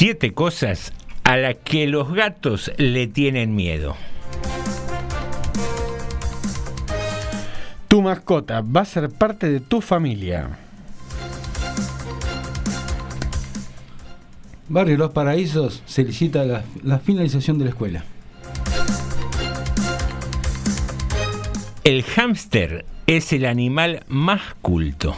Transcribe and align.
Siete 0.00 0.32
cosas 0.32 0.94
a 1.24 1.36
las 1.36 1.56
que 1.56 1.86
los 1.86 2.10
gatos 2.10 2.72
le 2.78 3.06
tienen 3.06 3.54
miedo. 3.54 3.96
Tu 7.86 8.00
mascota 8.00 8.62
va 8.62 8.80
a 8.80 8.84
ser 8.86 9.10
parte 9.10 9.50
de 9.50 9.60
tu 9.60 9.82
familia. 9.82 10.56
Barrio 14.70 14.96
Los 14.96 15.12
Paraísos 15.12 15.82
se 15.84 16.02
licita 16.04 16.46
la, 16.46 16.64
la 16.82 16.98
finalización 16.98 17.58
de 17.58 17.64
la 17.64 17.70
escuela. 17.72 18.04
El 21.84 22.04
hámster 22.04 22.86
es 23.06 23.34
el 23.34 23.44
animal 23.44 24.02
más 24.08 24.40
culto. 24.62 25.14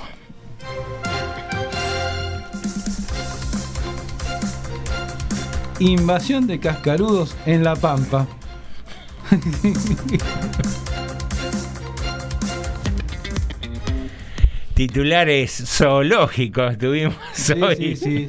Invasión 5.78 6.47
de 6.47 6.60
cascarudos 6.60 7.34
en 7.47 7.65
La 7.65 7.77
Pampa. 7.77 8.27
Titulares 14.75 15.53
zoológicos 15.66 16.78
tuvimos 16.78 17.15
hoy 17.60 17.94
sí, 17.94 17.97
sí. 17.97 18.28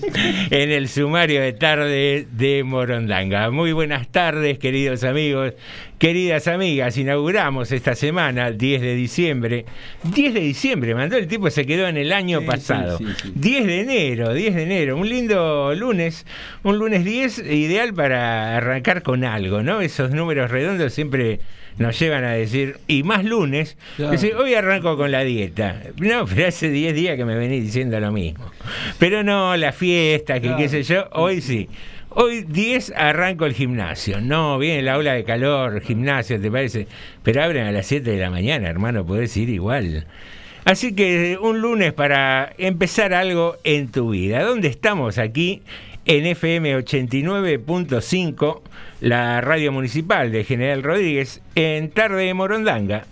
en 0.51 0.71
el 0.71 0.89
sumario 0.89 1.39
de 1.41 1.53
tarde 1.53 2.27
de 2.31 2.65
Morondanga. 2.65 3.49
Muy 3.49 3.71
buenas 3.71 4.09
tardes, 4.09 4.59
queridos 4.59 5.05
amigos, 5.05 5.53
queridas 5.99 6.49
amigas. 6.49 6.97
Inauguramos 6.97 7.71
esta 7.71 7.95
semana, 7.95 8.51
10 8.51 8.81
de 8.81 8.93
diciembre. 8.93 9.65
10 10.03 10.33
de 10.33 10.39
diciembre, 10.41 10.93
mandó 10.93 11.15
el 11.15 11.27
tipo, 11.27 11.49
se 11.49 11.65
quedó 11.65 11.87
en 11.87 11.95
el 11.95 12.11
año 12.11 12.41
pasado. 12.41 12.97
sí, 12.97 13.05
sí, 13.05 13.13
sí. 13.23 13.31
10 13.35 13.65
de 13.65 13.79
enero, 13.79 14.33
10 14.33 14.55
de 14.55 14.63
enero. 14.63 14.97
Un 14.97 15.07
lindo 15.07 15.73
lunes, 15.73 16.25
un 16.63 16.77
lunes 16.77 17.05
10 17.05 17.39
ideal 17.39 17.93
para 17.93 18.57
arrancar 18.57 19.01
con 19.01 19.23
algo, 19.23 19.63
¿no? 19.63 19.79
Esos 19.79 20.11
números 20.11 20.51
redondos 20.51 20.91
siempre 20.91 21.39
nos 21.77 21.97
llevan 21.99 22.23
a 22.23 22.31
decir, 22.33 22.77
y 22.87 23.03
más 23.03 23.23
lunes, 23.25 23.77
Claro. 23.95 24.11
decir, 24.11 24.35
hoy 24.35 24.53
arranco 24.53 24.95
con 24.97 25.11
la 25.11 25.23
dieta. 25.23 25.81
No, 25.97 26.25
pero 26.25 26.47
hace 26.47 26.69
10 26.69 26.93
días 26.95 27.17
que 27.17 27.25
me 27.25 27.35
venís 27.35 27.63
diciendo 27.63 27.99
lo 27.99 28.11
mismo. 28.11 28.45
Pero 28.99 29.23
no, 29.23 29.55
la 29.57 29.71
fiesta, 29.71 30.35
que 30.35 30.41
Claro. 30.47 30.57
qué 30.57 30.69
sé 30.69 30.83
yo, 30.83 31.07
hoy 31.11 31.41
sí. 31.41 31.69
Hoy 32.15 32.43
10 32.47 32.93
arranco 32.95 33.47
el 33.47 33.53
gimnasio. 33.55 34.21
No, 34.21 34.59
viene 34.59 34.83
la 34.83 34.97
ola 34.99 35.13
de 35.13 35.23
calor, 35.23 35.81
gimnasio, 35.81 36.39
¿te 36.39 36.51
parece? 36.51 36.85
Pero 37.23 37.41
abren 37.43 37.65
a 37.65 37.71
las 37.71 37.87
7 37.87 38.11
de 38.11 38.19
la 38.19 38.29
mañana, 38.29 38.69
hermano, 38.69 39.03
podés 39.03 39.35
ir 39.35 39.49
igual. 39.49 40.05
Así 40.63 40.93
que 40.93 41.37
un 41.41 41.59
lunes 41.59 41.91
para 41.91 42.53
empezar 42.59 43.13
algo 43.15 43.57
en 43.63 43.91
tu 43.91 44.11
vida. 44.11 44.43
¿Dónde 44.43 44.67
estamos 44.67 45.17
aquí? 45.17 45.63
En 46.05 46.25
FM 46.27 46.77
89.5, 46.77 48.61
la 49.03 49.41
radio 49.41 49.73
municipal 49.73 50.31
de 50.31 50.45
General 50.45 50.81
Rodríguez, 50.81 51.41
en 51.55 51.89
Tarde 51.89 52.23
de 52.23 52.33
Morondanga 52.33 53.03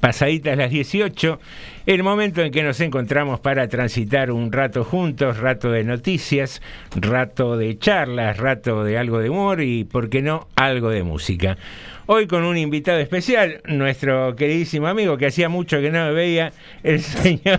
pasaditas 0.00 0.58
las 0.58 0.68
18, 0.68 1.38
el 1.86 2.02
momento 2.02 2.42
en 2.42 2.50
que 2.50 2.64
nos 2.64 2.80
encontramos 2.80 3.38
para 3.38 3.68
transitar 3.68 4.32
un 4.32 4.50
rato 4.50 4.82
juntos, 4.82 5.38
rato 5.38 5.70
de 5.70 5.84
noticias, 5.84 6.60
rato 6.96 7.56
de 7.56 7.78
charlas, 7.78 8.36
rato 8.36 8.82
de 8.82 8.98
algo 8.98 9.20
de 9.20 9.30
humor 9.30 9.62
y, 9.62 9.84
por 9.84 10.10
qué 10.10 10.20
no, 10.20 10.48
algo 10.56 10.90
de 10.90 11.04
música. 11.04 11.56
Hoy 12.14 12.26
con 12.26 12.44
un 12.44 12.58
invitado 12.58 12.98
especial, 12.98 13.62
nuestro 13.64 14.36
queridísimo 14.36 14.86
amigo 14.86 15.16
que 15.16 15.24
hacía 15.28 15.48
mucho 15.48 15.80
que 15.80 15.90
no 15.90 16.04
me 16.08 16.12
veía, 16.12 16.52
el 16.82 17.00
señor 17.00 17.58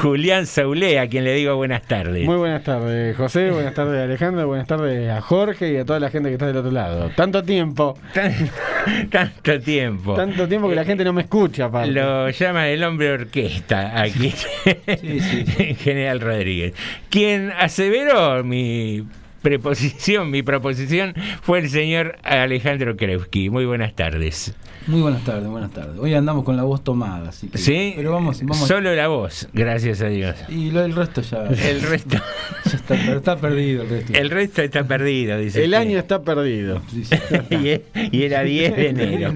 Julián 0.00 0.46
Saulé, 0.46 1.00
a 1.00 1.08
quien 1.08 1.24
le 1.24 1.34
digo 1.34 1.56
buenas 1.56 1.82
tardes. 1.88 2.24
Muy 2.24 2.36
buenas 2.36 2.62
tardes, 2.62 3.16
José. 3.16 3.50
Buenas 3.50 3.74
tardes, 3.74 4.00
Alejandro. 4.00 4.46
Buenas 4.46 4.68
tardes 4.68 5.10
a 5.10 5.20
Jorge 5.20 5.72
y 5.72 5.76
a 5.78 5.84
toda 5.84 5.98
la 5.98 6.08
gente 6.08 6.28
que 6.28 6.34
está 6.34 6.46
del 6.46 6.58
otro 6.58 6.70
lado. 6.70 7.10
Tanto 7.16 7.42
tiempo. 7.42 7.98
Tan- 8.14 8.32
tanto 9.10 9.58
tiempo. 9.58 10.14
Tanto 10.14 10.46
tiempo 10.46 10.68
que 10.68 10.76
la 10.76 10.84
gente 10.84 11.02
no 11.02 11.12
me 11.12 11.22
escucha, 11.22 11.64
aparte. 11.64 11.90
Lo 11.90 12.30
llama 12.30 12.68
el 12.68 12.84
hombre 12.84 13.10
orquesta. 13.10 14.00
aquí 14.00 14.32
General 15.80 16.20
Rodríguez. 16.20 16.74
Quien 17.10 17.50
aseveró 17.58 18.44
mi 18.44 19.02
preposición, 19.42 20.30
mi 20.30 20.42
proposición 20.42 21.14
fue 21.42 21.60
el 21.60 21.70
señor 21.70 22.16
Alejandro 22.22 22.96
Krewski. 22.96 23.50
Muy 23.50 23.64
buenas 23.64 23.94
tardes. 23.94 24.54
Muy 24.86 25.02
buenas 25.02 25.22
tardes, 25.24 25.46
buenas 25.48 25.70
tardes. 25.72 25.98
Hoy 25.98 26.14
andamos 26.14 26.42
con 26.42 26.56
la 26.56 26.62
voz 26.62 26.82
tomada, 26.82 27.28
así 27.28 27.48
que, 27.48 27.58
Sí, 27.58 27.92
Pero 27.96 28.12
vamos, 28.12 28.40
vamos. 28.42 28.66
solo 28.66 28.94
la 28.94 29.08
voz, 29.08 29.46
gracias 29.52 30.00
a 30.00 30.08
Dios. 30.08 30.34
Y 30.48 30.70
lo, 30.70 30.82
el 30.84 30.94
resto 30.94 31.20
ya. 31.20 31.44
El 31.68 31.82
resto. 31.82 32.16
ya 32.64 32.70
está, 32.76 32.94
pero 32.96 33.18
está 33.18 33.36
perdido 33.36 33.82
el 33.82 33.90
resto. 33.90 34.12
El 34.14 34.30
resto 34.30 34.62
está 34.62 34.84
perdido, 34.84 35.38
dice. 35.38 35.58
El 35.64 35.70
usted. 35.70 35.80
año 35.80 35.98
está 35.98 36.22
perdido. 36.22 36.80
y, 37.50 37.80
y 38.16 38.22
era 38.22 38.42
10 38.42 38.76
de 38.76 38.88
enero. 38.88 39.34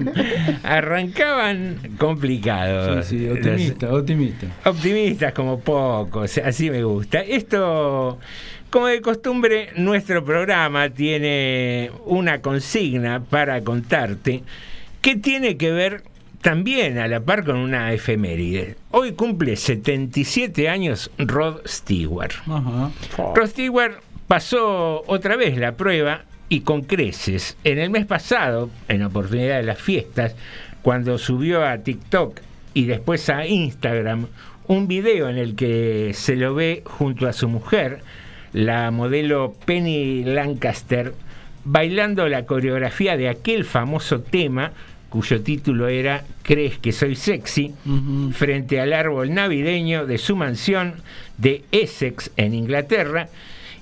Arrancaban 0.63 1.77
complicados. 1.97 3.05
Sí, 3.05 3.19
sí, 3.19 3.29
optimista, 3.29 3.93
optimista. 3.93 4.47
Optimistas 4.65 5.33
como 5.33 5.59
pocos, 5.59 6.37
así 6.39 6.69
me 6.71 6.83
gusta. 6.83 7.21
Esto, 7.21 8.17
como 8.75 8.87
de 8.87 8.99
costumbre, 8.99 9.69
nuestro 9.77 10.25
programa 10.25 10.89
tiene 10.89 11.91
una 12.03 12.41
consigna 12.41 13.23
para 13.23 13.63
contarte 13.63 14.43
que 14.99 15.15
tiene 15.15 15.55
que 15.55 15.71
ver 15.71 16.03
también 16.41 16.97
a 16.97 17.07
la 17.07 17.21
par 17.21 17.45
con 17.45 17.55
una 17.55 17.93
efeméride. 17.93 18.75
Hoy 18.91 19.13
cumple 19.13 19.55
77 19.55 20.67
años 20.67 21.09
Rod 21.17 21.61
Stewart. 21.65 22.33
Ajá. 22.47 22.91
Rod 23.33 23.47
Stewart 23.47 24.01
pasó 24.27 25.05
otra 25.07 25.37
vez 25.37 25.57
la 25.57 25.77
prueba 25.77 26.25
y 26.49 26.59
con 26.59 26.81
creces. 26.81 27.55
En 27.63 27.79
el 27.79 27.89
mes 27.91 28.05
pasado, 28.05 28.69
en 28.89 29.03
oportunidad 29.03 29.55
de 29.55 29.63
las 29.63 29.79
fiestas, 29.79 30.35
cuando 30.81 31.17
subió 31.17 31.65
a 31.65 31.77
TikTok 31.77 32.41
y 32.73 32.87
después 32.87 33.29
a 33.29 33.47
Instagram 33.47 34.27
un 34.67 34.89
video 34.89 35.29
en 35.29 35.37
el 35.37 35.55
que 35.55 36.11
se 36.13 36.35
lo 36.35 36.55
ve 36.55 36.83
junto 36.83 37.25
a 37.25 37.31
su 37.31 37.47
mujer, 37.47 38.01
la 38.55 38.89
modelo 38.89 39.53
Penny 39.65 40.23
Lancaster, 40.23 41.13
bailando 41.65 42.29
la 42.29 42.45
coreografía 42.45 43.17
de 43.17 43.27
aquel 43.27 43.65
famoso 43.65 44.21
tema 44.21 44.71
cuyo 45.09 45.41
título 45.41 45.89
era 45.89 46.23
¿Crees 46.41 46.77
que 46.77 46.93
soy 46.93 47.17
sexy? 47.17 47.73
frente 48.31 48.79
al 48.79 48.93
árbol 48.93 49.33
navideño 49.33 50.05
de 50.05 50.17
su 50.17 50.37
mansión 50.37 50.93
de 51.37 51.65
Essex 51.73 52.31
en 52.37 52.53
Inglaterra 52.53 53.27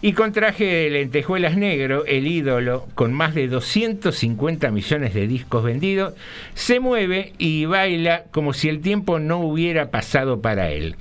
y 0.04 0.12
con 0.12 0.34
traje 0.34 0.66
de 0.66 0.90
lentejuelas 0.90 1.56
negro, 1.56 2.04
el 2.06 2.28
ídolo, 2.28 2.90
con 2.94 3.14
más 3.14 3.34
de 3.34 3.48
250 3.48 4.70
millones 4.70 5.14
de 5.14 5.28
discos 5.28 5.64
vendidos, 5.64 6.14
se 6.56 6.82
mueve 6.82 7.32
y 7.38 7.64
baila 7.64 8.26
como 8.32 8.52
si 8.52 8.68
el 8.68 8.82
tiempo 8.82 9.20
no 9.20 9.40
hubiera 9.40 9.92
pasado 9.92 10.42
para 10.42 10.72
él. 10.72 10.98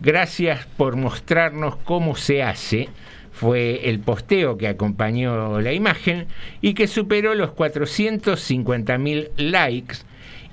Gracias 0.00 0.66
por 0.78 0.96
mostrarnos 0.96 1.76
cómo 1.76 2.16
se 2.16 2.42
hace. 2.42 2.88
Fue 3.32 3.90
el 3.90 4.00
posteo 4.00 4.56
que 4.56 4.68
acompañó 4.68 5.60
la 5.60 5.74
imagen 5.74 6.26
y 6.62 6.72
que 6.72 6.86
superó 6.86 7.34
los 7.34 7.50
450 7.50 8.96
mil 8.96 9.28
likes 9.36 9.98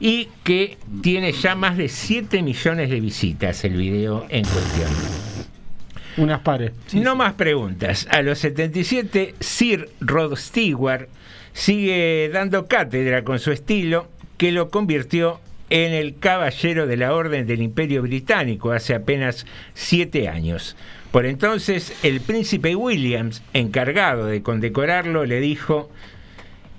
y 0.01 0.27
que 0.43 0.77
tiene 1.01 1.31
ya 1.31 1.55
más 1.55 1.77
de 1.77 1.87
7 1.87 2.43
millones 2.43 2.89
de 2.89 2.99
visitas 2.99 3.63
el 3.63 3.77
video 3.77 4.25
en 4.27 4.43
cuestión. 4.43 5.34
Unas 6.17 6.41
pares. 6.41 6.71
no 6.93 7.15
más 7.15 7.33
preguntas. 7.33 8.07
A 8.09 8.21
los 8.21 8.39
77, 8.39 9.35
Sir 9.39 9.89
Rod 9.99 10.35
Stewart 10.35 11.09
sigue 11.53 12.29
dando 12.33 12.67
cátedra 12.67 13.23
con 13.23 13.39
su 13.39 13.51
estilo 13.51 14.07
que 14.37 14.51
lo 14.51 14.69
convirtió 14.69 15.39
en 15.69 15.93
el 15.93 16.17
caballero 16.19 16.87
de 16.87 16.97
la 16.97 17.13
Orden 17.13 17.47
del 17.47 17.61
Imperio 17.61 18.01
Británico 18.01 18.71
hace 18.71 18.93
apenas 18.93 19.45
siete 19.73 20.27
años. 20.27 20.75
Por 21.11 21.25
entonces, 21.25 21.93
el 22.03 22.21
príncipe 22.21 22.75
Williams, 22.75 23.41
encargado 23.53 24.25
de 24.25 24.41
condecorarlo, 24.41 25.25
le 25.25 25.39
dijo, 25.39 25.89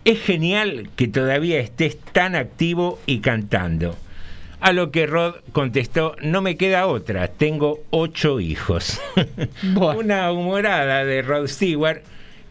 es 0.05 0.21
genial 0.21 0.91
que 0.95 1.09
todavía 1.09 1.59
estés 1.59 1.99
tan 1.99 2.37
activo 2.37 3.01
y 3.07 3.21
cantando. 3.21 3.97
A 4.61 4.73
lo 4.73 4.91
que 4.91 5.07
Rod 5.07 5.37
contestó, 5.53 6.17
no 6.23 6.41
me 6.41 6.57
queda 6.57 6.87
otra, 6.87 7.29
tengo 7.29 7.81
ocho 7.91 8.41
hijos. 8.41 9.01
Una 9.97 10.33
humorada 10.33 11.05
de 11.05 11.23
Rod 11.23 11.47
Stewart 11.47 12.03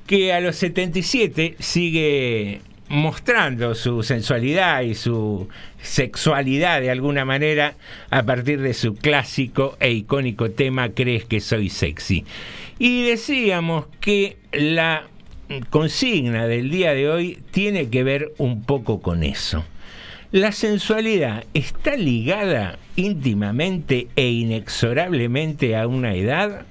que 0.05 0.33
a 0.33 0.39
los 0.39 0.55
77 0.57 1.55
sigue 1.59 2.61
mostrando 2.87 3.73
su 3.73 4.03
sensualidad 4.03 4.81
y 4.81 4.93
su 4.93 5.49
sexualidad 5.81 6.81
de 6.81 6.91
alguna 6.91 7.25
manera 7.25 7.75
a 8.11 8.23
partir 8.23 8.61
de 8.61 8.73
su 8.73 8.95
clásico 8.95 9.75
e 9.79 9.91
icónico 9.91 10.51
tema 10.51 10.89
Crees 10.89 11.25
que 11.25 11.39
soy 11.39 11.69
sexy. 11.69 12.25
Y 12.77 13.03
decíamos 13.03 13.87
que 13.99 14.37
la 14.51 15.07
consigna 15.69 16.47
del 16.47 16.69
día 16.69 16.93
de 16.93 17.09
hoy 17.09 17.39
tiene 17.51 17.89
que 17.89 18.03
ver 18.03 18.33
un 18.37 18.63
poco 18.63 19.01
con 19.01 19.23
eso. 19.23 19.65
La 20.31 20.51
sensualidad 20.51 21.45
está 21.53 21.95
ligada 21.95 22.79
íntimamente 22.95 24.07
e 24.15 24.29
inexorablemente 24.31 25.77
a 25.77 25.87
una 25.87 26.15
edad, 26.15 26.65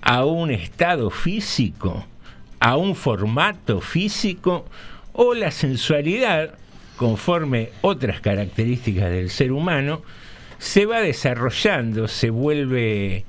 a 0.00 0.24
un 0.24 0.50
estado 0.50 1.10
físico, 1.10 2.06
a 2.58 2.76
un 2.76 2.96
formato 2.96 3.80
físico 3.80 4.64
o 5.12 5.34
la 5.34 5.50
sensualidad, 5.50 6.54
conforme 6.96 7.68
otras 7.82 8.20
características 8.20 9.10
del 9.10 9.28
ser 9.28 9.52
humano, 9.52 10.02
se 10.58 10.86
va 10.86 11.00
desarrollando, 11.00 12.08
se 12.08 12.30
vuelve 12.30 13.24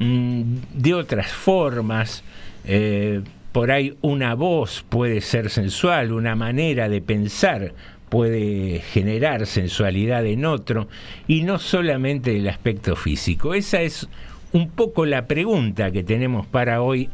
mm, 0.00 0.42
de 0.74 0.94
otras 0.94 1.32
formas. 1.32 2.24
eh, 2.64 3.22
por 3.52 3.70
ahí 3.70 3.96
una 4.02 4.34
voz 4.34 4.84
puede 4.86 5.22
ser 5.22 5.48
sensual, 5.48 6.12
una 6.12 6.34
manera 6.34 6.90
de 6.90 7.00
pensar 7.00 7.72
puede 8.08 8.80
generar 8.80 9.46
sensualidad 9.46 10.24
en 10.26 10.44
otro 10.44 10.88
y 11.26 11.42
no 11.42 11.58
solamente 11.58 12.36
el 12.36 12.48
aspecto 12.48 12.96
físico. 12.96 13.54
Esa 13.54 13.82
es 13.82 14.08
un 14.52 14.70
poco 14.70 15.06
la 15.06 15.26
pregunta 15.26 15.90
que 15.90 16.02
tenemos 16.02 16.46
para 16.46 16.82
hoy 16.82 17.10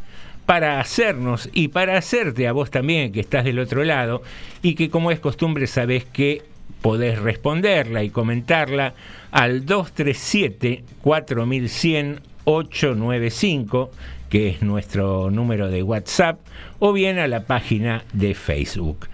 para 0.46 0.80
hacernos 0.80 1.48
y 1.52 1.68
para 1.68 1.96
hacerte 1.96 2.48
a 2.48 2.52
vos 2.52 2.70
también 2.70 3.12
que 3.12 3.20
estás 3.20 3.44
del 3.44 3.58
otro 3.58 3.84
lado 3.84 4.22
y 4.60 4.74
que 4.74 4.90
como 4.90 5.10
es 5.10 5.20
costumbre 5.20 5.66
sabés 5.66 6.04
que 6.04 6.42
podés 6.80 7.18
responderla 7.20 8.02
y 8.02 8.10
comentarla 8.10 8.94
al 9.30 9.64
237 9.64 10.84
4100 11.00 12.20
895 12.44 13.90
que 14.28 14.48
es 14.48 14.62
nuestro 14.62 15.30
número 15.30 15.68
de 15.68 15.82
WhatsApp 15.82 16.40
o 16.80 16.92
bien 16.92 17.18
a 17.18 17.28
la 17.28 17.44
página 17.44 18.04
de 18.12 18.34
Facebook 18.34 19.06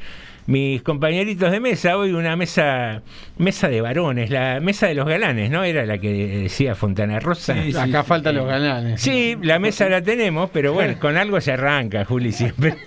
mis 0.48 0.80
compañeritos 0.80 1.52
de 1.52 1.60
mesa, 1.60 1.98
hoy 1.98 2.12
una 2.12 2.34
mesa 2.34 3.02
mesa 3.36 3.68
de 3.68 3.82
varones, 3.82 4.30
la 4.30 4.60
mesa 4.60 4.86
de 4.86 4.94
los 4.94 5.06
galanes, 5.06 5.50
¿no? 5.50 5.62
Era 5.62 5.84
la 5.84 5.98
que 5.98 6.10
decía 6.42 6.74
Fontana 6.74 7.20
Rosa. 7.20 7.52
Sí, 7.52 7.72
sí, 7.72 7.78
Acá 7.78 8.00
sí. 8.00 8.08
faltan 8.08 8.34
los 8.34 8.46
galanes. 8.46 8.98
Sí, 8.98 9.36
la 9.42 9.58
mesa 9.58 9.90
la 9.90 10.00
tenemos, 10.00 10.48
pero 10.50 10.72
bueno, 10.72 10.98
con 10.98 11.18
algo 11.18 11.38
se 11.42 11.52
arranca, 11.52 12.06
Juli, 12.06 12.32
siempre. 12.32 12.76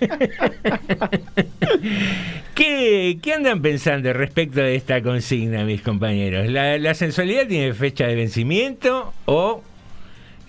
¿Qué, 2.56 3.18
qué 3.22 3.32
andan 3.32 3.62
pensando 3.62 4.12
respecto 4.12 4.58
de 4.58 4.74
esta 4.74 5.00
consigna, 5.00 5.64
mis 5.64 5.82
compañeros? 5.82 6.48
¿La, 6.48 6.78
la 6.78 6.94
sensualidad 6.94 7.46
tiene 7.46 7.74
fecha 7.74 8.08
de 8.08 8.16
vencimiento 8.16 9.14
o 9.26 9.62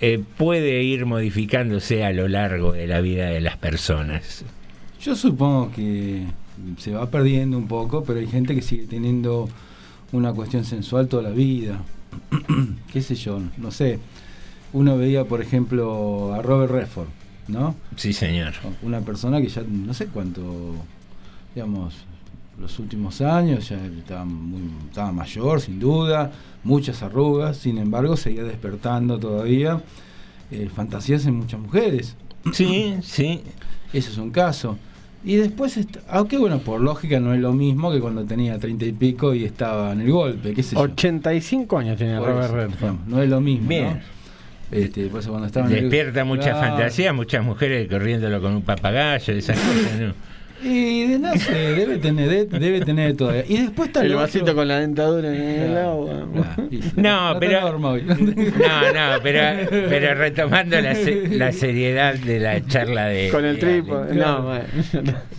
eh, 0.01 0.19
puede 0.37 0.81
ir 0.81 1.05
modificándose 1.05 2.03
a 2.03 2.11
lo 2.11 2.27
largo 2.27 2.71
de 2.71 2.87
la 2.87 3.01
vida 3.01 3.27
de 3.27 3.39
las 3.39 3.55
personas? 3.57 4.43
Yo 4.99 5.15
supongo 5.15 5.71
que 5.71 6.23
se 6.77 6.91
va 6.91 7.09
perdiendo 7.09 7.57
un 7.57 7.67
poco, 7.67 8.03
pero 8.03 8.19
hay 8.19 8.27
gente 8.27 8.55
que 8.55 8.61
sigue 8.61 8.85
teniendo 8.85 9.49
una 10.11 10.33
cuestión 10.33 10.63
sensual 10.65 11.07
toda 11.07 11.23
la 11.23 11.29
vida. 11.31 11.81
¿Qué 12.91 13.01
sé 13.01 13.15
yo? 13.15 13.39
No 13.57 13.71
sé. 13.71 13.99
Uno 14.71 14.97
veía, 14.97 15.25
por 15.25 15.41
ejemplo, 15.41 16.33
a 16.33 16.41
Robert 16.41 16.71
Redford, 16.71 17.07
¿no? 17.47 17.75
Sí, 17.95 18.13
señor. 18.13 18.53
Una 18.81 19.01
persona 19.01 19.41
que 19.41 19.47
ya 19.49 19.63
no 19.67 19.93
sé 19.93 20.07
cuánto, 20.07 20.75
digamos, 21.53 22.05
los 22.59 22.79
últimos 22.79 23.21
años 23.21 23.69
ya 23.69 23.83
estaba, 23.85 24.25
muy, 24.25 24.61
estaba 24.87 25.11
mayor, 25.11 25.61
sin 25.61 25.79
duda, 25.79 26.31
muchas 26.63 27.01
arrugas, 27.03 27.57
sin 27.57 27.77
embargo, 27.77 28.15
seguía 28.15 28.43
despertando 28.43 29.19
todavía 29.19 29.81
eh, 30.51 30.69
fantasías 30.73 31.25
en 31.25 31.35
muchas 31.35 31.59
mujeres. 31.59 32.15
Sí, 32.51 32.95
sí. 33.01 33.41
Ese 33.91 34.11
es 34.11 34.17
un 34.17 34.31
caso. 34.31 34.77
Y 35.25 35.37
después, 35.37 35.79
aunque 36.09 36.37
bueno, 36.37 36.59
por 36.59 36.81
lógica 36.81 37.19
no 37.19 37.33
es 37.33 37.39
lo 37.39 37.53
mismo 37.53 37.91
que 37.91 37.99
cuando 38.01 38.25
tenía 38.25 38.59
treinta 38.59 38.83
y 38.85 38.91
pico 38.91 39.33
y 39.33 39.45
estaba 39.45 39.93
en 39.93 40.01
el 40.01 40.11
golpe, 40.11 40.53
qué 40.53 40.61
sé 40.63 40.75
yo. 40.75 40.81
85 40.81 41.77
años 41.77 41.97
tiene 41.97 42.17
Por 42.19 42.27
Robert 42.29 42.53
Redford. 42.53 42.95
no 43.07 43.21
es 43.21 43.29
lo 43.29 43.39
mismo. 43.39 43.67
Bien. 43.69 43.85
¿no? 43.93 43.99
Este, 44.77 45.07
cuando 45.07 45.45
estaba 45.45 45.67
en 45.67 45.73
el- 45.73 45.81
Despierta 45.83 46.25
mucha 46.25 46.51
Claro. 46.51 46.59
fantasía, 46.59 47.13
muchas 47.13 47.45
mujeres 47.45 47.87
corriéndolo 47.89 48.41
con 48.41 48.53
un 48.55 48.61
papagayo, 48.63 49.33
esas 49.33 49.57
cosas, 49.59 49.99
¿no? 49.99 50.13
Y 50.63 51.07
de- 51.07 51.19
no 51.19 51.33
sé, 51.35 51.51
debe 51.53 51.97
tener, 51.97 52.29
de- 52.29 52.59
debe 52.59 52.81
tener 52.81 53.15
todavía. 53.17 53.43
Y 53.47 53.57
después 53.63 53.89
está 53.89 54.01
El 54.03 54.15
vasito 54.15 54.43
otro- 54.45 54.55
con 54.55 54.67
la 54.67 54.79
dentadura 54.79 55.27
en 55.35 55.41
el 55.41 55.77
agua. 55.77 56.27
No, 56.95 57.33
está 57.33 57.39
pero-. 57.39 57.79
No, 57.79 57.97
no, 57.97 59.21
pero, 59.21 59.69
pero 59.69 60.13
retomando 60.15 60.79
la, 60.79 60.95
se- 60.95 61.27
la 61.29 61.51
seriedad 61.51 62.15
de 62.15 62.39
la 62.39 62.65
charla 62.65 63.05
de. 63.07 63.29
Con 63.29 63.45
el 63.45 63.55
de 63.55 63.61
trípode. 63.61 64.15
No, 64.15 64.43
bueno. 64.43 64.63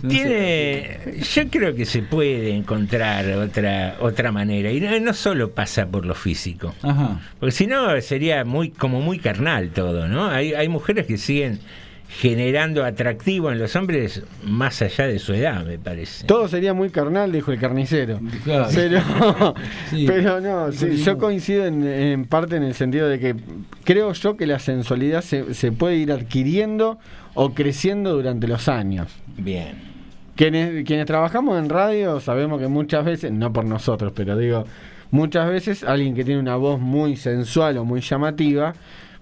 Tiene, 0.07 0.97
yo 1.33 1.47
creo 1.49 1.75
que 1.75 1.85
se 1.85 2.01
puede 2.01 2.51
encontrar 2.55 3.25
otra 3.31 3.95
otra 3.99 4.31
manera 4.31 4.71
y 4.71 4.79
no, 4.79 4.99
no 4.99 5.13
solo 5.13 5.51
pasa 5.51 5.87
por 5.87 6.05
lo 6.05 6.15
físico, 6.15 6.73
Ajá. 6.83 7.19
porque 7.39 7.51
si 7.51 7.67
no 7.67 7.99
sería 8.01 8.45
muy 8.45 8.69
como 8.69 9.01
muy 9.01 9.19
carnal 9.19 9.69
todo, 9.69 10.07
¿no? 10.07 10.27
Hay, 10.27 10.53
hay 10.53 10.67
mujeres 10.69 11.05
que 11.07 11.17
siguen 11.17 11.59
generando 12.07 12.85
atractivo 12.85 13.51
en 13.51 13.59
los 13.59 13.75
hombres 13.75 14.23
más 14.43 14.81
allá 14.81 15.07
de 15.07 15.19
su 15.19 15.33
edad, 15.33 15.65
me 15.65 15.77
parece. 15.77 16.25
Todo 16.25 16.47
sería 16.47 16.73
muy 16.73 16.89
carnal, 16.89 17.31
dijo 17.31 17.51
el 17.51 17.59
carnicero. 17.59 18.19
Claro. 18.43 18.67
Pero, 18.73 19.01
Sí. 19.89 20.05
pero 20.07 20.39
no, 20.39 20.71
sí, 20.71 20.97
yo 20.97 21.17
coincido 21.17 21.65
en, 21.65 21.85
en 21.85 22.25
parte 22.25 22.55
en 22.55 22.63
el 22.63 22.73
sentido 22.73 23.09
de 23.09 23.19
que 23.19 23.35
creo 23.83 24.13
yo 24.13 24.37
que 24.37 24.45
la 24.47 24.59
sensualidad 24.59 25.21
se, 25.21 25.53
se 25.53 25.71
puede 25.71 25.97
ir 25.97 26.11
adquiriendo 26.11 26.99
o 27.33 27.53
creciendo 27.53 28.13
durante 28.13 28.47
los 28.47 28.69
años. 28.69 29.11
Bien. 29.37 29.95
Quienes, 30.35 30.85
quienes 30.85 31.05
trabajamos 31.05 31.57
en 31.59 31.69
radio 31.69 32.19
sabemos 32.19 32.59
que 32.59 32.67
muchas 32.67 33.05
veces, 33.05 33.31
no 33.31 33.51
por 33.53 33.65
nosotros, 33.65 34.11
pero 34.15 34.37
digo, 34.37 34.65
muchas 35.11 35.49
veces 35.49 35.83
alguien 35.83 36.13
que 36.13 36.23
tiene 36.23 36.39
una 36.39 36.55
voz 36.57 36.79
muy 36.79 37.15
sensual 37.15 37.77
o 37.77 37.85
muy 37.85 38.01
llamativa 38.01 38.73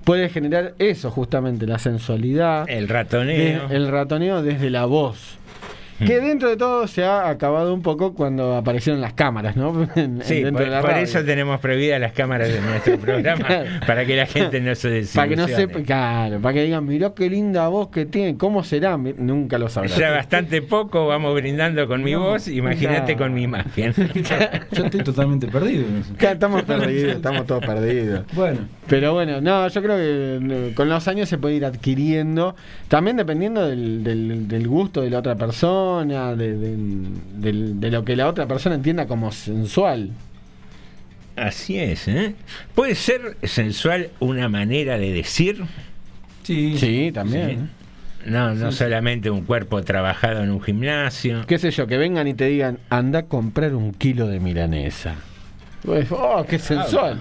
puede 0.03 0.29
generar 0.29 0.73
eso 0.79 1.09
justamente, 1.11 1.65
la 1.67 1.79
sensualidad, 1.79 2.69
El 2.69 2.87
ratoneo. 2.89 3.67
de- 3.67 3.75
el 3.75 3.87
ratoneo 3.89 4.41
desde 4.41 4.69
la 4.69 4.85
voz. 4.85 5.37
Que 5.99 6.19
dentro 6.19 6.49
de 6.49 6.57
todo 6.57 6.87
se 6.87 7.03
ha 7.03 7.29
acabado 7.29 7.73
un 7.73 7.81
poco 7.81 8.13
cuando 8.13 8.55
aparecieron 8.55 9.01
las 9.01 9.13
cámaras, 9.13 9.55
¿no? 9.55 9.87
En- 9.95 10.21
Sí, 10.23 10.43
por, 10.51 10.61
eso 10.97 11.23
tenemos 11.23 11.59
prohibidas 11.59 11.99
las 12.01 12.13
cámaras 12.13 12.49
de 12.49 12.59
nuestro 12.61 12.97
programa, 12.99 13.45
Claro. 13.45 13.69
para 13.85 14.05
que 14.05 14.15
la 14.15 14.25
gente 14.25 14.59
no 14.61 14.73
se 14.75 14.89
desilusione. 14.89 15.13
Para 15.13 15.29
que 15.29 15.35
no 15.35 15.47
sepa, 15.47 15.79
claro, 15.83 16.39
para 16.39 16.53
que 16.53 16.63
digan, 16.63 16.85
mirá 16.85 17.13
qué 17.15 17.29
linda 17.29 17.67
voz 17.67 17.89
que 17.89 18.05
tiene, 18.05 18.37
¿cómo 18.37 18.63
será? 18.63 18.97
Nunca 18.97 19.57
lo 19.57 19.69
sabrán. 19.69 19.97
Ya 19.97 20.11
bastante 20.11 20.61
poco 20.61 21.07
vamos 21.07 21.33
brindando 21.35 21.87
con 21.87 22.03
mi 22.03 22.13
No, 22.13 22.21
voz, 22.21 22.47
imagínate 22.47 23.15
claro. 23.15 23.17
con 23.19 23.33
mi 23.33 23.43
imagen. 23.43 23.93
Yo 24.71 24.83
estoy 24.85 25.03
totalmente 25.03 25.47
perdido. 25.47 25.85
Claro, 26.17 26.33
Estamos 26.33 26.63
perdidos, 26.63 27.15
estamos 27.15 27.45
todos 27.45 27.65
perdidos. 27.65 28.25
Bueno, 28.33 28.59
Pero 28.87 29.13
bueno, 29.13 29.39
no, 29.41 29.67
yo 29.67 29.81
creo 29.81 29.95
que 29.97 30.39
eh, 30.69 30.73
con 30.75 30.89
los 30.89 31.07
años 31.07 31.29
se 31.29 31.37
puede 31.37 31.55
ir 31.55 31.65
adquiriendo, 31.65 32.55
también 32.87 33.17
dependiendo 33.17 33.67
del, 33.67 34.03
del- 34.03 34.47
del 34.47 34.67
gusto 34.67 35.01
de 35.01 35.09
la 35.09 35.19
otra 35.19 35.35
persona, 35.35 35.82
de, 36.35 36.57
de- 36.57 36.77
del- 37.35 37.79
de 37.79 37.91
lo 37.91 38.03
que 38.05 38.15
la 38.15 38.27
otra 38.27 38.47
persona 38.47 38.75
entienda 38.75 39.05
como 39.07 39.31
sensual. 39.31 40.11
Así 41.35 41.79
es, 41.79 42.07
¿eh? 42.07 42.35
¿Puede 42.75 42.95
ser 42.95 43.37
sensual 43.43 44.09
una 44.19 44.49
manera 44.49 44.97
de 44.97 45.11
decir? 45.13 45.63
sí. 46.43 46.77
Sí, 46.77 47.11
también. 47.13 47.69
No, 48.25 48.53
no 48.55 48.71
solamente 48.71 49.29
un 49.29 49.41
cuerpo 49.43 49.81
trabajado 49.83 50.43
en 50.43 50.51
un 50.51 50.61
gimnasio. 50.61 51.43
Qué 51.45 51.57
sé 51.57 51.71
yo, 51.71 51.87
que 51.87 51.97
vengan 51.97 52.27
y 52.27 52.33
te 52.33 52.45
digan, 52.45 52.77
anda 52.89 53.19
a 53.19 53.23
comprar 53.23 53.75
un 53.75 53.91
kilo 53.93 54.27
de 54.27 54.39
milanesa. 54.39 55.15
Oh, 55.85 56.45
qué 56.47 56.59
sensual. 56.59 57.17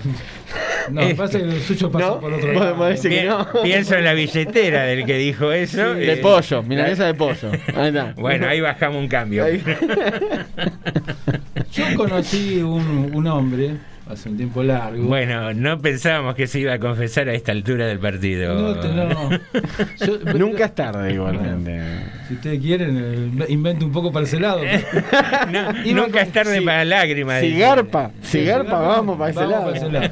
No, 0.90 1.00
Eh, 1.00 1.14
pasa 1.16 1.38
que 1.38 1.46
lo 1.46 1.58
suyo 1.60 1.90
pasa 1.90 2.06
¿No? 2.06 2.20
por 2.20 2.32
otro 2.32 2.52
lado. 2.52 2.94
que 3.02 3.24
no. 3.24 3.46
Pienso 3.62 3.96
en 3.96 4.04
la 4.04 4.12
billetera 4.12 4.82
del 4.84 5.04
que 5.04 5.16
dijo 5.16 5.50
eso. 5.52 5.94
De 5.94 6.12
eh, 6.12 6.16
pollo, 6.18 6.62
milanesa 6.62 7.06
de 7.06 7.14
pollo. 7.14 7.50
Ahí 7.74 7.88
está. 7.88 8.12
Bueno, 8.16 8.46
ahí 8.48 8.60
bajamos 8.60 8.98
un 8.98 9.08
cambio. 9.08 9.44
Ahí. 9.44 9.62
Yo 11.72 11.84
conocí 11.96 12.60
un, 12.62 13.10
un 13.14 13.26
hombre 13.26 13.76
hace 14.12 14.28
un 14.28 14.36
tiempo 14.36 14.62
largo. 14.62 15.04
Bueno, 15.04 15.52
no 15.54 15.78
pensábamos 15.80 16.34
que 16.34 16.46
se 16.46 16.60
iba 16.60 16.74
a 16.74 16.78
confesar 16.78 17.28
a 17.28 17.34
esta 17.34 17.52
altura 17.52 17.86
del 17.86 17.98
partido. 17.98 18.54
No, 18.54 18.80
te- 18.80 18.88
no. 18.88 19.30
Yo- 20.06 20.32
Nunca 20.38 20.66
es 20.66 20.74
tarde 20.74 21.12
igualmente. 21.14 21.80
Si 22.28 22.34
ustedes 22.34 22.60
quieren, 22.60 23.32
eh, 23.40 23.44
invento 23.48 23.84
un 23.84 23.92
poco 23.92 24.10
para 24.12 24.24
ese 24.24 24.38
lado. 24.40 24.60
No, 25.50 25.84
Iba 25.84 26.02
nunca 26.02 26.22
es 26.22 26.32
tarde 26.32 26.58
si- 26.60 26.64
para 26.64 26.84
lágrimas. 26.84 27.40
Si 27.40 27.58
garpa, 27.58 28.10
si 28.22 28.44
garpa, 28.44 28.78
vamos 28.80 29.18
para 29.18 29.30
ese 29.30 29.40
Vamos 29.40 29.52
lado. 29.52 29.64
para 29.66 29.76
ese 29.76 29.90
lado. 29.92 30.10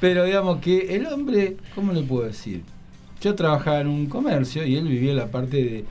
Pero 0.00 0.24
digamos 0.24 0.60
que 0.60 0.94
el 0.94 1.06
hombre, 1.06 1.56
¿cómo 1.74 1.92
le 1.92 2.02
puedo 2.02 2.26
decir? 2.26 2.62
Yo 3.20 3.34
trabajaba 3.34 3.80
en 3.80 3.88
un 3.88 4.06
comercio 4.06 4.64
y 4.64 4.76
él 4.76 4.86
vivía 4.86 5.10
en 5.12 5.16
la 5.16 5.26
parte 5.26 5.56
de. 5.56 5.84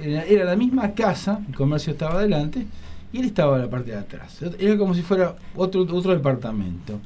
Era, 0.00 0.22
era 0.24 0.44
la 0.44 0.54
misma 0.54 0.92
casa, 0.92 1.40
el 1.48 1.54
comercio 1.56 1.92
estaba 1.94 2.20
adelante 2.20 2.66
y 3.12 3.18
él 3.20 3.24
estaba 3.26 3.56
en 3.56 3.62
la 3.62 3.70
parte 3.70 3.90
de 3.90 3.96
atrás. 3.96 4.38
Era 4.58 4.76
como 4.76 4.94
si 4.94 5.02
fuera 5.02 5.36
otro, 5.56 5.82
otro 5.82 6.12
departamento. 6.12 7.00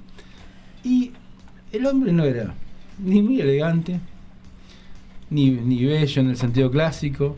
Y 0.85 1.13
el 1.73 1.87
hombre 1.87 2.13
no 2.13 2.25
era 2.25 2.55
ni 2.99 3.23
muy 3.23 3.41
elegante, 3.41 4.01
ni, 5.31 5.51
ni 5.51 5.85
bello 5.85 6.21
en 6.23 6.29
el 6.31 6.37
sentido 6.37 6.71
clásico, 6.71 7.37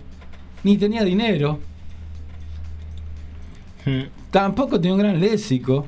ni 0.62 0.76
tenía 0.78 1.04
dinero, 1.04 1.60
Mm. 3.86 4.04
tampoco 4.30 4.80
tenía 4.80 4.94
un 4.94 5.00
gran 5.00 5.20
léxico. 5.20 5.86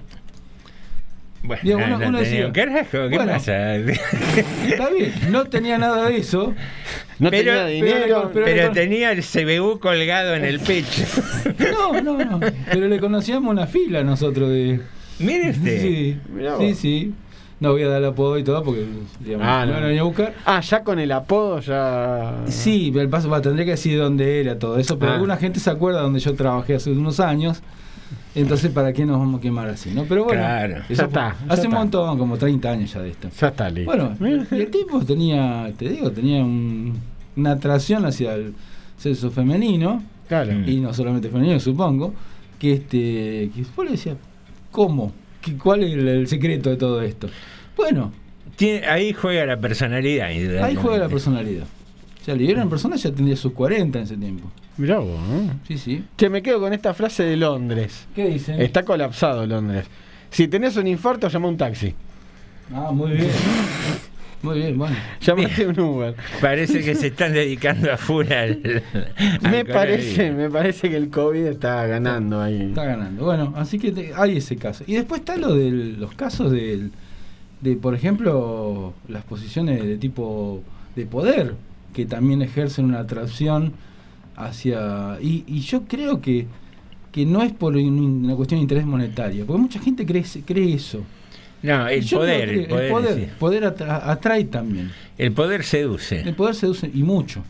Bueno, 1.47 1.63
Digo, 1.63 1.79
uno- 1.79 1.87
no 1.99 2.09
uno 2.09 2.19
tenía 2.19 2.47
decía, 2.47 2.53
carajo, 2.53 2.91
¿qué 3.09 3.17
bueno, 3.17 3.33
pasa? 3.33 3.77
Está 3.77 4.91
bien, 4.91 5.13
no 5.31 5.45
tenía 5.45 5.79
nada 5.79 6.09
de 6.09 6.17
eso. 6.19 6.55
No 7.19 7.31
Pero- 7.31 7.53
tenía 7.53 7.67
dinero. 7.67 8.31
pero- 8.33 8.45
Pero 8.47 8.73
tenía 8.73 9.13
el 9.13 9.23
CBU 9.23 9.79
colgado 9.79 10.35
en 10.35 10.45
el 10.45 10.61
pecho. 10.61 11.03
No, 11.73 12.01
no, 12.03 12.19
no. 12.25 12.41
Pero 12.71 12.89
le 12.89 12.99
conocíamos 13.01 13.51
una 13.51 13.67
fila 13.67 14.03
nosotros 14.03 14.51
de. 14.51 14.81
Mire 15.19 15.51
usted. 15.51 15.81
Sí, 16.59 16.75
sí. 16.75 17.15
No 17.59 17.73
voy 17.73 17.83
a 17.85 17.89
dar 17.89 18.03
el 18.03 18.09
apodo 18.09 18.37
y 18.39 18.45
todo 18.45 18.63
porque 18.63 18.85
digamos, 19.21 19.47
Ah, 19.49 19.61
me 19.61 19.67
no. 19.69 19.73
van 19.73 19.83
a 19.85 19.87
venir 19.87 20.01
a 20.01 20.05
buscar. 20.05 20.35
Ah, 20.45 20.61
ya 20.61 20.85
con 20.85 20.99
el 20.99 21.11
apodo 21.11 21.61
ya. 21.61 22.35
Sí, 22.49 22.91
pero 22.93 23.03
el 23.03 23.09
paso 23.09 23.31
va, 23.31 23.41
tendría 23.41 23.65
que 23.65 23.71
decir 23.71 23.99
dónde 23.99 24.41
era 24.43 24.59
todo 24.59 24.79
eso, 24.79 24.99
pero 24.99 25.13
Ah. 25.13 25.15
alguna 25.15 25.39
gente 25.39 25.59
se 25.59 25.71
acuerda 25.71 26.03
donde 26.03 26.21
yo 26.21 26.35
trabajé 26.35 26.75
hace 26.75 26.91
unos 26.91 27.19
años. 27.19 27.63
Entonces, 28.35 28.71
¿para 28.71 28.93
qué 28.93 29.05
nos 29.07 29.19
vamos 29.19 29.39
a 29.39 29.43
quemar 29.43 29.69
así? 29.69 29.91
¿no? 29.91 30.05
Pero 30.05 30.25
bueno, 30.25 30.41
Claro. 30.43 30.77
eso 30.89 30.95
Ya 30.95 31.05
está, 31.05 31.37
ya 31.47 31.53
hace 31.55 31.67
un 31.67 31.75
montón, 31.75 32.19
como 32.19 32.37
30 32.37 32.71
años 32.71 32.93
ya 32.93 33.01
de 33.01 33.11
esto. 33.11 33.29
Ya 33.41 33.49
está 33.49 33.71
listo. 33.71 33.91
Bueno, 33.91 34.17
y 34.51 34.55
el 34.61 34.71
tipo 34.71 35.01
tenía, 35.05 35.73
te 35.77 35.89
digo, 35.89 36.11
tenía 36.13 36.45
un- 36.45 36.99
una 37.37 37.53
atracción 37.53 38.05
hacia 38.05 38.35
el 38.35 38.55
sexo 38.99 39.31
femenino, 39.31 40.03
claro. 40.29 40.53
Y 40.67 40.77
no 40.81 40.93
solamente 40.95 41.29
femenino, 41.29 41.59
supongo, 41.61 42.15
que 42.59 42.73
este, 42.75 43.51
que 43.55 43.59
después 43.61 43.87
le 43.87 43.93
decía, 43.93 44.17
¿cómo? 44.71 45.13
¿Qué- 45.41 45.57
¿Cuál 45.57 45.85
es 45.85 45.93
el, 45.95 46.07
el 46.09 46.27
secreto 46.29 46.71
de 46.71 46.77
todo 46.77 47.01
esto? 47.03 47.29
Bueno, 47.77 48.13
Tiene- 48.57 48.87
ahí 48.87 49.13
juega 49.13 49.45
la 49.45 49.59
personalidad. 49.59 50.27
ahí 50.29 50.75
juega 50.77 50.99
la 50.99 51.09
personalidad. 51.09 51.65
O 52.27 52.29
sea, 52.29 52.35
Libera 52.35 52.61
en 52.61 52.69
persona 52.69 52.97
ya 52.97 53.13
tendría 53.13 53.37
sus 53.37 53.53
40 53.53 53.99
en 53.99 54.05
ese 54.05 54.17
tiempo. 54.17 54.51
Mirá 54.79 54.99
vos. 54.99 55.17
¿eh? 55.31 55.51
Sí, 55.69 55.79
sí. 55.79 56.05
Che, 56.17 56.29
me 56.29 56.43
quedo 56.43 56.59
con 56.59 56.73
esta 56.73 56.93
frase 56.93 57.23
de 57.23 57.37
Londres. 57.37 58.09
¿Qué 58.17 58.27
dice? 58.27 58.61
Está 58.65 58.83
colapsado 58.85 59.47
Londres. 59.47 59.87
Si 60.31 60.49
tenés 60.49 60.77
un 60.77 60.89
infarto, 60.89 61.29
llama 61.29 61.47
un 61.47 61.57
taxi. 61.57 61.95
Ah, 62.75 62.91
muy 62.93 63.13
bien. 63.13 63.31
Muy 64.43 64.59
bien, 64.59 64.77
bueno. 64.77 64.97
Llámate 65.21 65.67
un 65.69 65.79
Uber. 65.79 66.17
Parece 66.41 66.83
que 66.83 66.97
se 66.97 67.07
están 67.09 67.33
dedicando 67.33 67.93
a 67.93 67.97
full 67.97 68.27
al. 68.33 68.83
al 69.43 69.51
Me 69.53 69.65
parece, 69.65 70.33
me 70.33 70.51
parece 70.51 70.91
que 70.91 70.97
el 70.97 71.11
COVID 71.11 71.47
está 71.47 71.87
ganando 71.87 72.41
ahí. 72.43 72.61
Está 72.71 72.87
ganando. 72.87 73.25
Bueno, 73.25 73.53
así 73.57 73.79
que 73.79 73.93
te- 73.93 74.13
hay 74.17 74.39
ese 74.39 74.57
caso. 74.57 74.83
Y 74.89 74.95
después 74.95 75.21
está 75.21 75.37
lo 75.37 75.55
de 75.55 75.71
los 75.71 76.13
casos 76.15 76.51
del, 76.51 76.91
de, 77.61 77.77
por 77.77 77.95
ejemplo, 77.95 78.95
las 79.07 79.23
posiciones 79.23 79.85
de 79.85 79.97
tipo 79.97 80.61
de 80.97 81.07
poder, 81.07 81.55
que 81.97 82.05
también 82.05 82.43
ejercen 82.43 82.85
una 82.85 82.99
atracción 83.01 83.73
hacia... 84.37 85.19
Y, 85.23 85.45
y 85.47 85.61
yo 85.61 85.85
creo 85.85 86.21
que, 86.21 86.47
que 87.11 87.25
no 87.25 87.43
es 87.43 87.53
por 87.53 87.75
un- 87.75 88.25
una 88.25 88.37
cuestión 88.37 88.59
de 88.61 88.63
interés 88.65 88.85
monetario, 88.85 89.47
porque 89.47 89.63
mucha 89.63 89.81
gente 89.81 90.05
cree, 90.05 90.23
cree 90.45 90.75
eso. 90.75 91.03
No, 91.63 91.89
el 91.89 92.07
poder, 92.07 92.49
el 92.51 92.67
poder, 92.67 92.85
el 92.85 92.93
poder, 92.93 93.15
sí. 93.15 93.27
poder 93.39 93.65
atra- 93.65 94.03
atrae 94.11 94.45
también. 94.45 94.93
El 95.17 95.33
poder 95.33 95.65
seduce. 95.65 96.21
El 96.21 96.35
poder 96.35 96.55
seduce 96.55 96.91
y 96.93 97.03
mucho. 97.03 97.43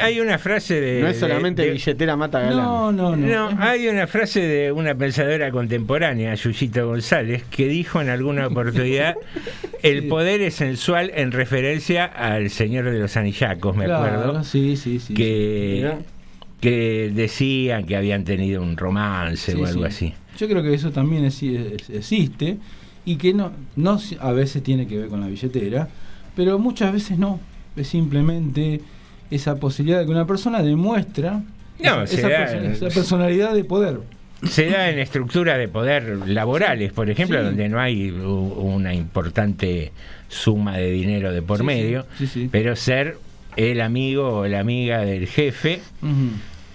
Hay, 0.00 0.20
una 0.20 0.38
frase 0.38 0.80
de. 0.80 1.00
No 1.02 1.08
es 1.08 1.18
solamente 1.18 1.62
de- 1.62 1.68
de- 1.68 1.74
billetera 1.74 2.16
mata 2.16 2.40
galán. 2.40 2.56
No, 2.56 2.92
no, 2.92 3.16
no. 3.16 3.48
Hay 3.60 3.88
una 3.88 4.06
frase 4.06 4.40
de 4.40 4.72
una 4.72 4.94
pensadora 4.94 5.50
contemporánea, 5.50 6.34
Yuyito 6.34 6.86
González, 6.86 7.42
que 7.50 7.68
dijo 7.68 8.00
en 8.00 8.08
alguna 8.08 8.46
oportunidad: 8.46 9.16
el 9.82 10.08
poder 10.08 10.40
es 10.40 10.54
sensual 10.54 11.10
en 11.14 11.32
referencia 11.32 12.04
al 12.06 12.50
Señor 12.50 12.90
de 12.90 12.98
los 12.98 13.16
Anillacos, 13.16 13.76
me 13.76 13.84
Claro, 13.84 14.20
acuerdo, 14.20 14.44
Sí, 14.44 14.76
sí, 14.76 14.98
sí. 14.98 15.14
que, 15.14 15.92
que 16.60 17.10
decían 17.14 17.84
que 17.84 17.96
habían 17.96 18.24
tenido 18.24 18.62
un 18.62 18.76
romance 18.76 19.52
Sí, 19.52 19.58
o 19.60 19.66
algo 19.66 19.82
sí. 19.82 19.86
así. 19.86 20.14
Yo 20.38 20.48
creo 20.48 20.62
que 20.62 20.72
eso 20.74 20.90
también 20.90 21.24
es- 21.24 21.42
es- 21.42 21.90
existe 21.90 22.56
y 23.04 23.16
que 23.16 23.34
no, 23.34 23.52
no 23.76 23.98
a 24.20 24.32
veces 24.32 24.62
tiene 24.62 24.86
que 24.86 24.96
ver 24.98 25.08
con 25.08 25.20
la 25.20 25.26
billetera, 25.26 25.88
pero 26.34 26.58
muchas 26.58 26.92
veces 26.92 27.18
no. 27.18 27.40
Es 27.76 27.88
simplemente 27.88 28.80
esa 29.30 29.56
posibilidad 29.56 30.00
de 30.00 30.06
que 30.06 30.10
una 30.12 30.26
persona 30.26 30.62
demuestra 30.62 31.42
No, 31.82 32.02
esa, 32.02 32.28
personalidad 32.92 33.54
de 33.54 33.64
poder. 33.64 33.98
Se 34.48 34.70
da 34.70 34.88
en 34.90 34.98
estructuras 34.98 35.58
de 35.58 35.68
poder 35.68 36.26
laborales, 36.26 36.92
por 36.92 37.10
ejemplo, 37.10 37.38
Sí. 37.38 37.44
donde 37.44 37.68
no 37.68 37.78
hay 37.80 38.10
una 38.10 38.94
importante 38.94 39.92
suma 40.28 40.78
de 40.78 40.90
dinero 40.90 41.32
de 41.32 41.42
por 41.42 41.58
Sí, 41.58 41.64
medio, 41.64 42.06
Sí, 42.18 42.48
pero 42.50 42.74
ser 42.76 43.18
el 43.56 43.80
amigo 43.80 44.28
o 44.38 44.46
la 44.48 44.60
amiga 44.60 45.00
del 45.00 45.26
jefe 45.26 45.80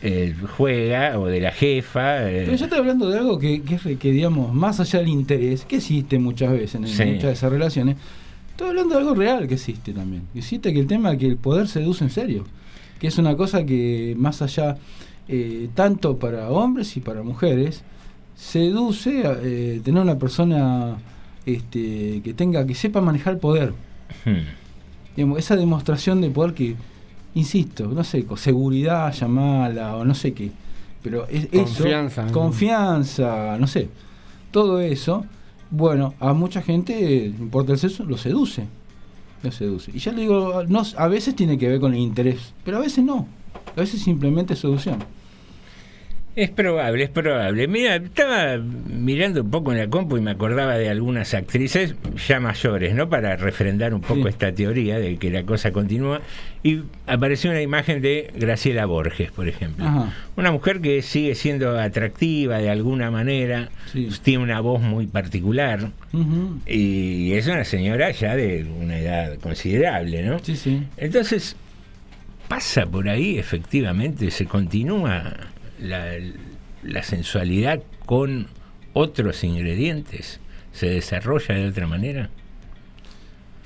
eh, 0.01 0.35
juega 0.57 1.17
o 1.19 1.25
de 1.25 1.39
la 1.41 1.51
jefa. 1.51 2.29
eh, 2.29 2.43
Pero 2.45 2.57
yo 2.57 2.65
estoy 2.65 2.79
hablando 2.79 3.09
de 3.09 3.17
algo 3.17 3.39
que, 3.39 3.63
que, 3.63 3.97
que, 3.97 4.11
digamos, 4.11 4.53
más 4.53 4.79
allá 4.79 4.99
del 4.99 5.07
interés, 5.07 5.65
que 5.65 5.77
existe 5.77 6.19
muchas 6.19 6.51
veces 6.51 6.75
en, 6.75 6.81
muchas 6.81 7.23
de 7.23 7.31
esas 7.31 7.51
relaciones, 7.51 7.95
estoy 8.55 8.69
hablando 8.69 8.95
de 8.95 9.01
algo 9.01 9.13
real 9.15 9.47
que 9.49 9.55
existe 9.55 9.91
también. 9.91 10.23
Existe 10.33 10.73
que 10.73 10.79
el 10.79 10.87
tema 10.87 11.17
que 11.17 11.27
el 11.27 11.35
poder 11.35 11.67
seduce 11.67 12.05
en 12.05 12.09
serio, 12.09 12.45
que 12.99 13.07
es 13.07 13.17
una 13.17 13.35
cosa 13.35 13.65
que 13.65 14.15
más 14.17 14.41
allá, 14.41 14.77
eh, 15.27 15.67
tanto 15.75 16.17
para 16.17 16.49
hombres 16.49 16.95
y 16.95 17.01
para 17.01 17.21
mujeres, 17.21 17.83
seduce 18.33 19.27
a 19.27 19.37
eh, 19.43 19.81
tener 19.83 20.01
una 20.01 20.17
persona 20.17 20.95
este, 21.45 22.21
que 22.23 22.33
tenga, 22.33 22.65
que 22.65 22.75
sepa 22.75 23.01
manejar 23.01 23.33
el 23.33 23.39
poder. 23.39 23.73
hmm. 24.23 25.15
Digamos, 25.17 25.39
esa 25.39 25.57
demostración 25.57 26.21
de 26.21 26.29
poder 26.29 26.53
que, 26.53 26.75
insisto, 27.33 27.87
no 27.87 28.05
sé, 28.05 28.23
con 28.23 28.37
seguridad, 28.37 29.11
llamala 29.13 29.97
o 29.97 30.05
no 30.05 30.15
sé 30.15 30.33
qué, 30.33 30.51
pero 31.03 31.27
es 31.27 31.49
eso, 31.51 31.83
Confianza. 31.83 32.27
confianza, 32.31 33.57
no 33.59 33.67
sé, 33.67 33.89
todo 34.51 34.79
eso, 34.79 35.25
bueno, 35.71 36.13
a 36.19 36.33
mucha 36.33 36.61
gente, 36.61 37.33
no 37.37 37.45
importa 37.45 37.73
el 37.73 37.79
sexo, 37.79 38.03
lo 38.05 38.17
seduce, 38.17 38.65
lo 39.43 39.51
seduce. 39.51 39.91
Y 39.93 39.99
ya 39.99 40.11
le 40.11 40.21
digo, 40.21 40.63
no, 40.67 40.83
a 40.97 41.07
veces 41.07 41.35
tiene 41.35 41.57
que 41.57 41.67
ver 41.67 41.79
con 41.79 41.93
el 41.93 41.99
interés, 41.99 42.53
pero 42.63 42.77
a 42.77 42.81
veces 42.81 43.03
no, 43.03 43.27
a 43.75 43.79
veces 43.79 44.01
simplemente 44.01 44.53
es 44.53 44.59
seducción. 44.59 44.99
Es 46.35 46.49
probable, 46.49 47.05
es 47.05 47.09
probable. 47.09 47.65
Mira, 47.69 47.95
estaba 47.95 48.57
mirando 48.57 49.41
un 49.41 49.49
poco 49.51 49.71
en 49.71 49.77
la 49.77 49.87
compu 49.87 50.17
y 50.17 50.21
me 50.21 50.31
acordaba 50.31 50.77
de 50.77 50.89
algunas 50.89 51.33
actrices 51.33 51.95
ya 52.27 52.41
mayores, 52.41 52.93
¿no? 52.93 53.07
Para 53.07 53.37
refrendar 53.37 53.93
un 53.93 54.01
poco 54.01 54.23
Sí. 54.23 54.27
esta 54.29 54.51
teoría 54.53 54.99
de 54.99 55.15
que 55.15 55.29
la 55.31 55.43
cosa 55.43 55.71
continúa. 55.71 56.19
Y 56.61 56.81
apareció 57.07 57.51
una 57.51 57.61
imagen 57.61 58.01
de 58.01 58.31
Graciela 58.35 58.85
Borges, 58.85 59.31
por 59.31 59.47
ejemplo. 59.47 59.85
Ajá. 59.85 60.13
Una 60.35 60.51
mujer 60.51 60.81
que 60.81 61.01
sigue 61.03 61.35
siendo 61.35 61.79
atractiva 61.79 62.57
de 62.57 62.69
alguna 62.69 63.09
manera, 63.11 63.69
Sí. 63.93 64.09
tiene 64.21 64.43
una 64.43 64.59
voz 64.59 64.81
muy 64.81 65.07
particular 65.07 65.91
y 66.67 67.31
es 67.31 67.47
una 67.47 67.63
señora 67.63 68.11
ya 68.11 68.35
de 68.35 68.65
una 68.81 68.99
edad 68.99 69.37
considerable, 69.39 70.21
¿no? 70.23 70.39
Sí, 70.39 70.57
sí. 70.57 70.83
Entonces, 70.97 71.55
pasa 72.49 72.85
por 72.85 73.07
ahí, 73.07 73.37
efectivamente, 73.37 74.31
se 74.31 74.45
continúa 74.45 75.33
la, 75.79 76.13
la 76.83 77.03
sensualidad 77.03 77.81
con 78.05 78.47
otros 78.93 79.43
ingredientes, 79.43 80.39
se 80.71 80.87
desarrolla 80.89 81.55
de 81.55 81.67
otra 81.67 81.87
manera. 81.87 82.29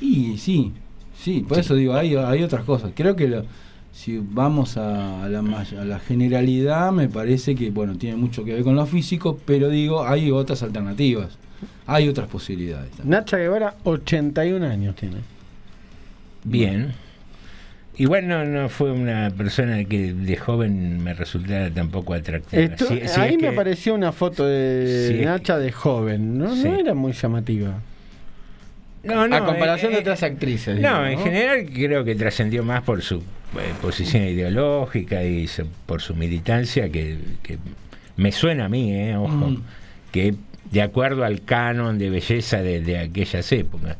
Y 0.01 0.37
sí, 0.37 0.71
sí, 1.17 1.41
por 1.47 1.55
Sí. 1.57 1.61
eso 1.61 1.75
digo, 1.75 1.93
hay, 1.95 2.15
hay 2.15 2.43
otras 2.43 2.63
cosas. 2.63 2.91
Creo 2.95 3.15
que 3.15 3.27
lo- 3.27 3.45
si 3.91 4.17
vamos 4.21 4.77
a 4.77 5.27
la, 5.27 5.39
a 5.39 5.85
la 5.85 5.99
generalidad, 5.99 6.91
me 6.93 7.09
parece 7.09 7.53
que, 7.55 7.69
bueno, 7.69 7.97
tiene 7.97 8.15
mucho 8.15 8.45
que 8.45 8.53
ver 8.53 8.63
con 8.63 8.75
lo 8.75 8.85
físico, 8.85 9.37
pero 9.45 9.67
digo, 9.69 10.05
hay 10.07 10.31
otras 10.31 10.63
alternativas, 10.63 11.37
hay 11.85 12.07
otras 12.07 12.27
posibilidades. 12.29 12.91
también. 12.91 13.09
Nacha 13.09 13.37
Guevara, 13.37 13.75
81 13.83 14.63
años 14.63 14.95
tiene. 14.95 15.17
Bien. 16.43 16.93
Igual 17.99 18.27
no, 18.27 18.45
no 18.45 18.69
fue 18.69 18.91
una 18.91 19.29
persona 19.29 19.83
que 19.83 20.13
de 20.13 20.37
joven 20.37 21.03
me 21.03 21.13
resultara 21.13 21.69
tampoco 21.69 22.13
atractiva. 22.13 22.61
Esto- 22.63 22.87
Si- 22.87 23.07
si 23.07 23.19
ahí 23.19 23.29
es 23.31 23.35
me 23.35 23.41
que- 23.41 23.47
apareció 23.49 23.93
una 23.93 24.11
foto 24.11 24.45
de 24.47 25.19
es 25.19 25.25
Nacha 25.25 25.57
de 25.59 25.71
joven. 25.71 26.37
No, 26.37 26.55
Sí. 26.55 26.63
no 26.63 26.79
era 26.79 26.93
muy 26.93 27.11
llamativa. 27.11 27.73
No, 29.03 29.27
no, 29.27 29.35
a 29.35 29.45
comparación 29.45 29.91
eh, 29.91 29.95
de 29.95 29.99
eh, 29.99 30.01
otras 30.01 30.23
actrices. 30.23 30.79
No, 30.79 31.05
en 31.05 31.19
general 31.19 31.65
creo 31.73 32.03
que 32.03 32.15
trascendió 32.15 32.63
más 32.63 32.83
por 32.83 33.01
su 33.01 33.17
eh, 33.17 33.73
posición 33.81 34.23
ideológica 34.23 35.23
y 35.23 35.47
su- 35.47 35.67
por 35.85 36.01
su 36.01 36.15
militancia 36.15 36.89
que, 36.89 37.17
que 37.41 37.57
me 38.17 38.31
suena 38.31 38.65
a 38.65 38.69
mí, 38.69 38.93
eh, 38.93 39.15
ojo, 39.17 39.29
Mm. 39.49 39.63
que 40.11 40.35
de 40.71 40.81
acuerdo 40.81 41.23
al 41.25 41.41
canon 41.43 41.97
de 41.97 42.09
belleza 42.09 42.61
de, 42.61 42.79
de 42.81 42.97
aquellas 42.99 43.51
épocas. 43.51 43.97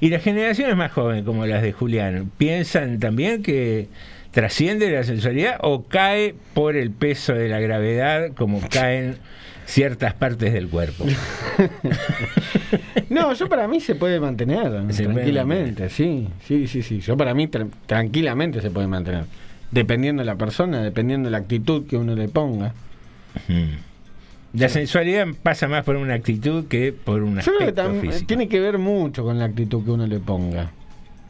Y 0.00 0.08
las 0.08 0.22
generaciones 0.22 0.76
más 0.76 0.92
jóvenes, 0.92 1.24
como 1.24 1.44
las 1.46 1.62
de 1.62 1.72
Julián, 1.72 2.30
piensan 2.38 2.98
también 3.00 3.42
que 3.42 3.88
trasciende 4.30 4.90
la 4.90 5.02
sensualidad 5.02 5.56
o 5.60 5.84
cae 5.84 6.34
por 6.54 6.76
el 6.76 6.90
peso 6.90 7.34
de 7.34 7.48
la 7.48 7.60
gravedad 7.60 8.28
como 8.36 8.60
caen 8.70 9.16
ciertas 9.66 10.14
partes 10.14 10.52
del 10.52 10.68
cuerpo. 10.68 11.04
No, 13.08 13.32
yo 13.32 13.48
para 13.48 13.66
mí 13.66 13.80
se 13.80 13.94
puede 13.96 14.20
mantener 14.20 14.64
Se 14.90 15.02
puede 15.04 15.14
tranquilamente, 15.16 15.88
sí, 15.90 16.28
sí, 16.46 16.68
sí, 16.68 16.82
sí. 16.82 17.00
Yo 17.00 17.16
para 17.16 17.34
mí 17.34 17.48
tra- 17.48 17.68
tranquilamente 17.86 18.60
se 18.60 18.70
puede 18.70 18.86
mantener. 18.86 19.24
Dependiendo 19.72 20.20
de 20.22 20.26
la 20.26 20.36
persona, 20.36 20.80
dependiendo 20.82 21.26
de 21.28 21.32
la 21.32 21.38
actitud 21.38 21.86
que 21.86 21.96
uno 21.96 22.14
le 22.14 22.28
ponga. 22.28 22.72
Mm. 23.48 23.89
La 24.52 24.68
sensualidad 24.68 25.28
pasa 25.42 25.68
más 25.68 25.84
por 25.84 25.96
una 25.96 26.14
actitud 26.14 26.66
que 26.66 26.92
por 26.92 27.22
un 27.22 27.36
Yo 27.36 27.42
creo 27.42 27.58
que 27.58 27.64
aspecto 27.66 27.82
tam- 27.82 28.00
físico. 28.00 28.26
tiene 28.26 28.48
que 28.48 28.58
ver 28.60 28.78
mucho 28.78 29.22
con 29.24 29.38
la 29.38 29.44
actitud 29.44 29.84
que 29.84 29.90
uno 29.92 30.06
le 30.06 30.18
ponga. 30.18 30.70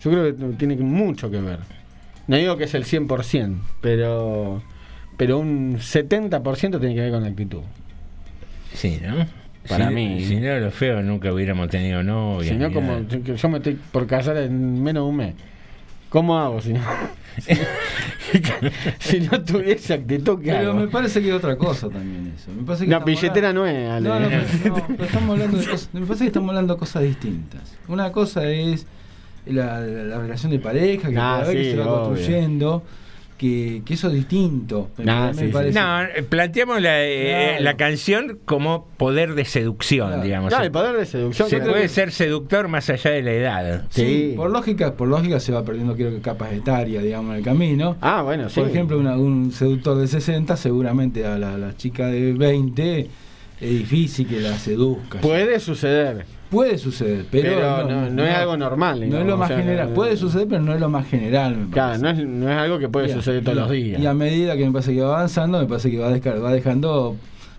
Yo 0.02 0.10
creo 0.10 0.24
que 0.36 0.44
tiene 0.56 0.76
mucho 0.76 1.30
que 1.30 1.38
ver. 1.40 1.58
No 2.26 2.36
digo 2.36 2.56
que 2.56 2.64
es 2.64 2.74
el 2.74 2.84
100%, 2.84 3.56
pero 3.82 4.62
pero 5.18 5.38
un 5.38 5.76
70% 5.78 6.80
tiene 6.80 6.94
que 6.94 7.00
ver 7.02 7.10
con 7.12 7.22
la 7.22 7.28
actitud. 7.28 7.60
Sí, 8.72 8.98
¿no? 9.06 9.26
Para 9.68 9.88
Si- 9.88 9.94
mí. 9.94 10.24
Si 10.24 10.36
no, 10.36 10.58
los 10.58 10.72
feos 10.72 11.04
nunca 11.04 11.30
hubiéramos 11.32 11.68
tenido 11.68 12.02
novia. 12.02 12.48
Si 12.52 12.56
no, 12.56 12.72
como 12.72 13.00
yo 13.06 13.48
me 13.50 13.58
estoy 13.58 13.78
por 13.92 14.06
casar 14.06 14.38
en 14.38 14.82
menos 14.82 15.04
de 15.04 15.10
un 15.10 15.16
mes. 15.16 15.34
¿Cómo 16.10 16.38
hago 16.38 16.60
si 16.60 16.74
no? 16.74 16.80
si 18.98 19.20
no 19.20 19.42
tuviese 19.42 19.94
actitud, 19.94 20.38
¿qué 20.40 20.50
Pero 20.52 20.70
hago? 20.72 20.80
me 20.80 20.88
parece 20.88 21.20
que 21.22 21.28
es 21.28 21.34
otra 21.34 21.56
cosa 21.56 21.88
también 21.88 22.34
eso. 22.36 22.50
Me 22.52 22.62
parece 22.64 22.84
que 22.84 22.90
La 22.90 22.98
billetera 23.00 23.48
hablando- 23.48 23.60
no 23.62 23.66
es, 23.66 23.90
Ale. 23.90 24.08
No, 24.08 24.20
no, 24.20 24.28
pero, 24.28 24.42
no, 24.76 24.86
pero 24.88 25.04
estamos 25.04 25.30
hablando 25.30 25.56
de 25.58 25.64
cosas, 25.66 25.88
me 25.92 26.00
parece 26.02 26.24
que 26.24 26.26
estamos 26.28 26.48
hablando 26.50 26.74
de 26.74 26.78
cosas 26.80 27.02
distintas. 27.02 27.76
Una 27.88 28.12
cosa 28.12 28.48
es 28.50 28.86
la, 29.46 29.80
la- 29.80 30.02
la 30.04 30.18
relación 30.18 30.50
de 30.52 30.58
pareja 30.58 31.08
que, 31.08 31.16
Ah, 31.16 31.38
haber, 31.38 31.56
que 31.56 31.64
sí, 31.64 31.70
se 31.70 31.76
va 31.78 31.86
obvio. 31.86 32.08
construyendo, 32.08 32.82
que, 33.40 33.80
que 33.86 33.94
eso 33.94 34.08
es 34.08 34.12
distinto. 34.14 34.90
Me- 34.98 35.10
Ah, 35.10 35.28
me 35.34 35.40
sí, 35.40 35.46
sí. 35.46 35.52
parece. 35.52 35.80
No, 35.80 36.00
planteamos 36.28 36.82
la, 36.82 37.02
eh, 37.02 37.46
Claro. 37.52 37.64
la 37.64 37.76
canción 37.78 38.38
como 38.44 38.86
poder 38.98 39.34
de 39.34 39.46
seducción, 39.46 40.08
Claro. 40.08 40.22
digamos. 40.22 40.48
Claro, 40.50 40.64
el 40.64 40.70
poder 40.70 40.96
de 40.98 41.06
seducción. 41.06 41.48
Se 41.48 41.58
puede 41.60 41.82
que- 41.82 41.88
ser 41.88 42.12
seductor 42.12 42.68
más 42.68 42.90
allá 42.90 43.12
de 43.12 43.22
la 43.22 43.32
edad. 43.32 43.84
Sí, 43.88 44.02
Sí. 44.02 44.32
por 44.36 44.50
lógica, 44.50 44.92
por 44.94 45.08
lógica 45.08 45.40
se 45.40 45.52
va 45.52 45.64
perdiendo 45.64 45.96
creo 45.96 46.10
que 46.10 46.20
capas 46.20 46.52
etarias, 46.52 47.02
digamos, 47.02 47.30
en 47.32 47.38
el 47.38 47.42
camino. 47.44 47.96
Ah, 48.02 48.20
bueno, 48.20 48.50
sí. 48.50 48.60
Por 48.60 48.68
ejemplo, 48.68 48.98
una- 48.98 49.16
un 49.16 49.52
seductor 49.52 49.96
de 49.96 50.06
60, 50.06 50.58
seguramente 50.58 51.24
a 51.26 51.38
la, 51.38 51.56
la 51.56 51.74
chica 51.74 52.08
de 52.08 52.34
20 52.34 53.08
es 53.58 53.70
difícil 53.70 54.26
que 54.28 54.40
la 54.40 54.58
seduzca. 54.58 55.18
Puede 55.22 55.58
suceder. 55.60 56.26
Puede 56.50 56.78
suceder, 56.78 57.24
pero, 57.30 57.48
Pero 57.54 57.88
no- 57.88 58.10
no 58.10 58.24
es 58.24 58.34
algo 58.34 58.56
normal, 58.56 59.08
No 59.08 59.18
es 59.18 59.26
lo 59.26 59.34
o 59.34 59.38
más 59.38 59.48
sea, 59.48 59.58
general. 59.58 59.88
no- 59.90 59.94
Puede 59.94 60.16
suceder, 60.16 60.48
pero 60.48 60.62
no 60.62 60.74
es 60.74 60.80
lo 60.80 60.88
más 60.88 61.06
general. 61.08 61.56
Me 61.56 61.70
Claro, 61.70 62.00
parece. 62.00 62.02
no 62.02 62.10
es, 62.10 62.28
no 62.40 62.50
es 62.50 62.56
algo 62.58 62.78
que 62.80 62.88
puede 62.88 63.08
Y 63.08 63.12
suceder 63.12 63.44
todos 63.44 63.56
y 63.56 63.60
los 63.60 63.70
días. 63.70 64.00
Y 64.02 64.06
a 64.06 64.14
medida 64.14 64.56
que 64.56 64.66
me 64.66 64.72
parece 64.72 64.92
que 64.94 65.00
va 65.00 65.14
avanzando, 65.16 65.60
me 65.60 65.66
parece 65.66 65.90
que 65.92 65.98
va, 65.98 66.10
desca- 66.10 66.42
va 66.42 66.52
dejando 66.52 67.16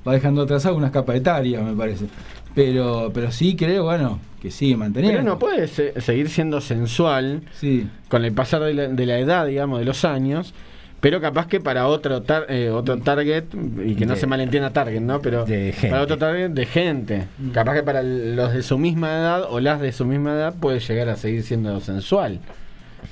va 0.08 0.14
dejando 0.14 0.42
atrás 0.42 0.66
algunas 0.66 0.92
capas 0.92 1.16
etarias, 1.16 1.64
me 1.64 1.74
parece. 1.74 2.06
Pero 2.54 3.12
pero 3.14 3.32
sí 3.32 3.56
creo, 3.56 3.84
bueno, 3.86 4.20
que 4.42 4.52
sigue 4.52 4.76
manteniendo. 4.76 5.20
Pero 5.20 5.30
no 5.32 5.40
puede 5.40 5.68
se- 5.68 6.00
seguir 6.02 6.28
siendo 6.30 6.60
sensual 6.60 7.44
Sí. 7.54 7.88
con 8.10 8.26
el 8.26 8.34
pasar 8.34 8.62
de 8.64 8.74
la, 8.74 8.88
de 8.88 9.06
la 9.06 9.20
edad, 9.20 9.46
digamos, 9.46 9.80
de 9.80 9.86
los 9.86 10.04
años, 10.04 10.54
pero 11.02 11.20
capaz 11.20 11.48
que 11.48 11.60
para 11.60 11.88
otro 11.88 12.22
tar- 12.22 12.46
eh, 12.48 12.70
otro 12.70 12.98
target, 13.00 13.44
y 13.86 13.96
que 13.96 14.06
no 14.06 14.14
De- 14.14 14.20
se 14.20 14.28
malentienda 14.28 14.70
target, 14.72 15.02
¿no? 15.02 15.20
Pero 15.22 15.46
para 15.90 16.02
otro 16.02 16.18
target 16.18 16.52
de 16.52 16.66
gente. 16.66 17.24
Capaz 17.54 17.74
que 17.74 17.84
para 17.84 18.02
los 18.04 18.54
de 18.54 18.64
su 18.64 18.78
misma 18.78 19.10
edad 19.18 19.44
o 19.50 19.60
las 19.60 19.82
de 19.82 19.92
su 19.92 20.06
misma 20.06 20.32
edad 20.32 20.54
puede 20.54 20.80
llegar 20.80 21.10
a 21.10 21.18
seguir 21.18 21.44
siendo 21.44 21.82
sensual. 21.82 22.40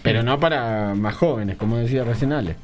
Pero 0.03 0.23
no 0.23 0.39
para 0.39 0.93
más 0.95 1.15
jóvenes, 1.15 1.57
como 1.57 1.77
decía 1.77 2.03
recién 2.05 2.31
Ale. 2.31 2.55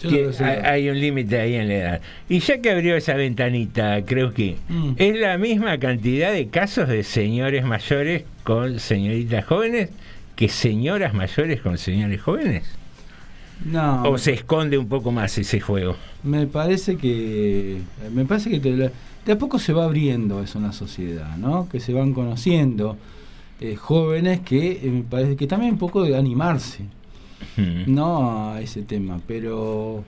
Que 0.00 0.30
hay 0.64 0.88
un 0.88 0.98
límite 0.98 1.38
ahí 1.38 1.54
en 1.56 1.68
la 1.68 1.74
edad. 1.74 2.00
Y 2.26 2.38
ya 2.38 2.62
que 2.62 2.70
abrió 2.70 2.96
esa 2.96 3.12
ventanita, 3.14 4.02
creo 4.06 4.32
que 4.32 4.56
Mm. 4.70 4.92
es 4.96 5.16
la 5.20 5.36
misma 5.36 5.76
cantidad 5.78 6.32
de 6.32 6.48
casos 6.48 6.88
de 6.88 7.02
señores 7.04 7.64
mayores 7.66 8.24
con 8.42 8.80
señoritas 8.80 9.44
jóvenes 9.44 9.90
que 10.36 10.48
señoras 10.48 11.12
mayores 11.12 11.60
con 11.60 11.76
señores 11.76 12.22
jóvenes. 12.22 12.64
No. 13.64 14.02
¿O 14.04 14.18
se 14.18 14.32
esconde 14.32 14.78
un 14.78 14.88
poco 14.88 15.12
más 15.12 15.36
ese 15.38 15.60
juego? 15.60 15.96
Me 16.22 16.46
parece 16.46 16.96
que 16.96 17.78
me 18.12 18.24
parece 18.24 18.50
que 18.50 18.60
te 18.60 18.74
de 19.26 19.32
a 19.32 19.38
poco 19.38 19.58
se 19.58 19.72
va 19.72 19.84
abriendo 19.84 20.42
eso 20.42 20.58
en 20.58 20.64
la 20.64 20.72
sociedad, 20.72 21.36
¿no? 21.36 21.68
Que 21.68 21.78
se 21.78 21.92
van 21.92 22.14
conociendo 22.14 22.96
eh, 23.60 23.76
jóvenes 23.76 24.40
que 24.40 24.72
eh, 24.82 24.90
me 24.90 25.02
parece 25.02 25.36
que 25.36 25.46
también 25.46 25.72
un 25.74 25.78
poco 25.78 26.02
de 26.02 26.16
animarse, 26.16 26.84
Mm. 27.56 27.94
no 27.94 28.50
a 28.52 28.60
ese 28.60 28.82
tema, 28.82 29.18
pero 29.26 30.04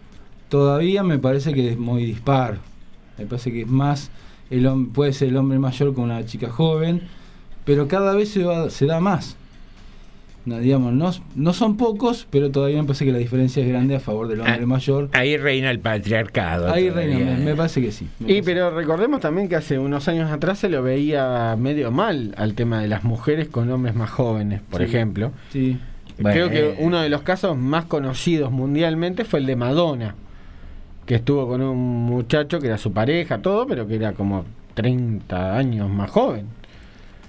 todavía 0.51 1.03
me 1.03 1.19
parece 1.19 1.55
que 1.55 1.71
es 1.71 1.79
muy 1.79 2.05
dispar. 2.05 2.59
Me 3.19 3.25
parece 3.27 3.51
que 3.53 3.63
es 3.63 3.69
más, 3.69 4.11
el, 4.51 4.69
puede 4.93 5.13
ser 5.15 5.29
el 5.29 5.37
hombre 5.39 5.59
mayor 5.59 5.95
con 5.95 6.05
una 6.05 6.25
chica 6.27 6.51
joven, 6.51 7.03
pero 7.65 7.89
cada 7.89 8.15
vez 8.15 8.29
se, 8.31 8.45
va- 8.45 8.69
se 8.71 8.85
da 8.87 9.01
más. 9.01 9.37
No, 10.45 10.59
digamos, 10.59 10.93
no, 10.93 11.11
no 11.37 11.53
son 11.53 11.77
pocos, 11.77 12.27
pero 12.31 12.51
todavía 12.51 12.79
me 12.79 12.85
parece 12.85 13.05
que 13.05 13.13
la 13.13 13.19
diferencia 13.19 13.63
es 13.63 13.69
grande 13.69 13.95
a 13.95 14.01
favor 14.01 14.27
del 14.27 14.41
hombre 14.41 14.59
Ah, 14.61 14.67
mayor. 14.67 15.09
Ahí 15.13 15.37
reina 15.37 15.71
el 15.71 15.79
patriarcado. 15.79 16.69
Ahí 16.73 16.89
todavía. 16.89 17.17
reina, 17.17 17.31
me, 17.39 17.45
me 17.45 17.55
parece 17.55 17.81
que 17.81 17.93
sí. 17.93 18.09
Y 18.19 18.25
parece. 18.25 18.43
pero 18.43 18.71
recordemos 18.73 19.21
también 19.21 19.49
que 19.49 19.55
hace 19.55 19.79
unos 19.79 20.09
años 20.09 20.31
atrás 20.33 20.59
se 20.59 20.69
lo 20.69 20.83
veía 20.83 21.55
medio 21.57 21.93
mal 21.93 22.35
al 22.37 22.55
tema 22.55 22.81
de 22.83 22.89
las 22.89 23.05
mujeres 23.05 23.47
con 23.49 23.71
hombres 23.71 23.95
más 23.95 24.11
jóvenes, 24.11 24.61
por 24.69 24.81
Sí. 24.81 24.87
ejemplo. 24.87 25.31
Sí. 25.53 25.79
Creo 26.19 26.49
Bueno. 26.49 26.51
que 26.51 26.83
uno 26.83 27.01
de 27.01 27.09
los 27.09 27.23
casos 27.23 27.57
más 27.57 27.85
conocidos 27.85 28.51
mundialmente 28.51 29.25
fue 29.25 29.39
el 29.41 29.47
de 29.47 29.55
Madonna, 29.57 30.15
que 31.07 31.15
estuvo 31.15 31.47
con 31.49 31.63
un 31.63 31.79
muchacho 32.05 32.59
que 32.59 32.67
era 32.67 32.79
su 32.79 32.93
pareja, 32.93 33.39
todo, 33.39 33.67
pero 33.67 33.87
que 33.87 33.95
era 33.95 34.13
como 34.13 34.45
30 34.75 35.57
años 35.57 35.89
más 35.89 36.11
joven. 36.11 36.47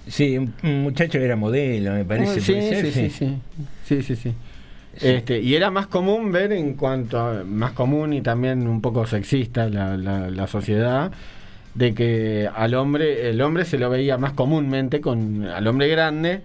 Sí, 0.06 0.38
un, 0.38 0.54
muchacho 0.82 1.18
que 1.18 1.24
era 1.24 1.36
modelo, 1.36 1.92
me 1.92 2.04
parece. 2.04 2.38
Ah, 2.38 2.40
sí, 2.40 2.52
puede 2.52 2.68
ser, 2.68 2.92
sí, 2.92 3.10
sí, 3.10 3.10
sí, 3.10 3.38
sí, 3.84 4.02
sí, 4.02 4.16
sí. 4.16 4.34
Este, 5.00 5.40
y 5.40 5.54
era 5.54 5.70
más 5.70 5.88
común 5.88 6.30
ver 6.30 6.52
en 6.52 6.74
cuanto 6.74 7.18
a, 7.18 7.42
más 7.44 7.72
común 7.72 8.12
y 8.12 8.20
también 8.20 8.68
un 8.68 8.80
poco 8.80 9.06
sexista 9.06 9.68
la, 9.68 9.96
la, 9.96 10.30
la 10.30 10.46
sociedad 10.46 11.10
de 11.74 11.94
que 11.94 12.48
al 12.54 12.74
hombre 12.74 13.28
el 13.28 13.40
hombre 13.40 13.64
se 13.64 13.78
lo 13.78 13.90
veía 13.90 14.16
más 14.18 14.32
comúnmente 14.32 15.00
con 15.00 15.44
al 15.46 15.66
hombre 15.66 15.88
grande 15.88 16.42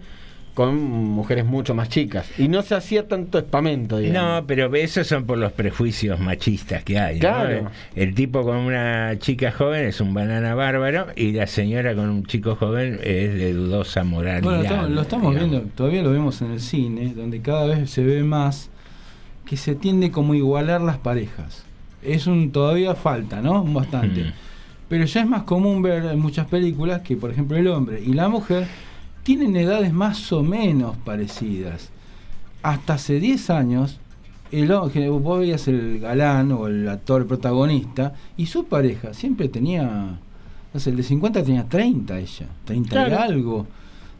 con 0.60 0.76
mujeres 0.76 1.46
mucho 1.46 1.74
más 1.74 1.88
chicas 1.88 2.30
y 2.38 2.50
no 2.50 2.62
se 2.64 2.76
hacía 2.76 3.08
tanto 3.08 3.38
espamento 3.40 3.98
digamos. 3.98 4.42
No, 4.42 4.46
pero 4.46 4.76
esos 4.76 5.08
son 5.08 5.24
por 5.24 5.38
los 5.38 5.54
prejuicios 5.54 6.20
machistas 6.20 6.84
que 6.84 7.00
hay. 7.00 7.16
¿no? 7.16 7.22
Claro. 7.22 7.72
El 7.96 8.14
tipo 8.14 8.44
con 8.44 8.58
una 8.58 9.18
chica 9.20 9.54
joven 9.54 9.86
es 9.86 10.02
un 10.02 10.14
banana 10.14 10.56
bárbaro 10.56 11.08
y 11.16 11.32
la 11.32 11.48
señora 11.48 11.96
con 11.96 12.10
un 12.10 12.26
chico 12.26 12.58
joven 12.58 13.00
es 13.02 13.34
de 13.36 13.54
dudosa 13.54 14.04
moralidad. 14.04 14.44
Bueno, 14.44 14.64
estamos- 14.64 14.90
lo 14.90 15.02
estamos 15.02 15.30
digamos. 15.34 15.50
viendo, 15.52 15.70
todavía 15.76 16.02
lo 16.04 16.12
vemos 16.12 16.42
en 16.42 16.52
el 16.52 16.60
cine, 16.60 17.14
donde 17.16 17.40
cada 17.40 17.66
vez 17.66 17.90
se 17.90 18.04
ve 18.04 18.22
más 18.24 18.70
que 19.46 19.56
se 19.56 19.76
tiende 19.76 20.12
como 20.12 20.34
a 20.34 20.36
igualar 20.36 20.82
las 20.82 20.98
parejas. 20.98 21.64
Es 22.04 22.28
un 22.28 22.52
todavía 22.52 22.96
falta, 22.96 23.42
¿no? 23.42 23.64
Bastante. 23.64 24.24
Mm. 24.26 24.32
Pero 24.90 25.06
ya 25.06 25.22
es 25.22 25.28
más 25.28 25.44
común 25.44 25.82
ver 25.82 26.04
en 26.04 26.20
muchas 26.20 26.48
películas 26.48 27.00
que, 27.02 27.16
por 27.16 27.32
ejemplo, 27.32 27.56
el 27.56 27.68
hombre 27.68 28.02
y 28.06 28.12
la 28.12 28.28
mujer 28.28 28.68
tienen 29.24 29.56
edades 29.56 29.94
más 29.94 30.32
o 30.32 30.44
menos 30.44 30.96
parecidas. 30.98 31.90
Hasta 32.64 32.96
hace 32.96 33.20
10 33.20 33.50
años, 33.52 34.00
el, 34.52 34.68
vos 35.10 35.40
veías 35.40 35.68
el 35.68 36.00
galán 36.00 36.52
o 36.52 36.68
el 36.68 36.88
actor 36.90 37.26
protagonista 37.28 38.14
y 38.38 38.48
su 38.48 38.66
pareja 38.66 39.14
siempre 39.14 39.48
tenía, 39.48 40.18
no 40.74 40.80
sé, 40.80 40.90
el 40.90 40.98
de 40.98 41.04
50 41.04 41.44
tenía 41.44 41.64
30 41.68 42.20
ella, 42.20 42.48
30 42.66 42.88
y 42.88 42.90
Claro. 42.90 43.20
algo, 43.20 43.68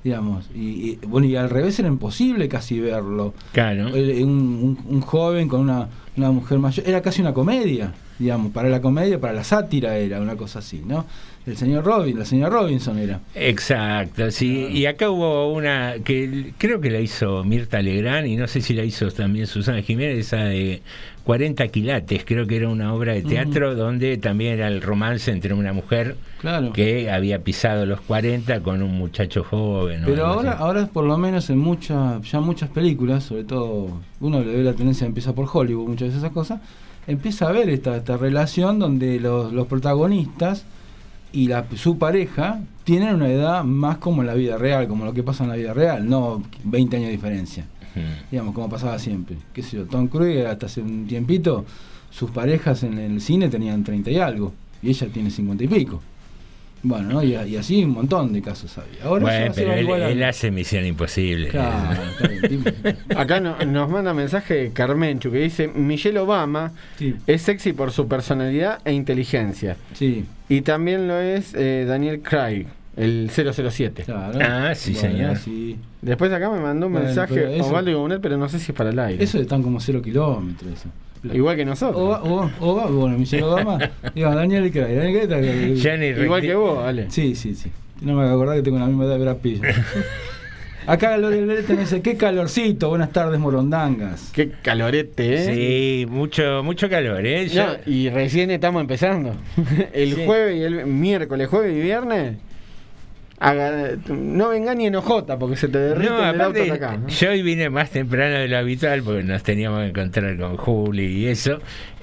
digamos. 0.04 0.50
Y, 0.56 0.60
y, 0.60 1.00
bueno, 1.08 1.28
y 1.28 1.36
al 1.36 1.50
revés 1.50 1.78
era 1.80 1.88
imposible 1.90 2.48
casi 2.48 2.80
verlo. 2.80 3.34
Claro. 3.52 3.88
Un, 3.90 3.98
un- 4.30 4.78
un 4.88 5.02
joven 5.02 5.48
con 5.50 5.62
una, 5.62 5.88
una 6.16 6.32
mujer 6.32 6.60
mayor, 6.60 6.88
era 6.88 7.02
casi 7.02 7.22
una 7.22 7.34
comedia, 7.34 7.94
digamos, 8.20 8.52
para 8.52 8.70
la 8.70 8.82
comedia, 8.82 9.20
para 9.20 9.34
la 9.34 9.44
sátira 9.44 9.98
era 9.98 10.20
una 10.22 10.36
cosa 10.36 10.60
así, 10.60 10.84
¿no? 10.86 11.06
El 11.48 11.58
señor 11.58 11.84
Robin, 11.86 12.20
la 12.20 12.26
señora 12.26 12.50
Robinson 12.52 13.00
era. 13.00 13.22
Exacto, 13.34 14.30
sí. 14.30 14.68
Y 14.72 14.86
acá 14.86 15.10
hubo 15.10 15.52
una 15.52 15.96
que 16.04 16.54
creo 16.58 16.80
que 16.82 16.92
la 16.92 17.00
hizo 17.00 17.44
Mirta 17.44 17.82
Legrand 17.82 18.28
y 18.28 18.36
no 18.36 18.46
sé 18.48 18.62
si 18.62 18.74
la 18.74 18.84
hizo 18.84 19.10
también 19.10 19.48
Susana 19.48 19.82
Jiménez, 19.82 20.20
esa 20.28 20.44
de 20.44 20.82
40 21.24 21.68
quilates, 21.70 22.24
creo 22.26 22.46
que 22.46 22.58
era 22.58 22.68
una 22.70 22.94
obra 22.94 23.14
de 23.14 23.22
teatro 23.22 23.74
donde 23.76 24.18
también 24.18 24.54
era 24.54 24.68
el 24.68 24.82
romance 24.82 25.32
entre 25.32 25.54
una 25.54 25.74
mujer 25.74 26.16
Claro. 26.42 26.72
que 26.74 27.10
había 27.12 27.40
pisado 27.44 27.86
los 27.86 28.02
40 28.02 28.62
con 28.62 28.82
un 28.82 28.98
muchacho 28.98 29.44
joven. 29.44 30.02
Pero 30.06 30.26
ahora, 30.26 30.52
así. 30.54 30.62
ahora 30.64 30.88
por 30.88 31.06
lo 31.06 31.18
menos 31.18 31.50
en 31.50 31.58
muchas, 31.60 32.24
ya 32.30 32.40
muchas 32.40 32.70
películas, 32.70 33.24
sobre 33.24 33.44
todo 33.44 33.90
uno 34.20 34.40
le 34.42 34.58
ve 34.58 34.64
la 34.64 34.74
tendencia, 34.74 35.06
empieza 35.06 35.34
por 35.34 35.48
Hollywood, 35.52 35.88
muchas 35.90 36.08
veces 36.10 36.20
esas 36.24 36.32
cosas, 36.34 36.62
empieza 37.08 37.48
a 37.48 37.52
ver 37.52 37.70
esta, 37.70 37.98
esta 37.98 38.18
relación 38.18 38.80
donde 38.80 39.20
los, 39.20 39.52
los 39.54 39.68
protagonistas 39.68 40.66
y 41.32 41.48
la, 41.48 41.66
su 41.76 41.98
pareja 41.98 42.62
tienen 42.84 43.16
una 43.16 43.30
edad 43.30 43.64
más 43.64 43.98
como 43.98 44.22
en 44.22 44.28
la 44.28 44.34
vida 44.34 44.58
real, 44.58 44.88
como 44.88 45.06
lo 45.06 45.14
que 45.14 45.24
pasa 45.24 45.44
en 45.44 45.52
la 45.52 45.56
vida 45.56 45.74
real, 45.74 46.10
no 46.10 46.42
20 46.64 46.98
años 46.98 47.08
de 47.08 47.12
diferencia, 47.12 47.66
digamos, 48.32 48.56
como 48.56 48.70
pasaba 48.70 48.98
siempre. 48.98 49.38
Qué 49.54 49.62
sé 49.62 49.78
yo, 49.78 49.86
Tom 49.86 50.08
Cruise 50.08 50.46
hasta 50.46 50.66
hace 50.66 50.82
un 50.82 51.06
tiempito, 51.06 51.66
sus 52.10 52.32
parejas 52.32 52.84
en 52.84 52.98
el 52.98 53.22
cine 53.22 53.50
tenían 53.50 53.84
30 53.84 54.10
y 54.10 54.18
algo, 54.18 54.54
y 54.82 54.90
ella 54.90 55.08
tiene 55.14 55.30
50 55.30 55.64
y 55.64 55.68
pico. 55.68 56.02
Bueno, 56.82 57.10
¿no? 57.10 57.24
y, 57.24 57.36
y 57.36 57.58
así 57.58 57.84
un 57.84 57.92
montón 57.92 58.32
de 58.32 58.42
casos 58.42 58.78
había. 58.78 59.04
Ahora 59.04 59.22
Bueno, 59.24 59.52
pero 59.56 59.74
él, 59.74 60.24
hace 60.24 60.50
Misión 60.52 60.86
Imposible. 60.86 61.50
Claro, 61.50 62.00
Acá 63.18 63.40
no- 63.40 63.58
nos 63.66 63.90
manda 63.90 64.14
mensaje 64.14 64.72
Carmenchu 64.74 65.32
que 65.32 65.40
dice 65.40 65.68
Michelle 65.68 66.20
Obama 66.20 66.72
Sí. 66.98 67.16
es 67.28 67.42
sexy 67.42 67.74
por 67.74 67.92
su 67.92 68.08
personalidad 68.08 68.80
e 68.86 68.94
inteligencia. 68.94 69.76
Sí, 69.94 70.26
Y 70.48 70.62
también 70.62 71.08
lo 71.08 71.20
es 71.20 71.54
eh, 71.54 71.86
Daniel 71.88 72.22
Craig, 72.22 72.68
el 72.96 73.30
007. 73.30 74.04
claro. 74.06 74.40
Ah, 74.42 74.74
sí, 74.76 74.94
señor. 74.96 75.38
sí. 75.38 75.78
Después 76.02 76.32
acá 76.32 76.50
me 76.50 76.60
mandó 76.62 76.88
un 76.88 76.94
Bueno, 76.94 77.08
mensaje 77.08 77.60
Osvaldo 77.60 77.98
Gonet, 78.00 78.22
pero 78.22 78.38
no 78.38 78.48
sé 78.48 78.58
si 78.60 78.72
es 78.72 78.78
para 78.78 78.92
el 78.92 79.00
aire. 79.00 79.22
Eso 79.24 79.38
están 79.40 79.62
como 79.64 79.80
cero 79.82 80.02
kilómetros. 80.02 80.72
Eso. 80.72 80.90
Igual 81.24 81.56
que 81.58 81.66
nosotros. 81.66 82.02
Oba- 82.02 82.22
Oba- 82.24 82.52
Oba- 82.60 82.86
bueno, 82.88 83.18
Michelle 83.18 83.44
Obama. 83.44 83.78
digo, 84.16 84.34
Daniel 84.34 84.72
Craig. 84.72 84.96
Daniel 84.96 85.28
Craig 85.28 85.82
Johnny 85.84 86.24
Igual 86.26 86.42
que 86.42 86.56
vos, 86.56 86.84
Ale. 86.86 87.12
Sí, 87.12 87.36
sí, 87.36 87.56
sí. 87.56 87.70
No 88.02 88.14
me 88.14 88.22
voy 88.24 88.28
a 88.32 88.34
acordar 88.34 88.56
que 88.56 88.62
tengo 88.64 88.80
la 88.80 88.86
misma 88.88 89.06
edad 89.06 89.16
de 89.18 89.20
Brad 89.26 89.38
Pitt. 89.38 89.64
Acá 90.88 91.18
Lore 91.18 91.42
Loreta 91.42 91.74
me 91.74 91.82
dice, 91.82 92.02
qué 92.02 92.16
calorcito, 92.18 92.90
buenas 92.90 93.12
tardes, 93.12 93.40
morondangas. 93.40 94.32
Qué 94.34 94.50
calorete, 94.64 95.36
¿eh? 95.36 95.54
Sí, 95.54 96.06
mucho, 96.10 96.64
mucho 96.64 96.90
calor, 96.90 97.24
¿eh? 97.28 97.48
No, 97.54 97.66
y 97.86 98.10
recién 98.10 98.50
estamos 98.50 98.82
empezando. 98.82 99.36
el 99.94 100.16
Sí. 100.16 100.24
jueves 100.26 100.58
y 100.58 100.64
el 100.64 100.86
miércoles, 100.88 101.48
jueves 101.48 101.76
y 101.78 101.82
viernes. 101.82 102.38
Haga- 103.40 103.98
no 104.10 104.50
venga 104.50 104.76
ni 104.76 104.88
enojota 104.88 105.38
porque 105.40 105.56
se 105.56 105.68
te 105.68 105.78
derrite 105.78 106.10
No, 106.10 106.30
el 106.30 106.42
auto 106.42 106.74
acá. 106.74 106.98
¿no? 106.98 107.08
yo 107.08 107.30
hoy 107.30 107.42
vine 107.42 107.70
más 107.70 107.90
temprano 107.90 108.36
de 108.38 108.48
lo 108.48 108.58
habitual 108.58 109.02
porque 109.04 109.24
nos 109.24 109.44
teníamos 109.44 109.82
que 109.84 109.90
encontrar 109.90 110.38
con 110.38 110.58
Juli 110.58 111.06
y 111.06 111.28
eso. 111.28 111.60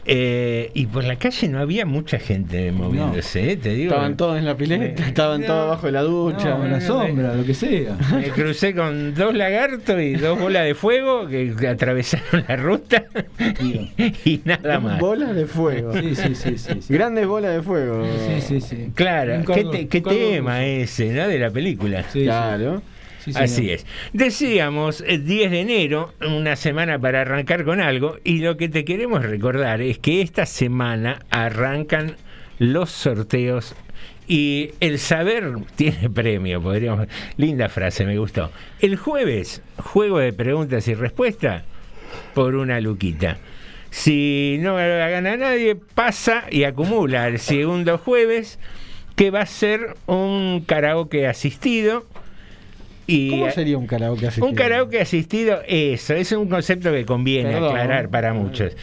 Eh, 0.08 0.70
y 0.74 0.86
por 0.86 1.04
la 1.04 1.16
calle 1.16 1.48
no 1.48 1.58
había 1.58 1.84
mucha 1.84 2.18
gente 2.18 2.70
moviéndose, 2.70 3.52
¿eh? 3.52 3.56
te 3.56 3.70
digo. 3.74 3.90
Estaban 3.90 4.16
todos 4.16 4.38
en 4.38 4.44
la 4.44 4.56
pileta, 4.56 4.84
Eh, 4.84 5.08
estaban 5.08 5.40
no, 5.40 5.46
todos 5.48 5.66
abajo 5.66 5.86
de 5.86 5.92
la 5.92 6.02
ducha. 6.02 6.50
No, 6.56 6.64
en 6.64 6.72
la 6.72 6.80
sombra, 6.80 7.34
lo 7.34 7.44
que 7.44 7.54
sea. 7.54 7.96
Me 8.14 8.28
crucé 8.30 8.74
con 8.74 9.14
dos 9.14 9.34
lagartos 9.34 10.00
y 10.00 10.14
dos 10.14 10.38
bolas 10.38 10.64
de 10.64 10.74
fuego 10.74 11.26
que, 11.26 11.54
atravesaron 11.66 12.44
la 12.48 12.56
ruta 12.56 13.04
y 14.24 14.40
nada 14.44 14.78
más. 14.78 15.00
Bolas 15.00 15.34
de 15.34 15.46
fuego. 15.46 15.92
Sí, 15.92 16.14
sí, 16.14 16.34
sí, 16.34 16.58
sí. 16.58 16.82
sí. 16.82 16.92
Grandes 16.94 17.26
bolas 17.26 17.54
de 17.54 17.62
fuego. 17.62 18.06
Sí, 18.28 18.40
sí, 18.40 18.60
sí. 18.60 18.92
Claro, 18.94 19.44
qué, 19.44 19.64
te- 19.86 20.00
tema 20.00 20.64
ese, 20.64 21.12
¿no? 21.12 21.26
De 21.26 21.38
la 21.38 21.50
película. 21.50 22.04
Sí. 22.12 22.22
Claro. 22.22 22.76
Sí, 22.78 22.95
Así 23.34 23.70
es. 23.70 23.86
Decíamos, 24.12 25.02
eh, 25.06 25.18
10 25.18 25.50
de 25.50 25.60
enero, 25.60 26.14
una 26.20 26.56
semana 26.56 26.98
para 26.98 27.22
arrancar 27.22 27.64
con 27.64 27.80
algo, 27.80 28.18
y 28.24 28.38
lo 28.38 28.56
que 28.56 28.68
te 28.68 28.84
queremos 28.84 29.24
recordar 29.24 29.80
es 29.80 29.98
que 29.98 30.22
esta 30.22 30.46
semana 30.46 31.20
arrancan 31.30 32.16
los 32.58 32.90
sorteos 32.90 33.74
y 34.28 34.72
el 34.80 34.98
saber 34.98 35.54
tiene 35.76 36.10
premio, 36.10 36.60
podríamos... 36.60 37.06
Linda 37.36 37.68
frase, 37.68 38.04
me 38.04 38.18
gustó. 38.18 38.50
El 38.80 38.96
jueves, 38.96 39.62
juego 39.76 40.18
de 40.18 40.32
preguntas 40.32 40.88
y 40.88 40.94
respuestas 40.94 41.62
por 42.34 42.54
una 42.56 42.80
luquita. 42.80 43.38
Si 43.90 44.58
no 44.60 44.76
la 44.76 45.08
gana 45.08 45.36
nadie, 45.36 45.76
pasa 45.76 46.44
y 46.50 46.64
acumula 46.64 47.28
el 47.28 47.38
segundo 47.38 47.98
jueves, 47.98 48.58
que 49.14 49.30
va 49.30 49.42
a 49.42 49.46
ser 49.46 49.96
un 50.06 50.64
karaoke 50.66 51.26
asistido. 51.26 52.04
Y 53.06 53.30
¿Cómo 53.30 53.50
sería 53.50 53.78
un 53.78 53.86
karaoke 53.86 54.26
así? 54.26 54.40
un 54.40 54.54
karaoke 54.54 55.00
asistido, 55.00 55.60
eso, 55.66 56.14
es 56.14 56.32
un 56.32 56.48
concepto 56.48 56.92
que 56.92 57.04
conviene 57.04 57.50
Perdón. 57.52 57.68
aclarar 57.70 58.08
para 58.08 58.32
muchos. 58.34 58.76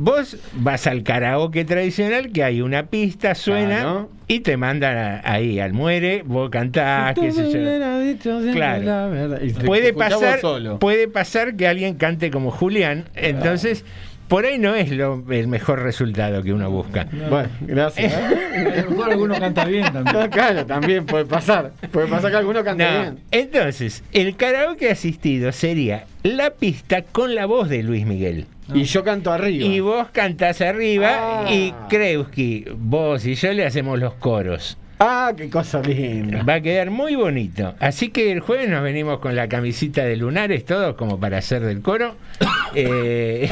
Vos 0.00 0.36
vas 0.52 0.86
al 0.86 1.02
karaoke 1.02 1.64
tradicional, 1.64 2.30
que 2.30 2.44
hay 2.44 2.60
una 2.60 2.86
pista, 2.86 3.34
suena 3.34 4.06
y 4.28 4.40
te 4.40 4.56
mandan 4.56 4.96
a- 4.96 5.22
ahí 5.24 5.58
al 5.58 5.72
muere, 5.72 6.22
vos 6.24 6.50
cantás, 6.50 7.16
qué 7.18 7.32
sé 7.32 7.50
yo. 7.50 8.52
Claro. 8.52 9.36
Puede 9.66 9.92
pasar, 9.92 10.40
solo. 10.40 10.78
puede 10.78 11.08
pasar 11.08 11.56
que 11.56 11.66
alguien 11.66 11.94
cante 11.94 12.30
como 12.30 12.52
Julián, 12.52 13.06
entonces 13.16 13.84
por 14.28 14.44
ahí 14.44 14.58
no 14.58 14.74
es 14.74 14.90
lo, 14.90 15.24
el 15.30 15.48
mejor 15.48 15.82
resultado 15.82 16.42
que 16.42 16.52
uno 16.52 16.70
busca. 16.70 17.06
Bueno, 17.30 17.48
gracias. 17.60 18.12
A 18.58 18.82
lo 18.82 18.90
mejor 18.90 19.10
alguno 19.12 19.38
canta 19.38 19.64
bien 19.64 19.92
también. 19.92 20.16
No, 20.16 20.30
claro, 20.30 20.66
también 20.66 21.06
puede 21.06 21.24
pasar. 21.24 21.72
Puede 21.90 22.06
pasar 22.08 22.30
que 22.30 22.36
alguno 22.36 22.62
cante 22.64 22.84
No, 22.84 23.00
bien. 23.00 23.18
Entonces, 23.30 24.02
el 24.12 24.36
karaoke 24.36 24.90
asistido 24.90 25.52
sería 25.52 26.04
la 26.22 26.50
pista 26.50 27.02
con 27.02 27.34
la 27.34 27.46
voz 27.46 27.68
de 27.68 27.82
Luis 27.82 28.04
Miguel. 28.06 28.46
Y 28.74 28.84
yo 28.84 29.02
canto 29.02 29.32
arriba. 29.32 29.64
Y 29.64 29.80
vos 29.80 30.08
cantás 30.12 30.60
arriba 30.60 31.44
Ah. 31.46 31.50
y 31.50 31.72
Kreuski, 31.88 32.66
vos 32.76 33.24
y 33.24 33.34
yo 33.34 33.52
le 33.54 33.64
hacemos 33.64 33.98
los 33.98 34.12
coros. 34.14 34.76
Ah, 35.00 35.32
qué 35.36 35.48
cosa 35.48 35.80
linda. 35.80 36.42
Va 36.42 36.54
a 36.54 36.60
quedar 36.60 36.90
muy 36.90 37.14
bonito. 37.14 37.74
Así 37.78 38.08
que 38.08 38.32
el 38.32 38.40
jueves 38.40 38.68
nos 38.68 38.82
venimos 38.82 39.20
con 39.20 39.36
la 39.36 39.48
camisita 39.48 40.04
de 40.04 40.16
lunares, 40.16 40.64
todos 40.64 40.96
como 40.96 41.20
para 41.20 41.38
hacer 41.38 41.62
del 41.62 41.82
coro. 41.82 42.16
Eh, 42.74 43.50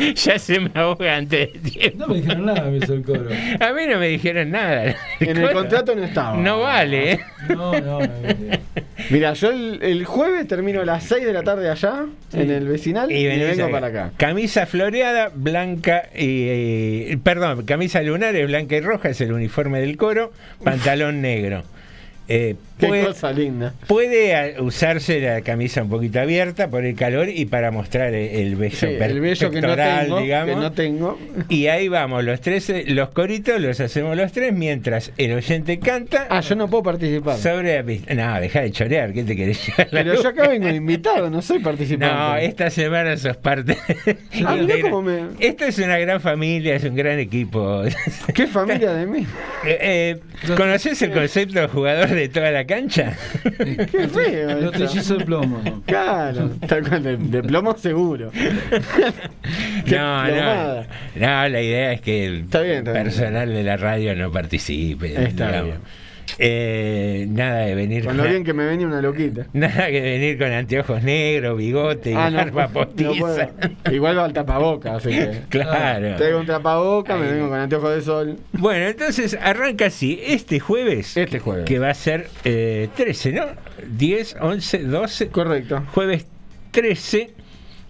ya 0.14 0.38
se 0.38 0.60
me 0.60 0.70
ahoga 0.74 1.16
antes 1.16 1.52
de 1.52 1.70
tiempo. 1.70 1.98
No 1.98 2.08
me 2.08 2.20
dijeron 2.20 2.46
nada, 2.46 2.70
me 2.70 2.78
hizo 2.78 2.94
el 2.94 3.02
coro. 3.02 3.28
A 3.60 3.72
mí 3.72 3.82
no 3.88 3.98
me 3.98 4.08
dijeron 4.08 4.50
nada. 4.50 4.96
En 5.20 5.36
el 5.36 5.52
contrato 5.52 5.94
no 5.94 6.04
estaba. 6.04 6.36
No 6.36 6.60
vale. 6.60 7.12
¿eh? 7.12 7.20
No, 7.48 7.72
no, 7.80 8.00
no. 8.00 8.08
Mira, 9.10 9.32
yo 9.32 9.50
el, 9.50 9.78
el 9.82 10.04
jueves 10.04 10.46
termino 10.46 10.80
a 10.80 10.84
las 10.84 11.04
6 11.04 11.24
de 11.24 11.32
la 11.32 11.42
tarde 11.42 11.70
allá, 11.70 12.06
en 12.32 12.50
el 12.50 12.66
vecinal, 12.66 13.10
y, 13.10 13.26
venís 13.26 13.48
vengo 13.48 13.64
acá. 13.64 13.72
para 13.72 13.86
acá. 13.88 14.10
Camisa 14.16 14.66
floreada, 14.66 15.30
blanca 15.34 16.04
y. 16.14 16.46
eh, 16.48 17.18
perdón, 17.22 17.64
camisa 17.64 18.02
lunares, 18.02 18.46
blanca 18.46 18.76
y 18.76 18.80
roja, 18.80 19.10
es 19.10 19.20
el 19.20 19.32
uniforme 19.32 19.80
del 19.80 19.96
coro. 19.96 20.32
Pantalón 20.62 21.20
negro. 21.22 21.64
Eh, 22.32 22.54
Qué 22.78 22.86
puede, 22.86 23.04
cosa 23.04 23.30
linda. 23.32 23.74
puede 23.88 24.34
a- 24.34 24.62
usarse 24.62 25.20
la 25.20 25.42
camisa 25.42 25.82
un 25.82 25.90
poquito 25.90 26.18
abierta 26.20 26.68
por 26.68 26.84
el 26.86 26.94
calor 26.94 27.28
y 27.28 27.44
para 27.44 27.70
mostrar 27.72 28.14
el, 28.14 28.30
el 28.40 28.56
vello 28.56 28.76
Sí, 28.76 28.86
el 28.86 29.20
bello 29.20 29.50
que 29.50 29.60
no 29.60 29.74
tengo, 29.76 30.20
digamos. 30.22 30.54
que 30.54 30.60
no 30.60 30.72
tengo. 30.72 31.18
Y 31.50 31.66
ahí 31.66 31.88
vamos, 31.88 32.24
los 32.24 32.40
tres, 32.40 32.70
eh, 32.70 32.84
los 32.86 33.10
coritos 33.10 33.60
los 33.60 33.80
hacemos 33.80 34.16
los 34.16 34.30
tres 34.32 34.54
mientras 34.54 35.12
el 35.18 35.32
oyente 35.32 35.78
canta. 35.80 36.26
Ah, 36.30 36.40
yo 36.40 36.54
no 36.54 36.68
puedo 36.70 36.84
participar. 36.84 37.36
Sobre 37.36 37.76
la 37.76 37.82
pista. 37.82 38.14
No, 38.14 38.40
deja 38.40 38.60
de 38.62 38.70
chorear, 38.70 39.12
¿qué 39.12 39.24
te 39.24 39.34
querés 39.36 39.60
Pero 39.90 40.22
yo 40.22 40.28
acá 40.28 40.48
vengo 40.48 40.68
invitado, 40.68 41.28
no 41.28 41.42
soy 41.42 41.58
participante. 41.58 42.14
No, 42.14 42.36
esta 42.36 42.70
semana 42.70 43.16
sos 43.16 43.36
parte. 43.36 43.76
Ah, 44.46 44.56
cómo 44.82 45.02
me- 45.02 45.24
Esto 45.40 45.64
es 45.64 45.78
una 45.78 45.98
gran 45.98 46.20
familia, 46.20 46.76
es 46.76 46.84
un 46.84 46.94
gran 46.94 47.18
equipo. 47.18 47.82
¿Qué 48.34 48.46
familia 48.46 48.92
de 48.92 49.06
mí? 49.06 49.26
Eh, 49.62 50.16
eh, 50.46 50.54
¿Conoces 50.56 51.02
el 51.02 51.12
concepto 51.12 51.60
de 51.60 51.68
jugador 51.68 52.08
de 52.08 52.19
toda 52.28 52.50
la 52.50 52.64
cancha? 52.66 53.16
Qué 53.42 54.08
feo. 54.08 54.48
Los 54.60 54.74
esto. 54.74 54.86
trillizos 54.86 55.18
de 55.18 55.24
plomo. 55.24 55.82
Claro, 55.86 56.50
tal 56.68 56.88
cual, 56.88 57.02
de, 57.02 57.16
de 57.16 57.42
plomo 57.42 57.76
seguro. 57.76 58.30
No, 59.86 60.26
no, 60.28 60.82
no, 61.16 61.48
la 61.48 61.62
idea 61.62 61.92
es 61.92 62.00
que 62.00 62.26
el 62.26 62.40
Está 62.42 62.60
bien, 62.60 62.78
está 62.78 62.92
bien. 62.92 63.04
personal 63.04 63.52
de 63.52 63.62
la 63.64 63.76
radio 63.76 64.14
no 64.14 64.30
participe. 64.30 65.22
Está 65.24 65.46
digamos. 65.48 65.64
bien. 65.64 65.78
Eh, 66.38 67.26
nada 67.28 67.60
de 67.60 67.74
venir 67.74 68.04
Con 68.04 68.16
lo 68.16 68.24
bien 68.24 68.44
que 68.44 68.52
me 68.52 68.64
venía 68.64 68.86
una 68.86 69.00
loquita. 69.02 69.46
Nada 69.52 69.88
que 69.88 70.00
venir 70.00 70.38
con 70.38 70.52
anteojos 70.52 71.02
negros, 71.02 71.56
bigote 71.58 72.10
y 72.10 72.14
Ah, 72.14 72.30
no, 72.30 72.36
barba 72.38 72.66
no 72.66 72.72
postiza. 72.72 73.10
puedo. 73.18 73.94
Igual 73.94 74.18
va 74.18 74.24
al 74.24 74.32
tapaboca, 74.32 74.96
así 74.96 75.10
que. 75.10 75.40
Claro. 75.48 76.16
Traigo 76.16 76.40
un 76.40 76.46
tapaboca, 76.46 77.16
me 77.16 77.30
vengo 77.30 77.48
con 77.48 77.58
anteojos 77.58 77.94
de 77.94 78.00
sol. 78.02 78.36
Bueno, 78.52 78.86
entonces 78.86 79.36
arranca 79.40 79.86
así, 79.86 80.20
este 80.26 80.60
jueves, 80.60 81.16
Este 81.16 81.38
jueves. 81.38 81.64
que 81.64 81.78
va 81.78 81.90
a 81.90 81.94
ser 81.94 82.28
eh, 82.44 82.88
13, 82.96 83.32
¿no? 83.32 83.44
10, 83.96 84.36
11, 84.40 84.78
12. 84.84 85.28
Correcto. 85.28 85.82
Jueves 85.94 86.26
13 86.70 87.30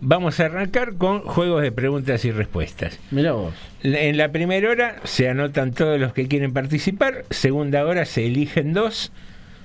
vamos 0.01 0.41
a 0.41 0.47
arrancar 0.47 0.95
con 0.95 1.21
juegos 1.21 1.63
de 1.63 1.73
preguntas 1.73 2.25
y 2.25 2.31
respuestas. 2.31 2.99
Mira 3.11 3.33
vos. 3.33 3.55
En 3.83 4.17
la 4.17 4.31
primera 4.33 4.71
hora 4.71 4.97
se 5.05 5.29
anotan 5.29 5.73
todos 5.73 5.99
los 6.01 6.13
que 6.13 6.29
quieren 6.29 6.53
participar, 6.53 7.25
segunda 7.31 7.85
hora 7.87 8.05
se 8.05 8.27
eligen 8.27 8.73
dos, 8.73 9.13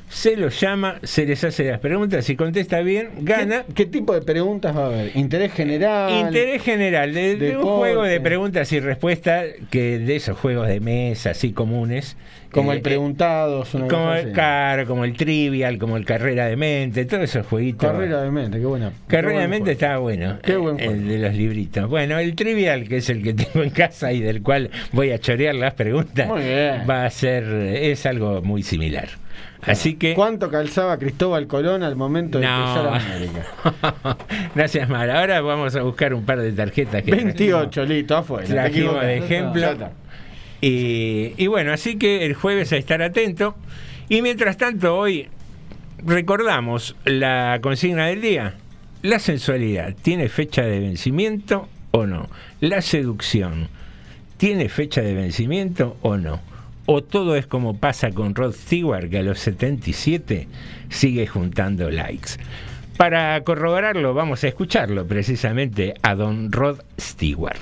se 0.10 0.38
los 0.38 0.60
llama, 0.60 1.00
se 1.04 1.26
les 1.26 1.44
hace 1.44 1.65
las 1.65 1.80
preguntas, 1.80 2.26
si 2.26 2.36
contesta 2.36 2.82
bien, 2.82 3.10
gana. 3.22 3.63
¿Qué, 3.68 3.74
qué 3.74 3.86
tipo 3.86 4.13
de 4.13 4.22
preguntas 4.22 4.76
va 4.76 4.84
a 4.84 4.86
haber? 4.88 5.15
¿Interés 5.15 5.52
general? 5.54 6.28
Interés 6.28 6.62
general, 6.62 7.13
de, 7.13 7.36
de 7.36 7.58
un 7.58 7.63
juego 7.63 8.04
de 8.04 8.22
preguntas 8.22 8.72
y 8.72 8.80
respuestas, 8.80 9.46
que 9.70 10.00
de 10.00 10.15
esos 10.15 10.38
juegos 10.38 10.68
de 10.68 10.80
mesa 10.80 11.32
así 11.32 11.52
comunes. 11.52 12.18
Como 12.52 12.72
eh, 12.72 12.78
el 12.78 12.82
preguntados, 12.82 13.74
una 13.74 13.88
como 13.88 14.13
el 14.13 14.32
car, 14.32 14.86
como 14.86 15.04
el 15.04 15.13
trivial, 15.13 15.78
como 15.78 15.98
el 15.98 16.06
carrera 16.06 16.46
de 16.46 16.56
mente, 16.56 17.04
todos 17.06 17.24
esos 17.24 17.46
jueguitos. 17.46 17.89
Carrera 17.89 18.22
de 18.22 18.32
mente, 18.32 18.60
qué 18.60 18.65
buena. 18.65 18.91
qué 18.91 19.15
Carrera 19.15 19.41
de 19.41 19.48
buen 19.48 19.50
mente 19.50 19.72
estaba 19.74 19.98
bueno. 19.98 20.39
Qué 20.41 20.56
buen 20.56 20.80
eh, 20.80 20.86
juego. 20.86 21.02
El 21.02 21.08
de 21.08 21.18
los 21.18 21.36
libritos. 21.36 21.89
Bueno, 21.89 22.18
el 22.18 22.34
trivial, 22.36 22.88
que 22.88 22.98
es 22.98 23.10
el 23.10 23.22
que 23.22 23.34
tengo 23.34 23.63
en 23.63 23.72
casa 23.72 24.13
y 24.13 24.22
del 24.22 24.41
cual 24.41 24.70
voy 24.94 25.12
a 25.12 25.20
chorear 25.20 25.56
las 25.56 25.74
preguntas, 25.74 26.30
va 26.30 27.06
a 27.06 27.10
ser, 27.10 27.44
es 27.44 28.06
algo 28.06 28.41
muy 28.41 28.63
similar. 28.63 29.10
Así 29.67 29.95
que. 29.95 30.13
¿Cuánto 30.13 30.49
calzaba 30.49 30.97
Cristóbal 30.97 31.47
Colón 31.47 31.84
al 31.84 31.95
momento 31.95 32.39
de 32.39 32.45
No. 32.45 32.65
pisar 32.65 32.88
América? 32.93 34.17
no 34.56 34.67
seas 34.67 34.89
mal. 34.89 35.10
Ahora 35.10 35.41
vamos 35.41 35.75
a 35.75 35.82
buscar 35.84 36.13
un 36.13 36.23
par 36.25 36.39
de 36.41 36.51
tarjetas 36.51 37.04
que 37.04 37.12
28, 37.12 37.86
listo, 37.86 38.15
afuera. 38.17 38.47
trajimos 38.47 39.01
de 39.01 39.17
ejemplo. 39.17 39.78
Y, 40.62 41.34
y 41.38 41.47
bueno, 41.47 41.73
así 41.73 41.97
que 41.97 42.25
el 42.25 42.34
jueves 42.34 42.71
a 42.73 42.78
estar 42.78 43.01
atento. 43.01 43.56
Y 44.10 44.21
mientras 44.21 44.58
tanto, 44.58 44.95
hoy 44.97 45.28
recordamos 46.06 46.95
la 47.06 47.60
consigna 47.62 48.08
del 48.08 48.21
día. 48.21 48.54
La 49.01 49.19
sensualidad, 49.19 49.93
¿tiene 50.01 50.30
fecha 50.30 50.63
de 50.63 50.80
vencimiento 50.80 51.67
o 51.91 52.06
no? 52.06 52.28
La 52.60 52.82
seducción, 52.82 53.67
¿tiene 54.38 54.69
fecha 54.69 55.01
de 55.01 55.13
vencimiento 55.13 55.97
o 56.01 56.17
no? 56.17 56.39
¿O 56.88 57.02
todo 57.04 57.36
es 57.36 57.48
como 57.48 57.78
pasa 57.78 58.12
con 58.12 58.36
Rod 58.36 58.54
Stewart, 58.54 59.10
que 59.10 59.19
a 59.19 59.24
los 59.24 59.39
77 59.39 60.48
sigue 60.89 61.26
juntando 61.26 61.89
likes? 61.89 62.32
Para 62.95 63.43
corroborarlo, 63.43 64.13
vamos 64.13 64.43
a 64.43 64.48
escucharlo 64.48 65.08
precisamente 65.08 65.95
a 66.04 66.15
don 66.15 66.52
Rod 66.52 66.82
Stewart. 67.00 67.58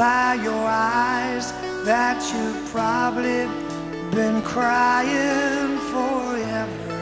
by 0.00 0.32
your 0.42 0.64
eyes 0.66 1.52
that 1.84 2.18
you've 2.32 2.70
probably 2.72 3.44
been 4.16 4.40
crying 4.40 5.76
forever. 5.92 6.96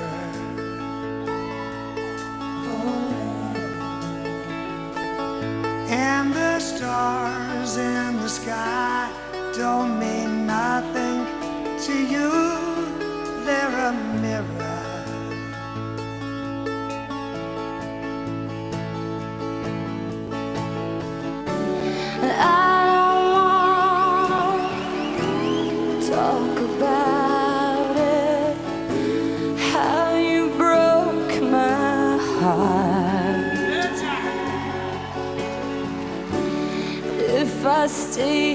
And 5.89 6.35
the 6.35 6.59
stars 6.59 7.77
in 7.77 8.17
the 8.17 8.29
sky 8.29 9.09
don't 9.57 10.01
mean 10.01 10.45
nothing 10.45 11.19
to 11.87 11.95
you. 12.15 12.31
They're 13.45 13.79
a 13.91 14.08
Say 38.19 38.48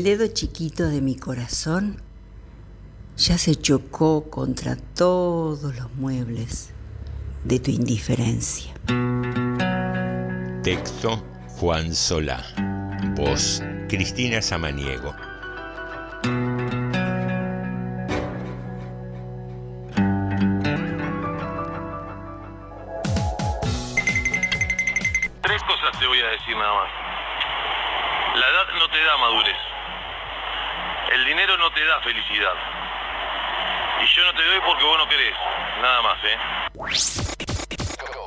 el 0.00 0.04
dedo 0.04 0.26
chiquito 0.28 0.88
de 0.88 1.02
mi 1.02 1.14
corazón 1.14 2.00
ya 3.18 3.36
se 3.36 3.54
chocó 3.54 4.30
contra 4.30 4.76
todos 4.76 5.76
los 5.76 5.94
muebles 5.94 6.70
de 7.44 7.60
tu 7.60 7.70
indiferencia. 7.70 8.72
Texto 10.62 11.22
Juan 11.58 11.94
Solá. 11.94 12.42
Voz 13.14 13.62
Cristina 13.90 14.40
Samaniego. 14.40 15.14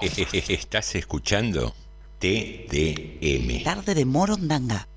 Estás 0.02 0.96
escuchando 0.96 1.74
TDM. 2.20 3.64
Tarde 3.64 3.96
de 3.96 4.06
Morondanga. 4.06 4.88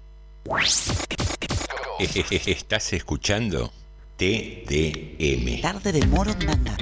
Estás 1.98 2.92
escuchando 2.92 3.72
TDM. 4.16 5.60
Tarde 5.60 5.92
de 5.92 6.06
Morondanga. 6.06 6.76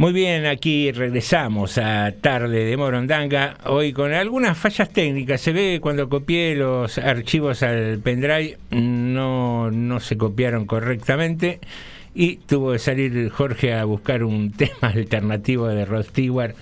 Muy 0.00 0.14
bien, 0.14 0.46
aquí 0.46 0.90
regresamos 0.92 1.76
a 1.76 2.10
Tarde 2.22 2.64
de 2.64 2.74
Morondanga, 2.78 3.58
hoy 3.66 3.92
con 3.92 4.14
algunas 4.14 4.56
fallas 4.56 4.88
técnicas. 4.88 5.42
Se 5.42 5.52
ve 5.52 5.78
cuando 5.82 6.08
copié 6.08 6.54
los 6.56 6.96
archivos 6.96 7.62
al 7.62 7.98
pendrive, 7.98 8.56
no, 8.70 9.70
no 9.70 10.00
se 10.00 10.16
copiaron 10.16 10.64
correctamente 10.64 11.60
y 12.14 12.36
tuvo 12.36 12.72
que 12.72 12.78
salir 12.78 13.28
Jorge 13.28 13.74
a 13.74 13.84
buscar 13.84 14.24
un 14.24 14.52
tema 14.56 14.72
alternativo 14.94 15.68
de 15.68 15.84
Rod 15.84 16.04
Stewart 16.04 16.54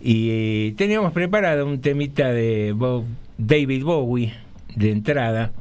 y 0.00 0.70
teníamos 0.72 1.12
preparado 1.12 1.66
un 1.66 1.82
temita 1.82 2.32
de 2.32 2.72
Bob- 2.72 3.04
David 3.36 3.84
Bowie 3.84 4.32
de 4.76 4.92
entrada. 4.92 5.52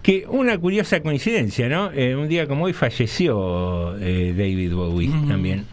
Que 0.00 0.26
una 0.28 0.56
curiosa 0.56 1.00
coincidencia, 1.00 1.68
¿no? 1.68 1.90
Eh, 1.90 2.14
un 2.14 2.28
día 2.28 2.46
como 2.46 2.66
hoy 2.66 2.72
falleció 2.72 3.96
eh, 3.98 4.32
David 4.32 4.72
Bowie 4.74 5.10
también. 5.26 5.64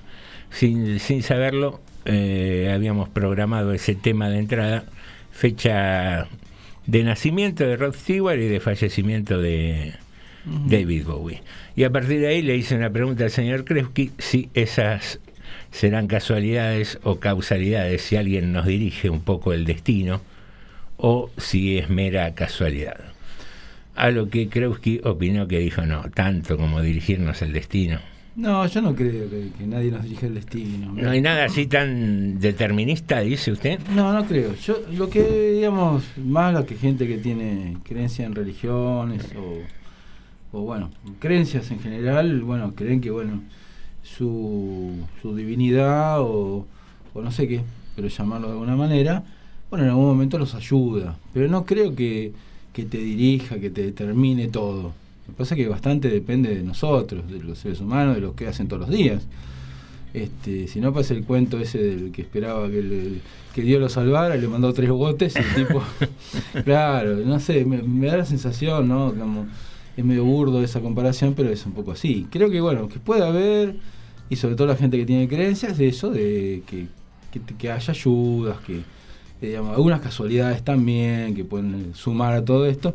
Sin, 0.56 1.02
sin 1.02 1.22
saberlo, 1.22 1.82
eh, 2.06 2.72
habíamos 2.74 3.10
programado 3.10 3.74
ese 3.74 3.94
tema 3.94 4.30
de 4.30 4.40
entrada, 4.40 4.86
fecha 5.32 6.30
de 6.86 7.04
nacimiento 7.04 7.66
de 7.66 7.76
Rod 7.76 7.94
Stewart 7.94 8.40
y 8.40 8.48
de 8.48 8.62
fallecimiento 8.62 9.42
de. 9.42 9.96
David 10.46 11.06
Bowie. 11.08 11.42
Y 11.76 11.84
a 11.84 11.90
partir 11.90 12.22
de 12.22 12.28
ahí 12.28 12.42
le 12.42 12.56
hice 12.56 12.76
una 12.76 12.90
pregunta 12.90 13.26
al 13.26 13.32
señor 13.32 13.66
Kresky 13.66 14.12
si 14.20 14.50
esas 14.54 15.20
serán 15.72 16.08
casualidades 16.08 17.00
o 17.04 17.20
causalidades, 17.20 18.04
si 18.04 18.16
alguien 18.16 18.54
nos 18.54 18.66
dirige 18.66 19.10
un 19.10 19.22
poco 19.22 19.54
el 19.54 19.66
destino 19.66 20.22
o 20.98 21.32
si 21.38 21.78
es 21.78 21.90
mera 21.90 22.34
casualidad. 22.34 22.98
A 23.96 24.12
lo 24.12 24.30
que 24.30 24.48
Kreuzky 24.48 25.02
opinó 25.04 25.48
que 25.48 25.60
dijo, 25.60 25.82
no, 25.86 26.10
tanto 26.14 26.58
como 26.58 26.82
dirigirnos 26.82 27.42
el 27.42 27.52
destino. 27.52 28.00
No, 28.36 28.66
yo 28.68 28.82
no 28.82 28.94
creo 28.94 29.30
que, 29.30 29.50
que 29.58 29.66
nadie 29.66 29.92
nos 29.92 30.04
dirige 30.04 30.28
el 30.28 30.36
destino. 30.36 30.92
No 30.94 31.10
hay 31.10 31.22
nada 31.22 31.46
así 31.46 31.68
tan 31.68 32.38
determinista, 32.40 33.22
dice 33.22 33.52
usted. 33.52 33.80
No, 33.96 34.12
no 34.12 34.26
creo. 34.26 34.54
Yo 34.56 34.82
lo 34.92 35.10
que 35.10 35.52
digamos 35.54 36.04
más 36.18 36.66
que 36.66 36.76
gente 36.76 37.08
que 37.08 37.18
tiene 37.18 37.78
creencia 37.84 38.26
en 38.26 38.36
religiones 38.36 39.24
o, 39.38 40.58
o 40.58 40.62
bueno, 40.62 40.92
creencias 41.20 41.72
en 41.72 41.80
general, 41.80 42.42
bueno, 42.42 42.74
creen 42.76 43.00
que 43.00 43.10
bueno, 43.10 43.42
su, 44.04 44.94
su 45.22 45.36
divinidad 45.36 46.20
o, 46.22 46.66
o 47.14 47.22
no 47.22 47.32
sé 47.32 47.48
qué, 47.48 47.62
pero 47.96 48.10
llamarlo 48.10 48.48
de 48.48 48.54
alguna 48.54 48.76
manera, 48.76 49.24
bueno, 49.70 49.86
en 49.86 49.92
algún 49.92 50.08
momento 50.08 50.38
los 50.38 50.56
ayuda, 50.56 51.18
pero 51.34 51.48
no 51.48 51.66
creo 51.66 51.96
que, 51.96 52.34
que 52.74 52.84
te 52.84 52.98
dirija, 52.98 53.60
que 53.60 53.70
te 53.70 53.82
determine 53.82 54.50
todo. 54.50 54.94
Lo 55.28 55.34
que 55.34 55.38
pasa 55.38 55.56
es 55.56 55.62
que 55.62 55.68
bastante 55.68 56.10
depende 56.10 56.54
de 56.56 56.64
nosotros, 56.64 57.30
de 57.32 57.40
los 57.44 57.58
seres 57.60 57.80
humanos, 57.82 58.16
de 58.16 58.22
lo 58.22 58.36
que 58.36 58.48
hacen 58.48 58.68
todos 58.68 58.82
los 58.82 58.90
días. 58.90 59.26
Este, 60.14 60.68
si 60.70 60.80
no 60.80 60.94
pasa 60.94 61.14
el 61.14 61.26
cuento 61.26 61.60
ese 61.60 61.78
del 61.78 62.12
que 62.12 62.22
esperaba 62.22 62.70
que, 62.70 62.80
el- 62.80 63.22
que 63.54 63.62
Dios 63.64 63.82
lo 63.82 63.90
salvara, 63.90 64.36
le 64.38 64.48
mandó 64.48 64.72
tres 64.74 64.90
botes 64.90 65.36
y 65.36 65.40
el 65.40 65.68
tipo, 65.68 65.82
claro, 66.64 67.16
no 67.18 67.40
sé, 67.40 67.66
me, 67.66 67.82
me 67.82 68.08
da 68.08 68.18
la 68.18 68.26
sensación, 68.26 68.88
¿no? 68.88 69.14
Como, 69.14 69.46
es 69.98 70.06
medio 70.06 70.24
burdo 70.26 70.62
esa 70.64 70.80
comparación, 70.82 71.34
pero 71.36 71.50
es 71.50 71.66
un 71.66 71.74
poco 71.74 71.92
así. 71.92 72.28
Creo 72.30 72.50
que 72.50 72.62
bueno, 72.62 72.88
que 72.88 73.00
puede 73.00 73.26
haber, 73.26 73.76
y 74.30 74.36
sobre 74.38 74.56
todo 74.56 74.68
la 74.68 74.76
gente 74.76 74.98
que 74.98 75.06
tiene 75.06 75.28
creencias, 75.28 75.78
de 75.78 75.88
eso, 75.90 76.10
de 76.12 76.64
que, 76.68 76.88
que, 77.58 77.72
haya 77.72 77.92
ayudas, 77.92 78.58
que, 78.66 78.82
digamos, 79.42 79.76
algunas 79.76 80.00
casualidades 80.02 80.64
también, 80.64 81.36
que 81.36 81.44
pueden 81.44 81.94
sumar 81.94 82.34
a 82.36 82.46
todo 82.46 82.66
esto, 82.66 82.94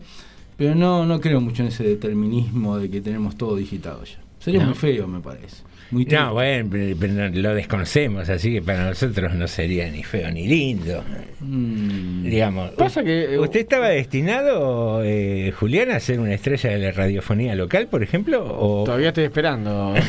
pero 0.60 0.74
no, 0.74 1.06
no 1.06 1.18
creo 1.22 1.40
mucho 1.40 1.62
en 1.62 1.68
ese 1.68 1.84
determinismo 1.84 2.76
de 2.76 2.90
que 2.90 3.00
tenemos 3.00 3.34
todo 3.36 3.56
digitado 3.56 4.04
ya. 4.04 4.20
Sería 4.38 4.60
No. 4.60 4.66
muy 4.66 4.74
feo, 4.74 5.08
me 5.08 5.20
parece. 5.20 5.62
Muy 5.90 6.04
triste. 6.04 6.24
No, 6.24 6.34
bueno, 6.34 7.30
lo 7.32 7.54
desconocemos, 7.54 8.28
así 8.28 8.52
que 8.52 8.62
para 8.62 8.86
nosotros 8.88 9.34
no 9.34 9.48
sería 9.48 9.90
ni 9.90 10.04
feo 10.04 10.30
ni 10.30 10.46
lindo. 10.46 11.02
Mm. 11.40 12.24
Digamos, 12.24 12.70
Pasa 12.72 13.02
que, 13.02 13.34
eh, 13.34 13.38
¿usted 13.38 13.60
estaba 13.60 13.88
destinado, 13.88 15.02
eh, 15.02 15.52
Julián, 15.58 15.90
a 15.90 15.98
ser 15.98 16.20
una 16.20 16.34
estrella 16.34 16.70
de 16.70 16.78
la 16.78 16.92
radiofonía 16.92 17.54
local, 17.54 17.88
por 17.88 18.02
ejemplo? 18.02 18.44
O, 18.44 18.84
Todavía 18.84 19.08
estoy 19.08 19.24
esperando. 19.24 19.94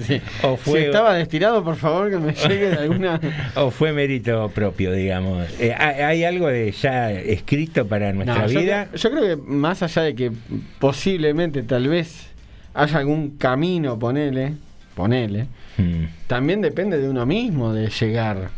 Sí. 0.00 0.20
o 0.42 0.56
fue, 0.56 0.80
Si 0.80 0.86
estaba 0.86 1.14
destinado, 1.14 1.62
por 1.64 1.76
favor, 1.76 2.10
que 2.10 2.18
me 2.18 2.32
llegue 2.32 2.70
de 2.70 2.76
alguna. 2.76 3.20
o 3.56 3.70
fue 3.70 3.92
mérito 3.92 4.50
propio, 4.50 4.92
digamos? 4.92 5.46
Eh, 5.60 5.74
¿hay, 5.76 6.00
hay 6.00 6.24
algo 6.24 6.48
de 6.48 6.70
ya 6.72 7.12
escrito 7.12 7.86
para 7.86 8.12
nuestra 8.12 8.46
No, 8.46 8.48
vida? 8.48 8.88
Yo, 8.94 9.10
creo 9.10 9.22
que 9.22 9.36
más 9.36 9.82
allá 9.82 10.02
de 10.02 10.14
que 10.14 10.32
posiblemente, 10.78 11.62
tal 11.62 11.88
vez, 11.88 12.28
haya 12.74 12.98
algún 12.98 13.36
camino, 13.36 13.98
ponele, 13.98 14.54
ponele, 14.96 15.46
Hmm. 15.76 16.06
también 16.26 16.60
depende 16.62 16.98
de 16.98 17.08
uno 17.08 17.24
mismo 17.26 17.72
de 17.72 17.88
llegar. 17.88 18.48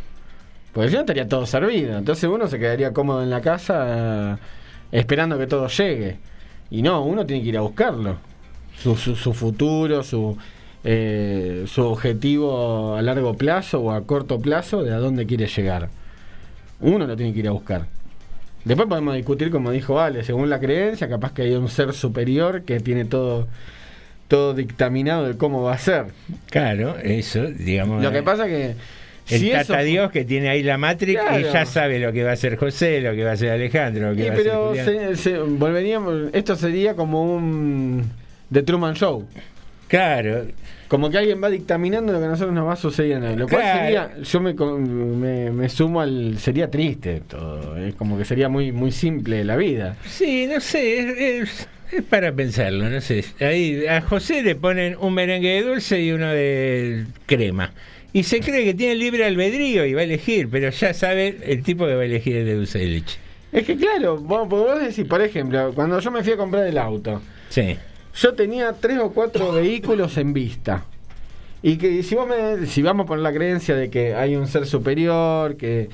Porque 0.72 0.88
si 0.88 0.94
no 0.94 1.00
estaría 1.00 1.28
todo 1.28 1.44
servido. 1.44 1.98
Entonces 1.98 2.30
uno 2.30 2.46
se 2.46 2.58
quedaría 2.58 2.92
cómodo 2.92 3.22
en 3.22 3.30
la 3.30 3.40
casa 3.40 4.38
esperando 4.92 5.36
que 5.36 5.46
todo 5.48 5.66
llegue. 5.68 6.16
Y 6.70 6.82
no, 6.82 7.02
uno 7.02 7.26
tiene 7.26 7.42
que 7.42 7.48
ir 7.48 7.58
a 7.58 7.62
buscarlo. 7.62 8.16
Su, 8.80 8.94
su, 8.94 9.16
su 9.16 9.32
futuro, 9.34 10.04
su, 10.04 10.36
eh, 10.84 11.64
su 11.66 11.82
objetivo 11.82 12.94
a 12.94 13.02
largo 13.02 13.34
plazo 13.34 13.80
o 13.80 13.90
a 13.90 14.06
corto 14.06 14.38
plazo 14.40 14.84
de 14.84 14.94
a 14.94 14.98
dónde 14.98 15.26
quiere 15.26 15.48
llegar. 15.48 15.88
Uno 16.80 17.06
lo 17.06 17.16
tiene 17.16 17.32
que 17.32 17.40
ir 17.40 17.48
a 17.48 17.52
buscar. 17.52 17.86
Después 18.64 18.88
podemos 18.88 19.14
discutir, 19.14 19.50
como 19.50 19.72
dijo 19.72 19.98
Ale, 19.98 20.22
según 20.22 20.48
la 20.50 20.60
creencia, 20.60 21.08
capaz 21.08 21.32
que 21.32 21.42
hay 21.42 21.54
un 21.54 21.68
ser 21.68 21.92
superior 21.92 22.62
que 22.62 22.78
tiene 22.78 23.04
todo, 23.04 23.48
todo 24.28 24.54
dictaminado 24.54 25.26
de 25.26 25.36
cómo 25.36 25.62
va 25.62 25.74
a 25.74 25.78
ser. 25.78 26.04
Claro, 26.50 26.96
eso, 27.02 27.44
digamos. 27.44 28.02
Lo 28.02 28.12
que 28.12 28.22
pasa 28.22 28.46
que 28.46 28.74
El 29.30 29.40
si 29.40 29.50
Tata 29.50 29.80
Dios 29.80 30.10
que 30.10 30.24
tiene 30.24 30.48
ahí 30.50 30.62
la 30.62 30.78
Matrix 30.78 31.12
y 31.20 31.26
Claro. 31.26 31.52
ya 31.52 31.66
sabe 31.66 31.98
lo 31.98 32.12
que 32.12 32.22
va 32.24 32.30
a 32.30 32.34
hacer 32.34 32.56
José, 32.56 33.00
lo 33.00 33.12
que 33.14 33.24
va 33.24 33.30
a 33.30 33.34
hacer 33.34 33.50
Alejandro, 33.50 34.10
lo 34.10 34.16
que 34.16 34.22
Sí, 34.22 34.28
va 34.28 34.34
a 34.34 34.38
hacer 34.38 34.44
pero 34.84 35.14
se, 35.16 35.16
se- 35.16 35.38
volveríamos, 35.38 36.30
esto 36.32 36.56
sería 36.56 36.94
como 36.94 37.24
un 37.34 38.04
The 38.52 38.62
Truman 38.62 38.94
Show. 38.94 39.26
Claro. 39.88 40.44
Como 40.88 41.10
que 41.10 41.18
alguien 41.18 41.42
va 41.42 41.50
dictaminando 41.50 42.12
lo 42.14 42.18
que 42.18 42.24
a 42.24 42.28
nosotros 42.28 42.54
nos 42.54 42.66
va 42.66 42.76
sucediendo. 42.76 43.34
Lo 43.36 43.46
cual 43.46 43.62
sería, 43.62 44.10
yo 44.22 44.40
me, 44.40 44.54
me, 44.54 45.50
me 45.50 45.68
sumo 45.68 46.00
al, 46.00 46.38
sería 46.38 46.70
triste 46.70 47.20
todo. 47.28 47.76
Es 47.76 47.94
como 47.94 48.16
que 48.16 48.24
sería 48.24 48.48
muy, 48.48 48.72
muy 48.72 48.90
simple 48.92 49.44
la 49.44 49.56
vida. 49.56 49.96
Sí, 50.06 50.46
no 50.50 50.60
sé, 50.60 50.98
es, 51.00 51.18
es- 51.50 51.68
es 51.92 52.02
para 52.04 52.32
pensarlo, 52.32 52.88
no 52.88 53.00
sé. 53.00 53.24
Ahí 53.40 53.86
a 53.86 54.00
José 54.00 54.42
le 54.42 54.54
ponen 54.54 54.96
un 55.00 55.14
merengue 55.14 55.48
de 55.50 55.62
dulce 55.62 56.00
y 56.02 56.12
uno 56.12 56.28
de 56.28 57.04
crema. 57.26 57.72
Y 58.12 58.22
se 58.22 58.40
cree 58.40 58.64
que 58.64 58.74
tiene 58.74 58.94
libre 58.94 59.24
albedrío 59.24 59.84
y 59.84 59.92
va 59.94 60.00
a 60.00 60.04
elegir, 60.04 60.48
pero 60.50 60.70
ya 60.70 60.94
sabe 60.94 61.38
el 61.44 61.62
tipo 61.62 61.86
que 61.86 61.94
va 61.94 62.02
a 62.02 62.04
elegir 62.06 62.36
el 62.36 62.46
de 62.46 62.54
dulce 62.54 62.78
de 62.78 62.86
leche. 62.86 63.18
Es 63.52 63.64
que 63.64 63.76
claro, 63.76 64.16
vos, 64.18 64.80
decís, 64.80 65.04
por 65.06 65.22
ejemplo, 65.22 65.72
cuando 65.74 65.98
yo 66.00 66.10
me 66.10 66.22
fui 66.22 66.32
a 66.32 66.36
comprar 66.36 66.66
el 66.66 66.78
auto, 66.78 67.20
Sí. 67.48 67.76
yo 68.14 68.34
tenía 68.34 68.72
tres 68.72 68.98
o 68.98 69.10
cuatro 69.12 69.52
vehículos 69.52 70.16
en 70.18 70.32
vista. 70.32 70.84
Y 71.62 71.76
que 71.76 72.02
si 72.02 72.14
vos 72.14 72.28
me, 72.28 72.66
si 72.66 72.82
vamos 72.82 73.06
por 73.06 73.18
la 73.18 73.32
creencia 73.32 73.74
de 73.74 73.90
que 73.90 74.14
hay 74.14 74.36
un 74.36 74.46
ser 74.46 74.66
superior, 74.66 75.56
que, 75.56 75.88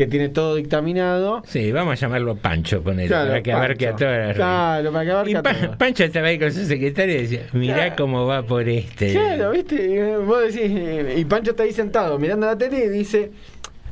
que 0.00 0.06
tiene 0.06 0.30
todo 0.30 0.54
dictaminado. 0.54 1.42
Sí, 1.46 1.70
vamos 1.72 1.92
a 1.92 1.94
llamarlo 1.96 2.34
Pancho, 2.34 2.82
poner, 2.82 3.06
Claro, 3.08 3.28
para 3.28 3.42
que 3.42 3.52
abarque 3.52 3.86
a 3.88 3.94
todas 3.96 4.34
Claro, 4.34 4.92
para 4.92 5.04
que 5.04 5.10
abarque 5.10 5.30
Y 5.30 5.34
a 5.34 5.42
todas. 5.42 5.76
Pancho 5.76 6.04
estaba 6.04 6.28
ahí 6.28 6.38
con 6.38 6.50
su 6.50 6.64
secretaria 6.64 7.16
y 7.18 7.22
decía, 7.22 7.42
mirá 7.52 7.74
Claro. 7.74 7.94
cómo 7.98 8.26
va 8.26 8.42
por 8.42 8.66
este. 8.66 9.12
Claro, 9.12 9.50
¿viste? 9.50 9.74
Y, 9.74 9.98
eh, 9.98 10.16
Vos 10.16 10.40
decís, 10.54 10.70
eh, 10.74 11.14
y 11.18 11.24
Pancho 11.26 11.50
está 11.50 11.64
ahí 11.64 11.72
sentado 11.74 12.18
mirando 12.18 12.46
la 12.46 12.56
tele 12.56 12.86
y 12.86 12.88
dice, 12.88 13.30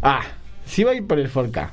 ah, 0.01 0.23
si 0.65 0.83
va 0.83 0.93
a 0.93 0.95
ir 0.95 1.07
por 1.07 1.19
el 1.19 1.29
4K. 1.31 1.73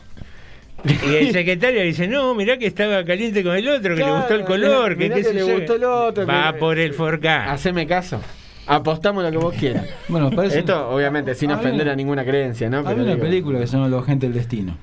Y 0.84 1.16
el 1.16 1.32
secretario 1.32 1.82
dice, 1.82 2.08
no, 2.10 2.36
mirá 2.36 2.58
que 2.58 2.68
estaba 2.68 3.06
caliente 3.06 3.42
con 3.42 3.56
el 3.56 3.68
otro, 3.70 3.96
que 3.96 4.04
le 4.04 4.12
gustó 4.12 4.36
el 4.36 4.44
color, 4.44 4.98
que 4.98 5.06
mirá 5.06 5.16
que 5.16 5.24
sé 5.24 5.34
le 5.34 5.40
yo. 5.48 5.56
gustó 5.56 5.76
el 5.76 5.84
otro. 5.86 6.28
Va 6.28 6.52
que- 6.52 6.60
por 6.60 6.78
el 6.78 6.94
4K. 6.94 7.52
Haceme 7.54 7.88
caso. 7.88 8.22
Apostamos 8.68 9.24
lo 9.24 9.32
que 9.32 9.38
vos 9.38 9.54
quieras. 9.56 9.86
Bueno, 10.08 10.32
parece 10.32 10.60
Esto, 10.60 10.90
obviamente, 10.90 11.36
sin 11.36 11.52
ofender 11.52 11.90
a 11.90 11.96
ninguna 11.96 12.24
creencia, 12.26 12.70
¿no? 12.70 12.80
Hay 12.80 12.84
Pero 12.86 13.04
una 13.04 13.12
digo- 13.14 13.22
película 13.24 13.60
que 13.60 13.68
se 13.68 13.74
llama 13.78 13.90
Los 13.90 14.04
Agentes 14.04 14.30
del 14.30 14.38
Destino, 14.40 14.76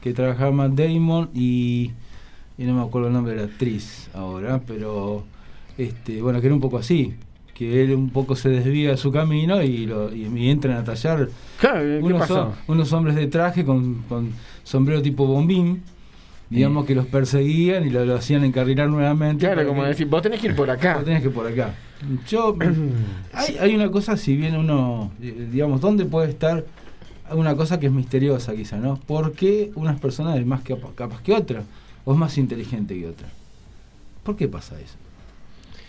que 0.00 0.12
trabajaba 0.12 0.50
Matt 0.50 0.72
Damon 0.72 1.30
y, 1.34 1.92
y 2.58 2.64
no 2.64 2.74
me 2.74 2.82
acuerdo 2.82 3.08
el 3.08 3.14
nombre 3.14 3.34
de 3.34 3.38
la 3.40 3.44
actriz 3.46 4.08
ahora, 4.14 4.60
pero 4.66 5.24
este, 5.76 6.20
bueno, 6.20 6.40
que 6.40 6.46
era 6.46 6.54
un 6.54 6.60
poco 6.60 6.78
así, 6.78 7.14
que 7.54 7.82
él 7.82 7.94
un 7.94 8.10
poco 8.10 8.34
se 8.36 8.48
desvía 8.48 8.90
de 8.90 8.96
su 8.96 9.10
camino 9.12 9.62
y, 9.62 9.86
lo, 9.86 10.12
y, 10.14 10.26
y 10.26 10.50
entran 10.50 10.76
a 10.76 10.84
tallar 10.84 11.28
Claro, 11.60 11.80
¿qué 11.80 11.98
unos, 12.02 12.30
unos 12.66 12.92
hombres 12.92 13.14
de 13.16 13.26
traje 13.28 13.64
con, 13.64 14.02
con 14.08 14.30
sombrero 14.64 15.00
tipo 15.02 15.26
bombín, 15.26 15.82
digamos 16.50 16.86
que 16.86 16.94
los 16.94 17.06
perseguían 17.06 17.86
y 17.86 17.90
lo, 17.90 18.04
lo 18.04 18.16
hacían 18.16 18.44
encarrilar 18.44 18.88
nuevamente. 18.88 19.46
Claro, 19.46 19.66
como 19.66 19.82
que- 19.82 19.88
decir, 19.88 20.06
vos 20.06 20.22
tenés 20.22 20.40
que 20.40 20.48
ir 20.48 20.56
por 20.56 20.70
acá. 20.70 20.94
Vos 20.96 21.04
tenés 21.04 21.20
que 21.22 21.28
ir 21.28 21.34
por 21.34 21.46
acá. 21.46 21.74
Yo, 22.28 22.56
hay, 23.32 23.56
hay 23.58 23.74
una 23.74 23.90
cosa, 23.90 24.16
si 24.16 24.36
bien 24.36 24.56
uno, 24.56 25.10
eh, 25.20 25.48
digamos, 25.52 25.80
¿dónde 25.80 26.04
puede 26.04 26.30
estar 26.30 26.64
una 27.32 27.54
cosa 27.56 27.78
que 27.78 27.86
es 27.86 27.92
misteriosa 27.92 28.54
quizá, 28.54 28.76
¿no? 28.78 28.96
¿Por 28.96 29.32
qué 29.32 29.70
unas 29.74 30.00
personas 30.00 30.38
es 30.38 30.46
más 30.46 30.62
capa- 30.62 30.92
capas 30.94 31.20
que 31.20 31.32
otras? 31.34 31.64
¿O 32.04 32.12
es 32.12 32.18
más 32.18 32.38
inteligente 32.38 32.98
que 32.98 33.06
otra? 33.06 33.28
¿Por 34.22 34.36
qué 34.36 34.48
pasa 34.48 34.80
eso? 34.80 34.94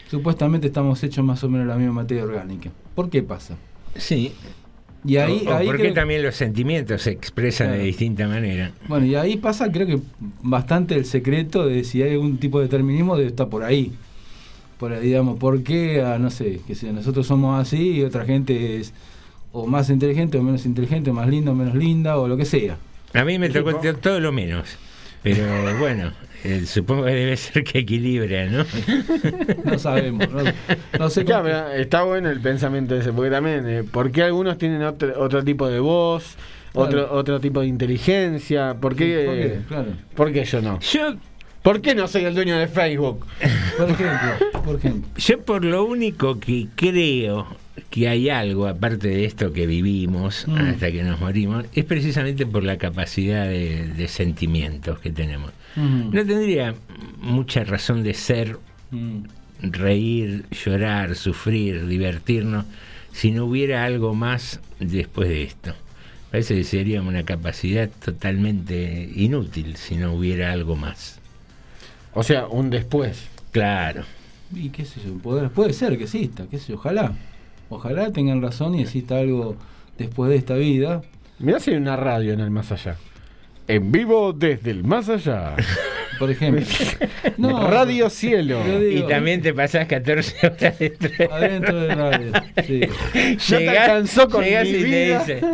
Supuestamente 0.09 0.67
estamos 0.67 1.01
hechos 1.03 1.23
más 1.23 1.43
o 1.43 1.49
menos 1.49 1.67
de 1.67 1.73
la 1.73 1.77
misma 1.77 1.93
materia 1.93 2.23
orgánica. 2.23 2.71
¿Por 2.95 3.09
qué 3.09 3.21
pasa? 3.23 3.55
Sí. 3.95 4.33
Y 5.05 5.15
ahí, 5.17 5.43
o, 5.47 5.51
o 5.51 5.53
ahí 5.55 5.67
creo- 5.69 5.93
también 5.93 6.23
los 6.23 6.35
sentimientos 6.35 7.03
se 7.03 7.11
expresan 7.11 7.71
de 7.71 7.79
distinta 7.83 8.27
manera. 8.27 8.71
Bueno, 8.87 9.05
y 9.05 9.15
ahí 9.15 9.37
pasa, 9.37 9.71
creo 9.71 9.87
que 9.87 9.99
bastante 10.41 10.95
el 10.95 11.05
secreto 11.05 11.65
de 11.65 11.83
si 11.83 12.01
hay 12.03 12.11
algún 12.13 12.37
tipo 12.37 12.59
de 12.59 12.65
determinismo 12.65 13.15
debe 13.15 13.29
estar 13.29 13.47
por 13.47 13.63
ahí. 13.63 13.93
Por 14.77 14.93
ahí, 14.93 15.07
digamos, 15.07 15.37
¿por 15.39 15.63
qué? 15.63 16.01
Ah, 16.01 16.17
no 16.19 16.29
sé, 16.29 16.59
que 16.67 16.75
si 16.75 16.87
nosotros 16.87 17.27
somos 17.27 17.59
así 17.61 17.91
y 17.97 18.03
otra 18.03 18.25
gente 18.25 18.77
es 18.79 18.93
o 19.51 19.65
más 19.65 19.89
inteligente 19.89 20.37
o 20.37 20.43
menos 20.43 20.65
inteligente, 20.65 21.11
más 21.11 21.27
linda 21.27 21.51
o 21.51 21.55
menos 21.55 21.75
linda, 21.75 22.17
o 22.17 22.27
lo 22.27 22.37
que 22.37 22.45
sea. 22.45 22.77
A 23.13 23.23
mí 23.25 23.39
me 23.39 23.49
tocó 23.49 23.75
to- 23.75 23.95
todo 23.95 24.19
lo 24.19 24.31
menos. 24.31 24.67
Pero 25.23 25.43
bueno, 25.79 26.11
eh, 26.43 26.63
supongo 26.65 27.05
que 27.05 27.11
debe 27.11 27.37
ser 27.37 27.63
que 27.63 27.79
equilibra, 27.79 28.45
¿no? 28.45 28.65
No 29.65 29.77
sabemos, 29.79 30.27
no, 30.31 30.43
no 30.97 31.09
sé 31.09 31.25
Claro, 31.25 31.43
pero 31.43 31.67
está 31.73 32.03
bueno 32.03 32.29
el 32.29 32.39
pensamiento 32.39 32.95
ese, 32.95 33.11
porque 33.13 33.29
también, 33.31 33.67
eh, 33.67 33.83
¿por 33.83 34.11
qué 34.11 34.23
algunos 34.23 34.57
tienen 34.57 34.83
otro, 34.83 35.13
otro 35.21 35.43
tipo 35.43 35.67
de 35.67 35.79
voz, 35.79 36.35
otro, 36.73 36.99
Claro. 37.03 37.13
otro 37.15 37.39
tipo 37.39 37.61
de 37.61 37.67
inteligencia? 37.67 38.75
¿Por 38.79 38.95
qué, 38.95 39.25
¿Por 39.25 39.35
qué? 39.35 39.59
Claro. 39.67 39.87
¿por 40.15 40.31
qué 40.31 40.45
yo 40.45 40.61
no? 40.61 40.79
Yo, 40.79 41.15
¿Por 41.61 41.81
qué 41.81 41.93
no 41.93 42.07
soy 42.07 42.23
el 42.23 42.33
dueño 42.33 42.57
de 42.57 42.67
Facebook? 42.69 43.25
Por 43.77 43.89
ejemplo, 43.89 44.61
por 44.63 44.75
ejemplo. 44.77 45.09
yo 45.17 45.41
por 45.41 45.65
lo 45.65 45.83
único 45.83 46.39
que 46.39 46.67
creo 46.75 47.47
que 47.89 48.07
hay 48.07 48.29
algo, 48.29 48.67
aparte 48.67 49.07
de 49.07 49.25
esto 49.25 49.51
que 49.51 49.65
vivimos 49.65 50.45
Mm. 50.47 50.55
hasta 50.57 50.91
que 50.91 51.03
nos 51.03 51.19
morimos, 51.19 51.65
es 51.73 51.85
precisamente 51.85 52.45
por 52.45 52.63
la 52.63 52.77
capacidad 52.77 53.47
de, 53.47 53.87
de 53.87 54.07
sentimientos 54.07 54.99
que 54.99 55.09
tenemos. 55.11 55.51
Mm. 55.75 56.11
No 56.13 56.25
tendría 56.25 56.75
mucha 57.21 57.63
razón 57.63 58.03
de 58.03 58.13
ser, 58.13 58.57
Mm. 58.91 59.21
reír, 59.61 60.45
llorar, 60.51 61.15
sufrir, 61.15 61.85
divertirnos, 61.87 62.65
si 63.11 63.31
no 63.31 63.45
hubiera 63.45 63.83
algo 63.85 64.13
más 64.13 64.59
después 64.79 65.27
de 65.29 65.43
esto. 65.43 65.73
Parece 66.31 66.55
que 66.55 66.63
sería 66.63 67.01
una 67.01 67.23
capacidad 67.23 67.89
totalmente 68.05 69.09
inútil 69.15 69.75
si 69.77 69.95
no 69.95 70.13
hubiera 70.13 70.51
algo 70.51 70.75
más. 70.75 71.19
O 72.13 72.21
sea, 72.23 72.47
un 72.47 72.69
después. 72.69 73.23
Claro. 73.51 74.03
Y 74.53 74.69
qué 74.69 74.85
sé 74.85 75.01
yo, 75.05 75.13
puede, 75.15 75.49
puede 75.49 75.73
ser 75.73 75.97
que 75.97 76.03
exista, 76.03 76.45
qué 76.49 76.57
sé 76.59 76.69
yo, 76.69 76.75
ojalá. 76.75 77.13
Ojalá 77.69 78.11
tengan 78.11 78.41
razón 78.41 78.75
y 78.75 78.81
exista 78.81 79.17
algo 79.17 79.55
después 79.97 80.29
de 80.29 80.37
esta 80.37 80.55
vida. 80.55 81.01
Mirá 81.39 81.59
si 81.59 81.71
hay 81.71 81.77
una 81.77 81.95
radio 81.95 82.33
en 82.33 82.39
el 82.39 82.51
más 82.51 82.71
allá. 82.71 82.97
En 83.67 83.91
vivo 83.91 84.33
desde 84.33 84.71
el 84.71 84.83
más 84.83 85.09
allá. 85.09 85.55
Por 86.17 86.31
ejemplo. 86.31 86.65
No, 87.37 87.69
radio 87.69 88.09
Cielo. 88.09 88.61
digo- 88.65 89.05
Y 89.05 89.07
también 89.09 89.41
te 89.41 89.53
pasás 89.53 89.87
14 89.87 90.47
horas 90.47 90.79
dentro. 90.79 91.33
Adentro 91.33 91.79
de 91.81 91.95
radio. 91.95 92.31
Sí. 92.65 92.81
Ya 93.47 93.57
te 93.57 93.69
alcanzó 93.69 94.27
con 94.29 94.43
llegás 94.43 94.65
mi 94.67 94.71
y 94.77 94.83
vida. 94.83 95.23
te 95.25 95.35
dice, 95.35 95.45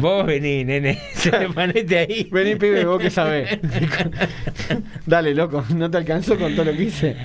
vos 0.00 0.24
vení, 0.26 0.64
nene, 0.64 0.98
ponete 1.54 1.98
ahí. 1.98 2.28
Vení, 2.32 2.56
pibe, 2.56 2.84
vos 2.86 3.00
que 3.00 3.10
sabés. 3.10 3.58
Dale, 5.06 5.34
loco, 5.34 5.64
no 5.74 5.90
te 5.90 5.98
alcanzó 5.98 6.38
con 6.38 6.54
todo 6.54 6.66
lo 6.66 6.72
que 6.76 6.82
hice. 6.84 7.16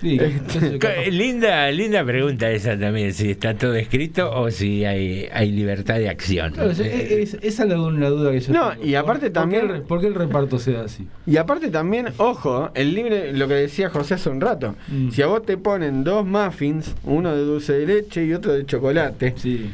Sí, 0.00 0.18
Este, 0.20 1.10
Linda, 1.10 1.70
linda 1.70 2.04
pregunta 2.04 2.50
esa 2.50 2.78
también, 2.78 3.12
si 3.14 3.30
está 3.30 3.54
todo 3.54 3.74
escrito 3.74 4.30
o 4.38 4.50
si 4.50 4.84
hay, 4.84 5.28
hay 5.32 5.50
libertad 5.52 5.96
de 5.98 6.08
acción. 6.08 6.52
Claro, 6.52 6.70
es- 6.72 6.80
es- 6.80 7.34
esa 7.42 7.62
es 7.62 7.68
la, 7.68 7.76
duda 7.76 8.32
que 8.32 8.40
yo 8.40 8.52
No, 8.52 8.70
tengo. 8.72 8.84
y 8.84 8.94
aparte 8.94 9.26
¿Por- 9.30 9.32
también- 9.32 9.62
¿Por 9.62 9.70
qué, 9.70 9.76
el, 9.76 9.82
por 9.82 10.00
qué 10.00 10.06
el 10.08 10.14
reparto 10.14 10.58
sea 10.58 10.82
así? 10.82 11.06
Y 11.26 11.36
aparte 11.38 11.68
también, 11.70 12.08
ojo, 12.18 12.70
el 12.74 12.94
libre, 12.94 13.32
lo 13.32 13.48
que 13.48 13.54
decía 13.54 13.90
José 13.90 14.14
hace 14.14 14.28
un 14.30 14.40
rato. 14.40 14.74
Mm. 14.88 15.10
Si 15.10 15.22
a 15.22 15.26
vos 15.26 15.44
te 15.44 15.56
ponen 15.56 16.04
dos 16.04 16.24
muffins, 16.26 16.94
uno 17.04 17.34
de 17.34 17.42
dulce 17.42 17.72
de 17.74 17.86
leche 17.86 18.24
y 18.24 18.32
otro 18.34 18.52
de 18.52 18.64
chocolate, 18.66 19.34
Sí. 19.36 19.70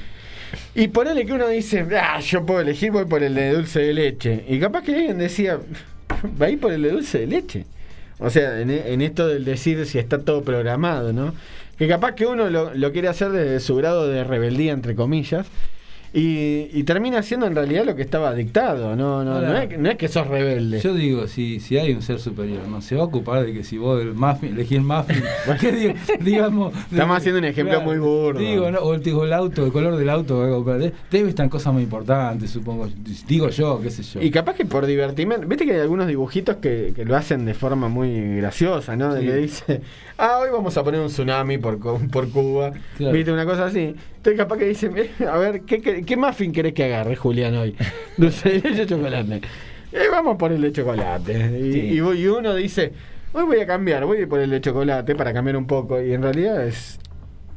y 0.74 0.88
ponele 0.88 1.24
que 1.26 1.32
uno 1.32 1.49
dice, 1.49 1.86
ah, 2.01 2.20
yo 2.20 2.45
puedo 2.45 2.61
elegir, 2.61 2.90
voy 2.93 3.05
por 3.07 3.22
el 3.22 3.34
de 3.34 3.53
dulce 3.55 3.80
de 3.80 3.93
leche. 3.95 4.45
Y 4.49 4.59
capaz 4.61 4.82
que 4.82 4.95
alguien 4.95 5.18
decía, 5.18 5.59
va 6.40 6.47
a 6.47 6.51
ir 6.51 6.61
por 6.61 6.72
el 6.72 6.82
de 6.82 6.90
dulce 6.90 7.20
de 7.20 7.26
leche. 7.26 7.66
O 8.18 8.30
sea, 8.30 8.61
en, 8.61 8.70
en 8.70 9.03
esto 9.03 9.26
del 9.26 9.45
decir 9.45 9.84
si 9.86 9.99
está 9.99 10.18
todo 10.20 10.43
programado, 10.43 11.12
¿no? 11.12 11.34
Que 11.76 11.88
capaz 11.88 12.12
que 12.14 12.26
uno 12.26 12.49
lo, 12.51 12.72
lo 12.74 12.93
quiere 12.93 13.09
hacer 13.09 13.30
desde 13.30 13.59
su 13.59 13.74
grado 13.76 14.07
de 14.07 14.22
rebeldía, 14.22 14.72
entre 14.72 14.95
comillas, 14.95 15.47
y, 16.14 16.68
y 16.72 16.82
termina 16.84 17.22
siendo 17.22 17.46
en 17.46 17.54
realidad 17.54 17.84
lo 17.86 17.96
que 17.96 18.02
estaba 18.02 18.34
dictado, 18.34 18.94
no, 18.96 19.24
no, 19.24 19.36
Ahora, 19.36 19.48
no, 19.48 19.58
es, 19.58 19.78
no 19.78 19.90
es 19.90 19.96
que 19.96 20.08
sos 20.08 20.26
rebelde. 20.26 20.80
Yo 20.80 20.92
digo, 20.94 21.26
si, 21.26 21.58
si 21.60 21.78
hay 21.78 21.92
un 21.92 22.02
ser 22.02 22.18
superior, 22.18 22.66
¿no? 22.68 22.82
Se 22.82 22.96
va 22.96 23.02
a 23.02 23.04
ocupar 23.06 23.44
de 23.46 23.52
que 23.52 23.64
si 23.64 23.78
vos 23.78 24.00
el 24.02 24.14
muffin, 24.14 24.50
elegís 24.50 24.78
el 24.78 24.84
muffin, 24.84 25.22
¿qué 25.60 25.72
digo? 25.72 25.94
digamos... 26.20 26.74
Estamos 26.90 27.16
haciendo 27.16 27.38
un 27.38 27.46
ejemplo 27.46 27.80
muy 27.80 27.98
burdo. 27.98 28.40
Digo, 28.40 28.70
no, 28.70 28.80
o 28.80 28.94
el, 28.94 29.02
digo, 29.02 29.24
el 29.24 29.32
auto, 29.32 29.64
el 29.64 29.72
color 29.72 29.96
del 29.96 30.10
auto 30.10 30.42
Debe 31.10 31.28
estar 31.28 31.48
cosas 31.48 31.72
muy 31.72 31.84
importantes, 31.84 32.50
supongo. 32.50 32.88
Digo 33.26 33.48
yo, 33.48 33.80
qué 33.80 33.90
sé 33.90 34.02
yo. 34.02 34.20
Y 34.22 34.30
capaz 34.30 34.54
que 34.54 34.64
por 34.64 34.86
divertimento, 34.86 35.46
viste 35.46 35.64
que 35.64 35.72
hay 35.72 35.80
algunos 35.80 36.06
dibujitos 36.06 36.56
que, 36.56 36.92
que 36.94 37.04
lo 37.04 37.16
hacen 37.16 37.44
de 37.44 37.54
forma 37.54 37.88
muy 37.88 38.36
graciosa, 38.36 38.96
¿no? 38.96 39.14
De 39.14 39.22
Sí. 39.22 39.26
que 39.26 39.34
dice, 39.36 39.80
ah, 40.22 40.38
hoy 40.38 40.48
vamos 40.50 40.76
a 40.76 40.84
poner 40.84 41.00
un 41.00 41.08
tsunami 41.08 41.58
por, 41.58 41.78
por 42.10 42.28
Cuba, 42.30 42.72
Claro. 42.96 43.12
viste, 43.12 43.32
una 43.32 43.44
cosa 43.44 43.66
así. 43.66 43.94
Entonces 44.16 44.36
capaz 44.38 44.56
que 44.58 44.66
dicen, 44.66 44.96
"Eh, 44.96 45.10
a 45.30 45.36
ver, 45.36 45.62
¿qué, 45.62 45.80
qué, 45.82 46.04
qué 46.04 46.16
muffin 46.16 46.52
querés 46.52 46.72
que 46.74 46.84
agarre 46.84 47.16
Julián 47.16 47.54
hoy? 47.56 47.76
Dulce 48.16 48.48
de 48.60 48.70
leche 48.70 48.82
o 48.82 48.86
chocolate. 48.86 49.40
Eh, 49.92 50.06
vamos 50.10 50.36
por 50.36 50.52
el 50.52 50.62
de 50.62 50.72
chocolate. 50.72 51.32
Y, 51.60 51.72
Sí. 51.72 51.80
y 51.80 51.96
y 51.98 52.26
uno 52.26 52.54
dice, 52.54 52.92
hoy 53.32 53.44
voy 53.44 53.60
a 53.60 53.66
cambiar, 53.66 54.04
voy 54.04 54.18
a 54.22 54.26
de 54.50 54.60
chocolate 54.60 55.14
para 55.14 55.32
cambiar 55.32 55.56
un 55.56 55.66
poco. 55.66 56.00
Y 56.00 56.12
en 56.14 56.22
realidad 56.22 56.66
es... 56.66 56.98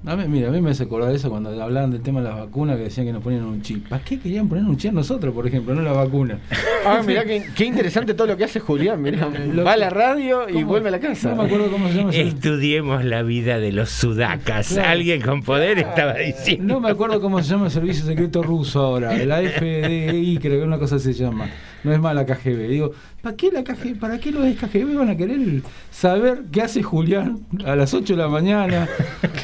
A 0.08 0.16
mí, 0.16 0.24
mira, 0.28 0.50
a 0.50 0.52
mí 0.52 0.62
me 0.62 0.70
hace 0.70 0.84
acordar 0.84 1.14
eso 1.16 1.30
cuando 1.32 1.50
hablaban 1.62 1.90
del 1.90 2.02
tema 2.02 2.22
de 2.22 2.30
las 2.30 2.38
vacunas 2.38 2.78
que 2.78 2.84
decían 2.84 3.08
que 3.08 3.14
nos 3.14 3.24
ponían 3.24 3.44
un 3.44 3.62
chip. 3.64 3.88
¿Para 3.88 4.04
qué 4.04 4.20
querían 4.20 4.48
poner 4.48 4.64
un 4.64 4.78
chip 4.78 4.94
nosotros, 4.94 5.34
por 5.34 5.48
ejemplo, 5.48 5.74
no 5.74 5.82
la 5.82 5.92
vacuna? 5.94 6.40
Ah, 6.88 7.02
mirá 7.04 7.26
qué, 7.26 7.44
qué 7.56 7.66
interesante 7.66 8.14
todo 8.14 8.28
lo 8.28 8.38
que 8.38 8.44
hace 8.44 8.60
Julián, 8.60 9.02
mirá. 9.02 9.28
Va 9.66 9.74
a 9.74 9.78
la 9.78 9.90
radio 9.90 10.48
y 10.48 10.54
¿Cómo? 10.54 10.68
vuelve 10.68 10.90
a 10.90 10.92
la 10.92 11.00
casa. 11.00 11.32
No 11.32 11.38
me 11.38 11.46
acuerdo 11.46 11.72
cómo 11.72 11.88
se 11.90 11.96
llama. 11.96 12.12
Estudiemos 12.12 13.04
la 13.04 13.24
vida 13.24 13.58
de 13.58 13.72
los 13.72 13.90
sudacas. 13.90 14.68
Claro. 14.68 14.90
Alguien 14.90 15.20
con 15.22 15.42
poder 15.42 15.80
estaba 15.80 16.14
diciendo. 16.14 16.76
No 16.76 16.80
me 16.80 16.92
acuerdo 16.92 17.20
cómo 17.20 17.42
se 17.42 17.50
llama 17.50 17.66
el 17.66 17.72
servicio 17.72 18.06
secreto 18.06 18.44
ruso 18.44 18.82
ahora, 18.82 19.18
la 19.26 19.42
FDI, 19.42 20.38
creo 20.40 20.60
que 20.60 20.64
una 20.64 20.78
cosa 20.78 21.00
se 21.00 21.14
llama. 21.14 21.48
No 21.86 21.94
es 21.94 22.00
más 22.00 22.16
la 22.16 22.26
KGB. 22.26 22.68
Digo, 22.68 22.92
¿para 23.22 23.36
qué 23.36 23.52
la 23.52 23.64
KGB? 23.64 24.00
¿Para 24.00 24.20
qué 24.20 24.32
los 24.32 24.44
KGB 24.56 24.96
van 24.98 25.10
a 25.10 25.16
querer 25.16 25.62
saber 25.92 26.42
qué 26.52 26.62
hace 26.64 26.82
Julián 26.84 27.40
a 27.64 27.76
las 27.76 27.94
8 27.94 28.16
de 28.16 28.22
la 28.22 28.28
mañana? 28.28 28.88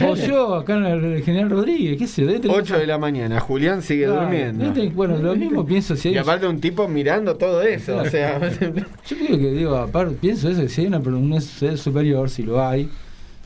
O 0.09 0.15
yo 0.15 0.55
acá 0.55 0.75
en 0.75 0.85
el 0.85 1.23
General 1.23 1.49
Rodríguez, 1.51 1.97
qué 1.97 2.07
sé 2.07 2.21
yo. 2.23 2.27
debe 2.27 2.39
tener 2.39 2.57
8 2.57 2.79
de 2.79 2.87
la 2.87 2.97
mañana, 2.97 3.39
Julián 3.39 3.81
sigue 3.83 4.05
Claro, 4.05 4.21
durmiendo. 4.21 4.73
bueno, 4.95 5.17
lo 5.17 5.35
mismo 5.35 5.63
pienso 5.65 5.95
si 5.95 6.07
hay 6.09 6.15
Y 6.15 6.17
aparte 6.17 6.47
un 6.47 6.59
tipo 6.59 6.87
mirando 6.87 7.35
todo 7.35 7.61
eso, 7.61 7.97
o 7.97 8.05
sea, 8.05 8.39
Yo 8.59 9.17
creo 9.17 9.37
que 9.37 9.51
digo, 9.51 9.75
aparte, 9.77 10.15
pienso 10.19 10.49
eso, 10.49 10.61
que 10.61 10.69
si 10.69 10.81
hay 10.81 10.87
una, 10.87 10.97
un 10.97 11.39
ser 11.41 11.77
superior, 11.77 12.29
si 12.31 12.41
lo 12.43 12.65
hay, 12.65 12.89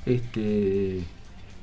este 0.06 1.00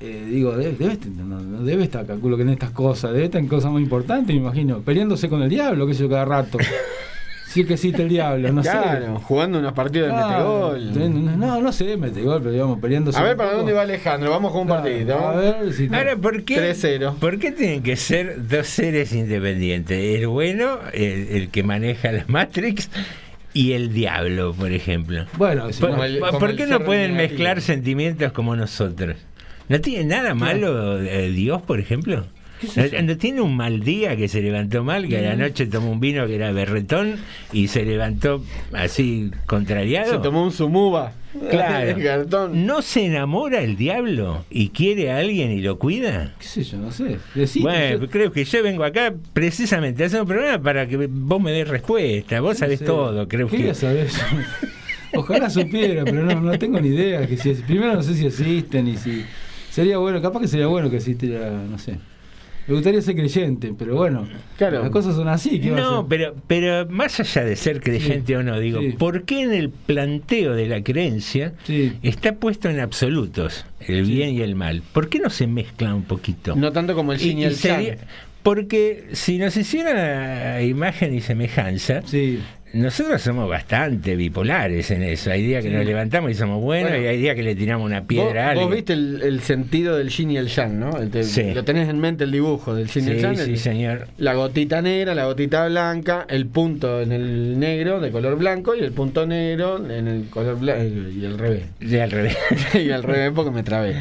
eh, 0.01 0.27
digo, 0.29 0.53
debe, 0.57 0.73
debe, 0.77 0.93
estar- 0.95 1.09
no, 1.13 1.41
no 1.41 1.63
debe 1.63 1.85
estar, 1.85 2.05
calculo 2.05 2.37
que 2.37 2.43
en 2.43 2.49
estas 2.51 2.71
cosas, 2.73 3.13
debe 3.13 3.27
estar 3.27 3.41
en 3.41 3.47
cosas 3.49 3.71
muy 3.71 3.83
importantes, 3.83 4.35
me 4.35 4.43
imagino, 4.43 4.81
peleándose 4.81 5.29
con 5.29 5.43
el 5.43 5.49
diablo, 5.49 5.87
que 5.87 5.95
sé 5.95 6.03
yo, 6.03 6.09
cada 6.11 6.25
rato. 6.25 6.59
si 7.53 7.61
es 7.61 7.67
que 7.67 7.75
existe 7.75 8.03
el 8.03 8.09
diablo, 8.09 8.53
no 8.53 8.63
claro, 8.63 9.19
sé. 9.19 9.25
jugando 9.25 9.59
unos 9.59 9.73
partidos 9.73 10.09
de 10.09 10.15
Claro, 10.15 10.73
metegol. 10.73 11.39
No, 11.39 11.61
no 11.61 11.73
sé, 11.73 11.97
metegol, 11.97 12.39
pero 12.41 12.53
digamos, 12.53 12.79
peleándose. 12.81 13.19
A 13.19 13.23
ver, 13.23 13.37
¿para 13.37 13.51
poco. 13.51 13.59
dónde 13.59 13.73
va 13.75 13.83
Alejandro? 13.83 14.31
Vamos 14.31 14.53
con 14.53 14.63
un 14.63 14.67
Claro, 14.69 14.83
partidito. 14.83 15.19
A 15.19 15.37
ver 15.37 15.73
si. 15.73 15.89
Ahora, 15.93 16.17
¿por 16.17 16.45
qué, 16.45 16.57
3-0. 16.75 17.15
¿por 17.17 17.39
qué 17.39 17.53
tienen 17.53 17.83
que 17.83 17.97
ser 17.97 18.47
dos 18.49 18.67
seres 18.67 19.13
independientes? 19.13 19.99
El 20.21 20.27
bueno, 20.29 20.79
el, 20.93 21.29
el 21.29 21.49
que 21.51 21.63
maneja 21.63 22.11
la 22.13 22.25
Matrix, 22.27 22.89
y 23.55 23.73
el 23.73 23.93
diablo, 23.93 24.55
por 24.55 24.73
ejemplo. 24.73 25.27
Bueno, 25.37 25.71
si 25.73 25.81
¿Por, 25.81 25.91
no- 25.91 25.97
Como 25.97 26.05
el- 26.05 26.19
por 26.21 26.57
qué 26.57 26.67
no 26.67 26.81
pueden 26.81 27.13
negativo. 27.13 27.31
mezclar 27.39 27.61
sentimientos 27.61 28.33
como 28.33 28.57
nosotros? 28.57 29.17
¿No 29.69 29.81
tiene 29.81 30.05
nada 30.05 30.35
malo 30.35 30.99
eh, 31.03 31.29
Dios, 31.31 31.61
por 31.63 31.79
ejemplo? 31.79 32.25
¿No, 32.77 33.03
no 33.03 33.17
tiene 33.17 33.41
un 33.41 33.57
mal 33.57 33.81
día 33.81 34.17
que 34.17 34.29
se 34.29 34.41
levantó 34.43 34.85
mal, 34.85 35.09
que 35.09 35.19
a 35.19 35.23
la 35.23 35.37
noche 35.37 35.67
tomó 35.67 35.91
un 35.93 36.01
vino 36.01 36.27
que 36.27 36.35
era 36.37 36.53
berretón 36.53 37.17
y 37.53 37.69
se 37.69 37.85
levantó 37.85 38.45
así 38.73 39.31
contrariado? 39.47 40.13
Se 40.13 40.19
tomó 40.19 40.43
un 40.45 40.53
sumuba. 40.53 41.13
Claro. 41.51 41.97
Cartón. 42.03 42.67
¿No 42.67 42.83
se 42.83 43.07
enamora 43.07 43.61
el 43.63 43.77
diablo 43.77 44.45
y 44.51 44.69
quiere 44.69 45.11
a 45.11 45.19
alguien 45.19 45.51
y 45.51 45.61
lo 45.63 45.79
cuida? 45.79 46.35
qué 46.39 46.47
sé 46.47 46.63
yo, 46.63 46.77
no 46.79 46.93
sé. 46.93 47.17
Bueno, 47.61 48.01
yo- 48.03 48.11
creo 48.11 48.33
que 48.33 48.45
yo 48.45 48.63
vengo 48.63 48.85
acá 48.85 49.15
precisamente 49.33 50.03
a 50.03 50.07
hacer 50.07 50.21
un 50.21 50.27
programa 50.29 50.63
para 50.63 50.87
que 50.87 51.07
vos 51.09 51.41
me 51.41 51.53
des 51.53 51.67
respuesta. 51.69 52.41
Vos 52.41 52.59
sabés 52.59 52.81
sé. 52.81 52.85
todo, 52.85 53.27
creo 53.29 53.49
¿Qué 53.49 53.57
que. 53.59 53.73
yo? 53.73 53.89
Ojalá 55.15 55.51
supiera, 55.51 56.05
pero 56.05 56.23
no, 56.25 56.41
no 56.41 56.59
tengo 56.59 56.81
ni 56.81 56.89
idea. 56.89 57.27
Que 57.27 57.37
si, 57.37 57.53
primero 57.55 57.95
no 57.95 58.03
sé 58.03 58.15
si 58.15 58.27
existen 58.27 58.89
y 58.89 58.97
si. 58.97 59.25
Sería 59.71 59.99
bueno, 59.99 60.21
capaz 60.21 60.41
que 60.41 60.49
sería 60.49 60.67
bueno 60.67 60.91
que 60.91 60.97
existiera, 60.97 61.51
no 61.51 61.79
sé. 61.79 61.99
Me 62.69 62.75
gustaría 62.75 63.03
ser 63.03 63.17
creyente, 63.17 63.75
pero 63.77 63.97
bueno, 63.97 64.27
Claro. 64.57 64.83
las 64.83 64.91
cosas 64.91 65.17
son 65.17 65.27
así. 65.29 65.59
¿qué 65.61 65.71
va 65.73 65.79
a 65.79 65.81
No, 65.81 66.09
pero, 66.09 66.35
pero 66.47 66.87
más 66.89 67.19
allá 67.19 67.45
de 67.45 67.57
ser 67.57 67.81
creyente 67.81 68.27
Sí, 68.29 68.35
o 68.35 68.43
no, 68.43 68.59
digo, 68.61 68.81
sí. 68.81 68.93
¿por 68.99 69.25
qué 69.25 69.43
en 69.43 69.53
el 69.53 69.71
planteo 69.71 70.55
de 70.55 70.69
la 70.69 70.83
creencia 70.83 71.55
Sí. 71.65 71.95
está 72.03 72.35
puesto 72.37 72.69
en 72.71 72.79
absolutos 72.81 73.65
el 73.81 74.07
Sí. 74.07 74.13
bien 74.13 74.31
y 74.37 74.43
el 74.43 74.55
mal? 74.55 74.83
¿Por 74.93 75.09
qué 75.09 75.19
no 75.19 75.29
se 75.31 75.47
mezcla 75.49 75.93
un 75.95 76.05
poquito? 76.05 76.55
No 76.55 76.71
tanto 76.73 76.95
como 76.95 77.13
el 77.13 77.19
yin 77.19 77.39
y, 77.39 77.45
el 77.45 77.55
sería- 77.57 77.97
yang. 77.97 77.99
Porque 78.45 79.09
si 79.13 79.39
nos 79.39 79.57
hiciera 79.57 80.61
imagen 80.63 81.15
y 81.15 81.21
semejanza, 81.21 82.03
nosotros 82.75 83.21
somos 83.21 83.49
bastante 83.49 84.17
bipolares 84.17 84.91
en 84.91 85.03
eso. 85.03 85.31
Hay 85.31 85.43
días 85.43 85.63
que 85.63 85.71
Sí. 85.71 85.77
nos 85.77 85.85
levantamos 85.85 86.31
y 86.31 86.35
somos 86.35 86.63
buenos 86.63 86.91
Bueno. 86.91 87.05
y 87.05 87.09
hay 87.09 87.19
días 87.19 87.35
que 87.37 87.43
le 87.43 87.55
tiramos 87.55 87.85
una 87.87 88.05
piedra 88.07 88.51
a 88.51 88.55
Vos, 88.55 88.63
vos 88.63 88.63
alguien. 88.65 88.71
viste 88.77 88.93
el, 88.95 89.23
el 89.23 89.41
sentido 89.41 89.97
del 89.97 90.09
yin 90.09 90.31
y 90.31 90.37
el 90.39 90.49
yang, 90.49 90.79
¿no? 90.81 90.97
El 90.99 91.11
te- 91.11 91.25
Sí. 91.25 91.53
Lo 91.55 91.65
tenés 91.65 91.89
en 91.89 91.99
mente 91.99 92.25
el 92.25 92.31
dibujo 92.33 92.75
del 92.75 92.89
yin 92.89 93.09
y 93.09 93.11
el 93.11 93.19
yang. 93.21 93.37
sí, 93.37 93.51
el- 93.51 93.59
señor. 93.59 94.09
La 94.19 94.35
gotita 94.35 94.81
negra, 94.83 95.15
la 95.15 95.27
gotita 95.27 95.67
blanca, 95.69 96.27
el 96.29 96.47
punto 96.47 97.01
en 97.03 97.13
el 97.13 97.59
negro 97.59 98.01
de 98.01 98.11
color 98.11 98.37
blanco 98.39 98.75
y 98.75 98.81
el 98.81 98.93
punto 98.93 99.27
negro 99.27 99.77
en 99.91 100.09
el 100.09 100.29
color 100.31 100.59
blanco 100.59 100.83
y 101.15 101.25
el 101.25 101.39
revés. 101.39 101.65
Y 101.81 101.97
al 101.99 102.11
revés. 102.11 102.37
y 102.75 102.91
al 102.91 103.03
revés 103.03 103.33
porque 103.35 103.51
me 103.51 103.63
trabé. 103.63 103.97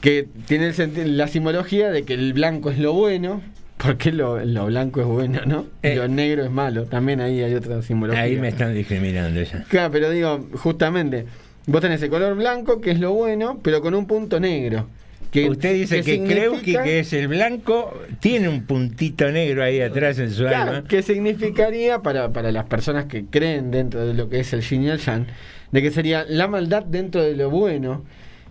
Que 0.00 0.26
tiene 0.46 0.66
el 0.66 0.74
senti- 0.74 1.04
la 1.06 1.28
simbología 1.28 1.90
de 1.90 2.02
que 2.02 2.12
el 2.12 2.34
blanco 2.34 2.70
es 2.70 2.78
lo 2.78 2.92
bueno, 2.92 3.40
porque 3.76 4.12
lo, 4.12 4.42
lo 4.44 4.66
blanco 4.66 5.00
es 5.00 5.06
bueno, 5.06 5.40
¿no? 5.46 5.66
Eh. 5.82 5.94
lo 5.96 6.08
negro 6.08 6.44
es 6.44 6.50
malo. 6.50 6.84
También 6.84 7.20
ahí 7.20 7.42
hay 7.42 7.54
otra 7.54 7.82
simbología. 7.82 8.22
Ahí 8.22 8.36
me 8.36 8.48
están 8.48 8.72
discriminando 8.74 9.42
ya. 9.42 9.64
Claro, 9.68 9.90
pero 9.92 10.10
digo, 10.10 10.46
justamente, 10.54 11.26
vos 11.66 11.80
tenés 11.80 12.02
el 12.02 12.10
color 12.10 12.34
blanco, 12.36 12.80
que 12.80 12.92
es 12.92 13.00
lo 13.00 13.12
bueno, 13.12 13.58
pero 13.62 13.80
con 13.82 13.94
un 13.94 14.06
punto 14.06 14.38
negro. 14.40 14.86
Que, 15.30 15.50
Usted 15.50 15.74
dice 15.74 16.02
que, 16.02 16.22
Kreuski, 16.22 16.56
significa- 16.58 16.82
que 16.84 16.98
es 17.00 17.12
el 17.12 17.26
blanco, 17.26 17.92
tiene 18.20 18.48
un 18.48 18.64
puntito 18.66 19.28
negro 19.32 19.64
ahí 19.64 19.80
atrás 19.80 20.20
en 20.20 20.30
su 20.30 20.44
Claro, 20.44 20.70
alma. 20.76 20.88
que 20.88 21.02
significaría 21.02 21.98
para, 22.02 22.30
para 22.30 22.52
las 22.52 22.66
personas 22.66 23.06
que 23.06 23.24
creen 23.26 23.72
dentro 23.72 24.06
de 24.06 24.14
lo 24.14 24.28
que 24.28 24.38
es 24.40 24.52
el 24.52 24.60
yin 24.62 24.84
y 24.84 24.90
el 24.90 24.98
yang, 24.98 25.26
de 25.72 25.82
que 25.82 25.90
sería 25.90 26.24
la 26.28 26.46
maldad 26.46 26.84
dentro 26.84 27.20
de 27.20 27.34
lo 27.34 27.50
bueno 27.50 28.04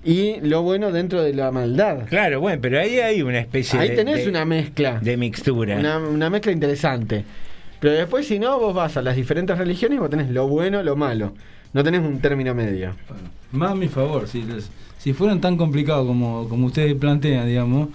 y 0.04 0.40
lo 0.42 0.62
bueno 0.64 0.92
dentro 0.92 1.22
de 1.24 1.34
la 1.34 1.52
maldad. 1.52 2.06
Claro, 2.10 2.42
bueno, 2.42 2.60
pero 2.62 2.80
ahí 2.80 3.00
hay 3.00 3.22
una 3.22 3.40
especie 3.40 3.80
Ahí 3.80 3.90
de, 3.90 3.96
tenés 3.96 4.24
de- 4.24 4.30
una 4.30 4.46
mezcla. 4.46 5.00
de 5.02 5.18
mixtura. 5.18 5.78
Una, 5.78 5.98
una 6.00 6.30
mezcla 6.30 6.52
interesante. 6.52 7.24
Pero 7.80 7.94
después, 7.96 8.26
si 8.28 8.40
no, 8.40 8.60
vos 8.60 8.74
vas 8.74 8.96
a 8.98 9.02
las 9.02 9.16
diferentes 9.16 9.58
religiones 9.58 9.98
y 9.98 10.00
vos 10.00 10.10
tenés 10.10 10.30
lo 10.30 10.48
bueno, 10.48 10.84
lo 10.84 10.96
malo. 10.96 11.34
No 11.74 11.84
tenés 11.84 12.02
un 12.02 12.20
término 12.20 12.54
medio. 12.54 12.94
Más 13.52 13.72
a 13.72 13.76
mi 13.76 13.88
favor, 13.88 14.28
si, 14.28 14.44
les- 14.44 14.70
si 14.98 15.14
fueran 15.14 15.42
tan 15.42 15.58
complicados 15.58 16.06
como, 16.08 16.48
como 16.48 16.68
ustedes 16.68 16.96
plantean, 16.96 17.48
digamos, 17.48 17.90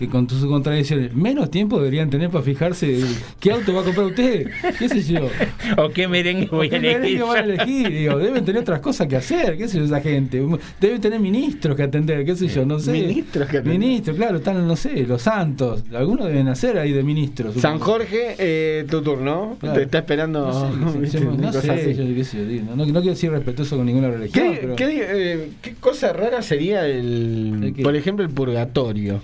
que 0.00 0.08
con 0.08 0.26
sus 0.30 0.46
contradicciones, 0.46 1.12
menos 1.14 1.50
tiempo 1.50 1.76
deberían 1.78 2.08
tener 2.08 2.30
para 2.30 2.42
fijarse 2.42 3.00
qué 3.38 3.52
auto 3.52 3.74
va 3.74 3.82
a 3.82 3.84
comprar 3.84 4.06
usted, 4.06 4.46
qué 4.78 4.88
sé 4.88 5.02
yo. 5.02 5.28
O 5.76 5.90
qué 5.90 6.08
merengue 6.08 6.46
voy 6.46 6.68
a 6.68 6.70
¿Qué 6.70 6.80
merengue 6.80 7.08
elegir. 7.08 7.22
van 7.22 7.36
a 7.36 7.40
elegir? 7.40 7.90
Digo, 7.90 8.16
deben 8.16 8.42
tener 8.46 8.62
otras 8.62 8.80
cosas 8.80 9.06
que 9.08 9.16
hacer, 9.16 9.58
qué 9.58 9.68
sé 9.68 9.76
yo, 9.76 9.84
esa 9.84 10.00
gente. 10.00 10.42
Deben 10.80 11.02
tener 11.02 11.20
ministros 11.20 11.76
que 11.76 11.82
atender, 11.82 12.24
qué 12.24 12.34
sé 12.34 12.48
yo, 12.48 12.64
no 12.64 12.78
sé. 12.78 12.92
Ministros 12.92 13.46
que 13.46 13.58
atender. 13.58 13.78
Ministros, 13.78 14.16
claro, 14.16 14.38
están, 14.38 14.66
no 14.66 14.74
sé, 14.74 15.06
los 15.06 15.20
santos. 15.20 15.84
Algunos 15.94 16.28
deben 16.28 16.48
hacer 16.48 16.78
ahí 16.78 16.92
de 16.92 17.02
ministros. 17.02 17.56
San. 17.56 17.78
Jorge, 17.78 18.36
eh, 18.38 18.86
tu 18.88 19.02
turno. 19.02 19.58
Claro. 19.60 19.76
Te 19.76 19.82
está 19.82 19.98
esperando. 19.98 20.46
No 20.80 20.92
sé, 20.92 20.98
qué 20.98 21.06
sé 21.10 21.18
¿viste? 21.18 21.20
yo, 21.20 21.30
no 21.32 21.46
Cosas 21.48 21.62
sé, 21.62 21.72
así. 21.72 21.94
yo 21.94 22.14
qué 22.14 22.24
sé 22.24 22.38
yo, 22.38 22.44
digo, 22.46 22.64
no, 22.70 22.76
no 22.76 22.84
quiero 22.84 23.02
decir 23.02 23.30
respetuoso 23.30 23.76
con 23.76 23.84
ninguna 23.84 24.08
religión, 24.10 24.52
¿Qué, 24.54 24.58
pero... 24.62 24.76
qué, 24.76 24.86
eh, 25.10 25.48
qué 25.60 25.74
cosa 25.74 26.14
rara 26.14 26.40
sería 26.40 26.86
el, 26.86 27.74
por 27.82 27.94
ejemplo, 27.94 28.24
el 28.24 28.30
purgatorio? 28.32 29.20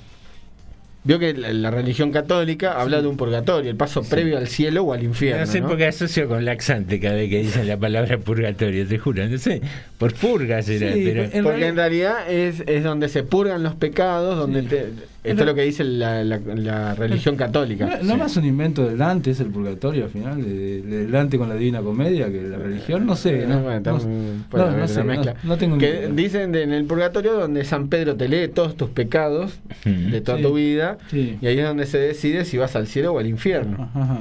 Vio 1.07 1.19
que 1.21 1.33
la, 1.35 1.53
la 1.53 1.71
religión 1.71 2.11
católica 2.11 2.81
habla 2.81 3.01
de 3.01 3.07
un 3.07 3.17
purgatorio, 3.17 3.71
el 3.71 3.77
paso 3.77 4.03
previo 4.03 4.37
al 4.39 4.49
cielo 4.49 4.83
o 4.83 4.93
al 4.93 5.05
infierno. 5.05 5.45
No 5.45 5.47
sé 5.51 5.61
¿no? 5.61 5.69
por 5.69 5.77
qué 5.77 5.87
asocio 5.87 6.27
con 6.29 6.45
laxante 6.45 6.99
cada 6.99 7.15
vez 7.15 7.31
que 7.31 7.39
dicen 7.43 7.69
la 7.69 7.77
palabra 7.77 8.19
purgatorio, 8.19 8.87
te 8.87 8.99
juro, 8.99 9.25
no 9.27 9.39
sé, 9.39 9.63
por 9.99 10.13
purga 10.15 10.61
será, 10.63 10.93
Sí, 10.93 11.03
pero... 11.07 11.23
en 11.33 11.45
porque 11.45 11.67
en 11.69 11.77
realidad 11.77 12.29
es, 12.29 12.63
es 12.67 12.83
donde 12.83 13.09
se 13.09 13.23
purgan 13.23 13.63
los 13.63 13.75
pecados, 13.77 14.37
donde 14.37 14.63
te- 14.63 14.87
esto 15.31 15.43
es 15.43 15.47
lo 15.47 15.55
que 15.55 15.63
dice 15.63 15.85
la, 15.85 16.23
la- 16.25 16.39
la 16.55 16.95
religión 16.95 17.37
católica. 17.37 17.87
No, 17.87 18.03
no 18.03 18.17
más 18.17 18.37
un 18.37 18.45
invento 18.45 18.87
del 18.87 18.99
Dante, 18.99 19.31
es 19.31 19.41
el 19.41 19.49
purgatorio 19.49 20.05
al 20.05 20.11
final, 20.11 20.43
de, 20.43 20.83
de- 20.83 20.83
del 20.83 21.11
Dante 21.11 21.39
con 21.39 21.49
la 21.49 21.55
Divina 21.55 21.81
Comedia, 21.83 22.31
que 22.31 22.43
la 22.43 22.59
religión, 22.59 23.07
no 23.07 23.17
sé, 23.17 23.47
no, 23.47 23.63
tengo 25.57 25.79
que 25.79 26.09
dicen 26.13 26.53
de- 26.53 26.63
en 26.63 26.73
el 26.73 26.85
purgatorio 26.85 27.35
donde 27.35 27.65
San 27.65 27.89
Pedro 27.89 28.17
te 28.17 28.29
lee 28.29 28.49
todos 28.49 28.77
tus 28.77 28.91
pecados 28.91 29.53
de 29.85 30.21
toda 30.21 30.39
Sí, 30.39 30.43
tu 30.45 30.55
vida 30.55 30.99
sí. 31.11 31.39
y 31.41 31.47
ahí 31.47 31.59
es 31.59 31.67
donde 31.67 31.87
se 31.87 31.99
decide 31.99 32.45
si 32.45 32.57
vas 32.59 32.77
al 32.77 32.87
cielo 32.87 33.13
o 33.13 33.19
al 33.19 33.27
infierno. 33.27 33.91
Ajá. 33.95 34.19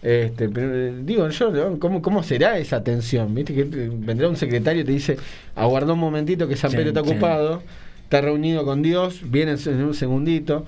Este, 0.00 0.48
pero, 0.48 0.68
eh, 0.74 0.94
digo 1.04 1.28
yo. 1.28 1.78
¿cómo, 1.80 2.00
¿cómo 2.02 2.22
será 2.22 2.56
esa 2.58 2.76
atención? 2.76 3.34
¿Viste 3.34 3.52
que 3.52 3.64
vendrá 3.64 4.28
un 4.28 4.36
secretario 4.36 4.82
y 4.82 4.84
te 4.84 4.92
dice, 4.92 5.16
aguarda 5.56 5.92
un 5.92 5.98
momentito 5.98 6.46
que 6.46 6.54
San 6.54 6.70
Pedro 6.70 6.88
está 6.88 7.00
ocupado, 7.00 7.62
está 8.08 8.22
reunido 8.22 8.64
con 8.64 8.80
Dios, 8.80 9.20
viene 9.22 9.52
en 9.66 9.84
un 9.84 9.92
segundito, 9.92 10.64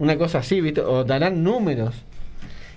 una 0.00 0.18
cosa 0.18 0.38
así, 0.38 0.60
¿viste? 0.60 0.80
O 0.80 1.04
darán 1.04 1.44
números. 1.44 1.94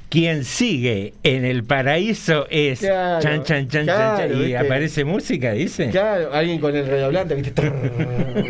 Quien 0.10 0.44
sigue 0.46 1.16
en 1.24 1.46
el 1.46 1.64
paraíso 1.64 2.46
es 2.52 2.82
Claro, 2.82 3.24
chan, 3.24 3.44
chan, 3.44 3.68
chan, 3.68 3.86
chan, 3.88 3.96
claro, 3.96 4.18
chan, 4.20 4.38
y 4.38 4.44
¿viste? 4.44 4.58
aparece 4.60 5.04
música, 5.04 5.54
dice. 5.54 5.90
Claro, 5.90 6.32
alguien 6.32 6.60
con 6.60 6.76
el 6.76 6.86
redoblante, 6.86 7.34
¿viste? 7.34 7.72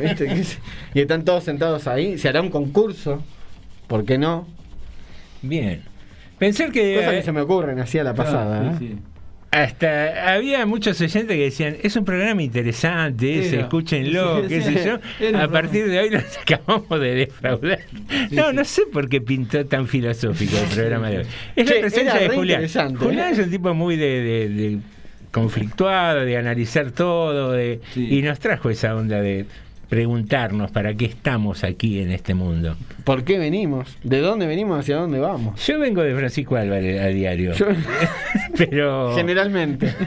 ¿viste? 0.01 0.59
Y 0.93 0.99
están 0.99 1.24
todos 1.24 1.45
sentados 1.45 1.88
ahí, 1.88 2.18
se 2.18 2.28
hará 2.28 2.41
un 2.41 2.49
concurso, 2.49 3.24
¿por 3.88 4.03
qué 4.03 4.18
no? 4.18 4.45
Bien. 5.41 5.82
Pensar 6.39 6.74
que... 6.74 6.95
Cosas 6.95 7.14
que 7.14 7.24
se 7.24 7.32
me 7.32 7.39
ocurren 7.39 7.80
así 7.80 7.97
a 7.99 8.03
la 8.03 8.14
pasada. 8.14 8.78
¿eh? 8.82 8.97
Hasta 9.54 10.34
había 10.34 10.66
muchos 10.66 10.99
oyentes 10.99 11.36
que 11.38 11.43
decían, 11.43 11.78
es 11.84 11.95
un 11.95 12.04
programa 12.06 12.41
interesante, 12.41 13.39
ese, 13.39 13.60
escúchenlo, 13.60 14.41
Sí, 14.41 14.47
qué 14.49 14.62
sí, 14.62 14.74
sé 14.74 14.86
yo. 15.22 15.38
A 15.39 15.47
partir 15.47 15.88
de 15.88 15.99
hoy 15.99 16.10
nos 16.10 16.24
acabamos 16.41 16.99
de 16.99 17.14
defraudar. 17.16 17.80
no, 18.32 18.51
no 18.51 18.66
sé 18.66 18.82
por 18.91 19.08
qué 19.08 19.22
pintó 19.22 19.64
tan 19.66 19.88
filosófico 19.88 20.58
el 20.58 20.76
programa 20.76 21.10
de 21.10 21.18
hoy. 21.20 21.26
Es 21.56 21.68
Che, 21.68 21.76
la 21.76 21.82
presencia 21.82 22.20
de 22.20 22.30
Julián. 22.30 22.62
interesante, 22.64 22.97
Julián 23.06 23.30
¿eh? 23.30 23.32
es 23.34 23.39
un 23.45 23.49
tipo 23.51 23.74
muy 23.76 23.95
de, 23.95 24.22
de- 24.24 24.49
de 24.49 24.78
conflictuado, 25.32 26.26
de 26.26 26.38
analizar 26.38 26.91
todo, 26.91 27.51
de, 27.54 27.80
y 27.95 28.22
nos 28.22 28.39
trajo 28.39 28.70
esa 28.70 28.95
onda 28.95 29.20
de 29.22 29.45
preguntarnos 29.98 30.72
para 30.72 30.96
qué 30.96 31.06
estamos 31.06 31.64
aquí 31.64 32.00
en 32.00 32.10
este 32.12 32.34
mundo. 32.34 32.76
¿Por 33.04 33.24
qué 33.24 33.38
venimos? 33.38 33.96
¿De 34.02 34.22
dónde 34.22 34.48
venimos? 34.48 34.80
¿Hacia 34.80 34.96
dónde 34.96 35.20
vamos? 35.20 35.64
Yo 35.68 35.78
vengo 35.78 36.02
de 36.02 36.16
Francisco 36.16 36.56
Álvarez 36.56 37.00
a 37.00 37.06
diario. 37.10 37.54
Yo- 37.54 37.68
pero 38.58 39.14
Generalmente. 39.16 39.94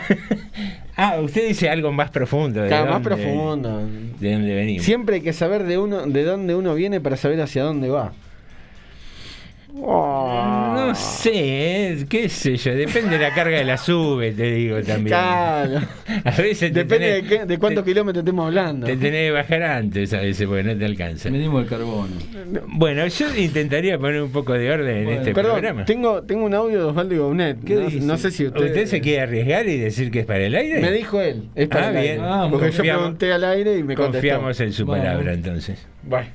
Ah, 0.98 1.18
usted 1.22 1.46
dice 1.46 1.68
algo 1.68 1.92
más 1.92 2.10
profundo. 2.10 2.62
¿de 2.62 2.68
Claro, 2.68 2.86
más 2.90 3.02
dónde- 3.02 3.08
profundo. 3.22 3.82
¿De 4.18 4.32
dónde 4.32 4.54
venimos? 4.54 4.82
Siempre 4.82 5.16
hay 5.16 5.20
que 5.20 5.34
saber 5.34 5.64
de 5.64 5.76
uno, 5.76 6.06
de 6.06 6.24
dónde 6.24 6.54
uno 6.54 6.74
viene 6.74 7.02
para 7.02 7.18
saber 7.18 7.38
hacia 7.42 7.62
dónde 7.64 7.90
va. 7.90 8.12
No 9.78 10.94
sé, 10.94 11.30
¿eh? 11.92 12.06
qué 12.08 12.28
sé 12.30 12.56
yo, 12.56 12.74
depende 12.74 13.18
de 13.18 13.28
la 13.28 13.34
carga 13.34 13.58
de 13.58 13.64
la 13.64 13.76
sube, 13.76 14.32
te 14.32 14.50
digo 14.52 14.76
también. 14.82 15.08
Claro. 15.08 15.80
A 16.24 16.30
veces 16.30 16.72
te 16.72 16.84
Depende 16.84 17.06
tenés, 17.20 17.22
de, 17.30 17.38
qué- 17.40 17.44
de 17.46 17.58
cuántos 17.58 17.84
kilómetros 17.84 18.22
estemos 18.22 18.46
hablando. 18.46 18.86
te 18.86 18.96
tenés 18.96 19.28
que 19.28 19.30
bajar 19.32 19.62
antes 19.64 20.12
a 20.14 20.20
veces 20.20 20.46
porque 20.46 20.62
no 20.62 20.76
te 20.78 20.84
alcanza. 20.84 21.28
Medimos 21.30 21.62
el 21.64 21.68
carbono. 21.68 22.08
Bueno, 22.68 23.06
yo 23.06 23.34
intentaría 23.36 23.98
poner 23.98 24.22
un 24.22 24.30
poco 24.30 24.54
de 24.54 24.70
orden 24.70 24.96
en 24.96 25.08
este 25.18 25.34
Perdón, 25.34 25.52
programa. 25.52 25.84
tengo, 25.84 26.22
tengo 26.22 26.46
un 26.46 26.54
audio 26.54 26.78
de 26.78 26.84
Osvaldo. 26.84 27.06
¿Qué 27.66 27.74
no, 27.74 27.80
dice? 27.88 28.06
no 28.06 28.16
sé 28.16 28.30
si 28.30 28.46
usted... 28.46 28.64
¿Usted 28.66 28.86
se 28.86 29.00
quiere 29.00 29.22
arriesgar 29.22 29.66
y 29.68 29.78
decir 29.78 30.10
que 30.10 30.20
es 30.20 30.26
para 30.26 30.40
el 30.44 30.54
aire? 30.54 30.80
Me 30.80 30.90
dijo 30.92 31.20
él. 31.20 31.48
Es 31.54 31.68
para 31.68 31.88
Ah, 31.88 31.90
el 31.90 31.92
bien. 32.00 32.10
aire. 32.12 32.22
Ah, 32.24 32.48
Porque 32.50 32.70
yo 32.70 32.72
confiamos- 32.78 33.02
pregunté 33.02 33.32
al 33.32 33.44
aire 33.44 33.76
y 33.78 33.82
me 33.82 33.94
contestó. 33.94 34.12
Confiamos 34.28 34.60
en 34.60 34.72
su 34.72 34.86
Bueno. 34.86 35.04
palabra 35.04 35.32
entonces. 35.34 35.86
Bueno. 36.02 36.28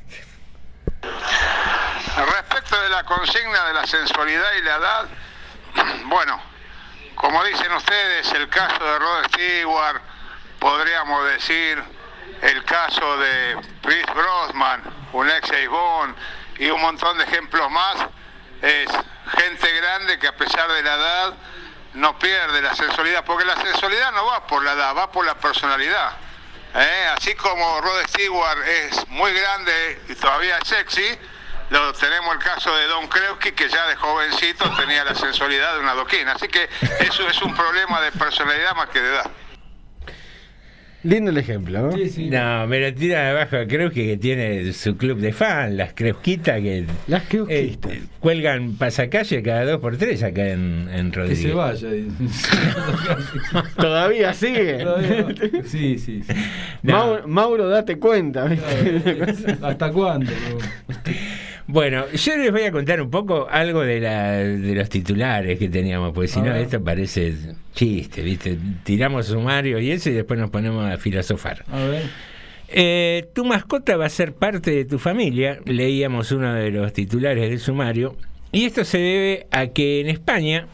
De 1.02 2.22
consigna 3.04 3.66
de 3.66 3.74
la 3.74 3.88
sensualidad 3.88 4.54
y 4.54 4.62
la 4.62 4.76
edad, 4.76 5.08
bueno, 6.06 6.42
como 7.16 7.44
dicen 7.44 7.72
ustedes, 7.74 8.32
el 8.34 8.50
caso 8.50 8.84
de 8.84 9.00
Rod 9.00 9.26
Stewart, 9.28 10.02
podríamos 10.60 11.26
decir 11.26 11.84
el 12.42 12.64
caso 12.66 13.18
de 13.18 13.58
Chris 13.82 14.06
Brosman, 14.14 14.82
un 15.14 15.30
ex 15.30 15.70
Bond, 15.70 16.16
y 16.58 16.70
un 16.70 16.82
montón 16.82 17.18
de 17.18 17.24
ejemplos 17.24 17.70
más, 17.72 17.96
es 18.62 18.90
gente 19.38 19.72
grande 19.74 20.20
que 20.20 20.28
a 20.28 20.36
pesar 20.36 20.72
de 20.72 20.84
la 20.84 20.94
edad 20.94 21.34
no 21.94 22.18
pierde 22.20 22.62
la 22.62 22.76
sensualidad, 22.76 23.26
porque 23.26 23.46
la 23.46 23.56
sensualidad 23.56 24.12
no 24.12 24.26
va 24.26 24.46
por 24.48 24.64
la 24.64 24.74
edad, 24.74 24.96
va 24.96 25.12
por 25.12 25.26
la 25.26 25.36
personalidad. 25.36 26.14
¿eh? 26.76 27.10
Así 27.18 27.36
como 27.36 27.82
Rod 27.82 28.04
Stewart 28.08 28.68
es 28.68 29.08
muy 29.10 29.34
grande 29.34 30.02
y 30.08 30.16
todavía 30.16 30.60
sexy, 30.64 31.18
lo, 31.72 31.94
tenemos 31.94 32.34
el 32.36 32.40
caso 32.40 32.76
de 32.76 32.86
Don 32.88 33.08
Kreuski 33.08 33.52
que 33.54 33.68
ya 33.70 33.88
de 33.88 33.96
jovencito 33.96 34.70
tenía 34.78 35.04
la 35.04 35.16
sensualidad 35.16 35.74
de 35.76 35.80
una 35.80 35.94
doquina. 35.94 36.34
Así 36.34 36.48
que 36.48 36.68
eso 37.00 37.28
es 37.28 37.42
un 37.42 37.56
problema 37.56 38.02
de 38.02 38.12
personalidad 38.12 38.76
más 38.76 38.90
que 38.90 39.02
de 39.02 39.08
edad. 39.10 39.32
Lindo 41.04 41.32
el 41.32 41.38
ejemplo, 41.40 41.82
¿no? 41.82 41.90
No, 41.98 42.68
me 42.68 42.80
lo 42.80 42.94
tira 42.94 43.24
de 43.24 43.30
abajo 43.32 43.58
a 43.58 43.66
Kreuski 43.66 44.06
que 44.06 44.18
tiene 44.18 44.72
su 44.72 44.98
club 44.98 45.18
de 45.18 45.34
fans, 45.34 45.74
las 45.74 45.94
Kreusquitas 45.94 46.60
que 46.62 46.86
las 47.08 47.24
eh, 47.50 47.76
cuelgan 48.20 48.76
pasacalle 48.78 49.42
cada 49.42 49.66
dos 49.66 49.82
por 49.82 49.98
tres 49.98 50.22
acá 50.22 50.50
en, 50.50 50.88
en 50.94 51.10
Que 51.10 51.18
Rodríguez. 51.18 51.42
se 51.42 51.54
vaya. 51.54 51.88
¿Todavía 53.78 54.32
sigue? 54.36 54.84
Todavía- 54.84 55.26
Sí, 55.66 55.98
sí. 55.98 56.22
sí. 56.22 56.34
Mauro, 56.84 57.28
Mauro, 57.28 57.68
date 57.68 57.98
cuenta. 57.98 58.44
¿viste? 58.46 59.58
¿Hasta 59.60 59.92
cuándo? 59.92 60.32
Bueno, 61.72 62.04
yo 62.12 62.36
les 62.36 62.52
voy 62.52 62.64
a 62.64 62.72
contar 62.74 63.02
un 63.02 63.10
poco 63.10 63.48
algo 63.50 63.80
de, 63.80 64.02
la, 64.02 64.34
de 64.34 64.76
los 64.76 64.90
titulares 64.90 65.58
que 65.58 65.70
teníamos, 65.70 66.12
porque 66.12 66.28
si 66.28 66.42
no, 66.42 66.54
esto 66.54 66.84
parece 66.84 67.34
chiste, 67.74 68.22
¿viste? 68.24 68.58
Tiramos 68.84 69.28
sumario 69.28 69.80
y 69.80 69.90
eso 69.90 70.10
y 70.10 70.14
después 70.14 70.38
nos 70.38 70.50
ponemos 70.50 70.86
a 70.92 70.98
filosofar. 70.98 71.64
A 71.72 71.86
ver. 71.86 72.04
Eh, 72.68 73.30
tu 73.34 73.46
mascota 73.46 73.96
va 73.96 74.08
a 74.08 74.10
ser 74.10 74.34
parte 74.34 74.72
de 74.72 74.84
tu 74.84 75.00
familia, 75.00 75.62
leíamos 75.64 76.34
uno 76.34 76.54
de 76.54 76.72
los 76.72 76.92
titulares 76.92 77.50
del 77.50 77.60
sumario, 77.60 78.18
y 78.52 78.66
esto 78.66 78.84
se 78.84 78.98
debe 78.98 79.48
a 79.52 79.68
que 79.68 80.02
en 80.02 80.10
España 80.10 80.68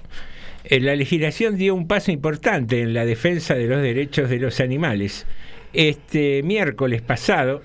eh, 0.64 0.80
la 0.80 0.96
legislación 0.96 1.58
dio 1.58 1.76
un 1.76 1.88
paso 1.88 2.12
importante 2.12 2.82
en 2.82 2.96
la 2.96 3.06
defensa 3.06 3.54
de 3.54 3.68
los 3.68 3.84
derechos 3.84 4.32
de 4.32 4.40
los 4.40 4.60
animales. 4.60 5.28
Este 5.74 6.42
miércoles 6.42 7.04
pasado, 7.04 7.62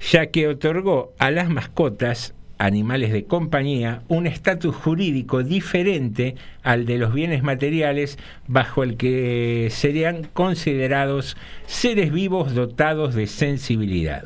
ya 0.00 0.28
que 0.28 0.48
otorgó 0.48 1.12
a 1.18 1.30
las 1.30 1.50
mascotas, 1.50 2.34
animales 2.60 3.10
de 3.10 3.24
compañía, 3.24 4.02
un 4.08 4.26
estatus 4.26 4.76
jurídico 4.76 5.42
diferente 5.42 6.34
al 6.62 6.84
de 6.84 6.98
los 6.98 7.14
bienes 7.14 7.42
materiales 7.42 8.18
bajo 8.46 8.82
el 8.82 8.98
que 8.98 9.68
serían 9.70 10.24
considerados 10.34 11.38
seres 11.66 12.12
vivos 12.12 12.54
dotados 12.54 13.14
de 13.14 13.26
sensibilidad. 13.26 14.24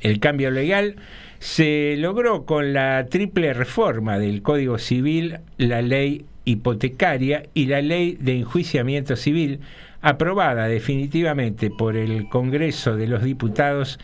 El 0.00 0.18
cambio 0.18 0.50
legal 0.50 0.96
se 1.40 1.96
logró 1.98 2.46
con 2.46 2.72
la 2.72 3.04
triple 3.10 3.52
reforma 3.52 4.18
del 4.18 4.40
Código 4.40 4.78
Civil, 4.78 5.40
la 5.58 5.82
ley 5.82 6.24
hipotecaria 6.46 7.42
y 7.52 7.66
la 7.66 7.82
ley 7.82 8.16
de 8.18 8.38
enjuiciamiento 8.38 9.14
civil, 9.14 9.60
aprobada 10.00 10.68
definitivamente 10.68 11.70
por 11.70 11.96
el 11.96 12.30
Congreso 12.30 12.96
de 12.96 13.08
los 13.08 13.22
Diputados 13.22 13.98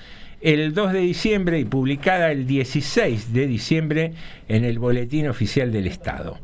el 0.44 0.74
2 0.74 0.92
de 0.92 0.98
diciembre 1.00 1.58
y 1.58 1.64
publicada 1.64 2.30
el 2.30 2.46
16 2.46 3.32
de 3.32 3.46
diciembre 3.46 4.12
en 4.46 4.64
el 4.64 4.78
Boletín 4.78 5.26
Oficial 5.26 5.72
del 5.72 5.86
Estado. 5.86 6.38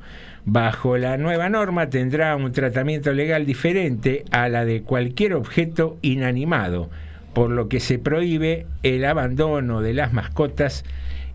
Bajo 0.46 0.96
la 0.96 1.18
nueva 1.18 1.50
norma 1.50 1.90
tendrá 1.90 2.34
un 2.34 2.50
tratamiento 2.50 3.12
legal 3.12 3.44
diferente 3.44 4.24
a 4.30 4.48
la 4.48 4.64
de 4.64 4.80
cualquier 4.80 5.34
objeto 5.34 5.98
inanimado, 6.00 6.88
por 7.34 7.50
lo 7.50 7.68
que 7.68 7.78
se 7.78 7.98
prohíbe 7.98 8.66
el 8.82 9.04
abandono 9.04 9.82
de 9.82 9.92
las 9.92 10.14
mascotas 10.14 10.82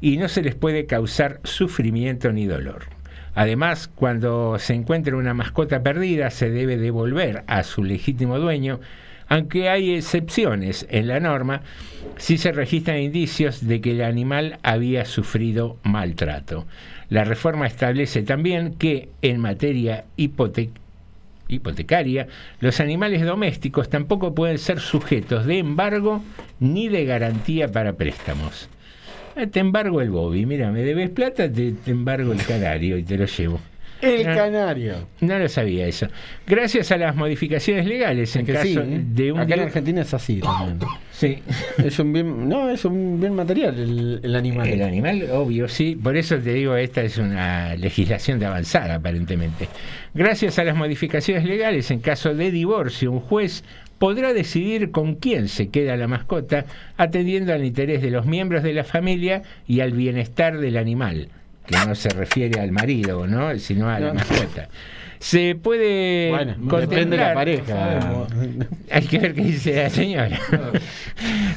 y 0.01 0.18
no 0.18 0.28
se 0.28 0.41
les 0.41 0.55
puede 0.55 0.88
causar 0.88 1.41
sufrimiento 1.43 2.32
ni 2.32 2.47
dolor. 2.47 2.86
Además, 3.36 3.91
cuando 3.93 4.57
se 4.57 4.74
encuentra 4.74 5.18
una 5.18 5.36
mascota 5.36 5.84
perdida, 5.84 6.32
se 6.32 6.49
debe 6.49 6.78
devolver 6.78 7.43
a 7.45 7.61
su 7.61 7.84
legítimo 7.84 8.39
dueño, 8.39 8.80
aunque 9.28 9.69
hay 9.69 9.95
excepciones 9.95 10.86
en 10.89 11.07
la 11.07 11.19
norma 11.19 11.61
si 12.17 12.38
se 12.38 12.51
registran 12.51 12.99
indicios 12.99 13.67
de 13.67 13.82
que 13.82 13.91
el 13.91 14.01
animal 14.03 14.57
había 14.63 15.05
sufrido 15.05 15.78
maltrato. 15.84 16.65
La 17.09 17.23
reforma 17.23 17.67
establece 17.67 18.23
también 18.23 18.73
que 18.76 19.09
en 19.21 19.39
materia 19.39 20.05
hipote- 20.17 20.69
hipotecaria, 21.47 22.28
los 22.59 22.80
animales 22.80 23.23
domésticos 23.23 23.89
tampoco 23.89 24.34
pueden 24.34 24.57
ser 24.57 24.80
sujetos 24.80 25.45
de 25.45 25.59
embargo 25.59 26.23
ni 26.59 26.88
de 26.88 27.05
garantía 27.05 27.67
para 27.67 27.93
préstamos. 27.93 28.69
Eh, 29.36 29.47
Te 29.47 29.59
embargo 29.59 30.01
el 30.01 30.09
Bobby, 30.09 30.45
mira, 30.45 30.71
me 30.71 30.82
debes 30.82 31.09
plata, 31.09 31.51
te 31.51 31.73
embargo 31.88 32.32
el 32.32 32.43
canario 32.43 32.97
y 32.97 33.03
te 33.03 33.17
lo 33.17 33.26
llevo. 33.26 33.59
El 34.06 34.26
No. 34.28 34.36
canario. 34.36 35.08
No 35.22 35.39
lo 35.39 35.47
sabía 35.49 35.88
eso. 35.88 36.08
Gracias 36.47 36.91
a 36.91 36.97
las 36.97 37.16
modificaciones 37.16 37.86
legales 37.86 38.36
en 38.36 38.45
Que 38.45 38.53
caso 38.53 38.66
sí, 38.66 38.78
¿eh? 38.78 39.01
de 39.06 39.32
un 39.32 39.39
Acá 39.39 39.56
en 39.56 39.60
Argentina 39.62 40.01
es 40.01 40.14
así 40.14 40.39
también. 40.39 40.80
Sí. 41.12 41.39
Es 41.84 41.97
un 41.99 42.12
bien, 42.14 42.49
no, 42.49 42.70
es 42.70 42.84
un 42.86 43.20
bien 43.20 43.34
material 43.36 43.78
el, 43.80 44.20
el 44.24 44.36
animal. 44.36 44.68
El 44.68 44.82
animal, 44.82 45.28
obvio, 45.32 45.68
sí. 45.68 45.95
Por 45.95 46.18
eso 46.18 46.38
te 46.38 46.53
digo, 46.53 46.76
esta 46.76 47.01
es 47.01 47.18
una 47.18 47.76
legislación 47.76 48.39
de 48.39 48.45
avanzada, 48.45 48.95
aparentemente. 48.95 49.68
Gracias 50.14 50.60
a 50.60 50.64
las 50.64 50.76
modificaciones 50.76 51.45
legales, 51.45 51.89
en 51.91 51.99
caso 51.99 52.34
de 52.34 52.51
divorcio, 52.51 53.12
un 53.12 53.20
juez 53.22 53.64
podrá 53.97 54.34
decidir 54.34 54.91
con 54.91 55.16
quién 55.16 55.47
se 55.47 55.70
queda 55.70 55.95
la 55.95 56.08
mascota, 56.08 56.66
atendiendo 56.97 57.53
al 57.53 57.64
interés 57.64 58.01
de 58.01 58.12
los 58.12 58.26
miembros 58.26 58.62
de 58.62 58.74
la 58.74 58.84
familia 58.84 59.43
y 59.68 59.80
al 59.80 59.93
bienestar 59.93 60.58
del 60.60 60.76
animal, 60.76 61.30
que 61.66 61.76
no 61.88 61.95
se 61.95 62.09
refiere 62.09 62.59
al 62.59 62.72
marido, 62.72 63.28
¿no? 63.28 63.57
sino 63.59 63.89
a 63.89 63.99
la 63.99 64.13
mascota. 64.13 64.70
Se 65.20 65.55
puede 65.55 66.30
Bueno, 66.30 66.55
contemplar, 66.68 67.07
de 67.09 67.18
la 67.18 67.34
pareja. 67.34 68.28
hay 68.91 69.01
que 69.07 69.18
ver 69.20 69.34
qué 69.34 69.41
dice 69.43 69.76
la 69.76 69.89
señora. 69.89 70.39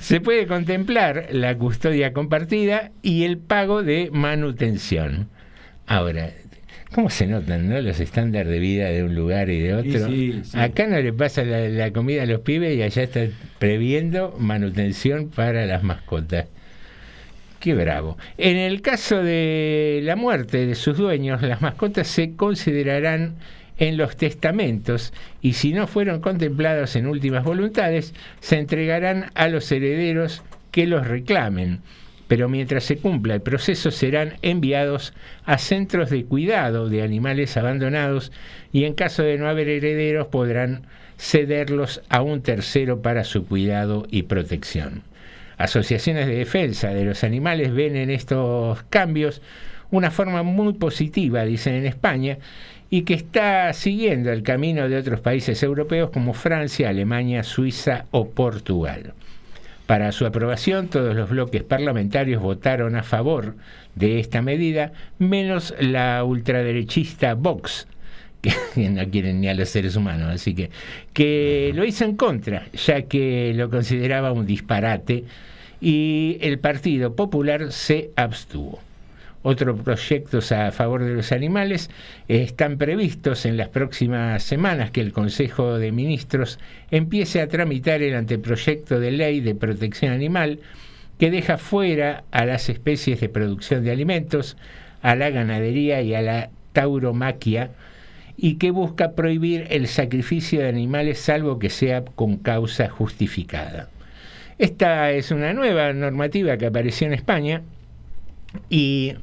Se 0.01 0.21
puede 0.21 0.47
contemplar 0.47 1.27
la 1.33 1.57
custodia 1.57 2.13
compartida 2.13 2.93
y 3.03 3.25
el 3.25 3.39
pago 3.39 3.83
de 3.83 4.11
manutención. 4.13 5.29
Ahora, 5.87 6.31
¿cómo 6.95 7.11
se 7.11 7.27
notan 7.27 7.69
no? 7.69 7.81
los 7.81 8.01
estándares 8.01 8.49
de 8.51 8.59
vida 8.59 8.87
de 8.89 9.03
un 9.05 9.15
lugar 9.15 9.51
y 9.51 9.61
de 9.61 9.75
otro? 9.75 10.07
sí, 10.09 10.41
sí. 10.45 10.59
Acá 10.59 10.87
no 10.87 10.99
le 11.01 11.13
pasa 11.13 11.45
la, 11.45 11.69
la 11.69 11.93
comida 11.93 12.23
a 12.23 12.27
los 12.27 12.41
pibes 12.41 12.77
y 12.77 12.83
allá 12.83 13.03
está 13.03 13.27
previendo 13.59 14.35
manutención 14.39 15.29
para 15.29 15.67
las 15.67 15.83
mascotas. 15.83 16.47
Qué 17.61 17.75
bravo. 17.75 18.17
En 18.37 18.57
el 18.57 18.83
caso 18.83 19.23
de 19.23 20.01
la 20.05 20.15
muerte 20.15 20.65
de 20.67 20.77
sus 20.77 20.97
dueños, 20.97 21.43
las 21.43 21.61
mascotas 21.61 22.07
se 22.07 22.37
considerarán 22.37 23.35
en 23.79 23.97
los 23.97 24.17
testamentos 24.17 25.13
y 25.41 25.55
si 25.55 25.73
no 25.73 25.87
fueron 25.87 26.21
contemplados 26.21 26.95
en 26.95 27.07
últimas 27.07 27.45
voluntades, 27.45 28.15
se 28.41 28.59
entregarán 28.59 29.31
a 29.35 29.49
los 29.49 29.71
herederos 29.73 30.43
que 30.71 30.87
los 30.87 31.07
reclamen. 31.07 31.81
Pero 32.29 32.49
mientras 32.49 32.85
se 32.85 32.99
cumpla 32.99 33.35
el 33.35 33.41
proceso 33.41 33.91
serán 33.91 34.35
enviados 34.43 35.15
a 35.45 35.59
centros 35.59 36.11
de 36.11 36.25
cuidado 36.27 36.89
de 36.89 37.03
animales 37.03 37.57
abandonados 37.57 38.31
y 38.73 38.85
en 38.85 38.95
caso 38.95 39.23
de 39.23 39.39
no 39.39 39.49
haber 39.49 39.69
herederos 39.69 40.29
podrán 40.29 40.83
cederlos 41.17 42.03
a 42.09 42.23
un 42.23 42.43
tercero 42.43 43.03
para 43.03 43.25
su 43.25 43.47
cuidado 43.47 44.07
y 44.11 44.25
protección. 44.25 45.03
Asociaciones 45.59 46.27
de 46.27 46.37
defensa 46.37 46.91
de 46.91 47.05
los 47.05 47.25
animales 47.25 47.75
ven 47.75 47.97
en 47.97 48.11
estos 48.11 48.83
cambios 48.85 49.43
una 49.91 50.11
forma 50.11 50.43
muy 50.43 50.75
positiva, 50.75 51.45
dicen 51.45 51.75
en 51.75 51.87
España, 51.87 52.39
y 52.91 53.03
que 53.03 53.15
está 53.15 53.73
siguiendo 53.73 54.33
el 54.33 54.43
camino 54.43 54.89
de 54.89 54.97
otros 54.97 55.21
países 55.21 55.63
europeos 55.63 56.11
como 56.11 56.33
Francia, 56.33 56.89
Alemania, 56.89 57.43
Suiza 57.43 58.07
o 58.11 58.31
Portugal. 58.31 59.13
Para 59.87 60.13
su 60.13 60.27
aprobación, 60.27 60.89
todos 60.89 61.17
los 61.17 61.31
bloques 61.31 61.63
parlamentarios 61.63 62.43
votaron 62.43 62.95
a 62.95 63.03
favor 63.03 63.57
de 63.95 64.21
esta 64.21 64.43
medida, 64.43 64.93
menos 65.19 65.75
la 65.81 66.23
ultraderechista 66.25 67.35
Vox, 67.35 67.89
que 68.75 68.89
no 68.91 69.09
quieren 69.11 69.41
ni 69.41 69.49
a 69.49 69.55
los 69.55 69.69
seres 69.69 69.97
humanos, 69.97 70.33
así 70.33 70.55
que, 70.55 70.71
que 71.13 71.73
lo 71.75 71.85
hizo 71.85 72.05
en 72.05 72.17
contra, 72.17 72.67
ya 72.73 73.03
que 73.03 73.53
lo 73.55 73.71
consideraba 73.71 74.33
un 74.33 74.47
disparate 74.47 75.25
y 75.81 76.39
el 76.41 76.59
Partido 76.59 77.15
Popular 77.15 77.73
se 77.73 78.11
abstuvo. 78.17 78.81
Otros 79.43 79.81
proyectos 79.81 80.51
a 80.51 80.73
favor 80.73 81.05
de 81.05 81.15
los 81.15 81.31
animales 81.31 81.91
están 82.27 82.77
previstos 82.77 83.47
en 83.47 83.57
las 83.57 83.69
próximas 83.69 84.43
semanas 84.43 84.91
que 84.91 85.01
el 85.01 85.13
Consejo 85.13 85.79
de 85.79 85.93
Ministros 85.93 86.59
empiece 86.91 87.41
a 87.41 87.49
tramitar 87.49 88.03
el 88.03 88.17
anteproyecto 88.17 88.99
de 88.99 89.13
ley 89.13 89.41
de 89.41 89.55
protección 89.55 90.13
animal 90.13 90.59
que 91.19 91.31
deja 91.31 91.57
fuera 91.57 92.25
a 92.33 92.45
las 92.47 92.69
especies 92.69 93.21
de 93.21 93.29
producción 93.29 93.85
de 93.85 93.93
alimentos, 93.93 94.57
a 95.03 95.15
la 95.15 95.31
ganadería 95.31 96.03
y 96.03 96.15
a 96.15 96.23
la 96.23 96.51
tauromaquia, 96.73 97.71
y 98.41 98.55
que 98.55 98.71
busca 98.71 99.13
prohibir 99.13 99.67
el 99.71 99.89
sacrificio 99.89 100.61
de 100.61 100.69
animales 100.69 101.19
salvo 101.19 101.59
que 101.59 101.71
sea 101.71 102.05
con 102.05 102.37
causa 102.37 102.89
justificada. 102.89 103.89
Esta 104.59 105.11
es 105.11 105.33
una 105.33 105.53
nueva 105.53 105.93
normativa 105.93 106.57
que 106.57 106.67
apareció 106.67 107.09
en 107.09 107.15
España 107.15 107.63
y 108.71 109.15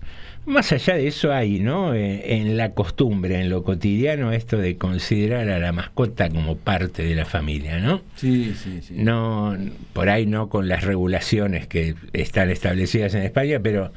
más 0.46 0.72
allá 0.74 0.96
de 0.96 1.08
eso 1.08 1.32
hay, 1.32 1.60
¿no? 1.60 1.94
Eh, 1.94 2.38
en 2.38 2.58
la 2.58 2.72
costumbre, 2.72 3.40
en 3.40 3.50
lo 3.50 3.64
cotidiano, 3.64 4.34
esto 4.34 4.58
de 4.58 4.78
considerar 4.78 5.50
a 5.50 5.60
la 5.60 5.72
mascota 5.72 6.30
como 6.30 6.58
parte 6.58 7.04
de 7.04 7.16
la 7.16 7.26
familia, 7.26 7.80
¿no? 7.80 8.02
Sí, 8.16 8.54
sí, 8.54 8.82
sí. 8.82 8.96
No, 8.98 9.58
por 9.94 10.10
ahí 10.10 10.26
no 10.26 10.50
con 10.50 10.68
las 10.68 10.84
regulaciones 10.84 11.68
que 11.68 11.96
están 12.12 12.50
establecidas 12.50 13.16
en 13.16 13.24
España, 13.24 13.60
pero 13.64 13.94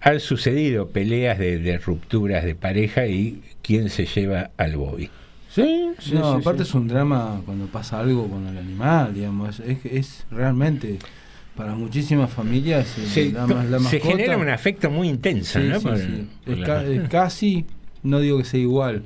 han 0.00 0.20
sucedido 0.20 0.88
peleas 0.88 1.38
de, 1.38 1.58
de 1.58 1.78
rupturas 1.78 2.44
de 2.44 2.54
pareja 2.54 3.06
y 3.06 3.42
quién 3.62 3.88
se 3.90 4.06
lleva 4.06 4.50
al 4.56 4.76
bobby. 4.76 5.10
Sí, 5.50 5.88
no, 6.12 6.32
aparte 6.32 6.62
es 6.62 6.74
un 6.74 6.86
drama 6.88 7.40
cuando 7.44 7.66
pasa 7.66 7.98
algo 8.00 8.28
con 8.28 8.46
el 8.46 8.58
animal, 8.58 9.14
digamos. 9.14 9.60
Es, 9.60 9.84
es, 9.84 10.26
realmente 10.30 10.98
para 11.56 11.74
muchísimas 11.74 12.30
familias 12.30 12.86
Se, 12.86 13.32
drama- 13.32 13.64
la 13.64 13.80
se 13.80 13.98
genera 13.98 14.36
un 14.36 14.48
afecto 14.48 14.90
muy 14.90 15.08
intenso, 15.08 15.58
Sí, 15.58 15.66
¿no? 15.66 15.80
sí, 15.80 15.86
Por- 15.88 15.98
sí. 15.98 16.28
por 16.44 16.54
Es, 16.54 16.60
la 16.60 16.66
ca- 16.66 16.84
es 16.84 17.08
casi, 17.08 17.64
no 18.04 18.20
digo 18.20 18.38
que 18.38 18.44
sea 18.44 18.60
igual, 18.60 19.02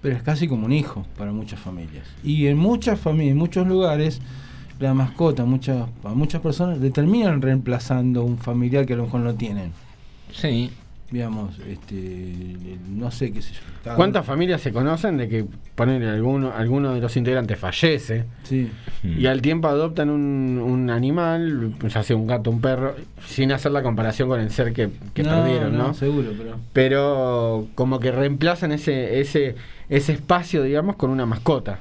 pero 0.00 0.16
es 0.16 0.22
casi 0.22 0.48
como 0.48 0.64
un 0.64 0.72
hijo 0.72 1.04
para 1.18 1.32
muchas 1.32 1.60
familias. 1.60 2.06
Y 2.24 2.46
en 2.46 2.56
muchas 2.56 2.98
familias, 2.98 3.32
en 3.32 3.38
muchos 3.38 3.66
lugares, 3.66 4.20
la 4.78 4.94
mascota, 4.94 5.44
muchas, 5.44 5.86
a 6.04 6.08
muchas 6.14 6.40
personas 6.40 6.78
le 6.78 6.90
terminan 6.90 7.42
reemplazando 7.42 8.24
un 8.24 8.38
familiar 8.38 8.86
que 8.86 8.94
a 8.94 8.96
lo 8.96 9.04
mejor 9.04 9.20
no 9.20 9.34
tienen. 9.34 9.72
Sí. 10.32 10.70
digamos, 11.10 11.58
este, 11.66 12.44
no 12.88 13.10
sé 13.10 13.32
qué 13.32 13.42
sé 13.42 13.52
yo. 13.54 13.60
cada 13.82 13.96
¿Cuántas 13.96 14.24
familias 14.24 14.60
se 14.60 14.72
conocen 14.72 15.16
de 15.16 15.28
que 15.28 15.44
ponen 15.74 16.04
alguno, 16.04 16.52
alguno 16.52 16.94
de 16.94 17.00
los 17.00 17.16
integrantes 17.16 17.58
fallece 17.58 18.26
Sí. 18.44 18.70
y 19.02 19.26
al 19.26 19.42
tiempo 19.42 19.66
adoptan 19.66 20.08
un, 20.08 20.60
un 20.64 20.88
animal, 20.88 21.74
ya 21.88 22.04
sea 22.04 22.14
un 22.14 22.28
gato, 22.28 22.50
un 22.50 22.60
perro, 22.60 22.94
sin 23.26 23.50
hacer 23.50 23.72
la 23.72 23.82
comparación 23.82 24.28
con 24.28 24.40
el 24.40 24.50
ser 24.52 24.72
que, 24.72 24.88
que 25.12 25.24
No, 25.24 25.30
perdieron, 25.30 25.76
¿no? 25.76 25.88
no, 25.88 25.94
seguro, 25.94 26.28
pero- 26.38 26.56
Pero 26.72 27.66
como 27.74 27.98
que 27.98 28.12
reemplazan 28.12 28.70
ese, 28.70 29.18
ese, 29.20 29.56
ese 29.88 30.12
espacio, 30.12 30.62
digamos, 30.62 30.94
con 30.94 31.10
una 31.10 31.26
mascota. 31.26 31.80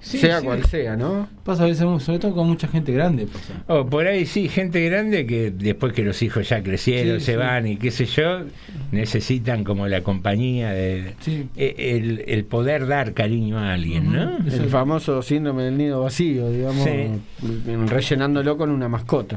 Sí, 0.00 0.18
sea 0.18 0.38
sí. 0.38 0.46
cual 0.46 0.64
sea, 0.64 0.96
¿no? 0.96 1.28
Pasa 1.44 1.64
a 1.64 1.66
veces, 1.66 1.84
sobre 2.02 2.18
todo 2.20 2.32
con 2.34 2.46
mucha 2.48 2.68
gente 2.68 2.92
grande, 2.92 3.26
pasa. 3.26 3.52
O 3.66 3.84
por 3.86 4.06
ahí 4.06 4.26
sí, 4.26 4.48
gente 4.48 4.88
grande 4.88 5.26
que 5.26 5.50
después 5.50 5.92
que 5.92 6.04
los 6.04 6.22
hijos 6.22 6.48
ya 6.48 6.62
crecieron, 6.62 7.18
Sí, 7.18 7.26
se 7.26 7.32
sí. 7.32 7.38
van 7.38 7.66
y 7.66 7.76
qué 7.76 7.90
sé 7.90 8.06
yo, 8.06 8.42
necesitan 8.92 9.64
como 9.64 9.88
la 9.88 10.02
compañía, 10.02 10.70
de, 10.70 11.14
e- 11.56 11.96
el, 11.96 12.24
el 12.28 12.44
poder 12.44 12.86
dar 12.86 13.12
cariño 13.12 13.58
a 13.58 13.74
alguien, 13.74 14.12
¿no? 14.12 14.36
El 14.38 14.68
famoso 14.68 15.20
síndrome 15.22 15.64
del 15.64 15.76
nido 15.76 16.02
vacío, 16.02 16.48
digamos, 16.50 16.84
Sí. 16.84 17.10
rellenándolo 17.88 18.56
con 18.56 18.70
una 18.70 18.88
mascota. 18.88 19.36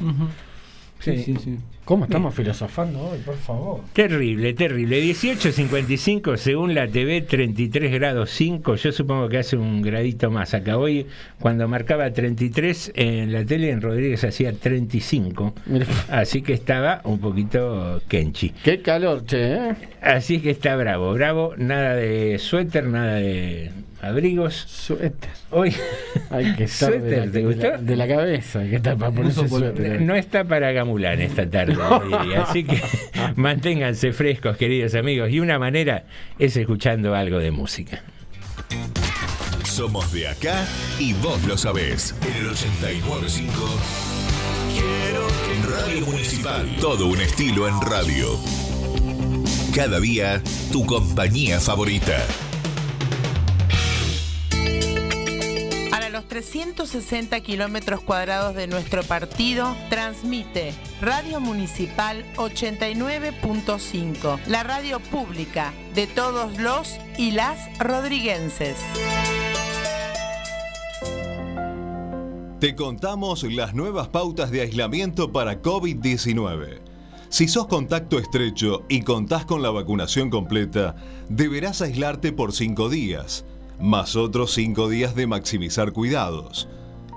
Sí, 1.02 1.18
sí, 1.18 1.36
sí. 1.43 1.58
¿Cómo 1.84 2.06
estamos 2.06 2.34
filosofando 2.36 3.02
hoy, 3.10 3.20
por 3.20 3.36
favor? 3.36 3.82
Terrible, 3.91 4.54
terrible. 4.54 5.04
18.55 5.04 6.38
según 6.38 6.76
la 6.76 6.88
TV, 6.88 7.22
33 7.22 7.91
grados 7.91 8.30
5. 8.30 8.76
Yo 8.76 8.91
supongo 8.91 9.28
que 9.28 9.39
hace 9.39 9.58
un 9.58 9.82
gradito 9.82 10.30
más. 10.30 10.54
Acá 10.54 10.78
hoy, 10.78 11.08
cuando 11.39 11.68
marcaba 11.68 12.12
33 12.12 12.93
en 12.95 13.34
la 13.34 13.43
tele, 13.43 13.72
en 13.72 13.82
Rodríguez 13.82 14.24
hacía 14.24 14.54
35. 14.54 15.54
Así 16.10 16.43
que 16.43 16.54
estaba 16.54 17.02
un 17.04 17.20
poquito 17.20 18.02
kenchi. 18.08 18.52
Qué 18.64 18.82
calor, 18.82 19.26
che, 19.26 19.56
¿eh? 19.56 19.76
Así 20.02 20.39
que 20.39 20.52
está 20.52 20.76
bravo, 20.76 21.12
bravo. 21.14 21.56
Nada 21.58 21.95
de 21.95 22.38
suéter, 22.38 22.86
nada 22.86 23.16
de 23.16 23.72
abrigos. 24.02 24.56
Suéter. 24.56 25.30
Hoy. 25.52 25.74
Hay 26.30 26.56
que 26.56 26.64
estar 26.66 26.91
de 26.91 26.99
la, 26.99 27.24
¿Suéter, 27.24 27.32
te 27.32 27.41
de 27.43 27.56
la- 27.72 27.78
de 27.78 27.95
la 27.95 28.08
cabeza, 28.08 28.60
hay 28.60 28.70
que 28.70 28.76
estar 28.78 28.97
para 28.97 29.12
ponerse 29.12 29.47
suéter. 29.47 30.02
No 30.02 30.16
está 30.16 30.43
para 30.43 30.72
Gamulán 30.72 31.20
esta 31.22 31.49
tarde, 31.49 31.76
diría. 32.20 32.43
así 32.43 32.64
que 32.64 32.82
manténganse 33.36 34.12
frescos, 34.14 34.58
queridos 34.58 34.95
amigos. 34.95 35.30
Y 35.32 35.39
una 35.39 35.60
manera 35.60 36.06
es 36.39 36.56
escuchando 36.58 37.14
algo 37.16 37.39
de 37.39 37.52
música. 37.52 38.02
Somos 39.64 40.12
de 40.14 40.28
acá 40.28 40.66
y 40.99 41.14
vos 41.14 41.41
lo 41.45 41.58
sabés. 41.58 42.16
En 42.28 42.43
el 42.45 42.49
895 42.52 43.52
Radio 45.70 46.06
Municipal. 46.06 46.76
Todo 46.80 47.08
un 47.08 47.20
estilo 47.22 47.68
en 47.68 47.80
radio. 47.82 48.38
Cada 49.76 49.99
día, 49.99 50.41
tu 50.72 50.86
compañía 50.86 51.60
favorita. 51.60 52.18
360 56.32 57.42
kilómetros 57.42 58.00
cuadrados 58.00 58.56
de 58.56 58.66
nuestro 58.66 59.04
partido, 59.04 59.76
transmite 59.90 60.74
Radio 61.02 61.42
Municipal 61.42 62.24
89.5, 62.38 64.40
la 64.48 64.64
radio 64.64 65.02
pública 65.02 65.74
de 65.94 66.08
todos 66.08 66.58
los 66.58 66.96
y 67.18 67.32
las 67.32 67.78
rodriguenses. 67.80 68.78
Te 72.62 72.78
contamos 72.78 73.44
las 73.44 73.74
nuevas 73.74 74.08
pautas 74.08 74.52
de 74.52 74.62
aislamiento 74.62 75.34
para 75.34 75.62
COVID-19. 75.62 76.80
Si 77.28 77.50
sos 77.50 77.68
contacto 77.68 78.20
estrecho 78.20 78.86
y 78.88 79.02
contás 79.02 79.44
con 79.44 79.62
la 79.62 79.70
vacunación 79.70 80.30
completa, 80.30 80.96
deberás 81.28 81.82
aislarte 81.82 82.32
por 82.32 82.54
5 82.54 82.88
días, 82.88 83.44
más 83.82 84.16
otros 84.16 84.54
5 84.54 84.90
días 84.90 85.16
de 85.16 85.28
maximizar 85.28 85.92
cuidados. 85.92 86.70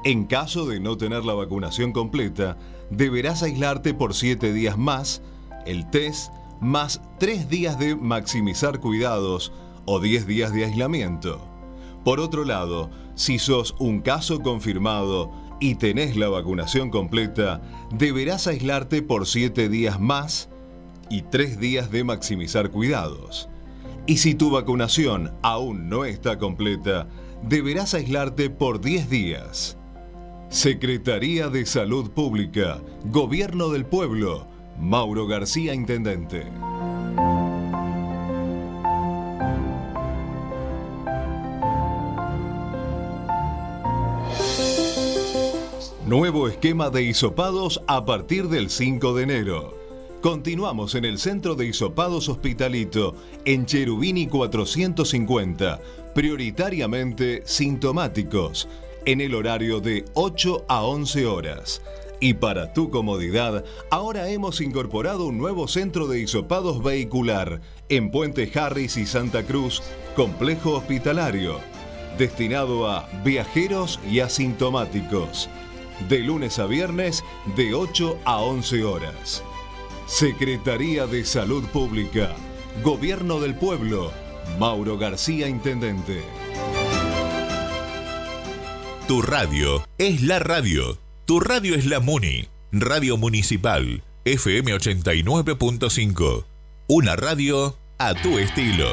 En 0.05 0.25
caso 0.25 0.67
de 0.67 0.81
no 0.81 0.97
tener 0.97 1.25
la 1.25 1.35
vacunación 1.35 1.93
completa, 1.93 2.57
deberás 2.91 3.43
aislarte 3.43 3.95
por 3.95 4.15
7 4.15 4.53
días 4.53 4.77
más, 4.77 5.23
el 5.67 5.89
test, 5.91 6.33
más 6.61 7.01
3 7.19 7.49
días 7.49 7.79
de 7.79 7.97
maximizar 7.97 8.81
cuidados 8.81 9.53
o 9.87 10.01
10 10.01 10.27
días 10.27 10.53
de 10.53 10.65
aislamiento. 10.65 11.47
Por 12.05 12.21
otro 12.21 12.45
lado, 12.45 12.91
si 13.15 13.39
sos 13.39 13.75
un 13.79 14.01
caso 14.01 14.41
confirmado 14.41 15.33
y 15.61 15.77
tenés 15.77 16.17
la 16.17 16.29
vacunación 16.29 16.91
completa, 16.91 17.63
deberás 17.91 18.47
aislarte 18.47 19.03
por 19.03 19.27
7 19.27 19.69
días 19.69 20.01
más 20.01 20.51
y 21.09 21.23
3 21.23 21.59
días 21.59 21.91
de 21.91 22.05
maximizar 22.05 22.71
cuidados. 22.71 23.49
Y 24.07 24.19
si 24.19 24.35
tu 24.35 24.51
vacunación 24.51 25.33
aún 25.43 25.89
no 25.89 26.05
está 26.05 26.39
completa, 26.39 27.09
deberás 27.43 27.95
aislarte 27.95 28.51
por 28.51 28.81
10 28.83 29.09
días. 29.09 29.79
Secretaría 30.51 31.49
de 31.49 31.65
Salud 31.65 32.11
Pública, 32.11 32.83
Gobierno 33.07 33.71
del 33.71 33.87
Pueblo, 33.87 34.47
Mauro 34.79 35.27
García, 35.27 35.73
Intendente. 35.73 36.45
Nuevo 46.07 46.49
esquema 46.49 46.91
de 46.91 47.05
hisopados 47.05 47.83
a 47.87 48.05
partir 48.05 48.49
del 48.49 48.69
5 48.69 49.15
de 49.15 49.23
enero. 49.23 49.84
Continuamos 50.25 50.95
en 50.95 51.05
el 51.05 51.19
Centro 51.19 51.55
de 51.55 51.67
Hisopados 51.67 52.31
Hospitalito, 52.31 53.15
en 53.45 53.67
Cherubini 53.67 54.27
450, 54.27 55.79
prioritariamente 56.15 57.43
sintomáticos, 57.45 58.67
en 59.05 59.21
el 59.21 59.35
horario 59.35 59.81
de 59.81 60.07
8 60.15 60.65
a 60.67 60.83
11 60.83 61.27
horas. 61.27 61.83
Y 62.21 62.33
para 62.33 62.73
tu 62.73 62.89
comodidad, 62.89 63.67
ahora 63.91 64.31
hemos 64.31 64.63
incorporado 64.63 65.27
un 65.27 65.37
nuevo 65.37 65.69
centro 65.69 66.07
de 66.07 66.21
hisopados 66.21 66.83
vehicular 66.83 67.61
en 67.91 68.11
Puente 68.11 68.51
Harris 68.55 68.97
y 68.97 69.05
Santa 69.05 69.43
Cruz, 69.43 69.83
complejo 70.17 70.71
hospitalario, 70.71 71.61
destinado 72.17 72.89
a 72.89 73.11
viajeros 73.27 74.01
y 74.11 74.21
asintomáticos 74.21 75.51
de 76.09 76.21
lunes 76.21 76.59
a 76.59 76.65
viernes 76.65 77.23
de 77.57 77.75
8 77.75 78.21
a 78.25 78.39
11 78.39 78.85
horas. 78.85 79.45
Secretaría 80.07 81.07
de 81.07 81.25
Salud 81.25 81.65
Pública, 81.65 82.37
Gobierno 82.83 83.41
del 83.41 83.55
Pueblo, 83.55 84.13
Mauro 84.59 84.99
García, 84.99 85.49
Intendente. 85.49 86.23
Tu 89.09 89.23
radio 89.23 89.83
es 89.97 90.23
la 90.23 90.39
radio. 90.39 90.99
Tu 91.25 91.41
radio 91.41 91.75
es 91.75 91.87
la 91.87 92.01
Muni. 92.01 92.49
Radio 92.71 93.17
Municipal. 93.17 94.03
FM 94.25 94.75
89.5. 94.75 96.45
Una 96.89 97.17
radio 97.17 97.77
a 97.99 98.15
tu 98.15 98.39
estilo. 98.39 98.89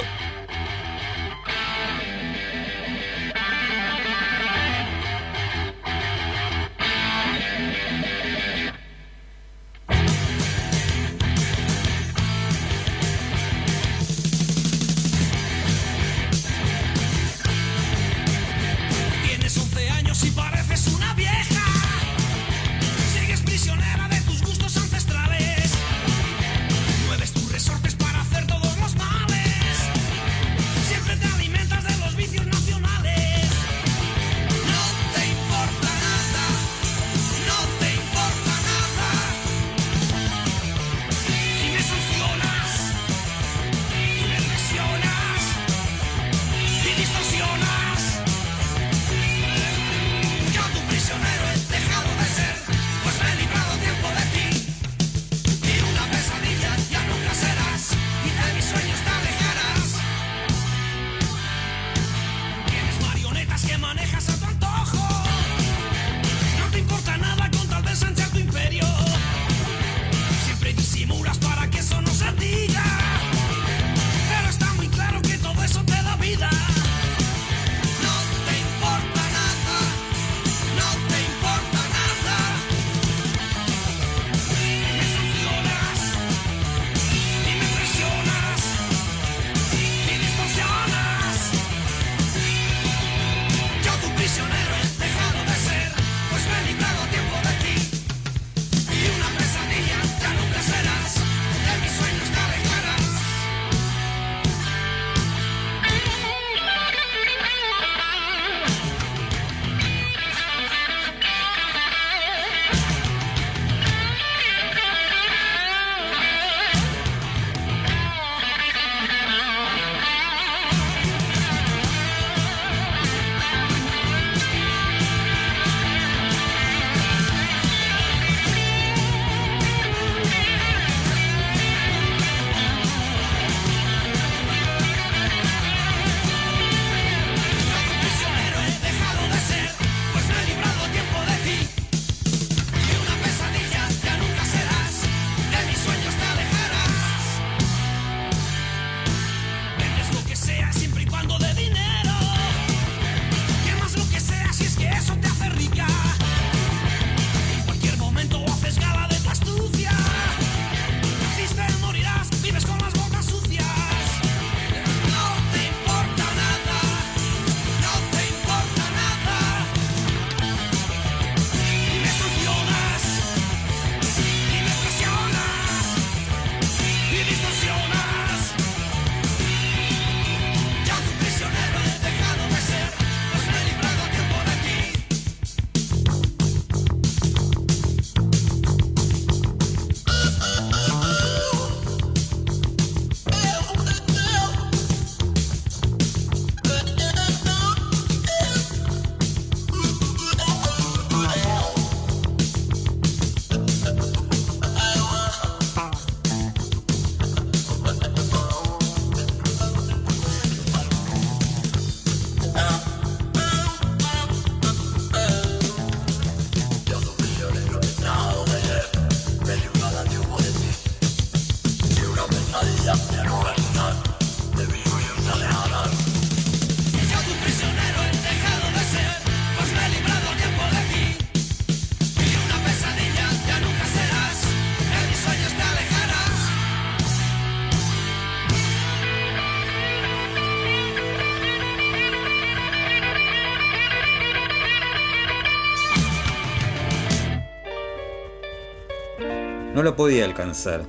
No 249.82 249.86
la 249.86 249.96
podía 249.96 250.26
alcanzar. 250.26 250.86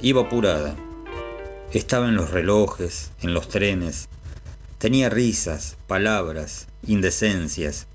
Iba 0.00 0.22
apurada. 0.22 0.74
Estaba 1.70 2.08
en 2.08 2.16
los 2.16 2.30
relojes, 2.30 3.10
en 3.20 3.34
los 3.34 3.50
trenes. 3.50 4.08
Tenía 4.78 5.10
risas, 5.10 5.76
palabras, 5.86 6.66
indecencias. 6.86 7.88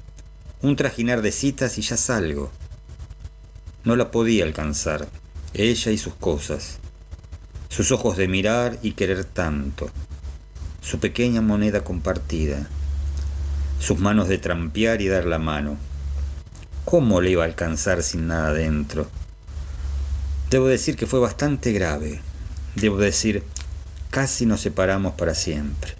Un 0.61 0.75
trajinar 0.75 1.23
de 1.23 1.31
citas 1.31 1.79
y 1.79 1.81
ya 1.81 1.97
salgo. 1.97 2.51
No 3.83 3.95
la 3.95 4.11
podía 4.11 4.43
alcanzar, 4.43 5.07
ella 5.55 5.91
y 5.91 5.97
sus 5.97 6.13
cosas. 6.13 6.77
Sus 7.69 7.91
ojos 7.91 8.15
de 8.15 8.27
mirar 8.27 8.77
y 8.83 8.91
querer 8.91 9.25
tanto. 9.25 9.89
Su 10.81 10.99
pequeña 10.99 11.41
moneda 11.41 11.83
compartida. 11.83 12.67
Sus 13.79 13.97
manos 13.97 14.27
de 14.27 14.37
trampear 14.37 15.01
y 15.01 15.07
dar 15.07 15.25
la 15.25 15.39
mano. 15.39 15.77
¿Cómo 16.85 17.21
le 17.21 17.31
iba 17.31 17.41
a 17.41 17.47
alcanzar 17.47 18.03
sin 18.03 18.27
nada 18.27 18.53
dentro? 18.53 19.07
Debo 20.49 20.67
decir 20.67 20.95
que 20.95 21.07
fue 21.07 21.19
bastante 21.19 21.73
grave. 21.73 22.21
Debo 22.75 22.97
decir, 22.97 23.43
casi 24.09 24.45
nos 24.45 24.61
separamos 24.61 25.15
para 25.15 25.35
siempre. 25.35 25.93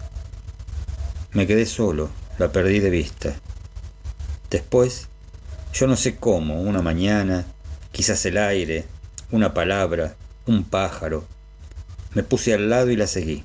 Me 1.32 1.46
quedé 1.46 1.66
solo, 1.66 2.08
la 2.38 2.50
perdí 2.50 2.80
de 2.80 2.90
vista. 2.90 3.34
Después, 4.50 5.08
yo 5.74 5.86
no 5.86 5.96
sé 5.96 6.16
cómo, 6.16 6.62
una 6.62 6.80
mañana, 6.80 7.44
quizás 7.92 8.24
el 8.24 8.38
aire, 8.38 8.86
una 9.30 9.52
palabra, 9.52 10.16
un 10.46 10.64
pájaro, 10.64 11.26
me 12.14 12.22
puse 12.22 12.54
al 12.54 12.70
lado 12.70 12.90
y 12.90 12.96
la 12.96 13.06
seguí. 13.06 13.44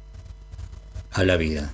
A 1.12 1.24
la 1.24 1.36
vida. 1.36 1.74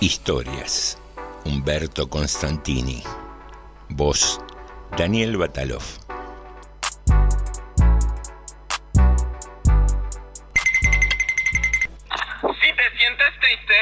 Historias. 0.00 0.99
Humberto 1.44 2.08
Constantini. 2.08 3.02
Voz. 3.88 4.40
Daniel 4.96 5.36
Batalov. 5.36 5.82
Si 12.60 12.72
te 12.72 12.96
sientes 12.96 13.40
triste, 13.40 13.74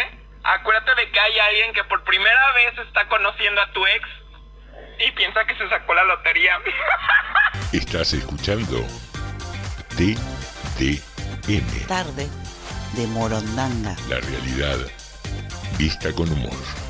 acuérdate 0.44 0.94
de 0.96 1.10
que 1.10 1.20
hay 1.20 1.38
alguien 1.38 1.72
que 1.72 1.84
por 1.84 2.04
primera 2.04 2.52
vez 2.54 2.78
está 2.86 3.08
conociendo 3.08 3.60
a 3.60 3.72
tu 3.72 3.86
ex 3.86 4.08
y 5.06 5.12
piensa 5.12 5.44
que 5.46 5.56
se 5.56 5.68
sacó 5.68 5.94
la 5.94 6.04
lotería. 6.04 6.58
Estás 7.72 8.12
escuchando 8.12 8.86
TDM. 9.96 10.98
Tarde 11.86 12.28
de 12.94 13.06
Morondanga. 13.08 13.96
La 14.08 14.20
realidad 14.20 14.78
vista 15.78 16.12
con 16.12 16.30
humor. 16.30 16.87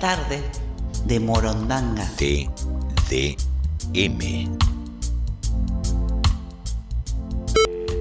Tarde 0.00 0.40
de 1.06 1.20
Morondanga. 1.20 2.04
TDM. 2.16 3.38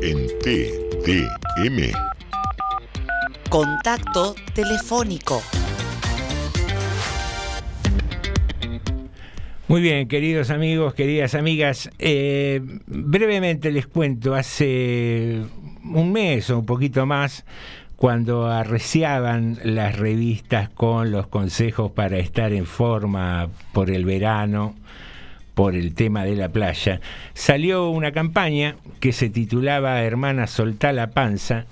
En 0.02 0.28
TDM. 0.40 1.92
Contacto 3.48 4.34
telefónico. 4.56 5.44
Muy 9.68 9.82
bien, 9.82 10.08
queridos 10.08 10.50
amigos, 10.50 10.96
queridas 10.96 11.36
amigas, 11.36 11.92
eh, 12.00 12.60
brevemente 12.88 13.72
les 13.72 13.86
cuento, 13.86 14.34
hace 14.34 15.44
un 15.84 16.12
mes 16.12 16.50
o 16.50 16.58
un 16.58 16.66
poquito 16.66 17.06
más, 17.06 17.46
cuando 18.02 18.48
arreciaban 18.48 19.60
las 19.64 19.96
revistas 19.96 20.70
con 20.70 21.12
los 21.12 21.28
consejos 21.28 21.92
para 21.92 22.18
estar 22.18 22.52
en 22.52 22.66
forma 22.66 23.50
por 23.74 23.92
el 23.92 24.06
verano, 24.06 24.74
por 25.54 25.76
el 25.76 25.94
tema 25.94 26.24
de 26.24 26.36
la 26.36 26.50
playa, 26.50 27.00
salió 27.36 27.92
una 27.92 28.12
campaña 28.12 28.76
que 29.00 29.14
se 29.14 29.30
titulaba 29.30 30.02
Hermana 30.02 30.48
Soltá 30.48 30.94
la 30.94 31.12
Panza 31.12 31.66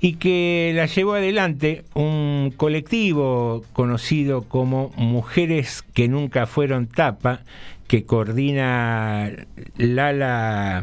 y 0.00 0.14
que 0.14 0.72
la 0.74 0.86
llevó 0.86 1.16
adelante 1.16 1.84
un 1.92 2.54
colectivo 2.56 3.62
conocido 3.74 4.44
como 4.44 4.90
Mujeres 4.96 5.82
que 5.82 6.08
Nunca 6.08 6.46
Fueron 6.46 6.86
Tapa, 6.86 7.40
que 7.88 8.04
coordina 8.04 9.30
Lala... 9.76 10.82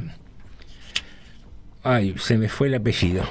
Ay, 1.82 2.14
se 2.20 2.38
me 2.38 2.50
fue 2.50 2.68
el 2.68 2.76
apellido. 2.76 3.24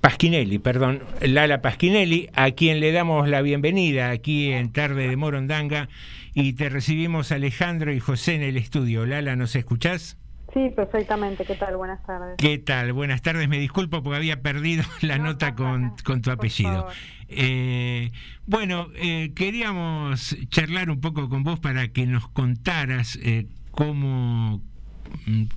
Pasquinelli, 0.00 0.58
perdón, 0.58 1.02
Lala 1.20 1.60
Pasquinelli, 1.60 2.30
a 2.34 2.52
quien 2.52 2.80
le 2.80 2.90
damos 2.90 3.28
la 3.28 3.42
bienvenida 3.42 4.10
aquí 4.10 4.50
en 4.50 4.72
Tarde 4.72 5.08
de 5.08 5.16
Morondanga 5.16 5.90
y 6.32 6.54
te 6.54 6.70
recibimos 6.70 7.32
Alejandro 7.32 7.92
y 7.92 8.00
José 8.00 8.34
en 8.36 8.42
el 8.42 8.56
estudio. 8.56 9.04
Lala, 9.04 9.36
¿nos 9.36 9.54
escuchás? 9.56 10.16
Sí, 10.54 10.70
perfectamente. 10.74 11.44
¿Qué 11.44 11.54
tal? 11.54 11.76
Buenas 11.76 12.02
tardes. 12.04 12.36
¿Qué 12.38 12.58
tal? 12.58 12.92
Buenas 12.94 13.20
tardes. 13.20 13.48
Me 13.48 13.58
disculpo 13.58 14.02
porque 14.02 14.16
había 14.16 14.40
perdido 14.40 14.84
la 15.02 15.18
nota 15.18 15.54
con, 15.54 15.94
con 16.02 16.22
tu 16.22 16.30
apellido. 16.30 16.88
Eh, 17.28 18.10
bueno, 18.46 18.88
eh, 18.96 19.32
queríamos 19.34 20.36
charlar 20.48 20.90
un 20.90 21.00
poco 21.00 21.28
con 21.28 21.44
vos 21.44 21.60
para 21.60 21.88
que 21.88 22.06
nos 22.06 22.26
contaras 22.28 23.18
eh, 23.22 23.46
cómo, 23.70 24.62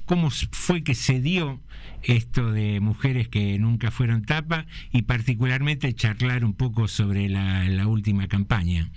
cómo 0.05 0.29
fue 0.51 0.83
que 0.83 0.95
se 0.95 1.19
dio 1.19 1.59
esto 2.03 2.51
de 2.51 2.79
mujeres 2.79 3.27
que 3.27 3.57
nunca 3.59 3.91
fueron 3.91 4.25
tapa 4.25 4.65
y 4.91 5.03
particularmente 5.03 5.93
charlar 5.93 6.43
un 6.43 6.53
poco 6.53 6.87
sobre 6.87 7.29
la, 7.29 7.87
última 7.87 8.27
campaña. 8.27 8.89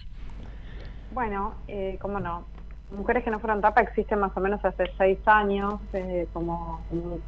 Bueno, 1.13 1.55
eh, 1.69 1.99
cómo 2.01 2.21
no. 2.21 2.45
Mujeres 2.97 3.25
que 3.25 3.31
no 3.31 3.41
fueron 3.41 3.61
tapa 3.61 3.81
existen 3.81 4.21
más 4.21 4.37
o 4.37 4.41
menos 4.41 4.65
hace 4.65 4.91
seis 4.97 5.19
años 5.27 5.75
eh, 5.93 6.29
como, 6.33 6.81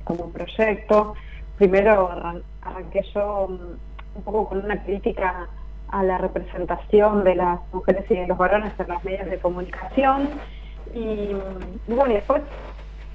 como, 0.05 0.31
proyecto. 0.31 1.15
Primero 1.57 2.11
arran- 2.11 2.43
arranqué 2.63 3.03
yo 3.15 3.49
mm, 3.49 4.19
un 4.19 4.23
poco 4.23 4.49
con 4.51 4.65
una 4.65 4.83
crítica 4.85 5.49
a 5.89 6.03
la 6.05 6.19
representación 6.19 7.25
de 7.25 7.35
las 7.35 7.61
mujeres 7.73 8.05
y 8.11 8.15
de 8.15 8.27
los 8.27 8.39
varones 8.39 8.73
en 8.79 8.89
los 8.89 9.03
medios 9.05 9.27
de 9.29 9.39
comunicación. 9.39 10.29
Y, 10.95 11.35
mm, 11.35 11.95
bueno, 11.97 12.15
después 12.15 12.43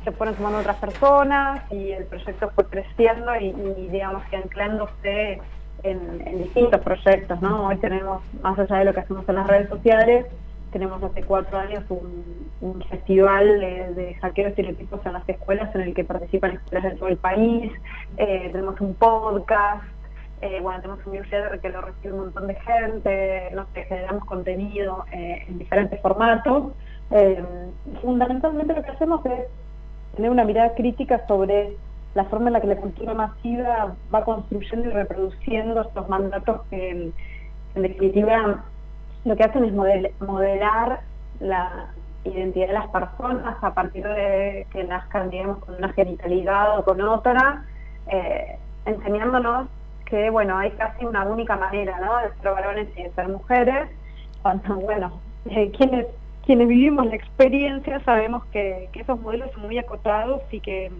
se 0.03 0.11
fueron 0.11 0.35
sumando 0.35 0.59
otras 0.59 0.77
personas 0.77 1.61
y 1.71 1.91
el 1.91 2.05
proyecto 2.05 2.49
fue 2.55 2.65
creciendo 2.65 3.35
y, 3.35 3.51
digamos 3.89 4.23
que 4.25 4.37
anclándose 4.37 5.41
en, 5.83 6.37
distintos 6.43 6.81
proyectos, 6.81 7.41
¿no? 7.41 7.67
Hoy 7.67 7.77
tenemos, 7.77 8.21
más 8.41 8.57
allá 8.57 8.77
de 8.77 8.85
lo 8.85 8.93
que 8.93 9.01
hacemos 9.01 9.27
en 9.27 9.35
las 9.35 9.47
redes 9.47 9.69
sociales, 9.69 10.25
tenemos 10.71 11.01
hace 11.03 11.23
cuatro 11.23 11.57
años 11.57 11.83
un, 11.89 12.43
festival 12.89 13.59
de, 13.59 13.93
de 13.93 14.15
hackeo 14.15 14.47
estereotipos 14.47 15.05
en 15.05 15.13
las 15.13 15.27
escuelas 15.27 15.73
en 15.75 15.81
el 15.81 15.93
que 15.93 16.05
participan 16.05 16.51
escuelas 16.51 16.93
de 16.93 16.97
todo 16.97 17.09
el 17.09 17.17
país, 17.17 17.71
eh, 18.15 18.49
tenemos 18.53 18.79
un 18.79 18.93
podcast, 18.93 19.83
eh, 20.41 20.59
bueno, 20.61 20.79
tenemos 20.81 21.05
un 21.05 21.13
newsletter 21.13 21.59
que 21.59 21.69
lo 21.69 21.81
recibe 21.81 22.13
un 22.13 22.19
montón 22.21 22.47
de 22.47 22.55
gente, 22.55 23.49
no 23.53 23.65
sé, 23.73 23.83
generamos 23.83 24.23
contenido 24.25 25.05
eh, 25.11 25.43
en 25.47 25.59
diferentes 25.59 25.99
formatos. 26.01 26.73
Fundamentalmente 28.01 28.73
lo 28.73 28.81
que 28.81 28.91
hacemos 28.91 29.25
es 29.25 29.45
tener 30.15 30.31
una 30.31 30.43
mirada 30.43 30.73
crítica 30.75 31.25
sobre 31.27 31.75
la 32.13 32.25
forma 32.25 32.47
en 32.47 32.53
la 32.53 32.61
que 32.61 32.67
la 32.67 32.75
cultura 32.77 33.13
masiva 33.13 33.95
va 34.13 34.23
construyendo 34.23 34.89
y 34.89 34.91
reproduciendo 34.91 35.81
estos 35.81 36.07
mandatos 36.09 36.61
que 36.69 36.89
en, 36.89 37.13
definitiva 37.81 38.63
lo 39.25 39.35
que 39.35 39.43
hacen 39.43 39.65
es 39.65 39.73
model- 39.73 40.11
modelar 40.19 41.01
la 41.39 41.87
identidad 42.23 42.67
de 42.67 42.73
las 42.73 42.87
personas 42.87 43.55
a 43.61 43.73
partir 43.73 44.03
de 44.03 44.67
que 44.71 44.83
nazcan, 44.83 45.29
digamos, 45.29 45.57
con 45.59 45.75
una 45.75 45.91
genitalidad 45.93 46.77
o 46.77 46.83
con 46.83 47.01
otra, 47.01 47.65
eh, 48.07 48.57
enseñándonos 48.85 49.67
que, 50.05 50.29
bueno, 50.29 50.57
hay 50.57 50.71
casi 50.71 51.05
una 51.05 51.23
única 51.23 51.55
manera, 51.57 51.99
¿no?, 51.99 52.17
de 52.17 52.29
ser 52.35 52.51
varones 52.51 52.87
y 52.95 53.03
de 53.03 53.11
ser 53.11 53.27
mujeres, 53.29 53.89
cuando, 54.41 54.75
bueno, 54.75 55.19
eh, 55.49 55.71
quienes, 55.71 56.05
quienes 56.45 56.67
vivimos 56.67 57.05
la 57.05 57.15
experiencia 57.15 58.01
sabemos 58.03 58.45
que, 58.47 58.89
esos 58.93 59.19
modelos 59.19 59.51
son 59.53 59.63
muy 59.63 59.77
acotados 59.77 60.41
y 60.51 60.59
que, 60.59 60.91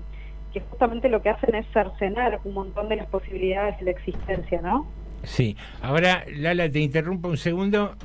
justamente 0.70 1.10
lo 1.10 1.22
que 1.22 1.30
hacen 1.30 1.56
es 1.56 1.66
cercenar 1.74 2.40
un 2.44 2.54
montón 2.54 2.88
de 2.90 2.98
las 2.98 3.08
posibilidades 3.08 3.78
de 3.80 3.86
la 3.86 3.92
existencia, 3.92 4.62
¿no? 4.62 4.88
Sí, 5.24 5.56
ahora 5.82 6.26
Lala, 6.36 6.70
te 6.70 6.80
interrumpo 6.80 7.30
un 7.30 7.38
segundo. 7.38 7.96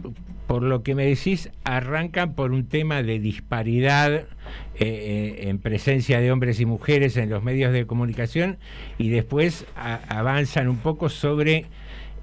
Por 0.47 0.62
lo 0.62 0.82
que 0.82 0.94
me 0.94 1.05
decís, 1.05 1.51
arrancan 1.65 2.32
por 2.32 2.52
un 2.52 2.69
tema 2.69 3.02
de 3.02 3.19
disparidad 3.19 4.12
eh, 4.15 4.24
eh, 4.81 5.48
en 5.48 5.59
presencia 5.59 6.20
de 6.20 6.32
hombres 6.32 6.59
y 6.60 6.65
mujeres 6.65 7.19
en 7.19 7.28
los 7.28 7.43
medios 7.43 7.70
de 7.70 7.86
comunicación 7.86 8.56
y 8.97 9.10
después 9.10 9.66
avanzan 9.77 10.69
un 10.69 10.78
poco 10.78 11.10
sobre 11.10 11.66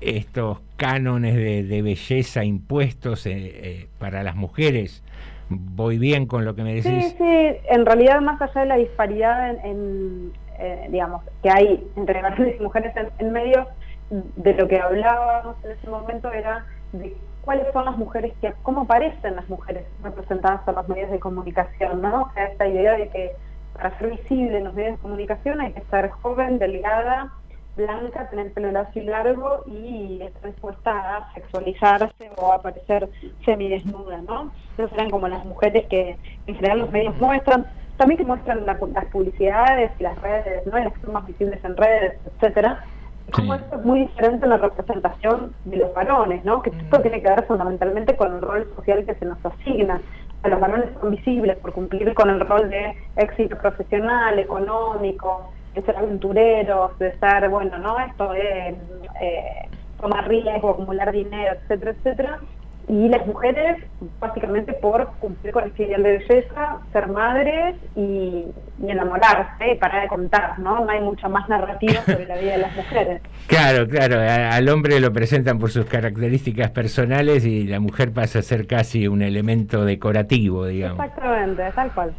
estos 0.02 0.60
cánones 0.76 1.36
de, 1.36 1.82
belleza 1.84 2.46
impuestos 2.46 3.28
eh, 3.28 3.90
para 4.00 4.24
las 4.24 4.36
mujeres. 4.36 5.04
¿Voy 5.50 5.98
bien 5.98 6.26
con 6.26 6.44
lo 6.44 6.56
que 6.56 6.64
me 6.64 6.74
decís? 6.74 7.10
Sí, 7.10 7.16
sí, 7.18 7.58
en 7.70 7.86
realidad 7.86 8.22
más 8.22 8.42
allá 8.42 8.62
de 8.62 8.68
la 8.68 8.76
disparidad 8.78 9.50
en, 9.52 9.66
en, 9.66 10.34
eh, 10.60 10.88
digamos, 10.90 11.22
que 11.44 11.50
hay 11.50 11.88
entre 11.96 12.22
varones 12.22 12.60
y 12.60 12.64
mujeres 12.64 12.96
en, 12.96 13.10
en 13.20 13.32
medios, 13.32 13.68
de 14.10 14.54
lo 14.54 14.68
que 14.68 14.80
hablábamos 14.80 15.56
en 15.64 15.72
ese 15.72 15.90
momento 15.90 16.32
era 16.32 16.66
de 16.92 17.16
cuáles 17.42 17.72
son 17.74 17.86
las 17.86 17.98
mujeres 17.98 18.34
que, 18.42 18.54
cómo 18.64 18.82
aparecen 18.82 19.36
las 19.36 19.48
mujeres 19.50 19.86
representadas 20.04 20.62
en 20.68 20.76
los 20.76 20.88
medios 20.90 21.12
de 21.12 21.20
comunicación, 21.20 22.02
¿no? 22.02 22.24
O 22.24 22.32
sea, 22.34 22.46
esta 22.46 22.68
idea 22.68 22.94
de 22.94 23.10
que 23.10 23.32
para 23.74 23.98
ser 23.98 24.12
visible 24.12 24.58
en 24.58 24.66
los 24.66 24.74
medios 24.74 24.94
de 24.94 25.02
comunicación 25.02 25.62
hay 25.62 25.74
que 25.74 25.82
ser 25.92 26.10
joven, 26.10 26.60
delgada, 26.60 27.34
blanca, 27.76 28.30
tener 28.30 28.54
pelo 28.54 28.72
lacio 28.72 29.02
y 29.04 29.06
largo 29.06 29.64
y 29.68 30.22
estar 30.22 30.52
dispuesta 30.52 31.18
a 31.18 31.34
sexualizarse 31.34 32.32
o 32.38 32.52
a 32.52 32.56
aparecer 32.56 33.10
semidesnuda, 33.44 34.22
¿no? 34.22 34.52
Esas 34.78 34.92
eran 34.94 35.10
como 35.10 35.28
las 35.28 35.44
mujeres 35.46 35.86
que 35.88 36.18
en 36.48 36.56
general 36.56 36.80
los 36.80 36.92
medios 36.92 37.16
muestran, 37.20 37.66
también 37.98 38.18
que 38.18 38.26
muestran 38.26 38.66
la- 38.66 38.78
las 38.94 39.06
publicidades 39.06 39.92
y 40.00 40.04
las 40.04 40.22
redes, 40.22 40.66
¿no? 40.68 40.78
Y 40.80 40.84
las 40.84 40.94
que 40.94 41.02
son 41.02 41.14
más 41.14 41.26
visibles 41.26 41.64
en 41.64 41.78
redes, 41.78 42.14
etcétera. 42.26 42.84
Como 43.32 43.56
esto 43.56 43.78
es 43.78 43.84
muy 43.86 44.02
diferente 44.02 44.46
en 44.46 44.52
la 44.52 44.58
representación 44.58 45.56
de 45.66 45.78
los 45.78 45.94
varones, 45.94 46.46
¿no? 46.46 46.62
Que 46.62 46.70
esto 46.70 47.02
tiene 47.02 47.22
que 47.22 47.30
ver 47.30 47.44
fundamentalmente 47.46 48.16
con 48.16 48.36
el 48.36 48.42
rol 48.42 48.72
social 48.76 49.04
que 49.06 49.16
se 49.16 49.26
nos 49.26 49.44
asigna. 49.44 50.00
Los 50.44 50.60
varones 50.60 50.90
son 51.02 51.10
visibles 51.10 51.58
por 51.58 51.74
cumplir 51.74 52.14
con 52.14 52.30
el 52.30 52.40
rol 52.42 52.70
de 52.70 52.96
éxito 53.16 53.58
profesional, 53.58 54.38
económico, 54.38 55.52
de 55.76 55.82
ser 55.82 55.98
aventureros, 55.98 56.98
de 57.00 57.18
ser, 57.20 57.50
bueno, 57.50 57.78
¿no? 57.78 58.00
Esto 58.00 58.32
de 58.32 58.76
eh, 59.22 59.70
tomar 60.00 60.28
riesgo, 60.28 60.72
acumular 60.72 61.12
dinero, 61.12 61.54
etcétera, 61.62 61.92
etcétera. 61.92 62.40
Y 62.88 63.10
las 63.10 63.26
mujeres, 63.26 63.84
básicamente 64.20 64.74
por 64.74 65.08
cumplir 65.20 65.52
con 65.52 65.64
el 65.64 65.74
ideal 65.76 66.04
de 66.04 66.20
belleza, 66.20 66.78
ser 66.94 67.08
madres 67.08 67.76
y, 67.96 68.46
y 68.80 68.92
enamorarse, 68.92 69.72
y 69.72 69.76
parar 69.76 70.04
de 70.04 70.08
contar, 70.08 70.60
¿no? 70.60 70.86
No 70.86 70.92
hay 70.92 71.02
mucha 71.02 71.28
más 71.28 71.50
narrativa 71.50 72.02
sobre 72.06 72.28
la 72.28 72.38
vida 72.38 72.52
de 72.52 72.58
las 72.60 72.76
mujeres. 72.76 73.22
Claro, 73.48 73.88
claro, 73.88 74.20
al 74.20 74.68
hombre 74.70 75.00
lo 75.00 75.14
presentan 75.14 75.60
por 75.60 75.70
sus 75.70 75.86
características 75.86 76.72
personales 76.72 77.46
y 77.46 77.66
la 77.66 77.80
mujer 77.80 78.12
pasa 78.12 78.40
a 78.40 78.42
ser 78.42 78.66
casi 78.66 79.08
un 79.08 79.22
elemento 79.22 79.86
decorativo, 79.86 80.66
digamos. 80.66 81.00
Exactamente, 81.00 81.64
tal 81.76 81.92
cual. 81.94 82.16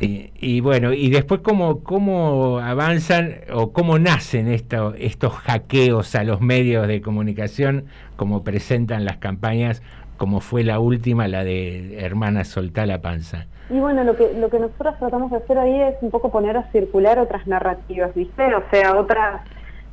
Y, 0.00 0.32
y 0.40 0.60
bueno, 0.60 0.92
y 0.92 1.08
después 1.10 1.40
cómo, 1.40 1.82
cómo 1.84 2.58
avanzan 2.58 3.36
o 3.52 3.72
cómo 3.72 3.98
nacen 3.98 4.48
esto- 4.48 4.94
estos 4.98 5.32
hackeos 5.34 6.14
a 6.14 6.24
los 6.24 6.40
medios 6.40 6.88
de 6.88 7.00
comunicación, 7.00 7.86
como 8.16 8.42
presentan 8.42 9.04
las 9.04 9.18
campañas, 9.18 9.82
como 10.16 10.40
fue 10.40 10.64
la 10.64 10.80
última, 10.80 11.28
la 11.28 11.44
de 11.44 11.98
Hermana 12.04 12.44
Soltá 12.44 12.86
la 12.86 13.00
Panza. 13.00 13.46
Y 13.70 13.78
bueno, 13.78 14.04
lo 14.04 14.16
que, 14.16 14.34
lo 14.34 14.50
que 14.50 14.58
nosotros 14.58 14.98
tratamos 14.98 15.30
de 15.30 15.38
hacer 15.38 15.58
ahí 15.58 15.80
es 15.80 15.94
un 16.02 16.10
poco 16.10 16.30
poner 16.30 16.56
a 16.56 16.70
circular 16.70 17.18
otras 17.18 17.46
narrativas, 17.46 18.14
¿viste? 18.14 18.54
O 18.54 18.62
sea, 18.70 18.96
otras 18.96 19.40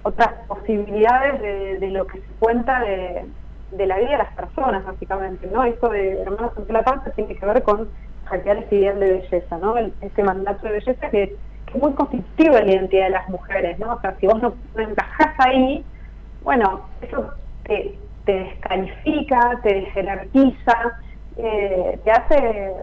otras 0.03 0.29
posibilidades 0.47 1.39
de, 1.41 1.77
de 1.77 1.91
lo 1.91 2.07
que 2.07 2.17
se 2.17 2.25
cuenta 2.39 2.79
de, 2.81 3.23
de 3.71 3.85
la 3.85 3.97
vida 3.99 4.09
de 4.09 4.17
las 4.17 4.33
personas, 4.33 4.83
básicamente, 4.83 5.47
¿no? 5.53 5.63
Esto 5.63 5.89
de 5.89 6.19
hermanos 6.21 6.53
ante 6.57 6.73
la 6.73 6.83
panza 6.83 7.11
tiene 7.11 7.35
que 7.35 7.45
ver 7.45 7.61
con 7.61 7.87
hackear 8.31 8.57
este 8.57 8.75
ideal 8.77 8.99
de 8.99 9.13
belleza, 9.13 9.57
¿no? 9.57 9.75
Este 9.77 10.23
mandato 10.23 10.65
de 10.65 10.73
belleza 10.73 11.09
que, 11.09 11.23
es 11.73 11.81
muy 11.81 11.93
constitutivo 11.93 12.55
de 12.55 12.65
la 12.65 12.71
identidad 12.73 13.03
de 13.05 13.09
las 13.11 13.29
mujeres, 13.29 13.79
¿no? 13.79 13.93
O 13.93 14.01
sea, 14.01 14.15
si 14.19 14.27
vos 14.27 14.41
no, 14.41 14.53
no 14.75 14.83
encajás 14.83 15.33
ahí, 15.37 15.85
bueno, 16.43 16.81
eso 17.01 17.31
te, 17.63 17.97
te 18.25 18.33
descalifica, 18.33 19.59
te 19.63 19.75
desjerarquiza, 19.75 20.99
eh, 21.37 21.99
te 22.03 22.11
hace 22.11 22.73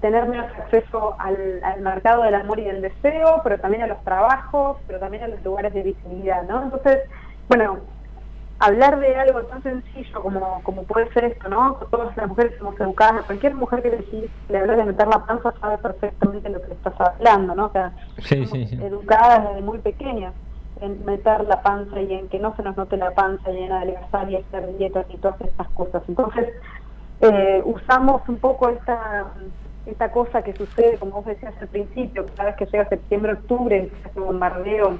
tener 0.00 0.26
menos 0.26 0.46
acceso 0.58 1.14
al, 1.18 1.62
al 1.62 1.80
mercado 1.82 2.24
del 2.24 2.34
amor 2.34 2.58
y 2.58 2.64
del 2.64 2.82
deseo, 2.82 3.40
pero 3.44 3.58
también 3.58 3.84
a 3.84 3.86
los 3.86 4.02
trabajos, 4.02 4.78
pero 4.88 4.98
también 4.98 5.22
a 5.22 5.28
los 5.28 5.42
lugares 5.44 5.72
de 5.72 5.82
visibilidad, 5.82 6.42
¿no? 6.42 6.64
Entonces, 6.64 6.98
bueno, 7.48 7.78
hablar 8.64 9.00
de 9.00 9.16
algo 9.16 9.42
tan 9.44 9.62
sencillo 9.62 10.22
como, 10.22 10.60
como 10.62 10.84
puede 10.84 11.12
ser 11.12 11.24
esto, 11.24 11.48
¿no? 11.48 11.74
Todas 11.90 12.16
las 12.16 12.28
mujeres 12.28 12.52
somos 12.58 12.78
educadas, 12.80 13.24
cualquier 13.26 13.54
mujer 13.54 13.82
que 13.82 13.90
le 13.90 14.28
le 14.48 14.58
hablas 14.58 14.76
de 14.76 14.84
meter 14.84 15.08
la 15.08 15.24
panza 15.24 15.52
sabe 15.60 15.78
perfectamente 15.78 16.48
lo 16.48 16.60
que 16.62 16.68
le 16.68 16.74
estás 16.74 16.94
hablando, 17.00 17.54
¿no? 17.54 17.66
O 17.66 17.72
sea, 17.72 17.92
Sí, 18.18 18.46
sí, 18.46 18.66
sí. 18.66 18.78
educadas 18.82 19.48
desde 19.48 19.62
muy 19.62 19.78
pequeñas 19.78 20.32
en 20.80 21.04
meter 21.04 21.44
la 21.44 21.62
panza 21.62 22.00
y 22.00 22.12
en 22.12 22.28
que 22.28 22.38
no 22.38 22.54
se 22.56 22.62
nos 22.62 22.76
note 22.76 22.96
la 22.96 23.10
panza 23.12 23.50
y 23.50 23.62
en 23.62 23.72
adelgazar 23.72 24.30
y 24.30 24.36
hacer 24.36 24.76
dietas 24.78 25.06
y 25.10 25.16
todas 25.18 25.40
estas 25.40 25.68
cosas. 25.70 26.02
Entonces, 26.08 26.48
eh, 27.20 27.62
usamos 27.64 28.22
un 28.28 28.36
poco 28.38 28.68
esta 28.68 29.26
esta 29.86 30.12
cosa 30.12 30.42
que 30.42 30.52
sucede, 30.52 30.96
como 30.98 31.12
vos 31.16 31.26
decías 31.26 31.54
al 31.60 31.66
principio, 31.66 32.24
cada 32.36 32.50
vez 32.50 32.56
que 32.56 32.66
llega 32.66 32.88
septiembre, 32.88 33.32
octubre, 33.32 33.76
empieza 33.78 34.08
ese 34.10 34.20
bombardeo 34.20 34.98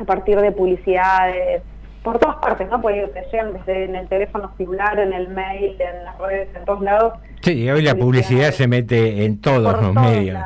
a 0.00 0.04
partir 0.04 0.40
de 0.40 0.52
publicidades, 0.52 1.62
por 2.06 2.20
todas 2.20 2.36
partes, 2.36 2.70
¿no? 2.70 2.80
Porque 2.80 3.04
te 3.08 3.22
llegan 3.32 3.52
desde 3.52 3.84
en 3.86 3.96
el 3.96 4.06
teléfono 4.06 4.52
celular, 4.56 4.96
en 5.00 5.12
el 5.12 5.26
mail, 5.26 5.76
en 5.80 6.04
las 6.04 6.16
redes, 6.18 6.48
en 6.54 6.64
todos 6.64 6.80
lados, 6.80 7.14
Sí, 7.42 7.68
hoy 7.68 7.82
la 7.82 7.96
publicidad 7.96 8.52
se 8.52 8.68
mete 8.68 9.24
en 9.24 9.40
todos 9.40 9.74
por 9.74 9.82
los 9.82 9.92
todos 9.92 10.10
medios. 10.10 10.38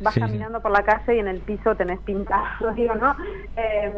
Vas 0.00 0.12
Sí, 0.12 0.20
caminando 0.20 0.60
por 0.60 0.70
la 0.70 0.82
calle 0.82 1.16
y 1.16 1.18
en 1.20 1.28
el 1.28 1.40
piso 1.40 1.74
tenés 1.74 1.98
pintado, 2.00 2.70
digo, 2.76 2.94
¿no? 2.96 3.16
Eh, 3.56 3.92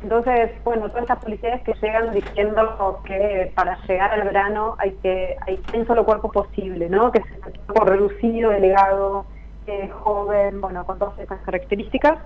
entonces, 0.00 0.50
bueno, 0.64 0.88
todas 0.88 1.02
estas 1.02 1.18
publicidades 1.18 1.62
que 1.62 1.74
llegan 1.82 2.14
diciendo 2.14 3.00
que 3.04 3.50
para 3.56 3.76
llegar 3.88 4.12
al 4.12 4.22
verano 4.22 4.76
hay 4.78 4.92
que 5.02 5.36
hay 5.44 5.56
que 5.56 5.78
un 5.78 5.86
solo 5.88 6.04
cuerpo 6.04 6.30
posible, 6.30 6.88
¿no? 6.88 7.10
Que 7.10 7.18
es 7.18 7.24
un 7.32 7.52
cuerpo 7.66 7.84
reducido, 7.84 8.50
delgado, 8.50 9.26
eh, 9.66 9.88
joven, 9.88 10.60
bueno, 10.60 10.86
con 10.86 11.00
todas 11.00 11.18
estas 11.18 11.40
características. 11.40 12.18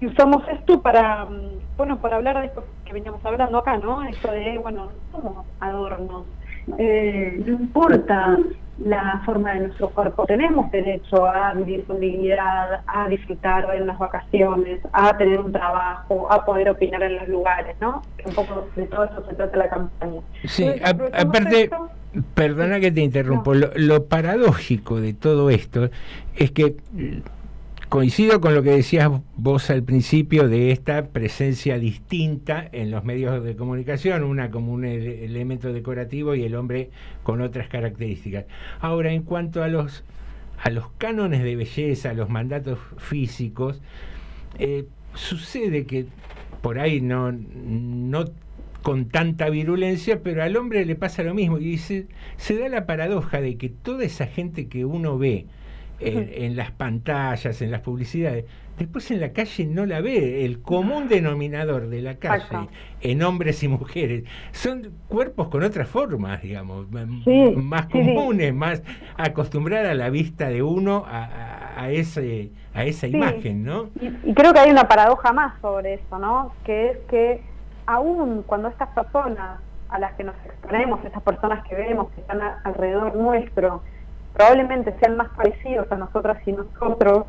Y 0.00 0.06
usamos 0.06 0.42
esto 0.48 0.80
para, 0.80 1.24
mm, 1.24 1.76
bueno, 1.76 1.98
para 1.98 2.16
hablar 2.16 2.40
de 2.40 2.46
esto 2.46 2.64
que 2.84 2.92
veníamos 2.92 3.24
hablando 3.24 3.58
acá, 3.58 3.76
¿no? 3.78 4.02
Esto 4.04 4.30
de, 4.32 4.58
bueno, 4.58 4.90
no 5.12 5.20
somos 5.20 5.46
adornos. 5.60 6.24
Eh, 6.78 7.42
no 7.46 7.52
importa 7.54 8.36
la 8.84 9.20
forma 9.24 9.54
de 9.54 9.60
nuestro 9.66 9.88
cuerpo, 9.88 10.24
tenemos 10.26 10.70
derecho 10.70 11.26
a 11.26 11.52
vivir 11.54 11.84
con 11.84 11.98
dignidad, 11.98 12.82
a 12.86 13.08
disfrutar 13.08 13.66
de 13.72 13.82
unas 13.82 13.98
vacaciones, 13.98 14.80
a 14.92 15.16
tener 15.16 15.40
un 15.40 15.50
trabajo, 15.50 16.30
a 16.30 16.44
poder 16.44 16.70
opinar 16.70 17.02
en 17.02 17.16
los 17.16 17.26
lugares, 17.28 17.74
¿no? 17.80 18.02
Un 18.24 18.34
poco 18.34 18.68
de 18.76 18.84
todo 18.86 19.04
eso 19.04 19.24
se 19.28 19.34
trata 19.34 19.56
la 19.56 19.68
campaña. 19.68 20.20
Sí, 20.44 20.62
Entonces, 20.64 21.12
a- 21.14 21.22
aparte, 21.22 21.62
esto. 21.64 21.88
perdona 22.34 22.78
que 22.78 22.92
te 22.92 23.00
interrumpo, 23.00 23.52
lo, 23.54 23.70
lo 23.74 24.04
paradójico 24.06 25.00
de 25.00 25.12
todo 25.14 25.50
esto 25.50 25.88
es 26.36 26.52
que 26.52 26.76
coincido 27.88 28.40
con 28.40 28.54
lo 28.54 28.62
que 28.62 28.70
decías 28.70 29.10
vos 29.36 29.70
al 29.70 29.82
principio 29.82 30.48
de 30.48 30.72
esta 30.72 31.06
presencia 31.08 31.78
distinta 31.78 32.68
en 32.72 32.90
los 32.90 33.04
medios 33.04 33.42
de 33.42 33.56
comunicación, 33.56 34.24
una 34.24 34.50
como 34.50 34.72
un 34.72 34.84
ele- 34.84 35.24
elemento 35.24 35.72
decorativo 35.72 36.34
y 36.34 36.44
el 36.44 36.54
hombre 36.54 36.90
con 37.22 37.40
otras 37.40 37.68
características. 37.68 38.44
Ahora, 38.80 39.12
en 39.12 39.22
cuanto 39.22 39.62
a 39.62 39.68
los 39.68 40.04
a 40.62 40.70
los 40.70 40.90
cánones 40.98 41.44
de 41.44 41.54
belleza, 41.54 42.10
a 42.10 42.14
los 42.14 42.28
mandatos 42.28 42.80
físicos, 42.96 43.80
eh, 44.58 44.86
sucede 45.14 45.86
que 45.86 46.06
por 46.62 46.80
ahí 46.80 47.00
no, 47.00 47.30
no 47.30 48.24
con 48.82 49.06
tanta 49.06 49.50
virulencia, 49.50 50.20
pero 50.22 50.42
al 50.42 50.56
hombre 50.56 50.84
le 50.84 50.96
pasa 50.96 51.22
lo 51.22 51.32
mismo. 51.32 51.58
Y 51.58 51.78
se, 51.78 52.06
se 52.36 52.58
da 52.58 52.68
la 52.68 52.86
paradoja 52.86 53.40
de 53.40 53.56
que 53.56 53.68
toda 53.68 54.04
esa 54.04 54.26
gente 54.26 54.66
que 54.66 54.84
uno 54.84 55.16
ve 55.16 55.46
en, 56.00 56.30
en 56.32 56.56
las 56.56 56.70
pantallas, 56.70 57.60
en 57.62 57.70
las 57.70 57.80
publicidades, 57.80 58.44
después 58.78 59.10
en 59.10 59.20
la 59.20 59.32
calle 59.32 59.66
no 59.66 59.84
la 59.86 60.00
ve. 60.00 60.44
El 60.44 60.60
común 60.62 61.08
denominador 61.08 61.88
de 61.88 62.02
la 62.02 62.16
calle, 62.16 62.44
Exacto. 62.44 62.70
en 63.00 63.22
hombres 63.22 63.62
y 63.62 63.68
mujeres, 63.68 64.24
son 64.52 64.92
cuerpos 65.08 65.48
con 65.48 65.62
otras 65.64 65.88
formas, 65.88 66.40
digamos, 66.42 66.86
Sí, 67.24 67.52
más 67.56 67.82
sí. 67.86 67.92
comunes, 67.92 68.54
más 68.54 68.82
acostumbrada 69.16 69.90
a 69.90 69.94
la 69.94 70.10
vista 70.10 70.48
de 70.48 70.62
uno 70.62 71.04
a, 71.06 71.24
a- 71.82 71.90
ese, 71.90 72.50
a 72.74 72.84
esa 72.84 73.06
Sí. 73.06 73.14
imagen, 73.16 73.64
¿no? 73.64 73.90
Y, 74.00 74.30
y 74.30 74.34
creo 74.34 74.52
que 74.52 74.58
hay 74.60 74.70
una 74.70 74.86
paradoja 74.88 75.32
más 75.32 75.60
sobre 75.60 75.94
eso, 75.94 76.18
¿no? 76.18 76.52
Que 76.64 76.90
es 76.90 76.98
que 77.08 77.40
aún 77.86 78.42
cuando 78.46 78.68
estas 78.68 78.88
personas 78.90 79.60
a 79.88 79.98
las 79.98 80.12
que 80.14 80.24
nos 80.24 80.34
exponemos, 80.44 81.02
estas 81.04 81.22
personas 81.22 81.66
que 81.66 81.74
vemos 81.74 82.10
que 82.12 82.20
están 82.20 82.40
a- 82.42 82.60
alrededor 82.64 83.16
nuestro, 83.16 83.82
probablemente 84.38 84.94
sean 85.00 85.16
más 85.16 85.28
parecidos 85.30 85.90
a 85.90 85.96
nosotras 85.96 86.38
y 86.46 86.52
nosotros, 86.52 87.26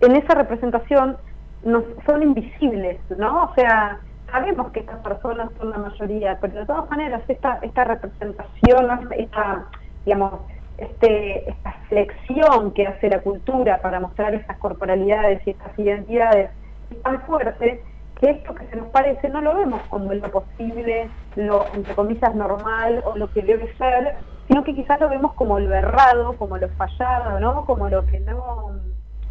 en 0.00 0.14
esa 0.14 0.34
representación 0.34 1.16
nos, 1.64 1.82
son 2.06 2.22
invisibles, 2.22 3.00
¿no? 3.18 3.46
O 3.46 3.54
sea, 3.56 3.98
sabemos 4.30 4.70
que 4.70 4.78
estas 4.78 5.00
personas 5.00 5.50
son 5.58 5.70
la 5.70 5.78
mayoría, 5.78 6.38
pero 6.40 6.54
de 6.54 6.66
todas 6.66 6.88
maneras 6.88 7.22
esta, 7.26 7.58
esta 7.62 7.82
representación, 7.82 9.10
esta, 9.18 9.66
digamos, 10.06 10.34
este, 10.78 11.50
esta 11.50 11.72
flexión 11.88 12.70
que 12.74 12.86
hace 12.86 13.10
la 13.10 13.18
cultura 13.18 13.82
para 13.82 13.98
mostrar 13.98 14.32
estas 14.32 14.56
corporalidades 14.58 15.44
y 15.44 15.50
estas 15.50 15.76
identidades 15.76 16.50
es 16.92 17.02
tan 17.02 17.20
fuerte 17.22 17.82
que 18.20 18.30
esto 18.30 18.54
que 18.54 18.66
se 18.68 18.76
nos 18.76 18.86
parece 18.90 19.28
no 19.30 19.40
lo 19.40 19.56
vemos 19.56 19.82
como 19.88 20.14
lo 20.14 20.30
posible, 20.30 21.10
lo 21.34 21.66
entre 21.74 21.92
comillas 21.96 22.36
normal 22.36 23.02
o 23.04 23.16
lo 23.16 23.28
que 23.32 23.42
debe 23.42 23.74
ser, 23.76 24.14
sino 24.50 24.64
que 24.64 24.74
quizás 24.74 25.00
lo 25.00 25.08
vemos 25.08 25.32
como 25.34 25.60
lo 25.60 25.72
errado, 25.72 26.34
como 26.36 26.58
lo 26.58 26.68
fallado, 26.70 27.38
¿no? 27.38 27.64
Como 27.66 27.88
lo 27.88 28.04
que 28.06 28.18
no, 28.18 28.72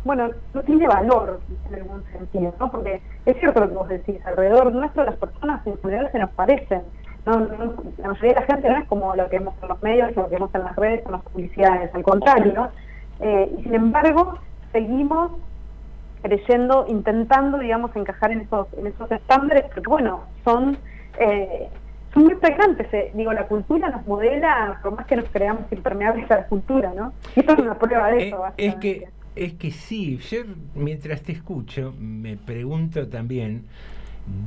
bueno, 0.06 0.30
no 0.54 0.62
tiene 0.64 0.88
valor 0.88 1.41
en 1.68 1.76
algún 1.76 2.06
sentido, 2.14 2.54
¿no? 2.58 2.72
Porque 2.72 3.02
es 3.26 3.38
cierto 3.38 3.60
lo 3.60 3.68
que 3.68 3.76
vos 3.76 3.90
decís, 3.90 4.26
alrededor 4.26 4.74
nuestro 4.74 5.04
las 5.04 5.18
personas 5.18 5.68
en 5.68 5.78
general 5.80 6.10
se 6.14 6.20
nos 6.20 6.30
parecen. 6.30 6.84
No, 7.26 7.38
la 7.98 8.08
mayoría 8.08 8.34
de 8.34 8.40
la 8.40 8.46
gente 8.46 8.70
no 8.70 8.78
es 8.78 8.88
como 8.88 9.14
lo 9.14 9.30
que 9.30 9.40
vemos 9.40 9.56
en 9.62 9.68
los 9.68 9.84
medios, 9.84 10.16
lo 10.16 10.30
que 10.30 10.36
vemos 10.36 10.56
en 10.56 10.64
las 10.64 10.76
redes, 10.78 11.06
en 11.06 11.12
las 11.12 11.22
publicidades, 11.24 11.94
al 11.94 12.04
contrario, 12.04 12.54
¿no? 12.56 12.70
Eh, 13.20 13.54
y 13.60 13.64
sin 13.64 13.76
embargo, 13.76 14.36
seguimos 14.72 15.32
creyendo, 16.22 16.86
intentando, 16.88 17.58
digamos, 17.58 17.94
encajar 17.94 18.32
en 18.32 18.40
esos, 18.40 18.68
en 18.78 18.88
esos 18.88 19.12
estándares, 19.12 19.66
porque 19.66 19.90
bueno, 19.90 20.22
son, 20.46 20.78
eh, 21.20 21.70
son 22.14 22.23
muy 22.23 22.36
pregnantes. 22.36 22.88
eh. 22.94 23.11
Digo, 23.14 23.34
la 23.34 23.48
cultura 23.48 23.90
nos 23.90 24.06
modela, 24.07 24.80
por 24.81 24.95
más 24.95 25.06
que 25.06 25.15
nos 25.15 25.26
creamos 25.30 25.64
impermeables 25.72 26.30
a 26.31 26.36
la 26.38 26.48
cultura, 26.48 26.94
¿no? 26.95 27.14
Y 27.36 27.40
esto 27.41 27.53
es 27.53 27.60
una 27.60 27.77
prueba 27.77 28.11
de 28.11 28.23
Eh, 28.23 28.27
eso. 28.27 28.44
es 28.57 28.76
que 28.76 29.07
es 29.36 29.53
que 29.53 29.72
sí, 29.72 30.18
yo 30.18 30.40
mientras 30.76 31.22
te 31.22 31.31
escucho 31.31 31.94
me 31.99 32.36
pregunto 32.36 33.07
también 33.07 33.65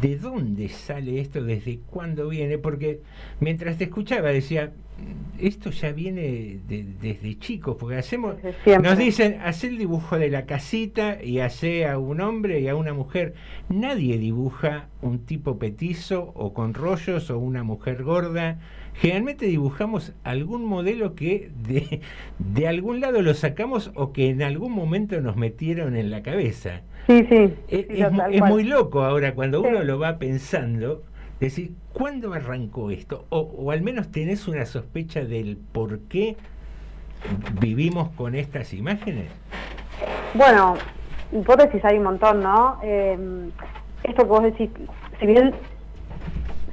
de 0.00 0.16
dónde 0.16 0.68
sale 0.68 1.20
esto, 1.20 1.42
desde 1.42 1.78
cuándo 1.86 2.28
viene, 2.28 2.58
porque 2.58 3.00
mientras 3.40 3.78
te 3.78 3.84
escuchaba 3.84 4.28
decía, 4.30 4.72
"Mm, 4.98 5.44
esto 5.44 5.70
ya 5.70 5.92
viene 5.92 6.58
de- 6.68 6.86
desde 7.00 7.38
chicos, 7.38 7.76
porque 7.78 7.96
hacemos, 7.96 8.36
nos 8.82 8.98
dicen, 8.98 9.38
hace 9.42 9.66
el 9.68 9.78
dibujo 9.78 10.18
de 10.18 10.30
la 10.30 10.46
casita 10.46 11.22
y 11.22 11.40
hace 11.40 11.86
a 11.86 11.98
un 11.98 12.20
hombre 12.20 12.60
y 12.60 12.68
a 12.68 12.76
una 12.76 12.92
mujer. 12.94 13.34
Nadie 13.68 14.18
dibuja 14.18 14.88
un 15.00 15.20
tipo 15.20 15.58
petizo 15.58 16.32
o 16.34 16.52
con 16.54 16.74
rollos 16.74 17.30
o 17.30 17.38
una 17.38 17.62
mujer 17.64 18.02
gorda. 18.04 18.60
Generalmente 18.94 19.46
dibujamos 19.46 20.12
algún 20.22 20.64
modelo 20.64 21.14
que 21.14 21.50
de, 21.66 22.00
de 22.38 22.68
algún 22.68 23.00
lado 23.00 23.22
lo 23.22 23.34
sacamos 23.34 23.90
o 23.94 24.12
que 24.12 24.28
en 24.28 24.42
algún 24.42 24.72
momento 24.72 25.20
nos 25.20 25.36
metieron 25.36 25.96
en 25.96 26.10
la 26.10 26.22
cabeza. 26.22 26.82
Sí, 27.06 27.26
sí. 27.28 27.54
Es, 27.68 27.86
sí, 27.88 28.02
es 28.30 28.42
muy 28.42 28.64
loco 28.64 29.02
ahora 29.02 29.34
cuando 29.34 29.62
Sí. 29.62 29.68
uno 29.68 29.82
lo 29.82 29.98
va 29.98 30.18
pensando, 30.18 31.02
decir, 31.40 31.72
¿cuándo 31.92 32.32
arrancó 32.34 32.90
esto? 32.90 33.24
O, 33.30 33.40
o 33.40 33.70
al 33.72 33.82
menos 33.82 34.10
tenés 34.12 34.46
una 34.46 34.66
sospecha 34.66 35.24
del 35.24 35.56
por 35.56 35.98
qué 36.00 36.36
vivimos 37.60 38.10
con 38.10 38.34
estas 38.34 38.72
imágenes. 38.74 39.26
Bueno, 40.34 40.74
hipótesis 41.32 41.84
hay 41.84 41.98
un 41.98 42.04
montón, 42.04 42.40
¿no? 42.42 42.78
Eh, 42.84 43.18
esto 44.04 44.22
que 44.22 44.28
vos 44.28 44.42
decís, 44.42 44.70
si 45.18 45.26
bien 45.26 45.52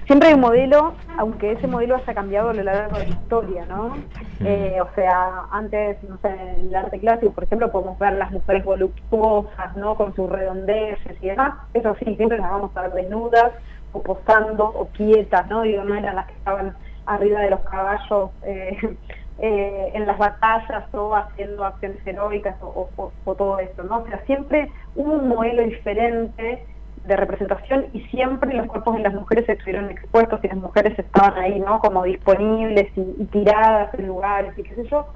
siempre 0.10 0.30
hay 0.30 0.34
un 0.34 0.42
modelo, 0.42 0.96
aunque 1.18 1.52
ese 1.52 1.68
modelo 1.68 1.96
haya 1.96 2.14
cambiado 2.16 2.50
a 2.50 2.54
lo 2.54 2.64
largo 2.64 2.98
de 2.98 3.06
la 3.06 3.12
historia, 3.12 3.66
¿no? 3.68 4.08
Eh, 4.44 4.80
o 4.82 4.90
sea, 4.96 5.44
antes, 5.52 6.02
no 6.04 6.18
sé, 6.18 6.30
en 6.30 6.68
el 6.70 6.76
arte 6.76 7.00
clásico, 7.00 7.34
por 7.34 7.44
ejemplo, 7.44 7.72
podemos 7.72 8.00
ver 8.00 8.14
las 8.14 8.32
mujeres 8.32 8.64
voluptuosas, 8.64 9.76
¿no? 9.76 9.96
Con 9.96 10.16
sus 10.16 10.30
redondeces 10.30 11.22
y 11.22 11.28
demás. 11.28 11.54
Eso 11.74 11.96
sí, 12.00 12.16
siempre 12.16 12.40
las 12.40 12.50
vamos 12.50 12.72
a 12.76 12.82
ver 12.84 12.94
desnudas, 12.94 13.52
o 13.92 14.02
posando, 14.02 14.66
o 14.66 14.90
quietas, 14.92 15.48
¿no? 15.50 15.62
Digo, 15.64 15.84
no 15.84 15.96
eran 15.96 16.16
las 16.16 16.26
que 16.28 16.34
estaban 16.34 16.76
arriba 17.06 17.42
de 17.42 17.50
los 17.52 17.60
caballos 17.62 18.32
eh, 18.44 18.78
eh, 19.38 19.92
en 19.94 20.06
las 20.08 20.18
batallas 20.18 20.86
o 20.94 21.16
haciendo 21.16 21.66
acciones 21.66 22.06
heroicas 22.06 22.58
o, 22.62 22.90
o- 22.96 23.14
o 23.24 23.36
todo 23.36 23.60
eso, 23.60 23.84
¿no? 23.84 24.00
O 24.00 24.08
sea, 24.08 24.24
siempre 24.26 24.72
hubo 24.96 25.14
un 25.14 25.28
modelo 25.30 25.64
diferente 25.64 26.66
de 27.06 27.16
representación 27.16 27.88
y 27.94 28.02
siempre 28.06 28.54
los 28.54 28.68
cuerpos 28.68 28.96
de 28.96 29.02
las 29.02 29.14
mujeres 29.14 29.48
estuvieron 29.48 29.90
expuestos 29.90 30.40
y 30.44 30.48
las 30.48 30.58
mujeres 30.58 30.98
estaban 30.98 31.38
ahí, 31.38 31.60
¿no? 31.60 31.80
Como 31.80 32.04
disponibles 32.04 32.92
y, 32.96 33.26
tiradas 33.26 33.94
en 33.96 34.08
lugares 34.08 34.58
y 34.58 34.64
qué 34.64 34.76
sé 34.76 34.88
yo. 34.88 35.08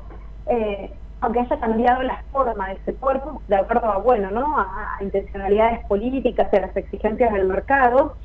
Eh, 0.47 0.91
aunque 1.21 1.39
haya 1.39 1.59
cambiado 1.59 2.03
la 2.03 2.21
forma 2.31 2.67
de 2.67 2.73
ese 2.73 2.93
cuerpo, 2.95 3.41
de 3.47 3.55
acuerdo 3.55 3.91
a, 3.91 3.97
bueno, 3.97 4.29
¿no? 4.31 4.57
A, 4.57 4.97
intencionalidades 5.01 5.85
políticas 5.85 6.49
y 6.51 6.55
a 6.55 6.61
las 6.61 6.75
exigencias 6.75 7.31
del 7.31 7.47
mercado, 7.47 8.15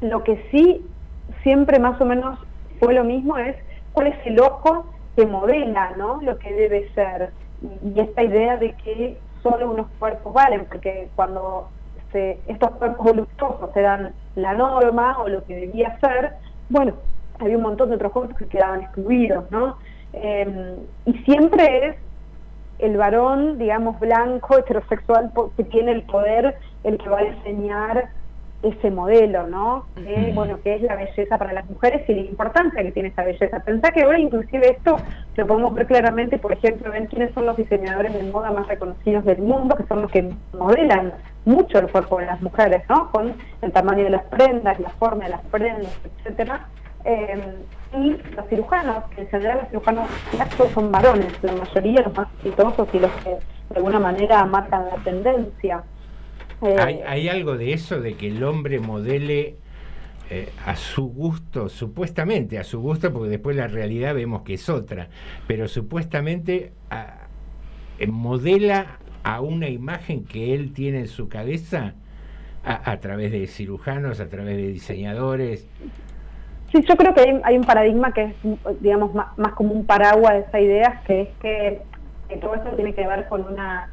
lo 0.00 0.22
que 0.22 0.46
sí 0.50 0.86
siempre 1.42 1.78
más 1.78 2.00
o 2.00 2.04
menos 2.04 2.38
fue 2.78 2.94
lo 2.94 3.04
mismo 3.04 3.38
es 3.38 3.56
cuál 3.92 4.08
es 4.08 4.26
el 4.26 4.40
ojo 4.40 4.86
que 5.16 5.26
modela 5.26 5.92
¿no? 5.96 6.20
lo 6.22 6.38
que 6.38 6.52
debe 6.52 6.90
ser 6.94 7.32
y 7.62 8.00
esta 8.00 8.22
idea 8.22 8.56
de 8.56 8.72
que 8.74 9.18
solo 9.42 9.70
unos 9.70 9.86
cuerpos 9.98 10.32
valen 10.32 10.64
porque 10.66 11.08
cuando 11.14 11.68
se- 12.12 12.38
estos 12.46 12.70
cuerpos 12.72 13.04
voluptuosos 13.06 13.76
eran 13.76 14.12
la 14.36 14.54
norma 14.54 15.18
o 15.20 15.28
lo 15.28 15.44
que 15.44 15.56
debía 15.56 15.98
ser 16.00 16.32
bueno 16.68 16.94
había 17.38 17.56
un 17.56 17.62
montón 17.62 17.88
de 17.90 17.96
otros 17.96 18.12
cuerpos 18.12 18.36
que 18.36 18.46
quedaban 18.46 18.82
excluidos 18.82 19.50
¿no? 19.50 19.76
Eh, 20.12 20.76
y 21.06 21.12
siempre 21.18 21.86
es 21.88 21.96
el 22.80 22.96
varón, 22.96 23.58
digamos, 23.58 24.00
blanco, 24.00 24.56
heterosexual, 24.56 25.30
que 25.56 25.64
tiene 25.64 25.92
el 25.92 26.02
poder, 26.02 26.56
el 26.82 26.96
que 26.96 27.08
va 27.10 27.18
a 27.18 27.24
diseñar 27.24 28.08
ese 28.62 28.90
modelo, 28.90 29.46
¿no? 29.46 29.84
Que, 29.96 30.32
bueno, 30.34 30.58
que 30.62 30.76
es 30.76 30.82
la 30.82 30.96
belleza 30.96 31.36
para 31.38 31.52
las 31.52 31.68
mujeres 31.68 32.08
y 32.08 32.14
la 32.14 32.20
importancia 32.22 32.82
que 32.82 32.90
tiene 32.92 33.10
esa 33.10 33.22
belleza. 33.22 33.60
Pensá 33.60 33.90
que 33.90 34.02
ahora 34.02 34.18
inclusive 34.18 34.70
esto 34.70 34.96
lo 35.36 35.46
podemos 35.46 35.74
ver 35.74 35.86
claramente, 35.86 36.38
por 36.38 36.52
ejemplo, 36.52 36.90
ven 36.90 37.06
quiénes 37.06 37.32
son 37.34 37.44
los 37.46 37.56
diseñadores 37.58 38.12
de 38.14 38.22
moda 38.24 38.50
más 38.50 38.66
reconocidos 38.66 39.24
del 39.26 39.42
mundo, 39.42 39.76
que 39.76 39.84
son 39.84 40.00
los 40.02 40.10
que 40.10 40.30
modelan 40.58 41.12
mucho 41.44 41.78
el 41.78 41.88
cuerpo 41.88 42.18
de 42.18 42.26
las 42.26 42.40
mujeres, 42.42 42.82
¿no? 42.88 43.10
Con 43.10 43.34
el 43.62 43.72
tamaño 43.72 44.04
de 44.04 44.10
las 44.10 44.24
prendas, 44.24 44.78
la 44.80 44.90
forma 44.90 45.24
de 45.24 45.30
las 45.30 45.40
prendas, 45.46 45.98
etcétera. 46.18 46.68
Eh, 47.04 47.54
y 47.94 48.10
los 48.36 48.46
cirujanos, 48.48 49.04
que 49.14 49.22
en 49.22 49.28
general 49.28 49.58
los 49.62 49.68
cirujanos 49.68 50.08
son 50.74 50.92
varones, 50.92 51.32
la 51.42 51.52
mayoría 51.52 52.02
los 52.02 52.14
más 52.14 52.28
exitosos 52.36 52.88
y 52.92 52.98
los 52.98 53.10
que 53.24 53.30
de 53.30 53.76
alguna 53.76 53.98
manera 53.98 54.44
marcan 54.44 54.84
la 54.86 54.96
tendencia. 55.02 55.82
Eh, 56.62 57.02
¿Hay, 57.06 57.28
algo 57.28 57.56
de 57.56 57.72
eso, 57.72 58.00
de 58.00 58.14
que 58.14 58.28
el 58.28 58.44
hombre 58.44 58.80
modele 58.80 59.56
eh, 60.28 60.52
a 60.66 60.76
su 60.76 61.08
gusto, 61.08 61.68
supuestamente 61.70 62.58
a 62.58 62.64
su 62.64 62.80
gusto, 62.80 63.12
porque 63.12 63.30
después 63.30 63.56
la 63.56 63.66
realidad 63.66 64.14
vemos 64.14 64.42
que 64.42 64.54
es 64.54 64.68
otra, 64.68 65.08
pero 65.46 65.66
supuestamente 65.68 66.72
a- 66.90 67.16
eh, 67.98 68.06
modela 68.06 68.98
a 69.22 69.40
una 69.40 69.68
imagen 69.68 70.24
que 70.24 70.54
él 70.54 70.72
tiene 70.72 71.00
en 71.00 71.08
su 71.08 71.28
cabeza 71.28 71.94
a, 72.64 72.96
través 72.98 73.32
de 73.32 73.46
cirujanos, 73.46 74.20
a 74.20 74.28
través 74.28 74.56
de 74.56 74.66
diseñadores. 74.68 75.66
Sí, 76.70 76.84
yo 76.86 76.96
creo 76.96 77.14
que 77.14 77.40
hay, 77.42 77.56
un 77.56 77.64
paradigma 77.64 78.12
que 78.12 78.24
es, 78.24 78.34
digamos, 78.80 79.14
más, 79.14 79.52
como 79.54 79.72
un 79.72 79.86
paraguas 79.86 80.34
de 80.34 80.40
esa 80.40 80.60
idea, 80.60 81.02
que 81.06 81.22
es 81.22 81.28
que, 81.40 81.82
todo 82.40 82.54
esto 82.54 82.70
tiene 82.76 82.94
que 82.94 83.06
ver 83.06 83.28
con 83.28 83.44
una 83.44 83.90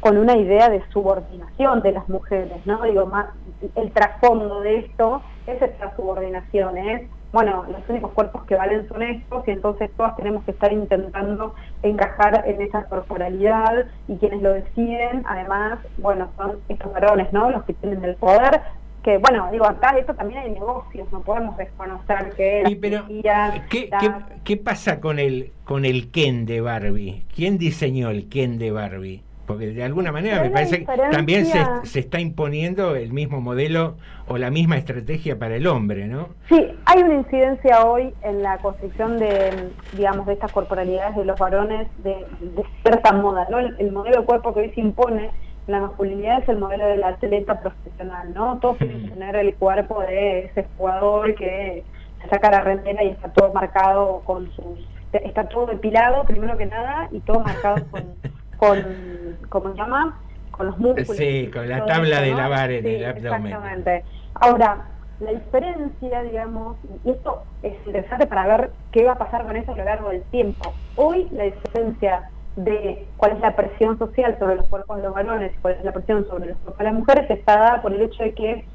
con 0.00 0.18
una 0.18 0.36
idea 0.36 0.68
de 0.68 0.82
subordinación 0.90 1.80
de 1.80 1.92
las 1.92 2.06
mujeres, 2.10 2.58
¿no? 2.66 2.82
Digo, 2.82 3.06
más 3.06 3.28
el 3.74 3.90
trasfondo 3.90 4.60
de 4.60 4.80
esto 4.80 5.22
es 5.46 5.62
esta 5.62 5.96
subordinación, 5.96 6.76
es, 6.76 7.02
bueno, 7.34 7.64
los 7.68 7.80
únicos 7.88 8.12
cuerpos 8.12 8.44
que 8.44 8.54
valen 8.54 8.88
son 8.88 9.02
estos 9.02 9.46
y 9.46 9.50
entonces 9.50 9.90
todas 9.96 10.16
tenemos 10.16 10.44
que 10.44 10.52
estar 10.52 10.72
intentando 10.72 11.54
encajar 11.82 12.44
en 12.46 12.62
esa 12.62 12.84
corporalidad 12.84 13.86
y 14.08 14.16
quienes 14.16 14.40
lo 14.40 14.52
deciden, 14.54 15.24
además, 15.26 15.80
bueno, 15.98 16.30
son 16.36 16.60
estos 16.68 16.92
varones, 16.92 17.32
¿no? 17.32 17.50
Los 17.50 17.64
que 17.64 17.74
tienen 17.74 18.02
el 18.04 18.14
poder, 18.14 18.60
que 19.02 19.18
bueno, 19.18 19.48
digo, 19.50 19.66
acá 19.66 19.90
esto 19.98 20.14
también 20.14 20.40
hay 20.44 20.50
negocios, 20.52 21.10
no 21.12 21.20
podemos 21.22 21.56
desconocer 21.56 22.30
que 22.36 22.62
la 22.62 22.68
Sí, 22.68 22.76
pero, 22.76 22.98
cirugía, 23.06 23.64
¿Qué, 23.68 23.88
la- 23.90 23.98
qué, 23.98 24.12
qué 24.44 24.56
pasa 24.56 25.00
con 25.00 25.18
el, 25.18 25.52
con 25.64 25.84
el 25.84 26.12
Ken 26.12 26.46
de 26.46 26.60
Barbie? 26.60 27.26
¿Quién 27.34 27.58
diseñó 27.58 28.10
el 28.10 28.28
Ken 28.28 28.58
de 28.58 28.70
Barbie? 28.70 29.23
Porque 29.46 29.66
de 29.68 29.84
alguna 29.84 30.10
manera 30.10 30.42
me 30.42 30.50
parece 30.50 30.84
que 30.84 30.86
también 31.10 31.46
se, 31.46 31.62
se 31.84 32.00
está 32.00 32.18
imponiendo 32.20 32.96
el 32.96 33.12
mismo 33.12 33.40
modelo 33.40 33.96
o 34.26 34.38
la 34.38 34.50
misma 34.50 34.78
estrategia 34.78 35.38
para 35.38 35.56
el 35.56 35.66
hombre, 35.66 36.06
¿no? 36.06 36.28
Sí, 36.48 36.66
hay 36.86 37.02
una 37.02 37.14
incidencia 37.14 37.84
hoy 37.84 38.14
en 38.22 38.42
la 38.42 38.58
construcción 38.58 39.18
de, 39.18 39.70
digamos, 39.92 40.26
de 40.26 40.32
estas 40.32 40.50
corporalidades 40.50 41.16
de 41.16 41.24
los 41.26 41.38
varones 41.38 41.88
de, 42.02 42.24
de 42.40 42.64
cierta 42.82 43.12
moda, 43.12 43.46
¿no? 43.50 43.58
El, 43.58 43.76
el 43.78 43.92
modelo 43.92 44.20
de 44.20 44.26
cuerpo 44.26 44.54
que 44.54 44.60
hoy 44.60 44.70
se 44.70 44.80
impone 44.80 45.30
en 45.66 45.72
la 45.72 45.80
masculinidad 45.80 46.42
es 46.42 46.48
el 46.48 46.58
modelo 46.58 46.86
del 46.86 47.04
atleta 47.04 47.60
profesional, 47.60 48.32
¿no? 48.34 48.58
Todos 48.58 48.78
quieren 48.78 49.10
tener 49.10 49.36
el 49.36 49.54
cuerpo 49.54 50.00
de 50.00 50.46
ese 50.46 50.66
jugador 50.76 51.34
que 51.34 51.84
se 52.22 52.28
saca 52.28 52.50
la 52.50 52.60
rendera 52.60 53.02
y 53.02 53.08
está 53.08 53.28
todo 53.32 53.52
marcado 53.52 54.22
con 54.24 54.50
sus... 54.52 54.78
está 55.12 55.48
todo 55.48 55.66
depilado, 55.66 56.24
primero 56.24 56.56
que 56.56 56.66
nada, 56.66 57.08
y 57.12 57.20
todo 57.20 57.40
marcado 57.40 57.84
con, 57.90 58.04
con 58.68 59.38
¿cómo 59.48 59.70
se 59.72 59.76
llama? 59.78 60.20
Con 60.50 60.66
los 60.66 60.78
músculos. 60.78 61.16
Sí, 61.16 61.50
con 61.52 61.68
la 61.68 61.84
tabla 61.86 62.16
eso, 62.16 62.24
de 62.24 62.30
¿no? 62.30 62.36
lavar 62.38 62.70
en 62.72 62.84
Sí, 62.84 62.94
el 62.94 63.04
abdomen. 63.04 63.46
Exactamente. 63.52 64.04
Ahora, 64.34 64.90
la 65.18 65.30
diferencia, 65.32 66.22
digamos, 66.22 66.78
y 67.04 67.10
esto 67.10 67.44
es 67.62 67.74
interesante 67.86 68.26
para 68.26 68.46
ver 68.46 68.72
qué 68.90 69.04
va 69.04 69.12
a 69.12 69.18
pasar 69.18 69.44
con 69.46 69.56
eso 69.56 69.72
a 69.72 69.76
lo 69.76 69.84
largo 69.84 70.10
del 70.10 70.24
tiempo. 70.30 70.76
Hoy 70.94 71.28
la 71.32 71.44
diferencia 71.44 72.22
de 72.56 73.12
cuál 73.16 73.32
es 73.32 73.40
la 73.40 73.56
presión 73.56 73.98
social 73.98 74.36
sobre 74.38 74.56
los 74.56 74.68
cuerpos 74.68 74.96
de 74.98 75.02
los 75.04 75.14
varones 75.14 75.52
y 75.54 75.58
cuál 75.60 75.74
es 75.74 75.84
la 75.84 75.92
presión 75.92 76.24
sobre 76.26 76.50
los 76.50 76.58
cuerpos 76.58 76.78
de 76.78 76.84
las 76.84 76.94
mujeres 76.94 77.30
está 77.30 77.56
dada 77.58 77.82
por 77.82 77.92
el 77.92 78.02
hecho 78.02 78.22
de 78.22 78.34
que 78.34 78.68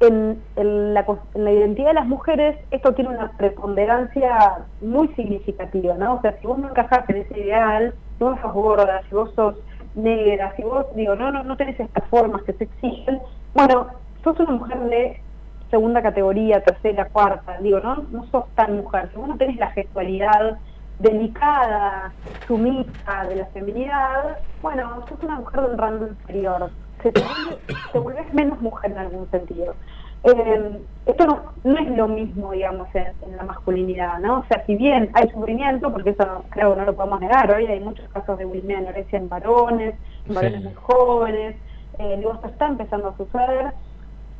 en, 0.00 0.44
en 0.56 0.94
la, 0.94 1.04
cos- 1.06 1.28
en 1.34 1.44
la 1.44 1.52
identidad 1.52 1.88
de 1.88 1.94
las 1.94 2.06
mujeres 2.06 2.56
esto 2.70 2.94
tiene 2.94 3.10
una 3.10 3.36
preponderancia 3.36 4.68
muy 4.80 5.08
significativa, 5.14 5.94
¿no? 5.94 6.16
O 6.16 6.20
sea, 6.20 6.36
si 6.40 6.46
vos 6.46 6.58
no 6.58 6.68
encajás 6.68 7.08
en 7.08 7.16
ese 7.18 7.38
ideal, 7.40 7.94
vos 8.24 8.38
sos 8.40 8.52
gorda, 8.52 9.02
si 9.08 9.14
vos 9.14 9.32
sos 9.34 9.54
negra, 9.94 10.52
si 10.56 10.62
vos, 10.62 10.86
digo, 10.94 11.14
no, 11.16 11.30
no, 11.32 11.42
no 11.44 11.56
tenés 11.56 11.78
estas 11.80 12.04
formas 12.08 12.42
que 12.42 12.52
se 12.54 12.64
exigen, 12.64 13.20
bueno, 13.54 13.88
sos 14.22 14.38
una 14.40 14.52
mujer 14.52 14.78
de 14.80 15.22
segunda 15.70 16.02
categoría, 16.02 16.62
tercera, 16.62 17.06
cuarta, 17.06 17.58
digo, 17.60 17.80
no, 17.80 18.04
no 18.10 18.24
sos 18.26 18.44
tan 18.54 18.76
mujer, 18.76 19.10
si 19.12 19.18
vos 19.18 19.28
no 19.28 19.36
tenés 19.36 19.56
la 19.56 19.70
gestualidad 19.70 20.58
delicada, 20.98 22.12
sumisa 22.46 23.24
de 23.28 23.36
la 23.36 23.46
feminidad, 23.46 24.38
bueno, 24.62 25.04
sos 25.08 25.22
una 25.22 25.36
mujer 25.36 25.60
de 25.62 25.66
un 25.70 25.78
rango 25.78 26.06
inferior, 26.08 26.70
te, 27.02 27.10
vuelve- 27.12 27.58
te 27.92 27.98
vuelves 27.98 28.34
menos 28.34 28.60
mujer 28.60 28.90
en 28.92 28.98
algún 28.98 29.30
sentido. 29.30 29.74
Eh, 30.24 30.80
esto 31.06 31.26
no, 31.26 31.52
no 31.64 31.78
es 31.78 31.88
lo 31.96 32.08
mismo, 32.08 32.52
digamos, 32.52 32.88
en, 32.94 33.06
en 33.22 33.36
la 33.36 33.44
masculinidad, 33.44 34.18
¿no? 34.18 34.40
O 34.40 34.44
sea, 34.48 34.64
si 34.66 34.76
bien 34.76 35.10
hay 35.14 35.28
sufrimiento, 35.30 35.90
porque 35.92 36.10
eso 36.10 36.26
no- 36.26 36.42
creo 36.50 36.74
que 36.74 36.80
no 36.80 36.86
lo 36.86 36.96
podemos 36.96 37.20
negar, 37.20 37.50
hoy 37.50 37.66
hay 37.66 37.80
muchos 37.80 38.08
casos 38.10 38.36
de 38.38 38.44
bulimia 38.44 38.78
anorexia 38.78 39.18
en 39.18 39.28
varones, 39.28 39.94
en 40.26 40.34
varones 40.34 40.58
Sí. 40.60 40.64
muy 40.66 40.74
jóvenes, 40.74 41.56
eh, 41.98 42.16
digo, 42.18 42.34
esto 42.34 42.48
está 42.48 42.66
empezando 42.66 43.08
a 43.08 43.16
suceder. 43.16 43.72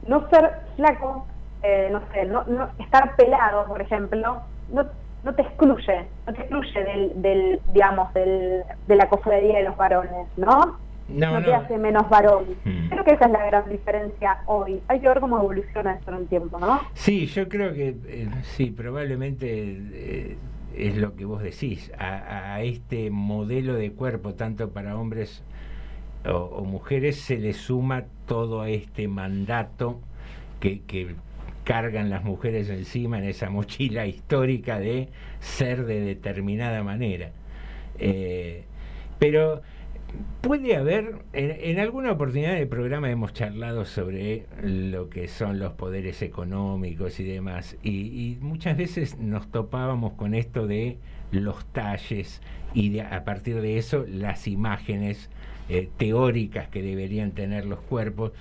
No 0.07 0.29
ser 0.31 0.53
flaco, 0.77 1.27
eh, 1.63 1.89
no 1.91 2.03
sé, 2.13 2.25
no, 2.27 2.45
no 2.45 2.69
estar 2.79 3.17
pelado, 3.17 3.67
por 3.67 3.81
ejemplo, 3.81 4.43
no, 4.69 4.87
no 5.23 5.35
te 5.35 5.43
excluye, 5.43 6.11
no 6.27 6.35
te 6.35 6.41
excluye 6.43 6.85
del, 6.85 7.23
del 7.23 7.61
digamos, 7.73 8.13
del, 8.15 8.63
de 8.87 8.97
la 8.97 9.09
cofradía 9.09 9.59
de 9.59 9.65
los 9.65 9.77
varones, 9.77 10.29
¿no? 10.37 10.79
No, 11.09 11.43
te 11.43 11.51
no. 11.51 11.57
hace 11.57 11.79
menos 11.79 12.09
varón. 12.09 12.45
Mm. 12.65 12.89
Creo 12.89 13.05
que 13.05 13.13
esa 13.13 13.27
es 13.27 13.31
la 13.33 13.47
gran 13.47 13.69
diferencia 13.69 14.39
hoy. 14.47 14.81
Hay 14.89 15.01
que 15.01 15.09
ver 15.09 15.21
cómo 15.21 15.39
evoluciona 15.39 15.95
esto 15.95 16.11
en 16.11 16.19
el 16.19 16.27
tiempo, 16.27 16.59
¿no? 16.59 16.81
Sí, 16.95 17.27
yo 17.27 17.49
creo 17.49 17.73
que 17.73 17.97
eh, 18.07 18.29
sí, 18.43 18.71
probablemente 18.71 19.47
eh, 19.49 20.37
es 20.77 20.97
lo 20.97 21.17
que 21.17 21.25
vos 21.25 21.43
decís, 21.43 21.91
a, 21.99 22.55
a 22.55 22.63
este 22.63 23.11
modelo 23.11 23.75
de 23.75 23.93
cuerpo, 23.93 24.35
tanto 24.35 24.71
para 24.71 24.97
hombres 24.97 25.43
o, 26.27 26.37
o 26.37 26.65
mujeres, 26.65 27.17
se 27.21 27.39
le 27.39 27.53
suma 27.53 28.05
todo 28.27 28.65
este 28.67 29.09
mandato 29.09 30.01
que, 30.61 30.83
que 30.83 31.15
cargan 31.65 32.11
las 32.11 32.25
mujeres 32.25 32.71
encima 32.71 33.19
en 33.19 33.25
esa 33.25 33.51
mochila 33.51 34.07
histórica 34.07 34.79
de 34.79 35.09
ser 35.41 35.85
de 35.85 36.01
determinada 36.01 36.83
manera. 36.83 37.31
Eh, 37.99 38.65
pero 39.19 39.63
puede 40.41 40.77
haber, 40.77 41.17
en, 41.33 41.57
en 41.61 41.79
alguna 41.81 42.13
oportunidad 42.13 42.55
del 42.55 42.69
programa 42.69 43.11
hemos 43.11 43.33
charlado 43.33 43.85
sobre 43.85 44.47
lo 44.63 45.09
que 45.11 45.29
son 45.29 45.59
los 45.59 45.73
poderes 45.75 46.23
económicos 46.23 47.21
y 47.21 47.25
demás, 47.25 47.77
y, 47.83 47.91
y 47.91 48.39
muchas 48.41 48.77
veces 48.77 49.19
nos 49.19 49.51
topábamos 49.51 50.13
con 50.15 50.35
esto 50.35 50.67
de 50.67 50.99
los 51.31 51.65
talles 51.73 52.41
y 52.75 52.91
de- 52.91 53.03
a 53.03 53.25
partir 53.25 53.61
de 53.61 53.79
eso 53.79 54.05
las 54.09 54.47
imágenes 54.49 55.31
eh, 55.69 55.89
teóricas 55.99 56.69
que 56.69 56.83
deberían 56.83 57.33
tener 57.33 57.67
los 57.67 57.81
cuerpos. 57.81 58.33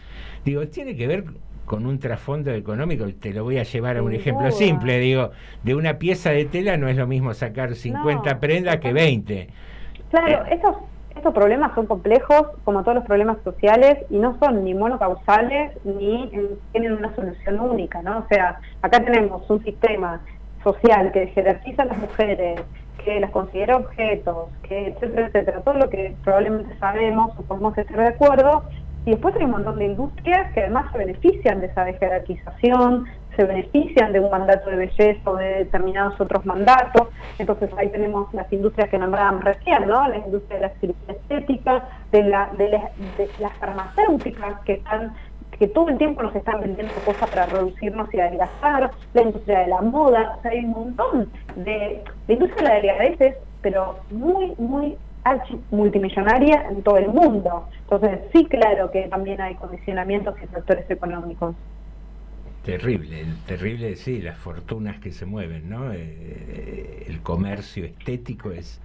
Digo, 0.46 0.66
tiene 0.68 0.96
que 0.96 1.08
ver 1.08 1.26
con 1.66 1.86
un 1.86 2.00
trasfondo 2.00 2.52
económico. 2.54 3.06
Te 3.20 3.34
lo 3.34 3.44
voy 3.44 3.58
a 3.58 3.64
llevar 3.64 3.98
a 3.98 4.02
un 4.04 4.12
Sin 4.12 4.20
ejemplo 4.22 4.46
duda. 4.48 4.58
simple, 4.58 5.00
digo, 5.00 5.32
de 5.64 5.76
una 5.76 6.00
pieza 6.00 6.30
de 6.32 6.46
tela 6.46 6.78
no 6.78 6.88
es 6.88 6.96
lo 6.96 7.06
mismo 7.06 7.34
sacar 7.34 7.76
50 7.76 8.34
No, 8.34 8.40
prendas 8.40 8.78
que 8.78 8.94
20. 8.94 9.50
Claro, 10.10 10.46
estos, 10.46 10.78
estos 11.18 11.34
problemas 11.34 11.74
son 11.76 11.86
complejos, 11.86 12.48
como 12.64 12.84
todos 12.84 12.96
los 12.96 13.06
problemas 13.06 13.38
sociales, 13.44 13.98
y 14.10 14.18
no 14.18 14.38
son 14.40 14.64
ni 14.64 14.74
monocausales 14.74 15.74
ni 15.84 16.32
tienen 16.72 16.94
una 16.94 17.14
solución 17.16 17.60
única, 17.60 18.02
¿no? 18.02 18.20
O 18.20 18.26
sea, 18.30 18.60
acá 18.82 19.04
tenemos 19.04 19.50
un 19.50 19.64
sistema 19.64 20.22
social 20.64 21.12
que 21.12 21.28
jerarquiza 21.28 21.84
a 21.84 21.86
las 21.86 21.98
mujeres, 21.98 22.62
que 23.04 23.20
las 23.20 23.32
considera 23.32 23.78
objetos, 23.78 24.50
que 24.64 24.88
etcétera, 24.88 25.28
etcétera, 25.28 25.62
todo 25.62 25.76
lo 25.76 25.90
que 25.90 26.16
probablemente 26.24 26.78
sabemos 26.80 27.32
o 27.38 27.42
podemos 27.44 27.78
estar 27.78 27.98
de 27.98 28.08
acuerdo, 28.08 28.64
y 29.06 29.12
después 29.12 29.36
hay 29.38 29.46
un 29.46 29.52
montón 29.52 29.80
de 29.80 29.86
industrias 29.86 30.52
que 30.54 30.62
además 30.62 30.92
se 30.92 30.98
benefician 30.98 31.62
de 31.62 31.68
esa 31.68 31.86
jerarquización, 31.86 33.06
se 33.38 33.46
benefician 33.46 34.12
de 34.12 34.20
un 34.20 34.30
mandato 34.30 34.70
de 34.70 34.76
belleza 34.76 35.22
o 35.30 35.36
de 35.38 35.46
determinados 35.64 36.20
otros 36.20 36.46
mandatos. 36.46 37.08
Entonces 37.40 37.70
ahí 37.78 37.88
tenemos 37.90 38.34
las 38.34 38.52
industrias 38.52 38.90
que 38.90 38.98
nombrábamos 38.98 39.46
recién, 39.46 39.88
¿no? 39.88 40.06
La 40.10 40.18
industria 40.18 40.60
de 40.60 40.68
la 40.68 40.74
cirugía 40.82 41.14
estética, 41.14 41.88
de, 42.12 42.24
la, 42.24 42.50
de, 42.58 42.68
la- 42.70 42.92
de 43.18 43.30
las 43.40 43.54
farmacéuticas 43.54 44.60
que 44.66 44.74
están 44.74 45.14
que 45.58 45.68
todo 45.68 45.90
el 45.90 45.98
tiempo 45.98 46.22
nos 46.22 46.36
están 46.36 46.60
vendiendo 46.62 46.94
cosas 47.04 47.28
para 47.32 47.48
reducirnos 47.48 48.14
y 48.14 48.20
adelgazar, 48.20 48.92
la 49.16 49.22
industria 49.24 49.60
de 49.62 49.68
la 49.68 49.82
moda, 49.82 50.36
o 50.38 50.42
sea, 50.44 50.52
hay 50.52 50.60
un 50.66 50.70
montón 50.72 51.32
de, 51.56 52.04
de 52.28 52.34
industria 52.34 52.74
de 52.76 52.84
la 52.84 52.94
delgadez, 52.94 53.38
pero 53.64 53.98
muy, 54.12 54.54
muy 54.60 54.96
multimillonaria 55.72 56.68
en 56.70 56.84
todo 56.84 56.98
el 56.98 57.08
mundo. 57.10 57.68
Entonces, 57.82 58.20
sí, 58.34 58.46
claro 58.46 58.92
que 58.92 59.04
también 59.08 59.42
hay 59.42 59.56
condicionamientos 59.56 60.36
y 60.44 60.48
factores 60.48 60.90
económicos. 60.92 61.56
Terrible, 62.68 63.24
terrible, 63.46 63.96
sí, 63.96 64.22
las 64.22 64.38
fortunas 64.38 65.00
que 65.00 65.14
se 65.14 65.26
mueven, 65.26 65.70
¿no? 65.70 65.94
Eh, 65.94 67.06
el 67.08 67.22
comercio 67.22 67.86
estético 67.86 68.52
es 68.52 68.82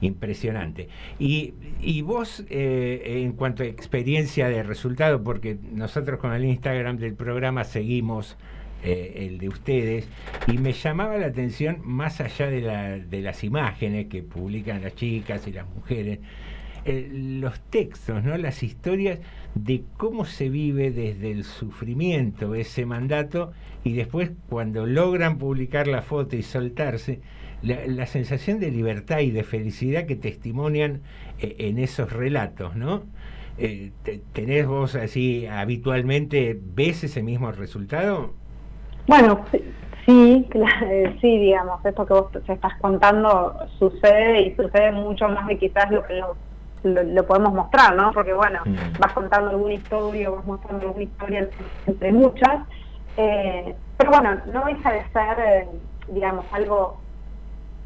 impresionante. 0.00 0.88
Y, 1.18 1.54
y 1.82 2.02
vos, 2.02 2.44
eh, 2.48 3.22
en 3.24 3.32
cuanto 3.32 3.64
a 3.64 3.66
experiencia 3.66 4.48
de 4.48 4.62
resultado, 4.62 5.24
porque 5.24 5.56
nosotros 5.72 6.20
con 6.20 6.32
el 6.32 6.44
Instagram 6.44 6.96
del 6.96 7.14
programa 7.14 7.64
seguimos 7.64 8.36
eh, 8.84 9.26
el 9.28 9.38
de 9.38 9.48
ustedes, 9.48 10.08
y 10.46 10.58
me 10.58 10.72
llamaba 10.72 11.16
la 11.18 11.26
atención, 11.26 11.78
más 11.82 12.20
allá 12.20 12.46
de, 12.48 12.60
la- 12.60 12.98
de 12.98 13.20
las 13.20 13.42
imágenes 13.42 14.06
que 14.06 14.22
publican 14.22 14.80
las 14.80 14.94
chicas 14.94 15.48
y 15.48 15.52
las 15.52 15.66
mujeres, 15.68 16.20
eh, 16.84 17.08
los 17.12 17.60
textos, 17.70 18.22
¿no? 18.24 18.36
las 18.38 18.62
historias 18.62 19.20
de 19.54 19.84
cómo 19.96 20.24
se 20.24 20.48
vive 20.48 20.90
desde 20.90 21.30
el 21.32 21.44
sufrimiento 21.44 22.54
ese 22.54 22.86
mandato 22.86 23.52
y 23.84 23.94
después 23.94 24.32
cuando 24.48 24.86
logran 24.86 25.38
publicar 25.38 25.86
la 25.88 26.02
foto 26.02 26.36
y 26.36 26.42
soltarse, 26.42 27.20
la, 27.62 27.86
la 27.86 28.06
sensación 28.06 28.60
de 28.60 28.70
libertad 28.70 29.20
y 29.20 29.30
de 29.30 29.44
felicidad 29.44 30.06
que 30.06 30.16
testimonian 30.16 31.02
eh, 31.38 31.56
en 31.58 31.78
esos 31.78 32.12
relatos, 32.12 32.76
¿no? 32.76 33.04
Eh, 33.56 33.92
te- 34.02 34.22
¿Tenés 34.32 34.66
vos 34.66 34.94
así 34.96 35.46
habitualmente, 35.46 36.58
ves 36.60 37.04
ese 37.04 37.22
mismo 37.22 37.52
resultado? 37.52 38.34
Bueno, 39.06 39.44
sí, 39.50 39.60
sí, 40.06 40.48
eh, 40.54 41.16
digamos, 41.22 41.84
esto 41.84 42.06
que 42.06 42.14
vos 42.14 42.30
te 42.32 42.52
estás 42.52 42.72
contando 42.80 43.54
sucede 43.78 44.42
y 44.42 44.54
sucede 44.56 44.92
mucho 44.92 45.28
más 45.28 45.46
de 45.46 45.58
quizás 45.58 45.90
lo 45.90 46.02
que 46.04 46.14
lo, 46.14 46.38
lo- 46.84 47.02
lo 47.02 47.26
podemos 47.26 47.52
mostrar, 47.52 47.94
¿no? 47.96 48.12
Porque 48.12 48.32
bueno, 48.32 48.60
vas 48.98 49.12
contando 49.12 49.50
alguna 49.50 49.74
historia, 49.74 50.30
vas 50.30 50.44
mostrando 50.44 50.86
alguna 50.86 51.04
historia 51.04 51.48
entre, 51.86 52.12
muchas, 52.12 52.62
eh, 53.16 53.74
pero 53.96 54.10
bueno, 54.10 54.40
no 54.52 54.64
deja 54.66 54.92
de 54.92 55.02
ser, 55.12 55.38
eh, 55.40 55.68
digamos, 56.08 56.44
algo 56.52 57.00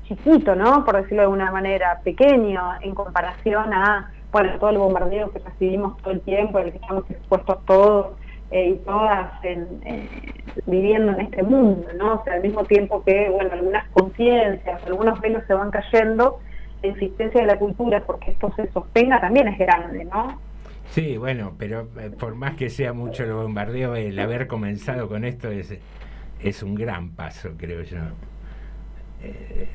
chiquito, 0.04 0.54
¿no? 0.54 0.84
Por 0.84 0.96
decirlo 0.96 1.18
de 1.18 1.22
alguna 1.24 1.50
manera, 1.50 2.00
pequeño 2.02 2.72
en 2.80 2.94
comparación 2.94 3.72
a, 3.74 4.10
bueno, 4.32 4.58
todo 4.58 4.70
el 4.70 4.78
bombardeo 4.78 5.30
que 5.30 5.38
recibimos 5.38 5.96
todo 5.98 6.12
el 6.12 6.20
tiempo, 6.22 6.58
el 6.58 6.72
que 6.72 6.78
estamos 6.78 7.04
expuestos 7.10 7.64
todos 7.66 8.06
eh, 8.50 8.70
y 8.70 8.74
todas 8.84 9.30
en, 9.44 9.80
viviendo 10.66 11.12
en 11.12 11.20
este 11.20 11.42
mundo, 11.42 11.86
¿no? 11.96 12.14
O 12.14 12.24
sea, 12.24 12.34
al 12.34 12.42
mismo 12.42 12.64
tiempo 12.64 13.02
que, 13.04 13.28
bueno, 13.28 13.50
algunas 13.52 13.86
conciencias, 13.90 14.82
algunos 14.86 15.20
velos 15.20 15.42
se 15.46 15.52
van 15.54 15.70
cayendo, 15.70 16.40
la 16.82 16.88
existencia 16.90 17.40
de 17.40 17.46
la 17.46 17.58
cultura, 17.58 18.04
porque 18.04 18.30
esto 18.32 18.52
se 18.56 18.70
sostenga, 18.72 19.20
también 19.20 19.48
es 19.48 19.58
grande, 19.58 20.04
¿no? 20.04 20.40
Sí, 20.90 21.16
bueno, 21.16 21.54
pero 21.58 21.88
eh, 22.00 22.10
por 22.18 22.34
más 22.34 22.54
que 22.54 22.70
sea 22.70 22.92
mucho 22.92 23.24
el 23.24 23.32
bombardeo, 23.32 23.94
el 23.94 24.18
haber 24.18 24.46
comenzado 24.46 25.08
con 25.08 25.24
esto 25.24 25.50
es, 25.50 25.78
es 26.40 26.62
un 26.62 26.74
gran 26.74 27.10
paso, 27.10 27.50
creo 27.56 27.82
yo. 27.82 27.98
Eh, 29.20 29.66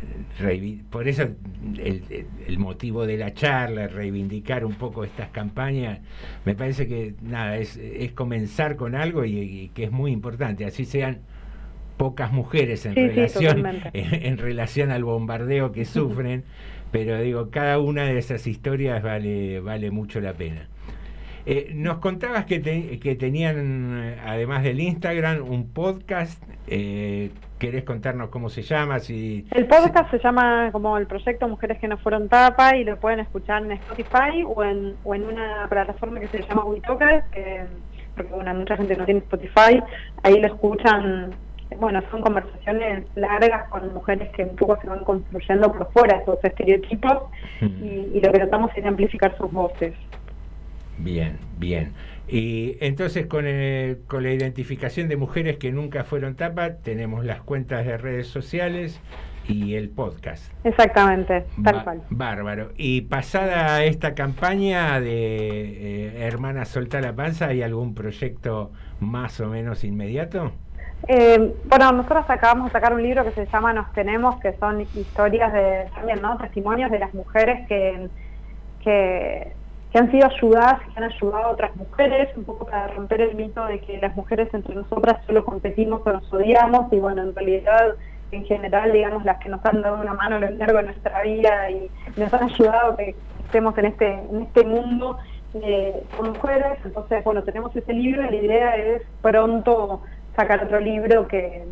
por 0.90 1.08
eso 1.08 1.24
el, 1.24 2.58
motivo 2.58 3.06
de 3.06 3.18
la 3.18 3.34
charla, 3.34 3.88
reivindicar 3.88 4.64
un 4.64 4.76
poco 4.76 5.04
estas 5.04 5.30
campañas, 5.30 6.00
me 6.46 6.56
parece 6.56 6.88
que 6.88 7.14
nada, 7.22 7.58
es, 7.58 7.76
es 7.78 8.14
comenzar 8.14 8.78
con 8.78 8.96
algo 8.96 9.26
y, 9.26 9.38
y 9.38 9.70
que 9.70 9.84
es 9.84 9.92
muy 9.92 10.12
importante, 10.12 10.66
así 10.66 10.86
sean 10.86 11.20
pocas 11.98 12.32
mujeres 12.32 12.86
en 12.86 12.96
Sí, 12.96 13.08
relación 13.08 13.66
en 13.94 14.38
relación 14.38 14.92
al 14.92 15.04
bombardeo 15.04 15.72
que 15.72 15.86
sufren, 15.86 16.44
pero 16.94 17.20
digo, 17.20 17.50
cada 17.52 17.78
una 17.80 18.06
de 18.06 18.18
esas 18.18 18.48
historias 18.48 19.04
vale, 19.04 19.60
vale 19.60 19.92
mucho 19.92 20.22
la 20.22 20.32
pena. 20.34 20.70
Eh, 21.46 21.72
nos 21.76 21.98
contabas 21.98 22.46
que, 22.46 22.60
te- 22.60 23.00
que 23.00 23.16
tenían, 23.16 24.00
eh, 24.02 24.18
además 24.26 24.64
del 24.64 24.80
Instagram, 24.80 25.42
un 25.46 25.68
podcast. 25.68 26.42
Eh, 26.68 27.32
¿Querés 27.60 27.84
contarnos 27.84 28.30
cómo 28.30 28.50
se 28.50 28.62
llama? 28.62 29.00
Si, 29.00 29.46
El 29.52 29.68
podcast 29.68 30.10
se 30.12 30.20
llama 30.20 30.70
como 30.72 30.98
el 30.98 31.08
proyecto 31.08 31.48
Mujeres 31.48 31.80
que 31.80 31.88
no 31.90 31.98
fueron 31.98 32.30
tapa 32.30 32.76
y 32.78 32.84
lo 32.86 32.98
pueden 33.00 33.20
escuchar 33.22 33.64
en 33.64 33.72
Spotify 33.74 34.44
o 34.46 34.64
en, 34.64 34.96
o 35.04 35.16
en 35.16 35.24
una 35.24 35.68
plataforma 35.70 36.20
que 36.22 36.28
se 36.28 36.42
llama 36.44 36.64
WeTalker, 36.66 37.24
que 37.34 37.62
porque 38.16 38.32
bueno, 38.34 38.54
mucha 38.54 38.78
gente 38.78 38.96
no 38.96 39.06
tiene 39.06 39.20
Spotify, 39.22 39.82
ahí 40.24 40.40
lo 40.40 40.48
escuchan, 40.48 41.32
bueno, 41.80 42.02
son 42.12 42.22
conversaciones 42.22 43.06
largas 43.16 43.70
con 43.70 43.94
mujeres 43.94 44.30
que 44.36 44.44
un 44.44 44.56
poco 44.56 44.80
se 44.82 44.88
van 44.88 45.04
construyendo 45.04 45.72
por 45.72 45.92
fuera 45.92 46.18
esos 46.18 46.44
estereotipos 46.44 47.24
y, 47.62 47.66
y 48.14 48.22
lo 48.22 48.32
que 48.32 48.40
tratamos 48.40 48.72
es 48.76 48.84
de 48.84 48.90
amplificar 48.90 49.38
sus 49.38 49.52
voces. 49.52 49.94
Bien, 50.98 51.38
bien. 51.58 51.94
Y 52.28 52.78
entonces 52.80 53.26
con, 53.26 53.46
eh, 53.48 53.98
con 54.08 54.24
la 54.24 54.32
identificación 54.32 55.08
de 55.10 55.18
mujeres 55.18 55.58
que 55.58 55.72
nunca 55.72 56.04
fueron 56.04 56.36
tapa, 56.36 56.76
tenemos 56.78 57.26
las 57.26 57.42
cuentas 57.42 57.86
de 57.86 57.98
redes 57.98 58.28
sociales 58.28 59.00
y 59.48 59.74
el 59.76 59.90
podcast. 59.90 60.54
Exactamente, 60.64 61.44
tal 61.64 61.76
Ba- 61.76 61.84
cual. 61.84 62.02
Bárbaro. 62.10 62.72
Y 62.78 63.02
pasada 63.02 63.84
esta 63.84 64.14
campaña 64.14 65.02
de 65.02 65.10
eh, 65.12 66.26
Hermanas 66.28 66.70
Solta 66.70 67.02
la 67.02 67.14
Panza, 67.14 67.48
¿hay 67.48 67.62
algún 67.62 67.94
proyecto 67.94 68.72
más 69.02 69.42
o 69.42 69.48
menos 69.50 69.84
inmediato? 69.84 70.54
Eh, 71.08 71.54
bueno, 71.66 71.92
nosotros 71.92 72.26
acabamos 72.30 72.68
de 72.68 72.72
sacar 72.72 72.94
un 72.94 73.04
libro 73.04 73.26
que 73.26 73.32
se 73.32 73.46
llama 73.48 73.74
Nos 73.74 73.92
Tenemos, 73.92 74.40
que 74.40 74.54
son 74.54 74.82
historias 74.82 75.52
de, 75.52 75.90
también, 75.94 76.22
¿no? 76.22 76.38
Testimonios 76.38 76.92
de 76.92 77.00
las 77.00 77.14
mujeres 77.14 77.68
que, 77.68 78.10
que, 78.82 79.54
han 79.96 80.10
sido 80.10 80.26
ayudadas 80.28 80.80
que 80.82 80.92
han 80.96 81.04
ayudado 81.04 81.44
a 81.44 81.50
otras 81.50 81.76
mujeres, 81.76 82.36
un 82.36 82.46
poco 82.46 82.66
para 82.66 82.88
romper 82.88 83.22
el 83.22 83.36
mito 83.36 83.64
de 83.66 83.80
que 83.80 83.98
las 84.00 84.16
mujeres 84.16 84.52
entre 84.54 84.74
nosotras 84.74 85.20
solo 85.28 85.46
competimos 85.46 86.02
o 86.06 86.14
nos 86.14 86.34
odiamos, 86.34 86.92
y 86.92 86.98
bueno, 86.98 87.22
en 87.22 87.36
realidad, 87.36 87.96
en 88.32 88.46
general, 88.46 88.92
digamos, 88.92 89.24
las 89.26 89.38
que 89.40 89.50
nos 89.50 89.64
han 89.66 89.82
dado 89.82 90.02
una 90.02 90.14
mano 90.14 90.38
a 90.38 90.40
lo 90.40 90.50
largo 90.52 90.78
de 90.78 90.84
nuestra 90.86 91.22
vida 91.22 91.70
y 91.70 91.92
nos 92.16 92.34
han 92.34 92.44
ayudado 92.44 92.96
que 92.96 93.16
estemos 93.46 93.78
en 93.78 93.86
este, 93.86 94.14
en 94.14 94.42
este 94.42 94.64
mundo 94.64 95.18
eh, 95.54 96.04
mujeres, 96.24 96.80
entonces, 96.84 97.24
bueno, 97.24 97.44
tenemos 97.44 97.76
ese 97.76 97.94
libro 97.94 98.24
y 98.24 98.32
la 98.32 98.36
idea 98.36 98.76
es 98.76 99.04
pronto 99.22 100.02
sacar 100.36 100.64
otro 100.64 100.80
libro 100.80 101.28
que, 101.28 101.64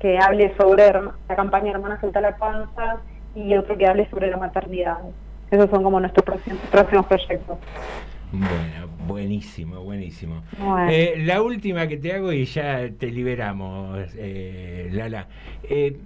que 0.00 0.18
hable 0.18 0.54
sobre 0.56 0.90
la 0.92 1.36
campaña 1.36 1.72
Hermanas 1.72 2.00
Solta 2.00 2.20
la 2.20 2.36
Panza 2.36 2.98
y 3.34 3.54
otro 3.56 3.76
que 3.76 3.86
hable 3.86 4.08
sobre 4.10 4.30
la 4.30 4.36
maternidad. 4.36 4.98
Esos 5.50 5.70
son 5.70 5.82
como 5.82 6.00
nuestros 6.00 6.24
próximos, 6.24 6.60
próximos 6.70 7.06
proyectos. 7.06 7.58
Bueno, 8.30 8.88
buenísimo, 9.06 9.82
buenísimo. 9.82 10.42
Bueno. 10.58 10.90
Eh, 10.90 11.14
la 11.24 11.40
última 11.40 11.86
que 11.86 11.96
te 11.96 12.12
hago 12.12 12.32
y 12.32 12.44
ya 12.44 12.90
te 12.98 13.10
liberamos, 13.10 14.10
eh, 14.16 14.90
Lala. 14.92 15.28
Eh, 15.62 15.98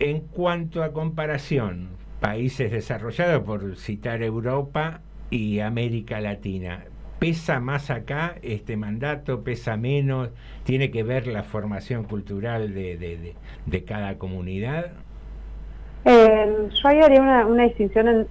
en 0.00 0.20
cuanto 0.20 0.82
a 0.82 0.92
comparación, 0.92 1.90
países 2.20 2.72
desarrollados, 2.72 3.44
por 3.44 3.76
citar 3.76 4.22
Europa 4.22 5.00
y 5.30 5.60
América 5.60 6.20
Latina, 6.20 6.84
¿pesa 7.20 7.60
más 7.60 7.90
acá 7.90 8.34
este 8.42 8.76
mandato? 8.76 9.44
¿Pesa 9.44 9.76
menos? 9.76 10.30
¿Tiene 10.64 10.90
que 10.90 11.04
ver 11.04 11.28
la 11.28 11.44
formación 11.44 12.04
cultural 12.04 12.74
de, 12.74 12.96
de- 12.96 13.36
de- 13.66 13.84
cada 13.84 14.18
comunidad? 14.18 14.92
Eh, 16.04 16.68
yo 16.82 16.88
ahí 16.88 17.00
haría 17.00 17.20
una, 17.20 17.46
una 17.46 17.64
distinción 17.64 18.08
en 18.08 18.28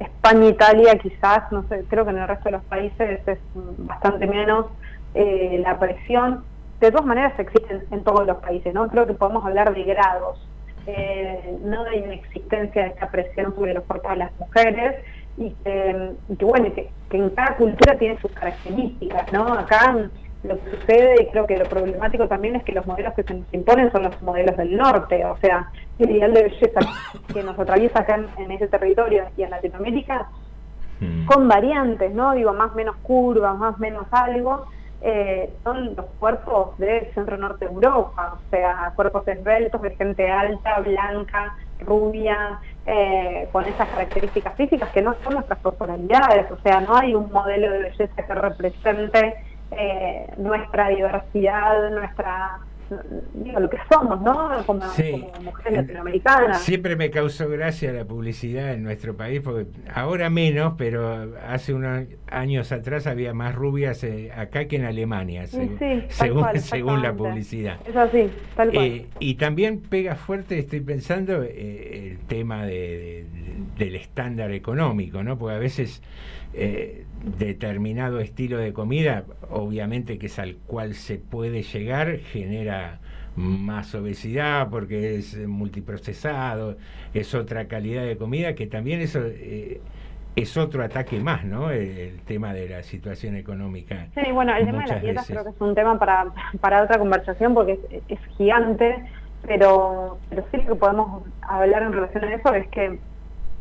España, 0.00 0.48
Italia, 0.48 0.98
quizás, 0.98 1.50
no 1.52 1.62
sé, 1.68 1.84
creo 1.88 2.04
que 2.04 2.10
en 2.10 2.18
el 2.18 2.28
resto 2.28 2.46
de 2.46 2.50
los 2.52 2.64
países 2.64 3.20
es 3.26 3.38
bastante 3.78 4.26
menos 4.26 4.66
eh, 5.14 5.60
la 5.64 5.78
presión. 5.78 6.44
de 6.80 6.90
todas 6.90 7.06
maneras 7.06 7.32
existen 7.38 7.84
en 7.90 8.04
todos 8.04 8.26
los 8.26 8.38
países, 8.38 8.74
¿no? 8.74 8.88
Creo 8.88 9.06
que 9.06 9.14
podemos 9.14 9.44
hablar 9.46 9.72
de 9.74 9.84
grados, 9.84 10.46
eh, 10.86 11.56
no 11.64 11.84
de 11.84 11.96
inexistencia 11.96 12.82
de 12.82 12.88
esta 12.88 13.10
presión 13.10 13.54
sobre 13.54 13.74
los 13.74 13.84
cuerpos 13.84 14.10
de 14.12 14.16
las 14.18 14.32
mujeres 14.38 14.96
y 15.36 15.50
que, 15.50 16.12
y 16.28 16.36
que, 16.36 16.44
bueno, 16.44 16.72
que, 16.74 16.90
que 17.10 17.16
en 17.16 17.30
cada 17.30 17.56
cultura 17.56 17.96
tiene 17.96 18.18
sus 18.20 18.30
características, 18.32 19.32
¿no? 19.32 19.52
Acá 19.52 19.96
lo 20.42 20.60
que 20.60 20.70
sucede 20.70 21.22
y 21.22 21.26
creo 21.26 21.46
que 21.46 21.56
lo 21.56 21.64
problemático 21.64 22.28
también 22.28 22.56
es 22.56 22.62
que 22.62 22.72
los 22.72 22.86
modelos 22.86 23.14
que 23.14 23.24
se 23.24 23.34
nos 23.34 23.52
imponen 23.52 23.90
son 23.90 24.04
los 24.04 24.22
modelos 24.22 24.56
del 24.56 24.76
norte, 24.76 25.24
o 25.24 25.36
sea, 25.38 25.70
el 25.98 26.10
ideal 26.10 26.32
de 26.32 26.44
belleza 26.44 26.80
que 27.32 27.42
nos 27.42 27.58
atraviesa 27.58 28.00
acá 28.00 28.14
en, 28.14 28.28
en 28.44 28.50
ese 28.52 28.68
territorio 28.68 29.24
y 29.36 29.42
en 29.42 29.50
Latinoamérica 29.50 30.28
con 31.26 31.48
variantes, 31.48 32.12
¿no? 32.14 32.32
Digo, 32.32 32.52
más 32.52 32.74
menos 32.74 32.96
curvas, 33.02 33.56
más 33.58 33.78
menos 33.78 34.06
algo, 34.10 34.66
eh, 35.02 35.52
son 35.62 35.94
los 35.94 36.06
cuerpos 36.18 36.78
de 36.78 37.10
centro-norte 37.14 37.66
de 37.66 37.72
Europa, 37.72 38.34
o 38.36 38.50
sea, 38.50 38.92
cuerpos 38.96 39.28
esbeltos 39.28 39.82
de 39.82 39.94
gente 39.96 40.30
alta, 40.30 40.80
blanca, 40.80 41.56
rubia, 41.80 42.60
eh, 42.86 43.48
con 43.52 43.64
esas 43.64 43.88
características 43.88 44.54
físicas 44.54 44.90
que 44.90 45.02
no 45.02 45.14
son 45.24 45.34
nuestras 45.34 45.58
corporalidades, 45.60 46.50
o 46.50 46.58
sea, 46.62 46.80
no 46.80 46.96
hay 46.96 47.14
un 47.14 47.30
modelo 47.32 47.70
de 47.70 47.78
belleza 47.78 48.22
que 48.26 48.34
represente 48.34 49.34
eh, 49.72 50.32
nuestra 50.36 50.88
diversidad, 50.88 51.90
nuestra 51.90 52.58
digo, 53.34 53.60
lo 53.60 53.68
que 53.70 53.78
somos, 53.90 54.20
¿no? 54.22 54.50
Como, 54.66 54.82
Sí. 54.90 55.10
como 55.10 55.32
mujeres 55.42 55.78
latinoamericanas. 55.78 56.62
Siempre 56.62 56.96
me 56.96 57.10
causó 57.10 57.48
gracia 57.48 57.92
la 57.92 58.04
publicidad 58.04 58.72
en 58.74 58.82
nuestro 58.82 59.16
país, 59.16 59.40
porque 59.42 59.66
ahora 59.92 60.30
menos, 60.30 60.74
pero 60.78 61.34
hace 61.46 61.74
unos 61.74 62.04
años 62.28 62.70
atrás 62.72 63.06
había 63.06 63.34
más 63.34 63.54
rubias 63.54 64.02
eh, 64.04 64.30
acá 64.34 64.66
que 64.66 64.76
en 64.76 64.84
Alemania, 64.84 65.46
Sí, 65.46 65.70
sí, 65.78 66.02
según, 66.08 66.42
cual, 66.42 66.60
según 66.60 67.02
la 67.02 67.12
publicidad. 67.12 67.78
Es 67.86 67.96
así, 67.96 68.30
tal 68.54 68.70
cual. 68.72 68.84
Eh, 68.86 69.06
y 69.20 69.34
también 69.34 69.80
pega 69.80 70.14
fuerte, 70.16 70.58
estoy 70.58 70.80
pensando, 70.80 71.42
eh, 71.42 72.10
el 72.12 72.18
tema 72.26 72.64
de- 72.66 72.72
de- 72.72 73.26
del 73.84 73.96
estándar 73.96 74.52
económico, 74.52 75.22
¿no? 75.22 75.36
Porque 75.38 75.56
a 75.56 75.58
veces 75.58 76.02
determinado 77.38 78.20
estilo 78.20 78.58
de 78.58 78.72
comida, 78.72 79.24
obviamente 79.50 80.18
que 80.18 80.26
es 80.26 80.38
al 80.38 80.56
cual 80.56 80.94
se 80.94 81.16
puede 81.18 81.62
llegar, 81.62 82.18
genera 82.32 82.75
más 83.36 83.94
obesidad 83.94 84.68
porque 84.70 85.16
es 85.16 85.34
eh, 85.34 85.46
multiprocesado, 85.46 86.76
es 87.12 87.34
otra 87.34 87.66
calidad 87.66 88.04
de 88.04 88.16
comida 88.16 88.54
que 88.54 88.66
también 88.66 89.00
eso 89.00 89.20
eh, 89.24 89.80
es 90.34 90.56
otro 90.56 90.82
ataque 90.82 91.20
más, 91.20 91.44
¿no? 91.44 91.70
El, 91.70 91.98
el 91.98 92.20
tema 92.22 92.52
de 92.52 92.68
la 92.68 92.82
situación 92.82 93.36
económica. 93.36 94.06
Sí, 94.14 94.32
bueno, 94.32 94.54
el 94.54 94.66
tema 94.66 94.82
de 94.82 94.88
las 94.88 95.02
dietas 95.02 95.28
veces. 95.28 95.34
creo 95.34 95.44
que 95.44 95.50
es 95.50 95.60
un 95.60 95.74
tema 95.74 95.98
para, 95.98 96.26
para 96.60 96.82
otra 96.82 96.98
conversación 96.98 97.54
porque 97.54 97.78
es, 97.90 98.02
es 98.08 98.18
gigante, 98.36 99.04
pero, 99.46 100.18
pero 100.28 100.44
sí 100.50 100.58
lo 100.58 100.74
que 100.74 100.74
podemos 100.74 101.22
hablar 101.42 101.82
en 101.82 101.92
relación 101.92 102.24
a 102.24 102.34
eso 102.34 102.54
es 102.54 102.68
que 102.68 102.98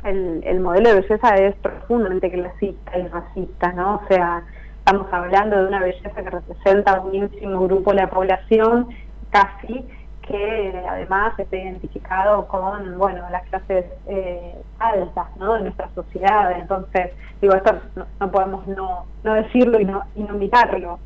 el, 0.04 0.42
el 0.44 0.60
modelo 0.60 0.90
de 0.90 1.02
belleza 1.02 1.36
es 1.36 1.56
profundamente 1.56 2.32
clasista 2.32 2.98
y 2.98 3.08
racista, 3.08 3.72
¿no? 3.74 3.96
O 3.96 4.08
sea, 4.08 4.44
estamos 4.80 5.08
hablando 5.12 5.58
de 5.58 5.68
una 5.68 5.80
belleza 5.80 6.22
que 6.22 6.30
representa 6.30 6.92
a 6.92 7.02
un 7.02 7.16
ínfimo 7.16 7.62
grupo 7.62 7.92
de 7.92 7.98
la 7.98 8.10
población, 8.10 8.90
casi, 9.36 9.86
que 10.22 10.84
además 10.90 11.38
está 11.38 11.57
identificado 11.57 12.48
con, 12.48 12.98
bueno, 12.98 13.30
las 13.30 13.44
clases 13.49 13.86
eh, 14.07 14.56
altas, 14.80 15.28
¿no? 15.38 15.56
De 15.56 15.62
nuestra 15.64 15.90
sociedad. 15.94 16.53
Entonces, 16.53 17.12
digo, 17.41 17.53
esto 17.53 17.80
no, 18.20 18.32
podemos 18.32 18.66
no, 18.68 19.06
no 19.24 19.34
decirlo 19.34 19.80
y 19.80 19.86
no, 19.86 20.03
y. 20.16 20.99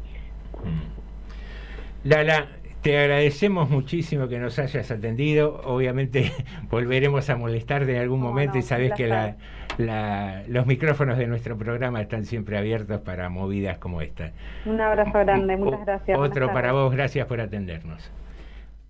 Lala, 2.03 2.47
te 2.81 2.97
agradecemos 2.97 3.69
muchísimo 3.69 4.27
que 4.27 4.39
nos 4.39 4.57
hayas 4.59 4.89
atendido. 4.91 5.61
Obviamente 5.65 6.31
volveremos 6.69 7.29
a 7.29 7.35
molestarte 7.35 7.95
en 7.95 8.01
algún 8.01 8.21
momento 8.21 8.57
y 8.57 8.61
sabes 8.61 8.93
que 8.93 9.07
la, 9.07 10.43
los 10.47 10.65
micrófonos 10.65 11.17
de 11.17 11.27
nuestro 11.27 11.57
programa 11.57 12.01
están 12.01 12.25
siempre 12.25 12.57
abiertos 12.57 13.01
para 13.01 13.29
movidas 13.29 13.77
como 13.77 14.01
esta. 14.01 14.31
Un 14.65 14.79
abrazo 14.79 15.19
grande, 15.19 15.57
muchas 15.57 15.85
gracias. 15.85 16.17
Otro 16.17 16.53
para 16.53 16.71
vos, 16.71 16.93
gracias 16.93 17.27
por 17.27 17.41
atendernos. 17.41 18.11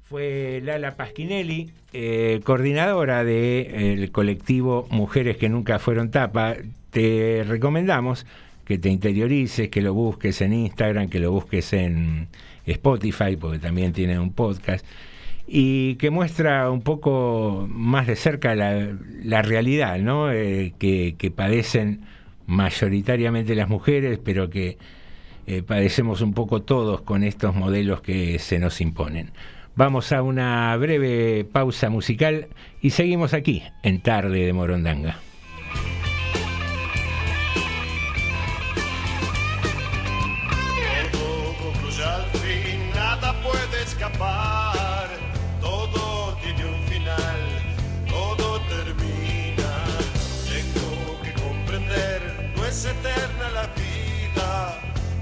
Fue 0.04 0.60
Lala 0.64 0.96
Pasquinelli, 0.96 1.72
eh, 1.94 2.42
coordinadora 2.44 3.24
del 3.24 4.12
colectivo 4.12 4.88
Mujeres 4.90 5.38
que 5.38 5.50
Nunca 5.50 5.78
Fueron 5.78 6.10
Tapa. 6.10 6.56
Te 6.90 7.44
recomendamos 7.48 8.26
que 8.66 8.80
te 8.80 8.90
interiorices, 8.90 9.70
que 9.70 9.82
lo 9.82 9.94
busques 9.94 10.42
en 10.42 10.54
Instagram, 10.54 11.10
que 11.10 11.20
lo 11.20 11.32
busques 11.32 11.74
en 11.74 12.28
Spotify, 12.72 13.36
porque 13.40 13.60
también 13.60 13.94
tiene 13.94 14.20
un 14.20 14.34
podcast, 14.34 14.86
y 15.48 15.96
que 15.96 16.10
muestra 16.10 16.70
un 16.70 16.82
poco 16.82 17.68
más 17.70 18.08
de 18.08 18.16
cerca 18.16 18.56
la, 18.56 19.42
realidad 19.42 19.98
¿no? 20.00 20.32
Eh, 20.32 20.74
que, 20.78 21.16
que 21.18 21.32
padecen 21.32 22.02
mayoritariamente 22.46 23.56
las 23.56 23.70
mujeres, 23.70 24.20
pero 24.24 24.50
que 24.50 24.78
eh, 25.48 25.64
padecemos 25.64 26.22
un 26.22 26.34
poco 26.34 26.62
todos 26.62 27.02
con 27.02 27.24
estos 27.24 27.56
modelos 27.56 28.02
que 28.02 28.38
se 28.38 28.60
nos 28.60 28.82
imponen. 28.82 29.32
Vamos 29.76 30.12
a 30.12 30.22
una 30.22 30.76
breve 30.78 31.44
pausa 31.44 31.90
musical 31.90 32.50
y 32.82 32.92
seguimos 32.92 33.34
aquí 33.34 33.64
en 33.82 34.02
Tarde 34.02 34.46
de 34.46 34.54
Morondanga. 34.54 35.18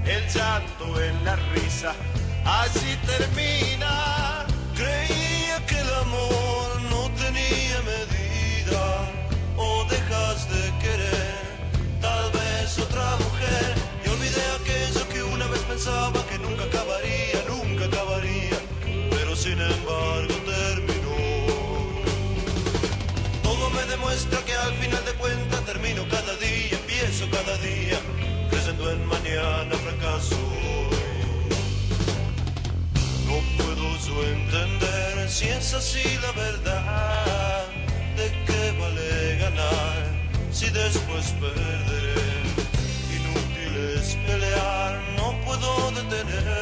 El 0.08 0.26
llanto 0.32 0.98
en 1.02 1.22
la 1.22 1.36
risa, 1.52 1.92
así 2.42 2.96
termina. 3.04 4.46
Creía 4.74 5.66
que 5.66 5.78
el 5.78 5.94
amor 6.02 6.80
no 6.90 7.10
tenía 7.10 7.76
medida. 7.92 8.82
O 9.58 9.84
dejas 9.84 10.48
de 10.48 10.62
querer, 10.78 11.36
tal 12.00 12.30
vez 12.32 12.78
otra 12.78 13.16
mujer. 13.16 13.74
Y 14.02 14.08
olvidé 14.08 14.44
aquello 14.60 15.06
que 15.10 15.22
una 15.22 15.46
vez 15.48 15.60
pensaba 15.60 16.24
que 16.26 16.38
nunca 16.38 16.64
acabaría, 16.64 17.44
nunca 17.46 17.84
acabaría. 17.84 18.58
Pero 19.10 19.36
sin 19.36 19.60
embargo 19.60 20.34
terminó. 20.56 21.18
Todo 23.42 23.68
me 23.70 23.82
demuestra 23.84 24.38
que 24.46 24.54
mañana 29.38 29.76
fracaso. 29.76 30.36
No 33.26 33.36
puedo 33.56 33.86
yo 34.06 34.24
entender 34.24 35.28
si 35.28 35.48
es 35.48 35.74
así 35.74 36.02
la 36.22 36.32
verdad, 36.32 37.66
de 38.16 38.30
qué 38.46 38.72
vale 38.80 39.36
ganar 39.38 40.06
si 40.50 40.68
después 40.70 41.34
perderé. 41.40 42.14
Inútil 43.16 43.96
es 43.96 44.16
pelear, 44.26 45.00
no 45.16 45.38
puedo 45.44 45.90
detenerlo, 45.92 46.57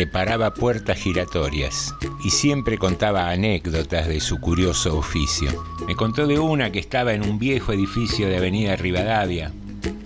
reparaba 0.00 0.54
puertas 0.54 0.98
giratorias 0.98 1.94
y 2.24 2.30
siempre 2.30 2.78
contaba 2.78 3.28
anécdotas 3.28 4.08
de 4.08 4.18
su 4.20 4.40
curioso 4.40 4.96
oficio. 4.96 5.50
Me 5.86 5.94
contó 5.94 6.26
de 6.26 6.38
una 6.38 6.72
que 6.72 6.78
estaba 6.78 7.12
en 7.12 7.22
un 7.22 7.38
viejo 7.38 7.74
edificio 7.74 8.26
de 8.26 8.38
Avenida 8.38 8.76
Rivadavia, 8.76 9.52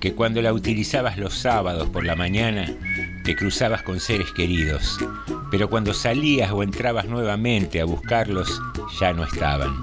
que 0.00 0.12
cuando 0.12 0.42
la 0.42 0.52
utilizabas 0.52 1.16
los 1.16 1.34
sábados 1.34 1.90
por 1.90 2.04
la 2.04 2.16
mañana 2.16 2.66
te 3.22 3.36
cruzabas 3.36 3.84
con 3.84 4.00
seres 4.00 4.32
queridos, 4.32 4.98
pero 5.52 5.70
cuando 5.70 5.94
salías 5.94 6.50
o 6.50 6.64
entrabas 6.64 7.06
nuevamente 7.06 7.80
a 7.80 7.84
buscarlos 7.84 8.60
ya 8.98 9.12
no 9.12 9.22
estaban. 9.22 9.76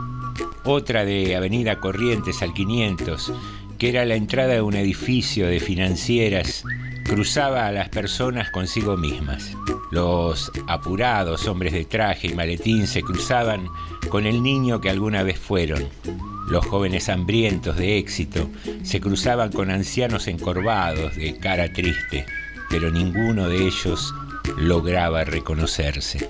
Otra 0.66 1.06
de 1.06 1.38
Avenida 1.38 1.78
Corrientes 1.78 2.42
al 2.42 2.54
500, 2.54 3.32
que 3.80 3.88
era 3.88 4.04
la 4.04 4.16
entrada 4.16 4.56
de 4.56 4.62
un 4.62 4.76
edificio 4.76 5.48
de 5.48 5.62
financieras 5.62 6.66
cruzaba 7.06 7.66
a 7.66 7.72
las 7.72 7.90
personas 7.90 8.52
consigo 8.52 8.96
mismas. 8.96 9.56
Los 9.92 10.52
apurados 10.68 11.48
hombres 11.48 11.74
de 11.74 11.84
traje 11.84 12.28
y 12.28 12.34
maletín 12.34 12.88
se 12.88 13.04
cruzaban 13.04 13.68
con 14.10 14.26
el 14.26 14.42
niño 14.42 14.80
que 14.80 14.90
alguna 14.90 15.22
vez 15.22 15.38
fueron. 15.38 15.86
Los 16.48 16.66
jóvenes 16.66 17.10
hambrientos 17.10 17.76
de 17.76 17.98
éxito 17.98 18.50
se 18.84 19.02
cruzaban 19.02 19.52
con 19.52 19.70
ancianos 19.70 20.28
encorvados 20.28 21.18
de 21.18 21.38
cara 21.38 21.72
triste, 21.74 22.26
pero 22.70 22.90
ninguno 22.90 23.50
de 23.50 23.68
ellos 23.68 24.14
lograba 24.58 25.26
reconocerse. 25.26 26.30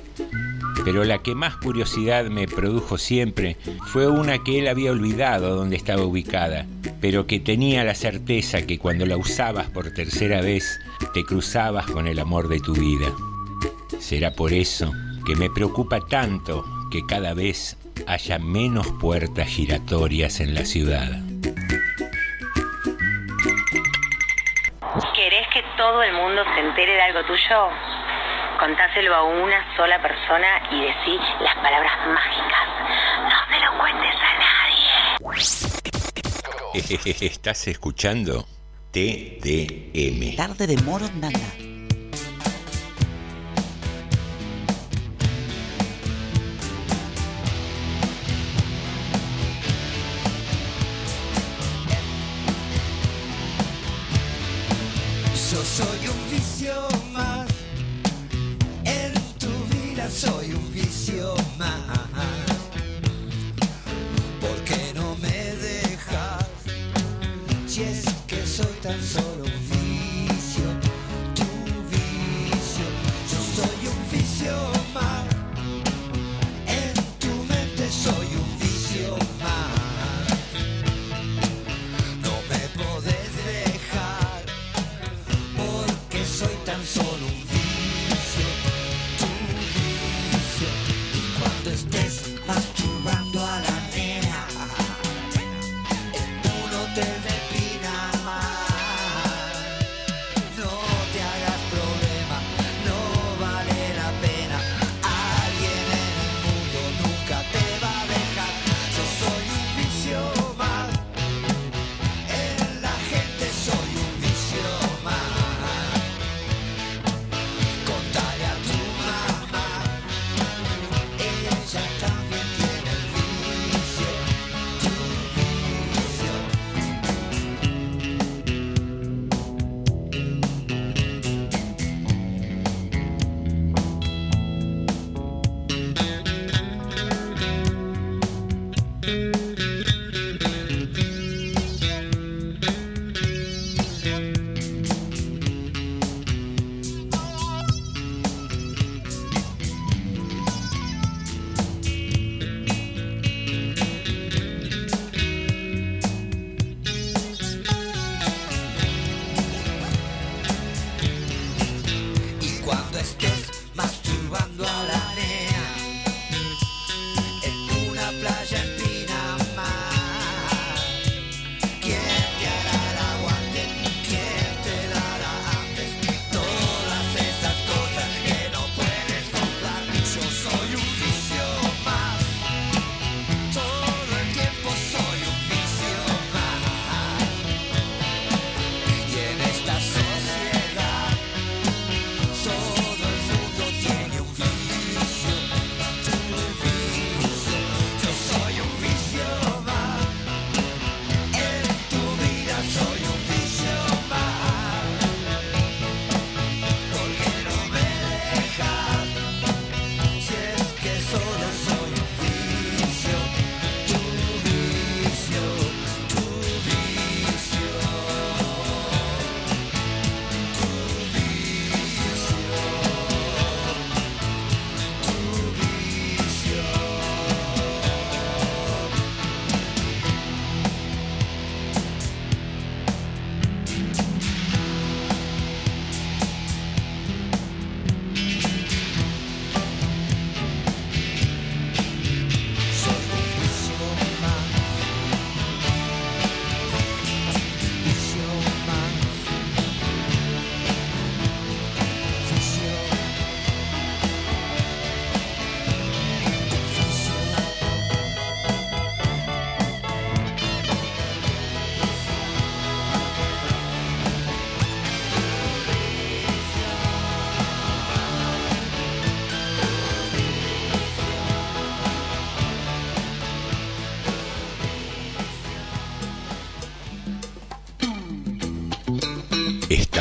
Pero 0.83 1.03
la 1.03 1.19
que 1.19 1.35
más 1.35 1.55
curiosidad 1.57 2.25
me 2.25 2.47
produjo 2.47 2.97
siempre 2.97 3.57
fue 3.88 4.07
una 4.07 4.43
que 4.43 4.57
él 4.57 4.67
había 4.67 4.91
olvidado 4.91 5.55
dónde 5.55 5.75
estaba 5.75 6.03
ubicada, 6.03 6.65
pero 6.99 7.27
que 7.27 7.39
tenía 7.39 7.83
la 7.83 7.93
certeza 7.93 8.65
que 8.65 8.79
cuando 8.79 9.05
la 9.05 9.17
usabas 9.17 9.69
por 9.69 9.91
tercera 9.91 10.41
vez 10.41 10.79
te 11.13 11.23
cruzabas 11.23 11.85
con 11.85 12.07
el 12.07 12.17
amor 12.17 12.47
de 12.47 12.59
tu 12.59 12.73
vida. 12.73 13.13
Será 14.01 14.31
por 14.31 14.51
eso 14.51 14.91
que 15.25 15.35
me 15.35 15.49
preocupa 15.51 15.99
tanto 16.01 16.65
que 16.91 17.05
cada 17.05 17.35
vez 17.35 17.77
haya 18.07 18.39
menos 18.39 18.87
puertas 18.99 19.47
giratorias 19.47 20.39
en 20.39 20.55
la 20.55 20.65
ciudad. 20.65 21.07
¿Querés 25.13 25.47
que 25.53 25.63
todo 25.77 26.01
el 26.01 26.13
mundo 26.13 26.43
se 26.55 26.61
entere 26.61 26.93
de 26.93 27.01
algo 27.01 27.23
tuyo? 27.25 27.69
Contáselo 28.59 29.13
a 29.15 29.23
una 29.23 29.77
sola 29.77 30.01
persona 30.01 30.47
y 30.71 30.81
decí 30.81 31.19
las 31.39 31.55
palabras 31.57 31.93
mágicas. 32.07 32.67
No 33.23 33.37
se 33.49 33.59
lo 33.63 33.77
cuentes 33.77 34.15
a 34.19 34.33
nadie. 36.81 37.27
Estás 37.27 37.67
escuchando 37.67 38.45
TDM. 38.91 40.35
Tarde 40.35 40.65
de 40.67 40.77
Morondanga. 40.81 41.70
Yo 41.70 41.70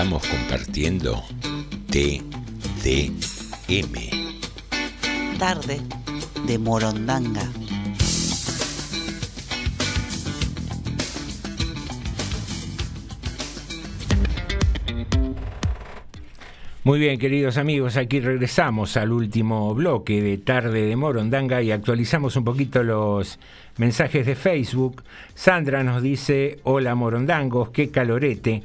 Estamos 0.00 0.26
compartiendo 0.28 1.22
TDM. 1.90 2.24
Tarde 5.38 5.78
de 6.46 6.58
Morondanga. 6.58 7.42
Muy 16.82 16.98
bien, 16.98 17.18
queridos 17.18 17.58
amigos, 17.58 17.98
aquí 17.98 18.20
regresamos 18.20 18.96
al 18.96 19.12
último 19.12 19.74
bloque 19.74 20.22
de 20.22 20.38
Tarde 20.38 20.86
de 20.86 20.96
Morondanga 20.96 21.60
y 21.60 21.72
actualizamos 21.72 22.36
un 22.36 22.44
poquito 22.44 22.82
los 22.82 23.38
mensajes 23.76 24.24
de 24.24 24.34
Facebook. 24.34 25.02
Sandra 25.34 25.84
nos 25.84 26.02
dice, 26.02 26.58
hola 26.62 26.94
Morondangos, 26.94 27.68
qué 27.68 27.90
calorete. 27.90 28.62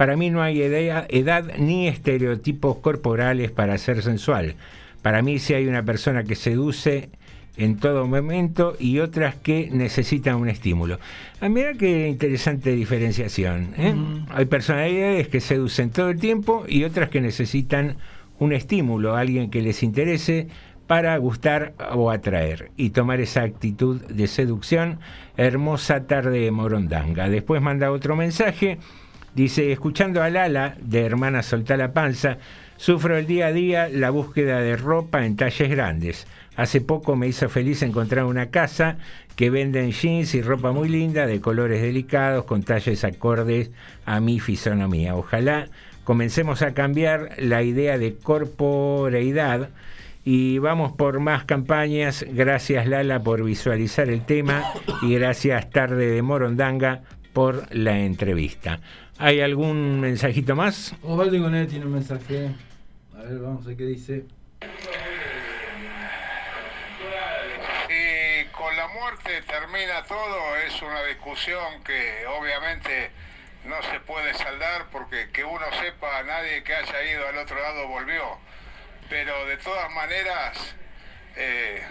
Para 0.00 0.16
mí 0.16 0.30
no 0.30 0.40
hay 0.40 0.62
edea- 0.62 1.04
edad 1.10 1.44
ni 1.58 1.86
estereotipos 1.86 2.78
corporales 2.78 3.50
para 3.50 3.76
ser 3.76 4.00
sensual. 4.02 4.54
Para 5.02 5.20
mí 5.20 5.38
si 5.38 5.52
hay 5.52 5.66
una 5.66 5.82
persona 5.82 6.24
que 6.24 6.36
seduce 6.36 7.10
en 7.58 7.76
todo 7.76 8.06
momento 8.06 8.76
y 8.78 9.00
otras 9.00 9.34
que 9.34 9.68
necesitan 9.70 10.36
un 10.36 10.48
estímulo. 10.48 10.98
Ah, 11.42 11.50
mira 11.50 11.74
qué 11.74 12.08
interesante 12.08 12.70
diferenciación. 12.70 13.74
¿eh? 13.76 13.94
Hay 14.30 14.46
personalidades 14.46 15.28
que 15.28 15.38
seducen 15.42 15.90
todo 15.90 16.08
el 16.08 16.18
tiempo 16.18 16.64
y 16.66 16.84
otras 16.84 17.10
que 17.10 17.20
necesitan 17.20 17.96
un 18.38 18.54
estímulo, 18.54 19.16
alguien 19.16 19.50
que 19.50 19.60
les 19.60 19.82
interese 19.82 20.46
para 20.86 21.14
gustar 21.18 21.74
o 21.92 22.10
atraer 22.10 22.70
y 22.78 22.88
tomar 22.88 23.20
esa 23.20 23.42
actitud 23.42 24.00
de 24.00 24.26
seducción. 24.28 24.98
Hermosa 25.36 26.06
tarde 26.06 26.38
de 26.40 26.50
Morondanga. 26.50 27.28
Después 27.28 27.60
manda 27.60 27.92
otro 27.92 28.16
mensaje. 28.16 28.78
Dice, 29.34 29.70
escuchando 29.70 30.22
a 30.22 30.30
Lala 30.30 30.74
de 30.80 31.04
Hermana 31.04 31.42
Soltá 31.42 31.76
la 31.76 31.92
Panza, 31.92 32.38
sufro 32.76 33.16
el 33.16 33.26
día 33.26 33.46
a 33.46 33.52
día 33.52 33.88
la 33.88 34.10
búsqueda 34.10 34.60
de 34.60 34.76
ropa 34.76 35.24
en 35.24 35.36
talles 35.36 35.70
grandes. 35.70 36.26
Hace 36.56 36.80
poco 36.80 37.14
me 37.14 37.28
hizo 37.28 37.48
feliz 37.48 37.82
encontrar 37.82 38.24
una 38.24 38.50
casa 38.50 38.98
que 39.36 39.48
venden 39.48 39.92
jeans 39.92 40.34
y 40.34 40.42
ropa 40.42 40.72
muy 40.72 40.88
linda 40.88 41.26
de 41.26 41.40
colores 41.40 41.80
delicados 41.80 42.44
con 42.44 42.64
talles 42.64 43.04
acordes 43.04 43.70
a 44.04 44.20
mi 44.20 44.40
fisonomía. 44.40 45.14
Ojalá 45.14 45.68
comencemos 46.04 46.62
a 46.62 46.74
cambiar 46.74 47.30
la 47.38 47.62
idea 47.62 47.98
de 47.98 48.16
corporeidad 48.16 49.70
y 50.24 50.58
vamos 50.58 50.92
por 50.92 51.20
más 51.20 51.44
campañas. 51.44 52.26
Gracias 52.28 52.86
Lala 52.86 53.22
por 53.22 53.44
visualizar 53.44 54.10
el 54.10 54.24
tema 54.24 54.64
y 55.02 55.14
gracias 55.14 55.70
Tarde 55.70 56.10
de 56.10 56.20
Morondanga 56.20 57.02
por 57.32 57.74
la 57.74 58.00
entrevista. 58.00 58.80
¿Hay 59.22 59.42
algún 59.42 60.00
mensajito 60.00 60.56
más? 60.56 60.94
Osvaldo 61.02 61.36
Igonet 61.36 61.68
tiene 61.68 61.84
un 61.84 61.92
mensaje. 61.92 62.54
A 63.14 63.18
ver, 63.18 63.38
vamos 63.38 63.66
a 63.66 63.68
ver 63.68 63.76
qué 63.76 63.84
dice. 63.84 64.24
Si 67.86 68.46
con 68.50 68.74
la 68.74 68.88
muerte 68.88 69.42
termina 69.42 70.04
todo, 70.04 70.56
es 70.66 70.80
una 70.80 71.04
discusión 71.04 71.84
que 71.84 72.24
obviamente 72.28 73.10
no 73.66 73.82
se 73.82 74.00
puede 74.00 74.32
saldar 74.32 74.86
porque 74.90 75.28
que 75.30 75.44
uno 75.44 75.66
sepa, 75.82 76.22
nadie 76.22 76.64
que 76.64 76.74
haya 76.74 77.04
ido 77.04 77.28
al 77.28 77.36
otro 77.36 77.60
lado 77.60 77.88
volvió. 77.88 78.38
Pero 79.10 79.44
de 79.44 79.58
todas 79.58 79.92
maneras, 79.92 80.76
eh, 81.36 81.82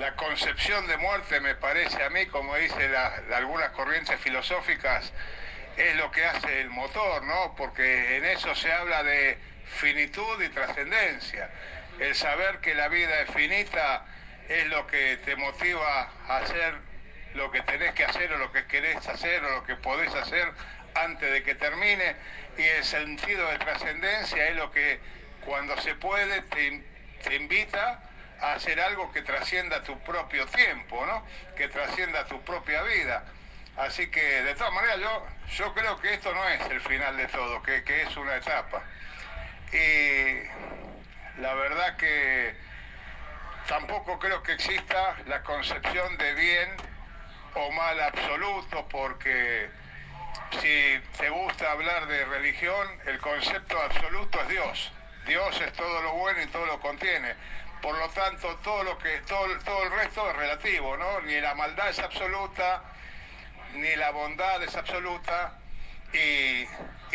la 0.00 0.16
concepción 0.16 0.88
de 0.88 0.96
muerte 0.96 1.38
me 1.38 1.54
parece 1.54 2.02
a 2.02 2.10
mí, 2.10 2.26
como 2.26 2.56
dicen 2.56 2.90
algunas 3.32 3.70
corrientes 3.70 4.18
filosóficas, 4.18 5.12
es 5.76 5.96
lo 5.96 6.10
que 6.10 6.24
hace 6.24 6.60
el 6.60 6.70
motor, 6.70 7.22
¿no? 7.24 7.54
Porque 7.56 8.16
en 8.16 8.24
eso 8.24 8.54
se 8.54 8.72
habla 8.72 9.02
de 9.02 9.38
finitud 9.66 10.42
y 10.42 10.48
trascendencia. 10.48 11.50
El 11.98 12.14
saber 12.14 12.58
que 12.60 12.74
la 12.74 12.88
vida 12.88 13.20
es 13.20 13.30
finita 13.30 14.06
es 14.48 14.66
lo 14.66 14.86
que 14.86 15.16
te 15.18 15.36
motiva 15.36 16.10
a 16.28 16.36
hacer 16.38 16.74
lo 17.34 17.50
que 17.50 17.62
tenés 17.62 17.92
que 17.94 18.04
hacer 18.04 18.32
o 18.32 18.38
lo 18.38 18.52
que 18.52 18.64
querés 18.66 19.06
hacer 19.08 19.44
o 19.44 19.50
lo 19.50 19.64
que 19.64 19.74
podés 19.76 20.14
hacer 20.14 20.52
antes 20.94 21.32
de 21.32 21.42
que 21.42 21.54
termine. 21.54 22.16
Y 22.56 22.62
el 22.62 22.84
sentido 22.84 23.48
de 23.48 23.58
trascendencia 23.58 24.48
es 24.48 24.56
lo 24.56 24.70
que 24.70 25.00
cuando 25.44 25.76
se 25.80 25.94
puede 25.96 26.42
te, 26.42 26.82
te 27.22 27.34
invita 27.34 28.00
a 28.40 28.54
hacer 28.54 28.80
algo 28.80 29.12
que 29.12 29.22
trascienda 29.22 29.82
tu 29.82 29.98
propio 30.00 30.46
tiempo, 30.46 31.04
¿no? 31.06 31.26
Que 31.56 31.68
trascienda 31.68 32.26
tu 32.26 32.40
propia 32.42 32.82
vida. 32.82 33.24
Así 33.76 34.08
que 34.08 34.20
de 34.20 34.54
todas 34.54 34.72
maneras 34.72 34.98
yo, 35.00 35.26
yo 35.56 35.74
creo 35.74 36.00
que 36.00 36.14
esto 36.14 36.32
no 36.32 36.48
es 36.48 36.60
el 36.70 36.80
final 36.80 37.16
de 37.16 37.26
todo, 37.26 37.62
que, 37.62 37.82
que 37.82 38.02
es 38.02 38.16
una 38.16 38.36
etapa. 38.36 38.82
Y 39.72 41.40
la 41.40 41.54
verdad 41.54 41.96
que 41.96 42.54
tampoco 43.66 44.18
creo 44.20 44.42
que 44.42 44.52
exista 44.52 45.16
la 45.26 45.42
concepción 45.42 46.16
de 46.18 46.34
bien 46.34 46.76
o 47.54 47.72
mal 47.72 48.00
absoluto, 48.00 48.86
porque 48.88 49.68
si 50.60 51.00
te 51.18 51.28
gusta 51.30 51.72
hablar 51.72 52.06
de 52.06 52.24
religión, 52.26 52.88
el 53.06 53.18
concepto 53.18 53.80
absoluto 53.80 54.40
es 54.42 54.48
Dios. 54.48 54.92
Dios 55.26 55.60
es 55.60 55.72
todo 55.72 56.02
lo 56.02 56.12
bueno 56.12 56.42
y 56.42 56.46
todo 56.46 56.66
lo 56.66 56.80
contiene. 56.80 57.34
Por 57.82 57.96
lo 57.98 58.08
tanto, 58.10 58.54
todo 58.62 58.84
lo 58.84 58.98
que 58.98 59.18
todo, 59.26 59.46
todo 59.64 59.82
el 59.82 59.90
resto 59.90 60.30
es 60.30 60.36
relativo, 60.36 60.96
¿no? 60.96 61.20
Ni 61.22 61.40
la 61.40 61.54
maldad 61.54 61.88
es 61.88 61.98
absoluta, 61.98 62.82
ni 63.76 63.94
la 63.96 64.10
bondad 64.10 64.62
es 64.62 64.74
absoluta. 64.76 65.58
Y, 66.12 66.62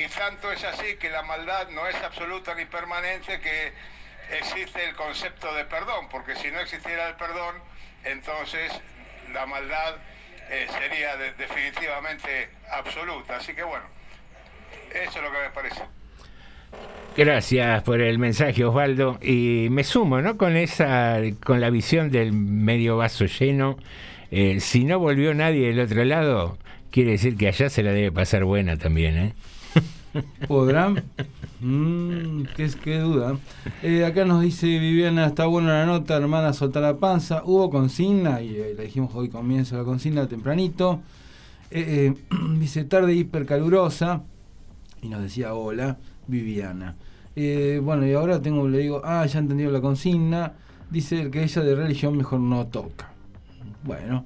y 0.02 0.08
tanto 0.18 0.52
es 0.52 0.64
así 0.66 0.98
que 1.00 1.10
la 1.10 1.22
maldad 1.24 1.70
no 1.70 1.88
es 1.88 1.96
absoluta 2.04 2.54
ni 2.56 2.66
permanente 2.66 3.40
que 3.40 3.72
existe 4.38 4.84
el 4.84 4.96
concepto 4.96 5.54
de 5.54 5.64
perdón, 5.66 6.08
porque 6.12 6.36
si 6.36 6.52
no 6.52 6.60
existiera 6.60 7.08
el 7.08 7.16
perdón, 7.16 7.56
entonces 8.04 8.72
la 9.34 9.46
maldad 9.46 9.96
eh, 10.50 10.68
sería 10.70 11.16
de- 11.16 11.32
definitivamente 11.34 12.50
absoluta. 12.72 13.38
Así 13.38 13.54
que 13.54 13.64
bueno, 13.64 13.86
eso 14.94 15.18
es 15.20 15.24
lo 15.24 15.32
que 15.32 15.40
me 15.40 15.50
parece. 15.52 15.82
Gracias 17.16 17.82
por 17.84 18.02
el 18.02 18.20
mensaje, 18.20 18.64
Osvaldo. 18.64 19.18
Y 19.22 19.68
me 19.72 19.84
sumo, 19.84 20.22
¿no? 20.22 20.38
Con 20.38 20.56
esa, 20.58 21.18
con 21.44 21.60
la 21.60 21.70
visión 21.70 22.12
del 22.12 22.32
medio 22.34 22.98
vaso 22.98 23.26
lleno. 23.26 23.78
Eh, 24.32 24.60
si 24.60 24.84
no 24.84 25.00
volvió 25.00 25.34
nadie 25.34 25.68
del 25.68 25.80
otro 25.80 26.04
lado, 26.06 26.58
quiere 26.92 27.12
decir 27.12 27.36
que 27.38 27.48
allá 27.48 27.70
se 27.70 27.84
la 27.84 27.92
debe 27.92 28.12
pasar 28.12 28.46
buena 28.46 28.78
también, 28.78 29.18
¿eh? 29.18 29.34
¿Podrán? 30.48 31.04
Mm, 31.60 32.44
qué, 32.56 32.70
qué 32.84 33.00
duda. 33.00 33.38
Eh, 33.84 34.06
acá 34.06 34.26
nos 34.26 34.42
dice 34.42 34.66
Viviana, 34.66 35.28
está 35.28 35.46
buena 35.46 35.80
la 35.80 35.86
nota, 35.86 36.16
hermana, 36.16 36.54
soltar 36.54 36.84
la 36.84 36.98
panza. 36.98 37.44
Hubo 37.46 37.70
consigna, 37.70 38.42
y 38.42 38.56
eh, 38.56 38.74
la 38.76 38.84
dijimos 38.84 39.12
hoy 39.14 39.30
comienza 39.30 39.78
la 39.78 39.84
consigna 39.84 40.28
tempranito. 40.28 41.02
Eh, 41.72 42.14
eh, 42.14 42.36
dice 42.60 42.86
tarde 42.86 43.14
hipercalurosa. 43.14 44.24
Y 45.02 45.10
nos 45.10 45.22
decía 45.22 45.54
hola, 45.54 45.98
Viviana. 46.28 46.96
Bueno, 47.36 48.06
y 48.06 48.12
ahora 48.12 48.42
tengo, 48.42 48.68
le 48.68 48.80
digo, 48.80 49.02
ah, 49.06 49.26
ya 49.26 49.40
entendido 49.40 49.72
la 49.72 49.80
consigna. 49.80 50.54
Dice 50.90 51.30
que 51.30 51.44
ella 51.44 51.62
de 51.62 51.76
religión 51.76 52.18
mejor 52.18 52.42
no 52.42 52.68
toca. 52.68 53.14
Bueno. 53.84 54.26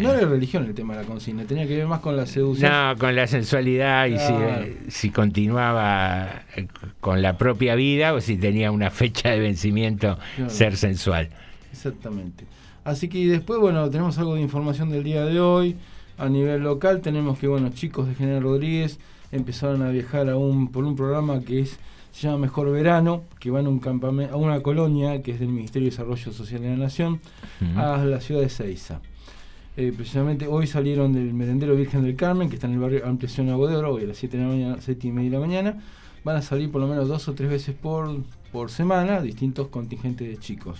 No 0.00 0.12
era 0.12 0.26
religión 0.26 0.64
el 0.64 0.74
tema 0.74 0.96
de 0.96 1.02
la 1.02 1.06
consigna, 1.06 1.44
tenía 1.44 1.66
que 1.68 1.76
ver 1.76 1.86
más 1.86 2.00
con 2.00 2.16
la 2.16 2.26
seducción. 2.26 2.72
No, 2.72 2.96
con 2.98 3.14
la 3.14 3.26
sensualidad 3.28 4.06
y 4.06 4.18
si, 4.18 4.32
eh, 4.32 4.76
si 4.88 5.10
continuaba 5.10 6.42
eh, 6.56 6.66
con 7.00 7.22
la 7.22 7.38
propia 7.38 7.76
vida 7.76 8.14
o 8.14 8.20
si 8.20 8.36
tenía 8.36 8.72
una 8.72 8.90
fecha 8.90 9.30
de 9.30 9.38
vencimiento 9.38 10.18
Claro. 10.36 10.50
ser 10.50 10.76
sensual. 10.76 11.30
Exactamente. 11.70 12.44
Así 12.84 13.08
que 13.08 13.26
después, 13.28 13.60
bueno, 13.60 13.88
tenemos 13.90 14.18
algo 14.18 14.34
de 14.34 14.40
información 14.42 14.90
del 14.90 15.04
día 15.04 15.24
de 15.24 15.38
hoy. 15.40 15.76
A 16.18 16.28
nivel 16.28 16.62
local 16.62 17.00
tenemos 17.00 17.38
que, 17.38 17.46
bueno, 17.46 17.70
chicos 17.70 18.08
de 18.08 18.14
General 18.16 18.42
Rodríguez 18.42 18.98
empezaron 19.32 19.82
a 19.82 19.88
viajar 19.90 20.28
a 20.28 20.36
un, 20.36 20.68
por 20.70 20.84
un 20.84 20.94
programa 20.96 21.40
que 21.40 21.60
es 21.60 21.78
se 22.14 22.28
llama 22.28 22.38
Mejor 22.38 22.70
Verano, 22.70 23.24
que 23.40 23.50
van 23.50 23.66
a, 23.66 23.68
un 23.68 23.80
campame- 23.80 24.30
a 24.30 24.36
una 24.36 24.60
colonia 24.60 25.20
que 25.20 25.32
es 25.32 25.40
del 25.40 25.48
Ministerio 25.48 25.86
de 25.86 25.90
Desarrollo 25.90 26.32
Social 26.32 26.62
de 26.62 26.70
la 26.70 26.76
Nación, 26.76 27.18
a 27.76 27.96
la 28.04 28.20
ciudad 28.20 28.40
de 28.40 28.48
Ceiza. 28.48 29.00
Eh, 29.76 29.92
precisamente 29.94 30.46
hoy 30.46 30.68
salieron 30.68 31.12
del 31.12 31.34
merendero 31.34 31.74
Virgen 31.74 32.04
del 32.04 32.14
Carmen, 32.14 32.48
que 32.48 32.54
está 32.54 32.68
en 32.68 32.74
el 32.74 32.78
barrio 32.78 33.04
Ampliación 33.04 33.48
Agua 33.48 33.68
de 33.68 33.76
Oro, 33.76 33.94
hoy 33.94 34.04
a 34.04 34.06
las 34.06 34.16
7 34.18 34.36
de 34.36 34.42
la 34.44 34.48
mañana, 34.48 34.76
7 34.78 35.08
y 35.08 35.10
media 35.10 35.30
de 35.30 35.36
la 35.36 35.46
mañana. 35.46 35.82
Van 36.22 36.36
a 36.36 36.42
salir 36.42 36.70
por 36.70 36.80
lo 36.80 36.86
menos 36.86 37.08
dos 37.08 37.26
o 37.28 37.34
tres 37.34 37.50
veces 37.50 37.74
por, 37.74 38.16
por 38.52 38.70
semana 38.70 39.20
distintos 39.20 39.66
contingentes 39.68 40.28
de 40.28 40.36
chicos. 40.38 40.78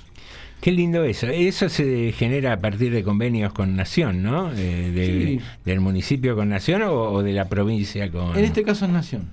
Qué 0.61 0.71
lindo 0.71 1.03
eso. 1.05 1.27
Eso 1.27 1.69
se 1.69 2.13
genera 2.13 2.53
a 2.53 2.59
partir 2.61 2.93
de 2.93 3.03
convenios 3.03 3.53
con 3.53 3.75
Nación, 3.77 4.23
¿no? 4.23 4.51
Eh, 4.53 4.93
de- 4.95 5.39
Sí. 5.39 5.41
¿Del 5.65 5.81
municipio 5.81 6.37
con 6.37 6.49
Nación 6.49 6.83
o, 6.83 6.95
o 6.95 7.23
de 7.25 7.33
la 7.33 7.47
provincia 7.49 8.09
con...? 8.11 8.39
En 8.39 8.45
este 8.45 8.63
caso 8.63 8.85
es 8.87 8.93
Nación. 8.93 9.25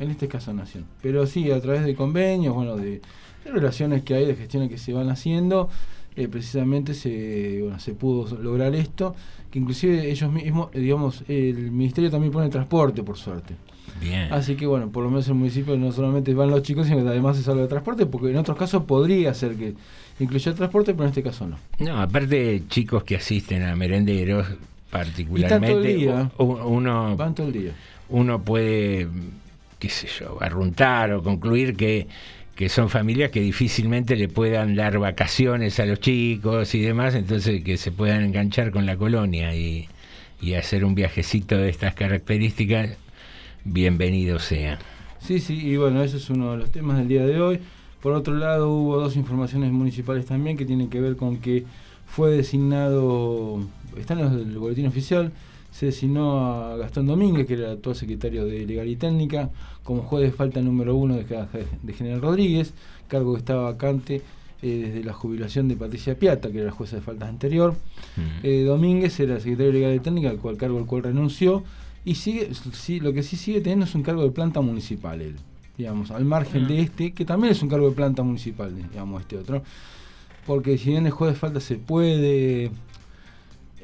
En 0.00 0.10
este 0.10 0.26
caso 0.28 0.52
Nación. 0.52 0.84
Pero 1.02 1.26
sí, 1.26 1.50
a 1.50 1.60
través 1.60 1.84
de 1.84 1.94
convenios, 1.94 2.54
bueno, 2.54 2.76
de, 2.76 3.00
de 3.44 3.50
relaciones 3.52 4.02
que 4.02 4.14
hay, 4.14 4.26
de 4.26 4.34
gestiones 4.34 4.68
que 4.70 4.78
se 4.78 4.92
van 4.92 5.10
haciendo, 5.10 5.68
eh, 6.16 6.26
precisamente 6.26 6.94
se, 6.94 7.60
bueno, 7.62 7.78
se 7.78 7.92
pudo 7.94 8.36
lograr 8.42 8.74
esto, 8.74 9.14
que 9.50 9.58
inclusive 9.58 10.10
ellos 10.10 10.32
mismos, 10.32 10.70
eh, 10.72 10.80
digamos, 10.80 11.22
el 11.28 11.70
ministerio 11.70 12.10
también 12.10 12.32
pone 12.32 12.48
transporte, 12.48 13.02
por 13.02 13.16
suerte. 13.16 13.54
Bien. 14.00 14.32
Así 14.32 14.54
que 14.56 14.66
bueno, 14.66 14.88
por 14.90 15.02
lo 15.04 15.10
menos 15.10 15.26
en 15.26 15.32
el 15.32 15.38
municipio 15.40 15.76
no 15.76 15.92
solamente 15.92 16.32
van 16.32 16.50
los 16.50 16.62
chicos, 16.62 16.86
sino 16.86 17.02
que 17.02 17.08
además 17.08 17.36
se 17.36 17.42
salva 17.42 17.62
de 17.62 17.68
transporte, 17.68 18.06
porque 18.06 18.30
en 18.30 18.36
otros 18.38 18.56
casos 18.56 18.84
podría 18.84 19.34
ser 19.34 19.56
que 19.56 19.74
incluya 20.20 20.50
el 20.52 20.56
transporte, 20.56 20.92
pero 20.92 21.04
en 21.04 21.08
este 21.10 21.22
caso 21.22 21.46
no. 21.46 21.56
No, 21.80 22.00
aparte 22.00 22.62
chicos 22.68 23.04
que 23.04 23.16
asisten 23.16 23.62
a 23.64 23.76
merenderos, 23.76 24.46
particularmente, 24.90 25.88
día. 25.94 26.30
u- 26.38 26.44
uno, 26.44 27.16
Van 27.16 27.34
todo 27.34 27.48
el 27.48 27.52
día. 27.52 27.72
uno 28.08 28.42
puede, 28.42 29.08
qué 29.80 29.88
sé 29.88 30.06
yo, 30.06 30.40
arruntar 30.40 31.12
o 31.12 31.22
concluir 31.22 31.74
que, 31.74 32.06
que 32.54 32.68
son 32.68 32.88
familias 32.88 33.30
que 33.30 33.40
difícilmente 33.40 34.14
le 34.14 34.28
puedan 34.28 34.76
dar 34.76 34.98
vacaciones 34.98 35.80
a 35.80 35.86
los 35.86 35.98
chicos 35.98 36.74
y 36.74 36.80
demás, 36.82 37.14
entonces 37.16 37.64
que 37.64 37.76
se 37.76 37.90
puedan 37.90 38.22
enganchar 38.22 38.70
con 38.70 38.86
la 38.86 38.96
colonia 38.96 39.56
y, 39.56 39.88
y 40.40 40.54
hacer 40.54 40.84
un 40.84 40.94
viajecito 40.94 41.56
de 41.56 41.70
estas 41.70 41.94
características, 41.94 42.90
bienvenido 43.64 44.38
sea. 44.38 44.78
Sí, 45.18 45.40
sí, 45.40 45.54
y 45.54 45.76
bueno, 45.76 46.02
ese 46.02 46.18
es 46.18 46.30
uno 46.30 46.52
de 46.52 46.58
los 46.58 46.70
temas 46.70 46.98
del 46.98 47.08
día 47.08 47.24
de 47.24 47.40
hoy. 47.40 47.60
Por 48.02 48.12
otro 48.12 48.34
lado, 48.34 48.70
hubo 48.70 48.98
dos 48.98 49.16
informaciones 49.16 49.72
municipales 49.72 50.24
también 50.26 50.56
que 50.56 50.64
tienen 50.64 50.88
que 50.88 51.00
ver 51.00 51.16
con 51.16 51.38
que 51.38 51.64
fue 52.06 52.30
designado, 52.30 53.60
está 53.98 54.14
en 54.14 54.20
el 54.20 54.58
boletín 54.58 54.86
oficial, 54.86 55.32
se 55.80 55.86
designó 55.86 56.38
a 56.42 56.76
Gastón 56.76 57.06
Domínguez, 57.06 57.46
que 57.46 57.54
era 57.54 57.68
el 57.68 57.72
actual 57.78 57.96
secretario 57.96 58.44
de 58.44 58.66
Legal 58.66 58.86
y 58.86 58.96
Técnica, 58.96 59.48
como 59.82 60.02
juez 60.02 60.24
de 60.24 60.30
falta 60.30 60.60
número 60.60 60.94
uno 60.94 61.16
de, 61.16 61.24
de 61.82 61.92
General 61.94 62.20
Rodríguez, 62.20 62.74
cargo 63.08 63.32
que 63.32 63.38
estaba 63.38 63.62
vacante 63.62 64.20
eh, 64.60 64.82
desde 64.84 65.02
la 65.02 65.14
jubilación 65.14 65.68
de 65.68 65.76
Patricia 65.76 66.18
Piata, 66.18 66.50
que 66.50 66.58
era 66.58 66.66
la 66.66 66.72
jueza 66.72 66.96
de 66.96 67.02
faltas 67.02 67.30
anterior. 67.30 67.74
Eh, 68.42 68.64
Domínguez 68.64 69.18
era 69.20 69.36
el 69.36 69.40
secretario 69.40 69.72
de 69.72 69.78
Legal 69.78 69.94
y 69.94 70.00
Técnica, 70.00 70.28
al 70.28 70.36
cual 70.36 70.58
cargo 70.58 70.76
al 70.76 70.84
cual 70.84 71.02
renunció, 71.02 71.64
y 72.04 72.16
sigue, 72.16 72.50
sí, 72.74 73.00
lo 73.00 73.14
que 73.14 73.22
sí 73.22 73.38
sigue 73.38 73.62
teniendo 73.62 73.86
es 73.86 73.94
un 73.94 74.02
cargo 74.02 74.22
de 74.22 74.32
planta 74.32 74.60
municipal 74.60 75.22
él, 75.22 75.36
digamos, 75.78 76.10
al 76.10 76.26
margen 76.26 76.68
de 76.68 76.82
este, 76.82 77.12
que 77.12 77.24
también 77.24 77.54
es 77.54 77.62
un 77.62 77.70
cargo 77.70 77.88
de 77.88 77.96
planta 77.96 78.22
municipal, 78.22 78.70
digamos, 78.76 79.22
este 79.22 79.38
otro. 79.38 79.62
Porque 80.46 80.76
si 80.76 80.90
bien 80.90 81.06
el 81.06 81.12
juez 81.12 81.32
de 81.32 81.38
falta 81.38 81.58
se 81.58 81.76
puede, 81.76 82.70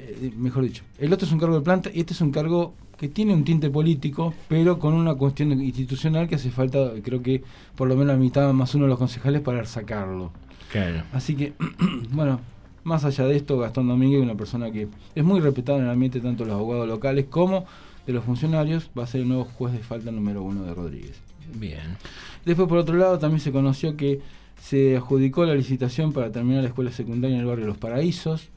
eh, 0.09 0.33
mejor 0.37 0.65
dicho, 0.65 0.83
el 0.99 1.13
otro 1.13 1.27
es 1.27 1.33
un 1.33 1.39
cargo 1.39 1.57
de 1.57 1.63
planta 1.63 1.91
y 1.93 2.01
este 2.01 2.13
es 2.13 2.21
un 2.21 2.33
cargo 2.33 2.75
que 2.99 3.09
tiene 3.09 3.35
un 3.35 3.45
tinte 3.45 3.69
político, 3.71 4.33
pero 4.49 4.79
con 4.79 4.95
una 4.95 5.15
cuestión 5.15 5.53
institucional 5.61 6.29
que 6.29 6.37
hace 6.37 6.51
falta, 6.51 6.93
creo 7.03 7.23
que 7.23 7.43
por 7.75 7.89
lo 7.89 7.95
menos 7.95 8.15
la 8.15 8.19
mitad 8.19 8.53
más 8.53 8.75
uno 8.75 8.85
de 8.85 8.91
los 8.91 8.99
concejales 8.99 9.43
para 9.43 9.65
sacarlo. 9.67 10.33
Claro. 10.73 11.05
Así 11.13 11.35
que, 11.35 11.53
bueno, 12.11 12.41
más 12.85 13.05
allá 13.05 13.27
de 13.27 13.37
esto, 13.37 13.59
Gastón 13.59 13.89
Domínguez 13.89 14.21
es 14.21 14.25
una 14.25 14.37
persona 14.37 14.71
que 14.71 14.89
es 15.15 15.25
muy 15.25 15.41
respetada 15.41 15.79
en 15.79 15.85
el 15.85 15.91
ambiente 15.91 16.21
tanto 16.21 16.45
de 16.45 16.51
los 16.51 16.59
abogados 16.59 16.89
locales 16.89 17.27
como 17.29 17.67
de 18.07 18.13
los 18.13 18.25
funcionarios, 18.25 18.91
va 18.97 19.03
a 19.03 19.07
ser 19.07 19.23
el 19.23 19.29
nuevo 19.29 19.45
juez 19.45 19.73
de 19.73 19.81
falta 19.81 20.11
número 20.11 20.43
uno 20.43 20.63
de 20.63 20.73
Rodríguez. 20.73 21.21
Bien. 21.55 21.97
Después, 22.45 22.69
por 22.69 22.79
otro 22.79 22.97
lado, 22.97 23.19
también 23.19 23.41
se 23.41 23.53
conoció 23.53 23.97
que 23.97 24.21
se 24.61 24.97
adjudicó 24.97 25.45
la 25.45 25.55
licitación 25.55 26.13
para 26.13 26.31
terminar 26.31 26.63
la 26.63 26.69
escuela 26.69 26.93
secundaria 26.93 27.35
en 27.35 27.41
el 27.41 27.47
barrio 27.47 27.67
Los 27.67 27.79
Paraísos. 27.79 28.49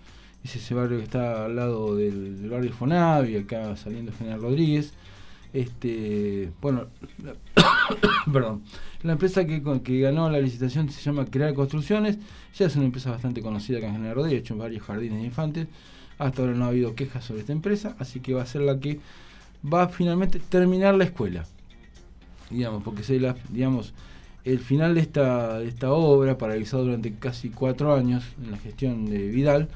Es 0.44 0.56
ese 0.56 0.74
barrio 0.74 0.98
que 0.98 1.04
está 1.04 1.46
al 1.46 1.56
lado 1.56 1.96
del, 1.96 2.42
del 2.42 2.50
barrio 2.50 2.74
Fonavi, 2.74 3.38
acá 3.38 3.76
saliendo 3.76 4.12
General 4.14 4.42
Rodríguez. 4.42 4.94
Este, 5.54 6.52
bueno, 6.62 6.88
perdón. 8.34 8.64
La 9.04 9.14
empresa 9.14 9.46
que, 9.46 9.62
que 9.84 10.00
ganó 10.00 10.30
la 10.30 10.40
licitación 10.40 10.90
se 10.90 11.02
llama 11.02 11.26
Crear 11.26 11.54
Construcciones. 11.54 12.18
Ya 12.56 12.68
es 12.68 12.76
una 12.76 12.86
empresa 12.86 13.12
bastante 13.12 13.42
conocida 13.42 13.78
acá 13.80 13.88
en 13.88 13.94
General 13.94 14.16
Rodríguez, 14.16 14.42
hecho 14.42 14.56
varios 14.56 14.84
jardines 14.84 15.20
de 15.20 15.26
infantes. 15.26 15.68
Hasta 16.18 16.42
ahora 16.42 16.54
no 16.54 16.66
ha 16.66 16.70
habido 16.70 16.96
quejas 16.96 17.24
sobre 17.24 17.42
esta 17.42 17.54
empresa, 17.54 17.96
así 18.00 18.20
que 18.20 18.34
va 18.34 18.44
a 18.44 18.46
ser 18.46 18.62
la 18.62 18.80
que 18.80 19.00
va 19.64 19.84
a 19.84 19.90
finalmente 19.90 20.40
terminar 20.40 20.96
la 20.96 21.06
escuela 21.06 21.46
digamos, 22.50 22.84
porque 22.84 23.04
se 23.04 23.20
digamos, 23.50 23.94
el 24.44 24.60
final 24.60 24.96
de 24.96 25.02
esta, 25.02 25.60
de 25.60 25.68
esta 25.68 25.92
obra, 25.92 26.38
paralizada 26.38 26.84
durante 26.84 27.14
casi 27.14 27.50
cuatro 27.50 27.94
años 27.94 28.24
en 28.44 28.52
la 28.52 28.58
gestión 28.58 29.06
de 29.06 29.28
Vidal, 29.28 29.70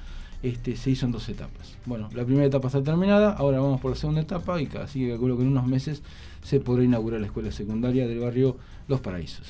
este, 0.43 0.75
se 0.75 0.91
hizo 0.91 1.05
en 1.05 1.13
dos 1.13 1.27
etapas. 1.29 1.77
Bueno, 1.85 2.09
la 2.13 2.25
primera 2.25 2.45
etapa 2.45 2.67
está 2.67 2.83
terminada, 2.83 3.31
ahora 3.31 3.61
vamos 3.61 3.79
por 3.79 3.91
la 3.91 3.97
segunda 3.97 4.21
etapa 4.21 4.61
y 4.61 4.69
así 4.77 4.99
que 4.99 5.11
calculo 5.11 5.37
que 5.37 5.43
en 5.43 5.49
unos 5.49 5.65
meses 5.65 6.03
se 6.43 6.59
podrá 6.59 6.83
inaugurar 6.83 7.21
la 7.21 7.27
escuela 7.27 7.51
secundaria 7.51 8.05
del 8.07 8.19
barrio 8.19 8.57
Los 8.89 8.99
Paraísos. 8.99 9.47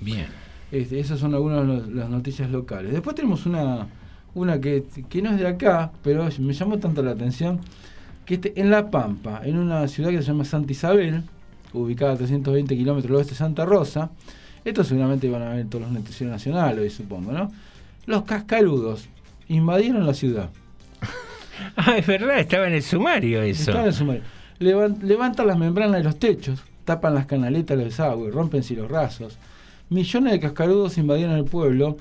Bien. 0.00 0.26
Este, 0.72 0.98
esas 0.98 1.20
son 1.20 1.34
algunas 1.34 1.86
de 1.86 1.94
las 1.94 2.08
noticias 2.08 2.50
locales. 2.50 2.92
Después 2.92 3.14
tenemos 3.14 3.44
una, 3.44 3.86
una 4.34 4.60
que, 4.60 4.84
que 5.10 5.20
no 5.20 5.30
es 5.30 5.38
de 5.38 5.46
acá, 5.46 5.92
pero 6.02 6.26
me 6.38 6.54
llamó 6.54 6.78
tanto 6.78 7.02
la 7.02 7.10
atención, 7.10 7.60
que 8.24 8.34
este, 8.34 8.58
en 8.58 8.70
La 8.70 8.90
Pampa, 8.90 9.42
en 9.44 9.58
una 9.58 9.86
ciudad 9.88 10.10
que 10.10 10.18
se 10.18 10.28
llama 10.28 10.46
Santa 10.46 10.72
Isabel, 10.72 11.22
ubicada 11.74 12.12
a 12.12 12.16
320 12.16 12.76
kilómetros 12.76 13.10
al 13.10 13.16
oeste 13.16 13.32
de 13.32 13.38
Santa 13.38 13.66
Rosa, 13.66 14.10
esto 14.64 14.84
seguramente 14.84 15.28
van 15.28 15.42
a 15.42 15.50
ver 15.50 15.66
todos 15.66 15.82
los 15.82 15.92
noticieros 15.92 16.32
nacionales, 16.32 16.80
hoy, 16.80 16.90
supongo, 16.90 17.32
¿no? 17.32 17.50
Los 18.06 18.22
cascarudos 18.22 19.08
invadieron 19.54 20.06
la 20.06 20.14
ciudad. 20.14 20.50
Ah, 21.76 21.98
es 21.98 22.06
verdad, 22.06 22.38
estaba 22.40 22.66
en 22.66 22.72
el 22.72 22.82
sumario 22.82 23.42
eso. 23.42 23.70
Está 23.70 23.80
en 23.82 23.86
el 23.88 23.92
sumario. 23.92 24.22
Levan- 24.58 24.98
levantan 25.02 25.46
las 25.46 25.58
membranas 25.58 25.98
de 25.98 26.04
los 26.04 26.18
techos, 26.18 26.62
tapan 26.86 27.14
las 27.14 27.26
canaletas 27.26 27.76
de 27.76 27.84
desagüe, 27.84 28.30
rompen 28.30 28.62
cielos 28.62 28.90
rasos. 28.90 29.36
Millones 29.90 30.32
de 30.32 30.40
cascarudos 30.40 30.96
invadieron 30.96 31.36
el 31.36 31.44
pueblo 31.44 31.98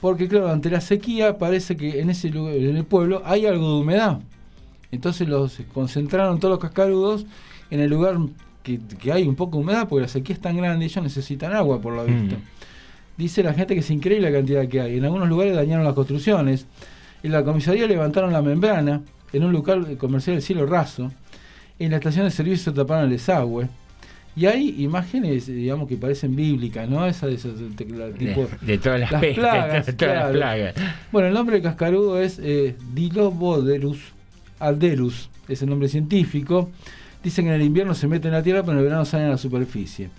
porque, 0.00 0.28
claro, 0.28 0.48
ante 0.50 0.70
la 0.70 0.80
sequía 0.80 1.38
parece 1.38 1.76
que 1.76 2.00
en 2.00 2.08
ese 2.10 2.30
lugar, 2.30 2.54
en 2.54 2.76
el 2.76 2.84
pueblo 2.84 3.22
hay 3.24 3.46
algo 3.46 3.74
de 3.74 3.80
humedad. 3.80 4.20
Entonces 4.92 5.28
los 5.28 5.58
concentraron 5.74 6.38
todos 6.38 6.52
los 6.52 6.60
cascarudos 6.60 7.26
en 7.70 7.80
el 7.80 7.90
lugar 7.90 8.16
que, 8.62 8.78
que 9.00 9.12
hay 9.12 9.26
un 9.26 9.34
poco 9.36 9.58
de 9.58 9.64
humedad 9.64 9.88
porque 9.88 10.02
la 10.02 10.08
sequía 10.08 10.34
es 10.36 10.40
tan 10.40 10.56
grande 10.56 10.84
y 10.84 10.88
ellos 10.88 11.02
necesitan 11.02 11.52
agua 11.54 11.80
por 11.80 11.94
lo 11.94 12.04
visto. 12.04 12.36
Dice 13.16 13.42
la 13.42 13.54
gente 13.54 13.74
que 13.74 13.80
es 13.80 13.90
increíble 13.90 14.30
la 14.30 14.36
cantidad 14.38 14.66
que 14.68 14.80
hay. 14.80 14.98
En 14.98 15.04
algunos 15.04 15.28
lugares 15.28 15.54
dañaron 15.54 15.84
las 15.84 15.94
construcciones. 15.94 16.66
En 17.22 17.32
la 17.32 17.44
comisaría 17.44 17.86
levantaron 17.86 18.32
la 18.32 18.42
membrana. 18.42 19.02
En 19.32 19.44
un 19.44 19.52
local 19.52 19.96
comercial 19.96 20.36
del 20.36 20.42
cielo 20.42 20.66
raso. 20.66 21.12
En 21.78 21.90
la 21.92 21.96
estación 21.98 22.24
de 22.24 22.30
servicio 22.30 22.72
taparon 22.74 23.04
el 23.04 23.10
desagüe. 23.10 23.68
Y 24.36 24.46
hay 24.46 24.76
imágenes, 24.82 25.46
digamos, 25.46 25.88
que 25.88 25.96
parecen 25.96 26.36
bíblicas, 26.36 26.88
¿no? 26.88 27.04
Esa 27.06 27.26
de 27.26 27.34
esas 27.34 27.58
de- 27.58 27.68
de- 27.84 28.12
tipo, 28.12 28.48
de 28.62 28.78
todas 28.78 29.00
las 29.00 29.10
pestes, 29.20 29.36
de 29.86 29.92
todas 29.92 30.14
las 30.14 30.30
plagas. 30.32 30.74
Bueno, 31.10 31.28
el 31.28 31.34
nombre 31.34 31.54
del 31.56 31.62
cascarudo 31.64 32.20
es 32.20 32.38
eh, 32.42 32.76
Diloboderus 32.94 33.98
alderus, 34.58 35.30
es 35.48 35.62
el 35.62 35.68
nombre 35.70 35.88
científico. 35.88 36.70
Dicen 37.22 37.44
que 37.44 37.50
en 37.50 37.60
el 37.60 37.66
invierno 37.66 37.94
se 37.94 38.06
meten 38.06 38.28
en 38.28 38.34
la 38.34 38.42
tierra, 38.42 38.60
pero 38.62 38.72
en 38.72 38.78
el 38.78 38.84
verano 38.84 39.04
salen 39.04 39.26
a 39.26 39.30
la 39.30 39.38
superficie. 39.38 40.10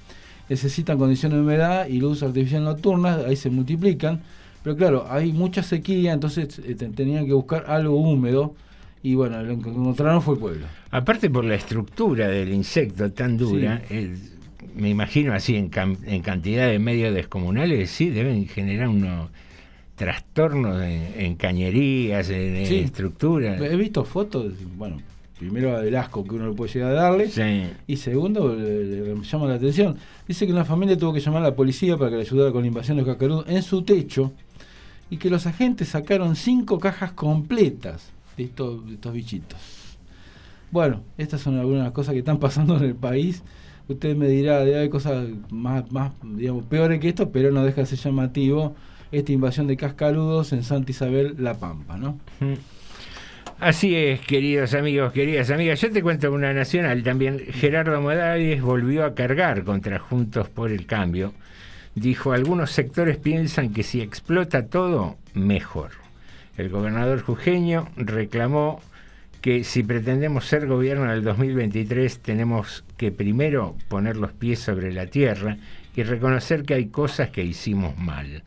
Necesitan 0.49 0.97
condiciones 0.97 1.37
de 1.37 1.43
humedad 1.43 1.87
y 1.87 1.99
luz 1.99 2.21
artificial 2.23 2.63
nocturna, 2.63 3.19
ahí 3.27 3.35
se 3.35 3.49
multiplican. 3.49 4.21
Pero 4.63 4.75
claro, 4.75 5.05
hay 5.09 5.31
mucha 5.33 5.63
sequía, 5.63 6.13
entonces 6.13 6.59
eh, 6.59 6.75
te- 6.75 6.89
tenían 6.89 7.25
que 7.25 7.33
buscar 7.33 7.65
algo 7.67 7.95
húmedo. 7.95 8.53
Y 9.03 9.15
bueno, 9.15 9.41
lo 9.41 9.57
que 9.59 9.69
encontraron 9.69 10.21
fue 10.21 10.35
el 10.35 10.39
pueblo. 10.39 10.65
Aparte 10.91 11.29
por 11.29 11.43
la 11.43 11.55
estructura 11.55 12.27
del 12.27 12.53
insecto 12.53 13.11
tan 13.11 13.35
dura, 13.37 13.81
me 14.75 14.89
imagino 14.89 15.33
así 15.33 15.55
en, 15.55 15.71
cam- 15.71 15.97
en 16.05 16.21
cantidad 16.21 16.69
de 16.69 16.77
medios 16.77 17.11
descomunales, 17.13 17.89
sí, 17.89 18.11
deben 18.11 18.47
generar 18.47 18.87
unos 18.89 19.29
trastornos 19.95 20.81
en, 20.81 21.13
en 21.17 21.35
cañerías, 21.35 22.29
en, 22.29 22.55
en 22.57 22.65
Sí. 22.67 22.75
estructura. 22.79 23.57
He 23.57 23.75
visto 23.75 24.03
fotos, 24.05 24.53
bueno, 24.77 24.97
primero 25.37 25.79
del 25.81 25.95
asco 25.95 26.23
que 26.23 26.35
uno 26.35 26.49
le 26.49 26.53
puede 26.53 26.71
llegar 26.73 26.91
a 26.91 26.93
darle, 26.93 27.29
y 27.87 27.97
segundo, 27.97 28.55
le, 28.55 28.85
le 28.85 29.15
llama 29.23 29.47
la 29.47 29.55
atención. 29.55 29.97
Dice 30.27 30.45
que 30.45 30.53
una 30.53 30.65
familia 30.65 30.97
tuvo 30.97 31.13
que 31.13 31.19
llamar 31.19 31.41
a 31.41 31.49
la 31.49 31.55
policía 31.55 31.97
para 31.97 32.09
que 32.11 32.17
le 32.17 32.21
ayudara 32.21 32.51
con 32.51 32.61
la 32.61 32.67
invasión 32.67 32.97
de 32.97 33.03
los 33.03 33.09
cascarudos 33.11 33.45
en 33.47 33.61
su 33.63 33.81
techo, 33.83 34.31
y 35.11 35.17
que 35.17 35.29
los 35.29 35.45
agentes 35.45 35.89
sacaron 35.89 36.35
cinco 36.37 36.79
cajas 36.79 37.11
completas 37.11 38.11
de 38.37 38.45
estos, 38.45 39.13
bichitos. 39.13 39.59
Bueno, 40.71 41.03
estas 41.17 41.41
son 41.41 41.59
algunas 41.59 41.81
de 41.81 41.83
las 41.83 41.93
cosas 41.93 42.13
que 42.13 42.19
están 42.19 42.39
pasando 42.39 42.77
en 42.77 42.83
el 42.85 42.95
país. 42.95 43.43
Usted 43.89 44.15
me 44.15 44.29
dirá, 44.29 44.61
haber 44.61 44.89
cosas 44.89 45.27
más, 45.51 45.91
más, 45.91 46.13
digamos, 46.23 46.63
peores 46.63 47.01
que 47.01 47.09
esto, 47.09 47.29
pero 47.29 47.51
no 47.51 47.65
deja 47.65 47.81
de 47.81 47.87
ser 47.87 47.99
llamativo 47.99 48.73
esta 49.11 49.33
invasión 49.33 49.67
de 49.67 49.75
cascarudos 49.75 50.53
en 50.53 50.63
Santa 50.63 50.91
Isabel, 50.91 51.35
La 51.37 51.55
Pampa, 51.55 51.97
¿no? 51.97 52.17
Así 53.59 53.93
es, 53.93 54.21
queridos 54.21 54.73
amigos, 54.73 55.11
queridas 55.11 55.51
amigas. 55.51 55.81
Yo 55.81 55.91
te 55.91 56.01
cuento 56.01 56.31
una 56.31 56.53
nacional 56.53 57.03
también. 57.03 57.37
Gerardo 57.51 57.99
Morales 57.99 58.61
volvió 58.61 59.03
a 59.03 59.13
cargar 59.13 59.65
contra 59.65 59.99
Juntos 59.99 60.47
por 60.47 60.71
el 60.71 60.85
Cambio. 60.85 61.33
Dijo, 61.95 62.31
algunos 62.31 62.71
sectores 62.71 63.17
piensan 63.17 63.73
que 63.73 63.83
si 63.83 64.01
explota 64.01 64.65
todo, 64.67 65.17
mejor. 65.33 65.91
El 66.57 66.69
gobernador 66.69 67.21
jujeño 67.21 67.89
reclamó 67.97 68.81
que 69.41 69.63
si 69.63 69.83
pretendemos 69.83 70.45
ser 70.45 70.67
gobierno 70.67 71.09
del 71.11 71.23
2023 71.23 72.19
tenemos 72.19 72.83
que 72.97 73.11
primero 73.11 73.75
poner 73.89 74.15
los 74.15 74.31
pies 74.31 74.59
sobre 74.59 74.93
la 74.93 75.07
tierra 75.07 75.57
y 75.95 76.03
reconocer 76.03 76.63
que 76.63 76.75
hay 76.75 76.87
cosas 76.87 77.29
que 77.31 77.43
hicimos 77.43 77.97
mal. 77.97 78.43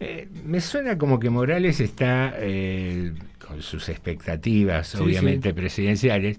Eh, 0.00 0.28
me 0.44 0.60
suena 0.60 0.98
como 0.98 1.18
que 1.18 1.30
Morales 1.30 1.80
está, 1.80 2.34
eh, 2.38 3.12
con 3.46 3.62
sus 3.62 3.88
expectativas, 3.88 4.88
Sí, 4.88 4.98
obviamente 4.98 5.50
sí. 5.50 5.54
presidenciales, 5.54 6.38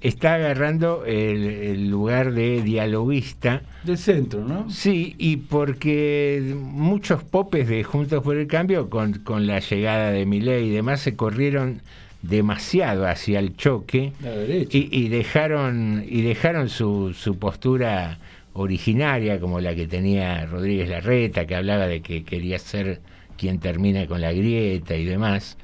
está 0.00 0.34
agarrando 0.34 1.04
el, 1.06 1.44
el 1.44 1.88
lugar 1.90 2.32
de 2.32 2.62
dialoguista. 2.62 3.62
Del 3.82 3.98
centro, 3.98 4.44
¿no? 4.44 4.68
Sí, 4.70 5.14
y 5.18 5.36
porque 5.38 6.54
muchos 6.56 7.22
popes 7.24 7.68
de 7.68 7.82
Juntos 7.84 8.22
por 8.22 8.36
el 8.36 8.46
Cambio, 8.46 8.88
con, 8.90 9.14
con 9.20 9.46
la 9.46 9.60
llegada 9.60 10.10
de 10.10 10.26
Milei 10.26 10.66
y 10.68 10.70
demás, 10.70 11.00
se 11.00 11.16
corrieron 11.16 11.82
demasiado 12.22 13.06
hacia 13.06 13.38
el 13.38 13.56
choque 13.56 14.12
La 14.22 14.30
derecha. 14.30 14.76
y, 14.76 14.88
y 14.92 15.08
dejaron 15.08 16.04
y 16.06 16.20
dejaron 16.22 16.68
su, 16.68 17.14
su 17.14 17.38
postura 17.38 18.18
originaria 18.52 19.40
como 19.40 19.60
la 19.60 19.74
que 19.74 19.86
tenía 19.86 20.44
Rodríguez 20.46 20.88
Larreta 20.90 21.46
que 21.46 21.54
hablaba 21.54 21.86
de 21.86 22.02
que 22.02 22.24
quería 22.24 22.58
ser 22.58 23.00
quien 23.38 23.58
termina 23.58 24.06
con 24.06 24.20
la 24.20 24.32
grieta 24.32 24.96
y 24.96 25.04
demás 25.04 25.56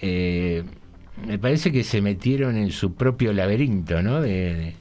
Eh, 0.00 0.64
me 1.26 1.38
parece 1.38 1.70
que 1.72 1.84
se 1.84 2.00
metieron 2.00 2.56
en 2.56 2.70
su 2.70 2.94
propio 2.94 3.32
laberinto 3.32 4.02
no 4.02 4.20
de, 4.20 4.74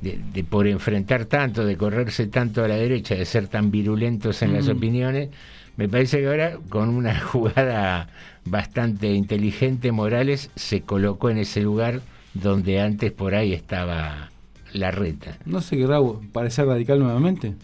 de- 0.00 0.18
de 0.32 0.44
por 0.44 0.66
enfrentar 0.66 1.24
tanto 1.26 1.64
de 1.64 1.76
correrse 1.76 2.26
tanto 2.26 2.64
a 2.64 2.68
la 2.68 2.76
derecha 2.76 3.14
de 3.14 3.24
ser 3.24 3.48
tan 3.48 3.70
virulentos 3.70 4.42
en 4.42 4.52
las 4.54 4.66
Mm. 4.68 4.76
opiniones 4.76 5.28
me 5.76 5.88
parece 5.88 6.18
que 6.20 6.26
ahora 6.28 6.58
con 6.68 6.88
una 6.88 7.18
jugada 7.20 8.08
bastante 8.44 9.12
inteligente 9.12 9.92
Morales 9.92 10.50
se 10.56 10.80
colocó 10.82 11.30
en 11.30 11.38
ese 11.38 11.60
lugar 11.62 12.00
donde 12.34 12.80
antes 12.80 13.10
por 13.12 13.34
ahí 13.34 13.52
estaba 13.52 14.30
la 14.72 14.90
reta. 14.90 15.38
No 15.46 15.60
sé 15.60 15.76
querrá 15.76 15.98
parecer 16.32 16.66
radical 16.66 16.98
nuevamente. 17.00 17.54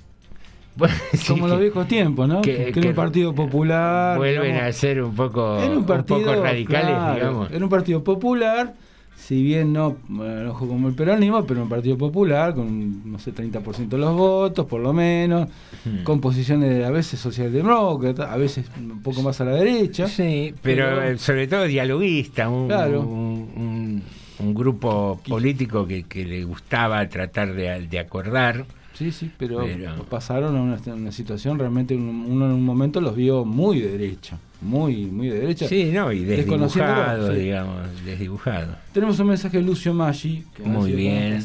Como 1.28 1.46
los 1.48 1.60
viejos 1.60 1.86
tiempos, 1.86 2.28
¿no? 2.28 2.42
que- 2.42 2.66
Que, 2.66 2.72
que 2.72 2.80
era 2.80 2.88
un 2.90 2.94
partido 2.94 3.34
popular. 3.34 4.16
Vuelven 4.18 4.52
digamos. 4.52 4.68
a 4.68 4.72
ser 4.72 5.02
un 5.02 5.14
poco, 5.14 5.58
Era 5.58 5.76
un 5.78 5.86
partido 5.86 6.18
poco 6.20 6.42
radicales, 6.42 6.86
claro, 6.96 7.14
digamos. 7.14 7.50
Era 7.52 7.64
un 7.64 7.70
partido 7.70 8.02
popular, 8.02 8.74
si 9.16 9.42
bien 9.42 9.72
no 9.72 9.96
bueno, 10.08 10.50
ojo 10.50 10.66
como 10.66 10.88
el 10.88 10.94
peronismo, 10.94 11.44
pero 11.46 11.62
un 11.62 11.68
partido 11.68 11.96
popular 11.96 12.54
con, 12.54 13.10
no 13.10 13.18
sé, 13.18 13.32
30% 13.32 13.88
de 13.88 13.98
los 13.98 14.14
votos, 14.16 14.66
por 14.66 14.80
lo 14.80 14.92
menos, 14.92 15.48
Hmm. 15.84 16.02
con 16.02 16.20
posiciones 16.20 16.84
a 16.84 16.90
veces 16.90 17.20
socialdemócratas, 17.20 18.30
a 18.30 18.36
veces 18.36 18.66
un 18.78 19.00
poco 19.02 19.22
más 19.22 19.40
a 19.40 19.44
la 19.44 19.52
derecha. 19.52 20.08
Sí, 20.08 20.54
pero, 20.62 21.02
eh, 21.02 21.18
sobre 21.18 21.46
todo 21.46 21.64
dialoguista, 21.64 22.48
un, 22.48 22.66
Claro. 22.68 23.00
un, 23.02 23.48
un- 23.56 24.02
un 24.40 24.54
grupo 24.54 25.20
político 25.28 25.86
que, 25.86 26.02
que 26.04 26.24
le 26.24 26.42
gustaba 26.44 27.06
tratar 27.08 27.54
de, 27.54 27.86
de 27.86 27.98
acordar. 28.00 28.64
Sí, 28.94 29.10
sí, 29.12 29.30
pero, 29.38 29.58
Pero- 29.64 30.04
pasaron 30.04 30.56
a 30.56 30.60
una, 30.62 30.78
una 30.94 31.12
situación 31.12 31.58
realmente, 31.58 31.94
un- 31.94 32.26
uno 32.28 32.46
en 32.46 32.52
un 32.52 32.62
momento 32.64 33.00
los 33.00 33.14
vio 33.16 33.44
muy 33.44 33.80
de 33.80 33.98
derecha, 33.98 34.38
muy, 34.60 35.06
muy 35.06 35.28
de 35.28 35.40
derecha. 35.40 35.66
Sí, 35.68 35.86
no, 35.92 36.12
y 36.12 36.24
desdibujado, 36.24 37.32
sí. 37.32 37.40
digamos, 37.40 38.04
desdibujado. 38.04 38.76
Tenemos 38.92 39.18
un 39.18 39.26
mensaje 39.28 39.56
de 39.58 39.62
Lucio 39.64 39.92
Maggi. 39.92 40.44
que 40.56 40.62
Muy 40.62 40.92
bien. 40.92 41.44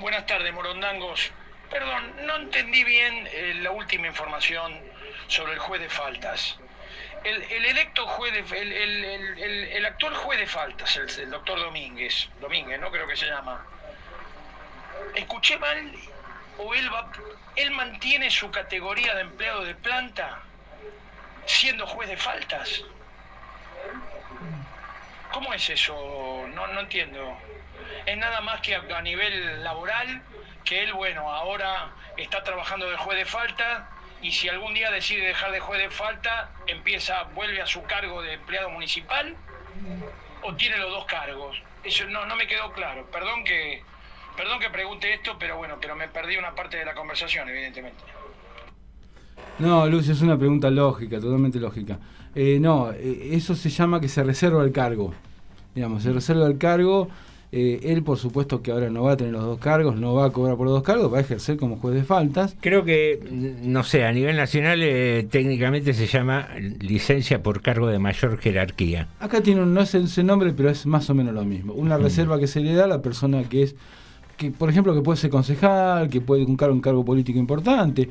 Buenas 0.00 0.26
tardes, 0.26 0.52
morondangos. 0.52 1.30
Perdón, 1.70 2.02
no 2.26 2.36
entendí 2.36 2.84
bien 2.84 3.14
eh, 3.32 3.54
la 3.62 3.70
última 3.72 4.06
información 4.06 4.72
sobre 5.28 5.54
el 5.54 5.58
juez 5.58 5.80
de 5.80 5.88
faltas. 5.88 6.58
El, 7.24 7.42
el 7.42 7.64
electo 7.64 8.06
juez 8.06 8.32
de, 8.32 8.58
el, 8.60 8.72
el- 8.72 9.04
el- 9.04 9.38
el- 9.42 9.64
el 9.64 9.86
actual 9.86 10.14
juez 10.14 10.38
de 10.38 10.46
faltas, 10.46 10.96
el, 10.96 11.08
el 11.24 11.30
doctor 11.30 11.58
Domínguez, 11.58 12.28
Domínguez, 12.40 12.80
¿no? 12.80 12.90
Creo 12.90 13.06
que 13.08 13.16
se 13.16 13.26
llama. 13.26 13.64
¿Escuché 15.14 15.58
mal? 15.58 15.92
¿O 16.58 16.74
él, 16.74 16.92
va, 16.92 17.10
él 17.56 17.70
mantiene 17.70 18.30
su 18.30 18.50
categoría 18.50 19.14
de 19.14 19.22
empleado 19.22 19.64
de 19.64 19.74
planta 19.74 20.42
siendo 21.46 21.86
juez 21.86 22.08
de 22.08 22.16
faltas? 22.16 22.82
¿Cómo 25.32 25.52
es 25.52 25.68
eso? 25.68 26.46
No, 26.54 26.66
no 26.68 26.80
entiendo. 26.80 27.36
Es 28.06 28.16
nada 28.16 28.40
más 28.40 28.60
que 28.60 28.74
a, 28.74 29.02
nivel 29.02 29.62
laboral, 29.62 30.22
que 30.64 30.82
él, 30.82 30.92
bueno, 30.92 31.30
ahora 31.30 31.90
está 32.16 32.42
trabajando 32.42 32.88
de 32.88 32.96
juez 32.96 33.18
de 33.18 33.26
falta 33.26 33.90
y 34.22 34.32
si 34.32 34.48
algún 34.48 34.74
día 34.74 34.90
decide 34.90 35.26
dejar 35.26 35.52
de 35.52 35.60
juez 35.60 35.80
de 35.80 35.90
falta, 35.90 36.50
empieza, 36.66 37.24
vuelve 37.34 37.60
a 37.60 37.66
su 37.66 37.82
cargo 37.82 38.22
de 38.22 38.34
empleado 38.34 38.70
municipal 38.70 39.36
o 40.42 40.54
tiene 40.54 40.78
los 40.78 40.90
dos 40.90 41.04
cargos. 41.04 41.60
Eso 41.84 42.04
no, 42.06 42.24
no 42.26 42.34
me 42.36 42.46
quedó 42.46 42.72
claro. 42.72 43.06
Perdón 43.10 43.44
que, 43.44 43.84
perdón 44.36 44.60
que 44.60 44.70
pregunte 44.70 45.12
esto, 45.12 45.32
pero 45.38 45.56
bueno, 45.56 45.74
pero 45.80 45.96
me 45.96 46.08
perdí 46.08 46.36
una 46.36 46.54
parte 46.54 46.76
de 46.76 46.84
la 46.84 46.94
conversación, 46.94 47.48
evidentemente. 47.48 48.02
No, 49.58 49.86
Lucio, 49.88 50.12
es 50.12 50.22
una 50.22 50.38
pregunta 50.38 50.70
lógica, 50.70 51.18
totalmente 51.18 51.58
lógica. 51.58 51.98
Eh, 52.34 52.58
no, 52.60 52.92
eh, 52.92 53.30
eso 53.32 53.54
se 53.54 53.70
llama 53.70 54.00
que 54.00 54.08
se 54.08 54.22
reserva 54.22 54.62
el 54.62 54.72
cargo. 54.72 55.14
Digamos, 55.74 56.02
se 56.02 56.12
reserva 56.12 56.46
el 56.46 56.58
cargo. 56.58 57.08
eh, 57.52 57.80
él, 57.84 58.02
por 58.02 58.18
supuesto, 58.18 58.60
que 58.60 58.72
ahora 58.72 58.90
no 58.90 59.04
va 59.04 59.12
a 59.12 59.16
tener 59.16 59.32
los 59.32 59.42
dos 59.44 59.58
cargos, 59.58 59.96
no 59.96 60.14
va 60.14 60.26
a 60.26 60.30
cobrar 60.30 60.56
por 60.56 60.66
los 60.66 60.74
dos 60.74 60.82
cargos, 60.82 61.12
va 61.12 61.18
a 61.18 61.20
ejercer 61.20 61.56
como 61.56 61.76
juez 61.76 61.94
de 61.94 62.04
faltas. 62.04 62.56
Creo 62.60 62.84
que, 62.84 63.20
no 63.30 63.82
sé, 63.84 64.04
a 64.04 64.12
nivel 64.12 64.36
nacional 64.36 64.80
eh, 64.82 65.26
técnicamente 65.30 65.94
se 65.94 66.06
llama 66.06 66.48
licencia 66.80 67.42
por 67.42 67.62
cargo 67.62 67.86
de 67.86 67.98
mayor 67.98 68.38
jerarquía. 68.38 69.08
Acá 69.20 69.40
tiene 69.40 69.62
un, 69.62 69.72
no 69.72 69.80
es 69.80 69.94
ese 69.94 70.22
nombre, 70.24 70.52
pero 70.52 70.70
es 70.70 70.86
más 70.86 71.08
o 71.08 71.14
menos 71.14 71.34
lo 71.34 71.44
mismo. 71.44 71.72
Una 71.72 71.96
reserva 71.98 72.38
que 72.38 72.46
se 72.46 72.60
le 72.60 72.74
da 72.74 72.84
a 72.84 72.88
la 72.88 73.00
persona 73.00 73.42
que 73.44 73.62
es, 73.62 73.76
que 74.36 74.50
por 74.50 74.68
ejemplo, 74.70 74.94
que 74.94 75.00
puede 75.02 75.16
ser 75.16 75.30
concejal, 75.30 76.08
que 76.08 76.20
puede 76.20 76.44
cumplir 76.44 76.70
un 76.70 76.80
cargo 76.80 77.04
político 77.04 77.38
importante, 77.38 78.08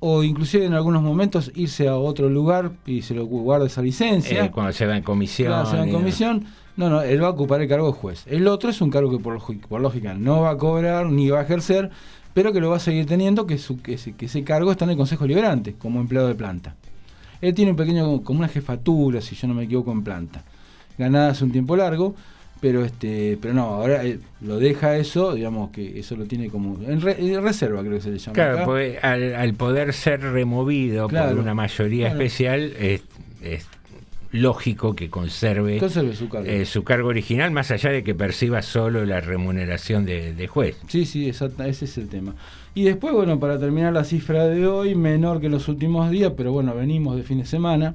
o 0.00 0.22
inclusive 0.22 0.64
en 0.66 0.74
algunos 0.74 1.02
momentos 1.02 1.50
irse 1.54 1.88
a 1.88 1.96
otro 1.96 2.28
lugar 2.28 2.72
y 2.86 3.02
se 3.02 3.14
lo 3.14 3.26
guarda 3.26 3.66
esa 3.66 3.82
licencia. 3.82 4.44
Eh, 4.44 4.50
cuando 4.50 4.72
se 4.72 4.86
va 4.86 4.96
en 4.96 5.02
comisión. 5.02 5.48
Claro, 5.48 5.66
se 5.70 5.76
va 5.76 5.84
en 5.84 5.92
comisión. 5.92 6.44
No, 6.76 6.88
no, 6.88 7.02
él 7.02 7.20
va 7.20 7.26
a 7.26 7.30
ocupar 7.30 7.60
el 7.60 7.68
cargo 7.68 7.86
de 7.88 7.92
juez. 7.92 8.24
El 8.28 8.46
otro 8.46 8.70
es 8.70 8.80
un 8.80 8.90
cargo 8.90 9.10
que 9.10 9.18
por, 9.18 9.34
lógica- 9.34 9.66
por 9.66 9.80
lógica 9.80 10.14
no 10.14 10.42
va 10.42 10.50
a 10.50 10.56
cobrar 10.56 11.06
ni 11.06 11.28
va 11.28 11.40
a 11.40 11.42
ejercer, 11.42 11.90
pero 12.34 12.52
que 12.52 12.60
lo 12.60 12.70
va 12.70 12.76
a 12.76 12.80
seguir 12.80 13.06
teniendo, 13.06 13.46
que, 13.46 13.58
su, 13.58 13.82
que, 13.82 13.94
ese, 13.94 14.12
que 14.12 14.26
ese 14.26 14.44
cargo 14.44 14.70
está 14.70 14.84
en 14.84 14.92
el 14.92 14.96
Consejo 14.96 15.26
Liberante, 15.26 15.74
como 15.74 16.00
empleado 16.00 16.28
de 16.28 16.36
planta. 16.36 16.76
Él 17.40 17.52
tiene 17.54 17.72
un 17.72 17.76
pequeño, 17.76 18.22
como 18.22 18.38
una 18.38 18.48
jefatura, 18.48 19.20
si 19.20 19.34
yo 19.34 19.48
no 19.48 19.54
me 19.54 19.64
equivoco, 19.64 19.90
en 19.90 20.04
planta. 20.04 20.44
Ganada 20.96 21.30
hace 21.30 21.44
un 21.44 21.50
tiempo 21.50 21.74
largo, 21.76 22.14
pero 22.60 22.84
este 22.84 23.38
pero 23.40 23.54
no, 23.54 23.62
ahora 23.62 24.02
él 24.04 24.20
lo 24.40 24.58
deja 24.58 24.96
eso, 24.96 25.34
digamos 25.34 25.70
que 25.70 25.98
eso 25.98 26.16
lo 26.16 26.24
tiene 26.26 26.48
como 26.48 26.78
en, 26.82 27.00
re- 27.00 27.16
en 27.18 27.42
reserva, 27.42 27.80
creo 27.80 27.94
que 27.94 28.00
se 28.00 28.10
le 28.10 28.18
llama. 28.18 28.34
Claro, 28.34 28.54
acá. 28.56 28.64
pues, 28.66 29.04
al, 29.04 29.34
al 29.34 29.54
poder 29.54 29.92
ser 29.92 30.20
removido 30.20 31.08
Claro. 31.08 31.30
por 31.30 31.40
una 31.40 31.54
mayoría 31.54 32.06
Claro. 32.08 32.20
especial, 32.22 32.72
es, 32.78 33.02
es 33.42 33.66
lógico 34.30 34.94
que 34.94 35.08
conserve, 35.08 35.78
Conserve 35.78 36.14
su 36.14 36.28
cargo. 36.28 36.46
eh, 36.48 36.66
su 36.66 36.84
cargo 36.84 37.08
original, 37.08 37.50
más 37.50 37.70
allá 37.70 37.90
de 37.90 38.04
que 38.04 38.14
perciba 38.14 38.60
solo 38.62 39.06
la 39.06 39.20
remuneración 39.20 40.04
de, 40.04 40.34
de 40.34 40.46
juez. 40.48 40.76
Sí, 40.88 41.06
sí, 41.06 41.26
exacta, 41.28 41.66
ese 41.66 41.86
es 41.86 41.96
el 41.96 42.08
tema. 42.08 42.34
Y 42.74 42.84
después, 42.84 43.14
bueno, 43.14 43.40
para 43.40 43.58
terminar 43.58 43.92
la 43.94 44.04
cifra 44.04 44.46
de 44.46 44.66
hoy, 44.66 44.94
menor 44.94 45.40
que 45.40 45.48
los 45.48 45.66
últimos 45.68 46.10
días, 46.10 46.32
pero 46.36 46.52
bueno, 46.52 46.74
venimos 46.74 47.16
de 47.16 47.22
fin 47.22 47.38
de 47.38 47.46
semana, 47.46 47.94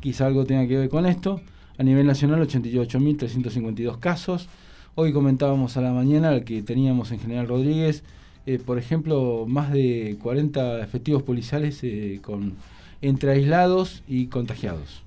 quizá 0.00 0.26
algo 0.26 0.44
tenga 0.44 0.66
que 0.68 0.76
ver 0.78 0.88
con 0.88 1.04
esto. 1.04 1.40
A 1.78 1.82
nivel 1.82 2.06
nacional, 2.06 2.40
88.352 2.46 3.98
casos. 3.98 4.48
Hoy 4.94 5.12
comentábamos 5.12 5.76
a 5.76 5.82
la 5.82 5.92
mañana 5.92 6.40
que 6.40 6.62
teníamos 6.62 7.12
en 7.12 7.20
General 7.20 7.46
Rodríguez, 7.48 8.02
eh, 8.46 8.58
por 8.64 8.78
ejemplo, 8.78 9.44
más 9.46 9.72
de 9.72 10.16
40 10.22 10.82
efectivos 10.82 11.22
policiales 11.22 11.80
eh, 11.82 12.20
con, 12.22 12.54
entre 13.02 13.32
aislados 13.32 14.02
y 14.08 14.26
contagiados. 14.28 15.02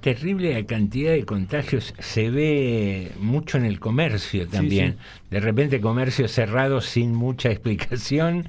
Terrible 0.00 0.54
la 0.54 0.64
cantidad 0.64 1.10
de 1.10 1.24
contagios 1.24 1.92
se 1.98 2.30
ve 2.30 3.10
mucho 3.20 3.58
en 3.58 3.64
el 3.64 3.80
comercio 3.80 4.46
también. 4.46 4.96
De 5.28 5.40
repente 5.40 5.80
comercio 5.80 6.28
cerrado 6.28 6.80
sin 6.80 7.14
mucha 7.14 7.50
explicación. 7.50 8.46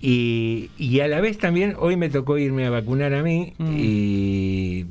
Y, 0.00 0.68
y 0.76 0.98
a 0.98 1.06
la 1.06 1.20
vez 1.20 1.38
también, 1.38 1.76
hoy 1.78 1.96
me 1.96 2.10
tocó 2.10 2.38
irme 2.38 2.66
a 2.66 2.70
vacunar 2.70 3.14
a 3.14 3.22
mí 3.22 3.52
Mm. 3.58 3.76
y 3.78 4.86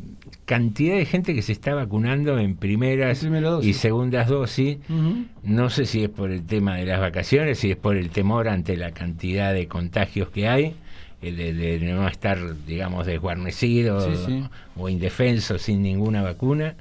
cantidad 0.49 0.95
de 0.97 1.05
gente 1.05 1.35
que 1.35 1.43
se 1.43 1.51
está 1.51 1.75
vacunando 1.75 2.39
en 2.39 2.55
primeras 2.55 3.23
y 3.61 3.73
segundas 3.73 4.27
dosis. 4.27 4.79
No 5.43 5.69
sé 5.69 5.85
si 5.85 6.03
es 6.05 6.09
por 6.09 6.31
el 6.31 6.43
tema 6.43 6.75
de 6.77 6.87
las 6.87 6.99
vacaciones, 6.99 7.59
si 7.59 7.69
es 7.69 7.77
por 7.77 7.95
el 7.95 8.09
temor 8.09 8.47
ante 8.47 8.75
la 8.75 8.89
cantidad 8.89 9.53
de 9.53 9.67
contagios 9.67 10.29
que 10.29 10.47
hay, 10.47 10.73
eh, 11.21 11.31
de, 11.33 11.53
de 11.53 11.79
no 11.93 12.07
estar, 12.07 12.39
digamos, 12.65 13.05
desguarnecido 13.05 14.01
Sí, 14.01 14.23
sí. 14.25 14.43
o 14.75 14.89
indefenso 14.89 15.59
sin 15.59 15.83
ninguna 15.83 16.23
vacuna. 16.23 16.73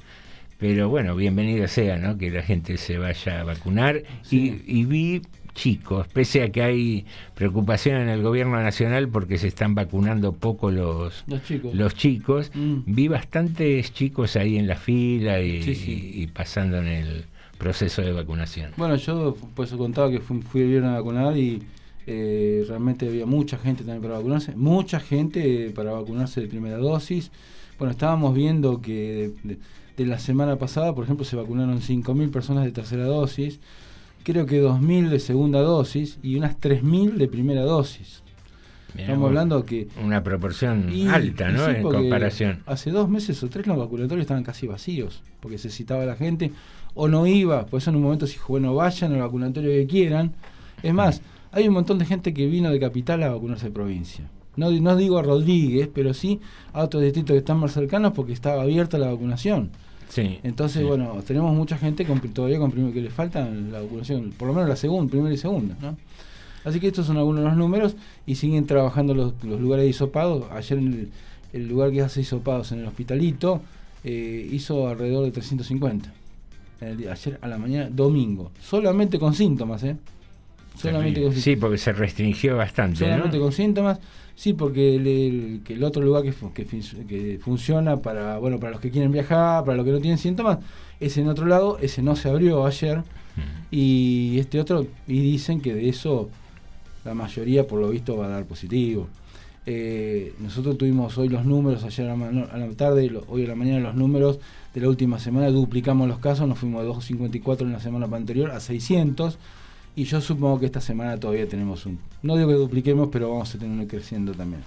Pero 0.59 0.89
bueno, 0.89 1.15
bienvenido 1.15 1.69
sea, 1.69 1.99
¿no? 1.99 2.16
Que 2.16 2.31
la 2.31 2.43
gente 2.43 2.78
se 2.78 2.97
vaya 2.97 3.40
a 3.40 3.45
vacunar. 3.45 4.03
Y, 4.31 4.62
y 4.66 4.86
vi 4.86 5.20
chicos, 5.63 6.07
pese 6.09 6.43
a 6.43 6.51
que 6.51 6.63
hay 6.63 7.05
preocupación 7.35 7.97
en 8.01 8.09
el 8.09 8.23
gobierno 8.23 8.61
nacional 8.63 9.09
porque 9.09 9.39
se 9.39 9.49
están 9.49 9.75
vacunando 9.75 10.33
poco 10.33 10.71
los, 10.71 11.25
Los 11.27 11.43
chicos. 11.45 11.75
los 11.75 11.95
chicos, 11.95 12.51
Mm. 12.55 12.79
vi 12.87 13.09
bastantes 13.09 13.93
chicos 13.93 14.37
ahí 14.37 14.57
en 14.57 14.67
la 14.69 14.77
fila 14.77 15.41
y, 15.41 15.63
Sí, 15.63 15.75
sí. 15.75 16.13
y- 16.15 16.23
y 16.23 16.27
pasando 16.29 16.79
en 16.79 16.87
el 16.87 17.25
proceso 17.59 18.03
de 18.03 18.13
vacunación. 18.13 18.71
Bueno, 18.77 18.95
yo 18.97 19.37
por 19.55 19.67
eso 19.67 19.77
contaba 19.77 20.11
que 20.11 20.21
fui, 20.21 20.41
fui 20.43 20.61
el 20.63 20.69
viernes 20.69 20.91
a 20.93 20.95
vacunar 20.95 21.37
y 21.37 21.61
Eh, 22.11 22.65
realmente 22.67 23.07
había 23.07 23.27
mucha 23.27 23.59
gente 23.59 23.85
también 23.85 24.01
para 24.01 24.15
vacunarse, 24.15 24.57
mucha 24.57 24.99
gente 24.99 25.71
para 25.75 25.93
vacunarse 25.93 26.41
de 26.41 26.47
primera 26.47 26.79
dosis. 26.79 27.31
Bueno, 27.79 27.91
estábamos 27.91 28.35
viendo 28.35 28.81
que 28.81 29.35
de, 29.45 29.49
de- 29.57 29.59
de 29.99 30.07
la 30.07 30.19
semana 30.19 30.57
pasada, 30.57 30.95
por 30.95 31.05
ejemplo, 31.05 31.27
se 31.27 31.37
vacunaron 31.37 31.83
5.000 31.83 32.31
personas 32.31 32.65
de 32.65 32.73
tercera 32.73 33.05
dosis, 33.05 33.61
creo 34.33 34.45
que 34.47 34.63
2.000 34.63 35.09
de 35.09 35.21
segunda 35.21 35.61
dosis 35.61 36.19
y 36.23 36.37
unas 36.37 36.61
3.000 36.61 37.15
de 37.15 37.29
primera 37.29 37.63
dosis. 37.63 38.23
Mirá 38.95 39.07
Estamos 39.09 39.29
hablando 39.29 39.65
que 39.65 39.89
Una 40.05 40.23
proporción 40.23 40.91
y- 40.93 41.07
alta, 41.07 41.51
¿no? 41.51 41.65
sí, 41.65 41.71
en 41.77 41.83
comparación. 41.83 42.63
Hace 42.67 42.91
dos 42.91 43.09
meses 43.09 43.43
o 43.43 43.49
tres 43.49 43.67
los 43.67 43.79
vacunatorios 43.79 44.23
estaban 44.25 44.45
casi 44.45 44.67
vacíos, 44.67 45.23
porque 45.41 45.57
se 45.57 45.71
citaba 45.71 46.05
la 46.05 46.15
gente 46.17 46.53
o 46.95 47.09
no 47.09 47.27
iba, 47.27 47.65
por 47.67 47.79
eso 47.79 47.89
en 47.91 47.97
un 47.97 48.03
momento 48.03 48.27
se 48.27 48.35
dijo, 48.35 48.49
bueno, 48.49 48.75
vayan 48.75 49.13
al 49.15 49.21
vacunatorio 49.21 49.71
que 49.71 49.87
quieran. 49.87 50.33
Es 50.83 50.93
más, 50.93 51.23
hay 51.53 51.67
un 51.69 51.75
montón 51.75 51.99
de 51.99 52.05
gente 52.07 52.35
que 52.35 52.47
vino 52.47 52.71
de 52.71 52.81
capital 52.81 53.23
a 53.23 53.31
vacunarse 53.31 53.67
de 53.67 53.73
provincia. 53.73 54.25
No, 54.57 54.71
no 54.71 54.97
digo 54.97 55.19
a 55.19 55.23
Rodríguez, 55.23 55.89
pero 55.95 56.13
sí 56.13 56.41
a 56.73 56.83
otros 56.83 57.03
distritos 57.03 57.33
que 57.35 57.39
están 57.39 57.59
más 57.59 57.73
cercanos 57.73 58.13
porque 58.13 58.33
estaba 58.33 58.63
abierta 58.63 58.99
la 58.99 59.09
vacunación. 59.11 59.71
Sí. 60.09 60.39
Entonces, 60.43 60.85
bueno, 60.85 61.23
tenemos 61.27 61.55
mucha 61.55 61.77
gente 61.77 62.05
con, 62.05 62.21
todavía 62.21 62.59
con 62.59 62.71
primero 62.71 62.93
que 62.93 63.01
le 63.01 63.11
faltan 63.11 63.71
la 63.73 63.81
vacunación, 63.81 64.33
por 64.37 64.49
lo 64.49 64.55
menos 64.55 64.69
la 64.69 64.77
segunda, 64.77 65.11
primera 65.11 65.35
y 65.35 65.39
segunda, 65.39 65.77
¿no? 65.81 65.97
Así 66.65 66.81
que 66.81 66.89
estos 66.89 67.07
son 67.07 67.17
algunos 67.17 67.43
de 67.43 67.49
los 67.49 67.57
números 67.57 67.97
y 68.27 68.35
siguen 68.35 68.67
trabajando 68.67 69.15
los, 69.15 69.33
los 69.45 69.61
lugares 69.61 69.85
de 69.85 69.91
hisopados. 69.91 70.51
Ayer 70.51 70.79
en 70.79 70.87
el, 70.93 71.09
el 71.53 71.69
lugar 71.69 71.91
que 71.93 72.03
hace 72.03 72.21
hisopados 72.21 72.73
en 72.73 72.81
el 72.81 72.87
hospitalito 72.87 73.63
eh, 74.05 74.49
hizo 74.51 74.89
alrededor 74.89 75.25
de 75.25 75.31
350. 75.31 76.13
En 76.81 76.89
el 76.89 77.09
ayer 77.09 77.39
a 77.41 77.49
la 77.49 77.59
mañana, 77.59 77.89
domingo. 77.91 78.51
Solamente 78.61 79.19
con 79.19 79.35
síntomas, 79.35 79.83
¿eh? 79.83 79.97
Solamente 80.77 81.23
con 81.23 81.33
Sí, 81.33 81.57
porque 81.57 81.79
se 81.79 81.93
restringió 81.93 82.57
bastante, 82.57 82.99
solamente 82.99 83.37
¿no? 83.37 83.45
con 83.45 83.53
síntomas 83.53 83.99
sí 84.39 84.52
porque 84.52 84.94
el, 84.94 85.06
el- 85.09 85.60
que 85.65 85.73
el 85.74 85.82
otro 85.82 86.01
lugar 86.01 86.23
que, 86.23 86.32
funciona 87.40 87.97
para 87.97 88.39
bueno 88.39 88.60
para 88.60 88.70
los 88.73 88.81
que 88.81 88.90
quieren 88.93 89.10
viajar 89.10 89.65
para 89.65 89.77
los 89.77 89.85
que 89.85 89.90
no 89.90 89.98
tienen 89.98 90.16
síntomas 90.19 90.59
es 91.01 91.16
en 91.19 91.27
otro 91.28 91.44
lado 91.47 91.77
ese 91.81 92.02
no 92.02 92.15
se 92.16 92.28
abrió 92.28 92.65
ayer. 92.65 93.02
Y 93.70 94.36
este 94.39 94.59
otro 94.60 94.86
y 95.06 95.20
dicen 95.20 95.60
que 95.60 95.74
de 95.74 95.89
eso 95.89 96.28
la 97.05 97.15
mayoría 97.15 97.66
por 97.66 97.81
lo 97.81 97.90
visto 97.90 98.16
va 98.16 98.27
a 98.27 98.28
dar 98.28 98.44
positivo. 98.44 99.09
Eh, 99.66 100.32
nosotros 100.40 100.78
tuvimos 100.78 101.19
hoy 101.19 101.28
los 101.28 101.44
números 101.44 101.85
ayer 101.85 102.09
a 102.09 102.16
la, 102.16 102.69
tarde 102.77 103.10
hoy 103.28 103.44
a 103.44 103.48
la 103.48 103.55
mañana 103.55 103.81
los 103.81 103.94
números 103.94 104.39
de 104.73 104.81
la 104.81 104.89
última 104.89 105.19
semana 105.19 105.51
duplicamos 105.51 106.09
los 106.09 106.19
casos 106.20 106.48
nos 106.48 106.59
fuimos 106.59 106.81
de 106.82 106.86
254 106.89 107.66
en 107.66 107.73
la 107.74 107.81
semana 107.81 108.06
anterior 108.16 108.51
a 108.51 108.60
600 108.60 109.36
y 109.99 110.05
yo 110.05 110.20
supongo 110.20 110.61
que 110.61 110.66
esta 110.66 110.81
semana 110.81 111.19
todavía 111.19 111.49
tenemos 111.49 111.85
un. 111.85 111.99
No 112.23 112.37
digo 112.37 112.49
que 112.49 112.55
dupliquemos, 112.55 113.09
pero 113.11 113.31
vamos 113.31 113.53
a 113.53 113.59
tener 113.59 113.85
creciendo 113.89 114.33
también. 114.33 114.62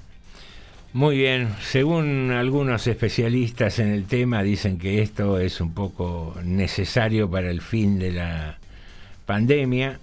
Muy 0.92 1.16
bien, 1.16 1.48
según 1.62 2.32
algunos 2.32 2.86
especialistas 2.86 3.80
en 3.80 3.88
el 3.88 4.04
tema, 4.04 4.44
dicen 4.44 4.78
que 4.78 5.02
esto 5.02 5.40
es 5.40 5.62
un 5.62 5.74
poco 5.74 6.36
necesario 6.44 7.30
para 7.32 7.50
el 7.50 7.62
fin 7.62 7.98
de 7.98 8.12
la 8.12 8.58
pandemia, 9.26 10.02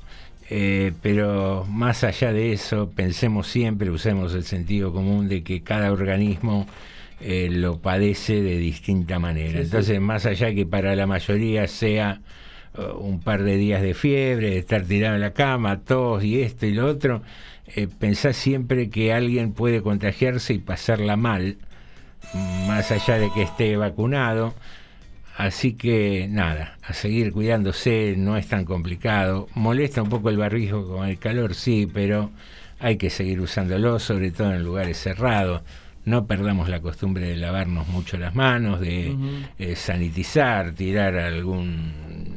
eh, 0.48 0.92
pero 1.02 1.66
más 1.68 2.04
allá 2.04 2.32
de 2.32 2.52
eso, 2.52 2.90
pensemos 2.96 3.48
siempre, 3.48 3.90
usemos 3.90 4.34
el 4.34 4.44
sentido 4.44 4.94
común 4.94 5.28
de 5.28 5.42
que 5.42 5.60
cada 5.60 5.92
organismo 5.92 6.66
eh, 7.20 7.50
lo 7.50 7.80
padece 7.80 8.40
de 8.40 8.56
distinta 8.56 9.18
manera. 9.18 9.50
Sí, 9.50 9.56
sí. 9.56 9.62
Entonces, 9.64 10.00
más 10.00 10.24
allá 10.24 10.54
que 10.54 10.64
para 10.64 10.96
la 10.96 11.06
mayoría 11.06 11.68
sea 11.68 12.22
un 12.98 13.20
par 13.20 13.42
de 13.42 13.56
días 13.56 13.82
de 13.82 13.94
fiebre, 13.94 14.50
de 14.50 14.58
estar 14.58 14.82
tirado 14.82 15.14
en 15.14 15.20
la 15.20 15.32
cama, 15.32 15.80
tos 15.80 16.22
y 16.24 16.40
esto 16.40 16.66
y 16.66 16.72
lo 16.72 16.86
otro, 16.86 17.22
eh, 17.74 17.88
siempre 18.32 18.90
que 18.90 19.12
alguien 19.12 19.52
puede 19.52 19.82
contagiarse 19.82 20.54
y 20.54 20.58
pasarla 20.58 21.16
mal, 21.16 21.56
más 22.66 22.90
allá 22.90 23.18
de 23.18 23.30
que 23.32 23.42
esté 23.42 23.76
vacunado. 23.76 24.54
Así 25.36 25.74
que 25.74 26.26
nada, 26.28 26.78
a 26.82 26.92
seguir 26.94 27.32
cuidándose, 27.32 28.14
no 28.18 28.36
es 28.36 28.48
tan 28.48 28.64
complicado. 28.64 29.46
Molesta 29.54 30.02
un 30.02 30.08
poco 30.08 30.30
el 30.30 30.36
barbijo 30.36 30.88
con 30.88 31.06
el 31.06 31.18
calor, 31.18 31.54
sí, 31.54 31.88
pero 31.92 32.32
hay 32.80 32.96
que 32.96 33.08
seguir 33.08 33.40
usándolo, 33.40 34.00
sobre 34.00 34.32
todo 34.32 34.52
en 34.52 34.64
lugares 34.64 34.98
cerrados. 34.98 35.62
No 36.04 36.26
perdamos 36.26 36.68
la 36.68 36.80
costumbre 36.80 37.26
de 37.28 37.36
lavarnos 37.36 37.86
mucho 37.86 38.16
las 38.16 38.34
manos, 38.34 38.80
de 38.80 39.14
eh, 39.58 39.76
sanitizar, 39.76 40.72
tirar 40.72 41.16
algún 41.16 42.27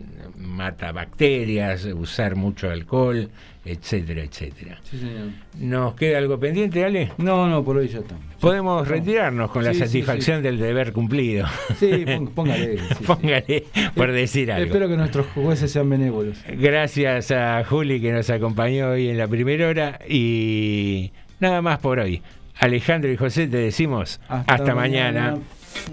mata 0.51 0.91
bacterias, 0.91 1.85
usar 1.85 2.35
mucho 2.35 2.69
alcohol, 2.69 3.29
etcétera, 3.65 4.23
etcétera. 4.23 4.79
Sí, 4.83 4.97
señor. 4.99 5.29
¿Nos 5.59 5.95
queda 5.95 6.17
algo 6.17 6.39
pendiente, 6.39 6.83
Ale? 6.83 7.11
No, 7.17 7.47
no, 7.47 7.63
por 7.63 7.77
hoy 7.77 7.87
ya 7.87 7.99
está. 7.99 8.15
Podemos 8.39 8.87
retirarnos 8.87 9.51
con 9.51 9.63
la 9.63 9.73
Sí, 9.73 9.79
satisfacción 9.79 10.37
sí. 10.37 10.43
del 10.43 10.57
deber 10.59 10.93
cumplido. 10.93 11.45
Sí, 11.79 12.05
póngale. 12.35 12.77
sí, 12.77 12.83
sí. 12.97 13.03
Póngale, 13.05 13.65
por 13.95 14.11
decir 14.11 14.51
algo. 14.51 14.65
Espero 14.65 14.87
que 14.87 14.97
nuestros 14.97 15.27
jueces 15.27 15.71
sean 15.71 15.89
benévolos. 15.89 16.37
Gracias 16.57 17.31
a 17.31 17.63
Juli 17.63 18.01
que 18.01 18.11
nos 18.11 18.29
acompañó 18.29 18.89
hoy 18.89 19.09
en 19.09 19.17
la 19.17 19.27
primera 19.27 19.67
hora 19.67 19.99
y 20.09 21.11
nada 21.39 21.61
más 21.61 21.79
por 21.79 21.99
hoy. 21.99 22.21
Alejandro 22.59 23.11
y 23.11 23.17
José 23.17 23.47
te 23.47 23.57
decimos 23.57 24.19
hasta, 24.27 24.75
mañana. 24.75 25.37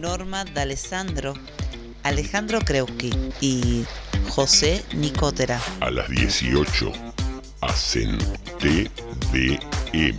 Norma 0.00 0.44
D'Alessandro, 0.44 1.34
Alejandro 2.02 2.58
Kreuski 2.60 3.10
y 3.40 3.84
José 4.28 4.84
Nicotera. 4.94 5.60
A 5.80 5.90
las 5.90 6.08
18 6.08 6.92
hacen 7.60 8.18
TDM. 8.58 10.18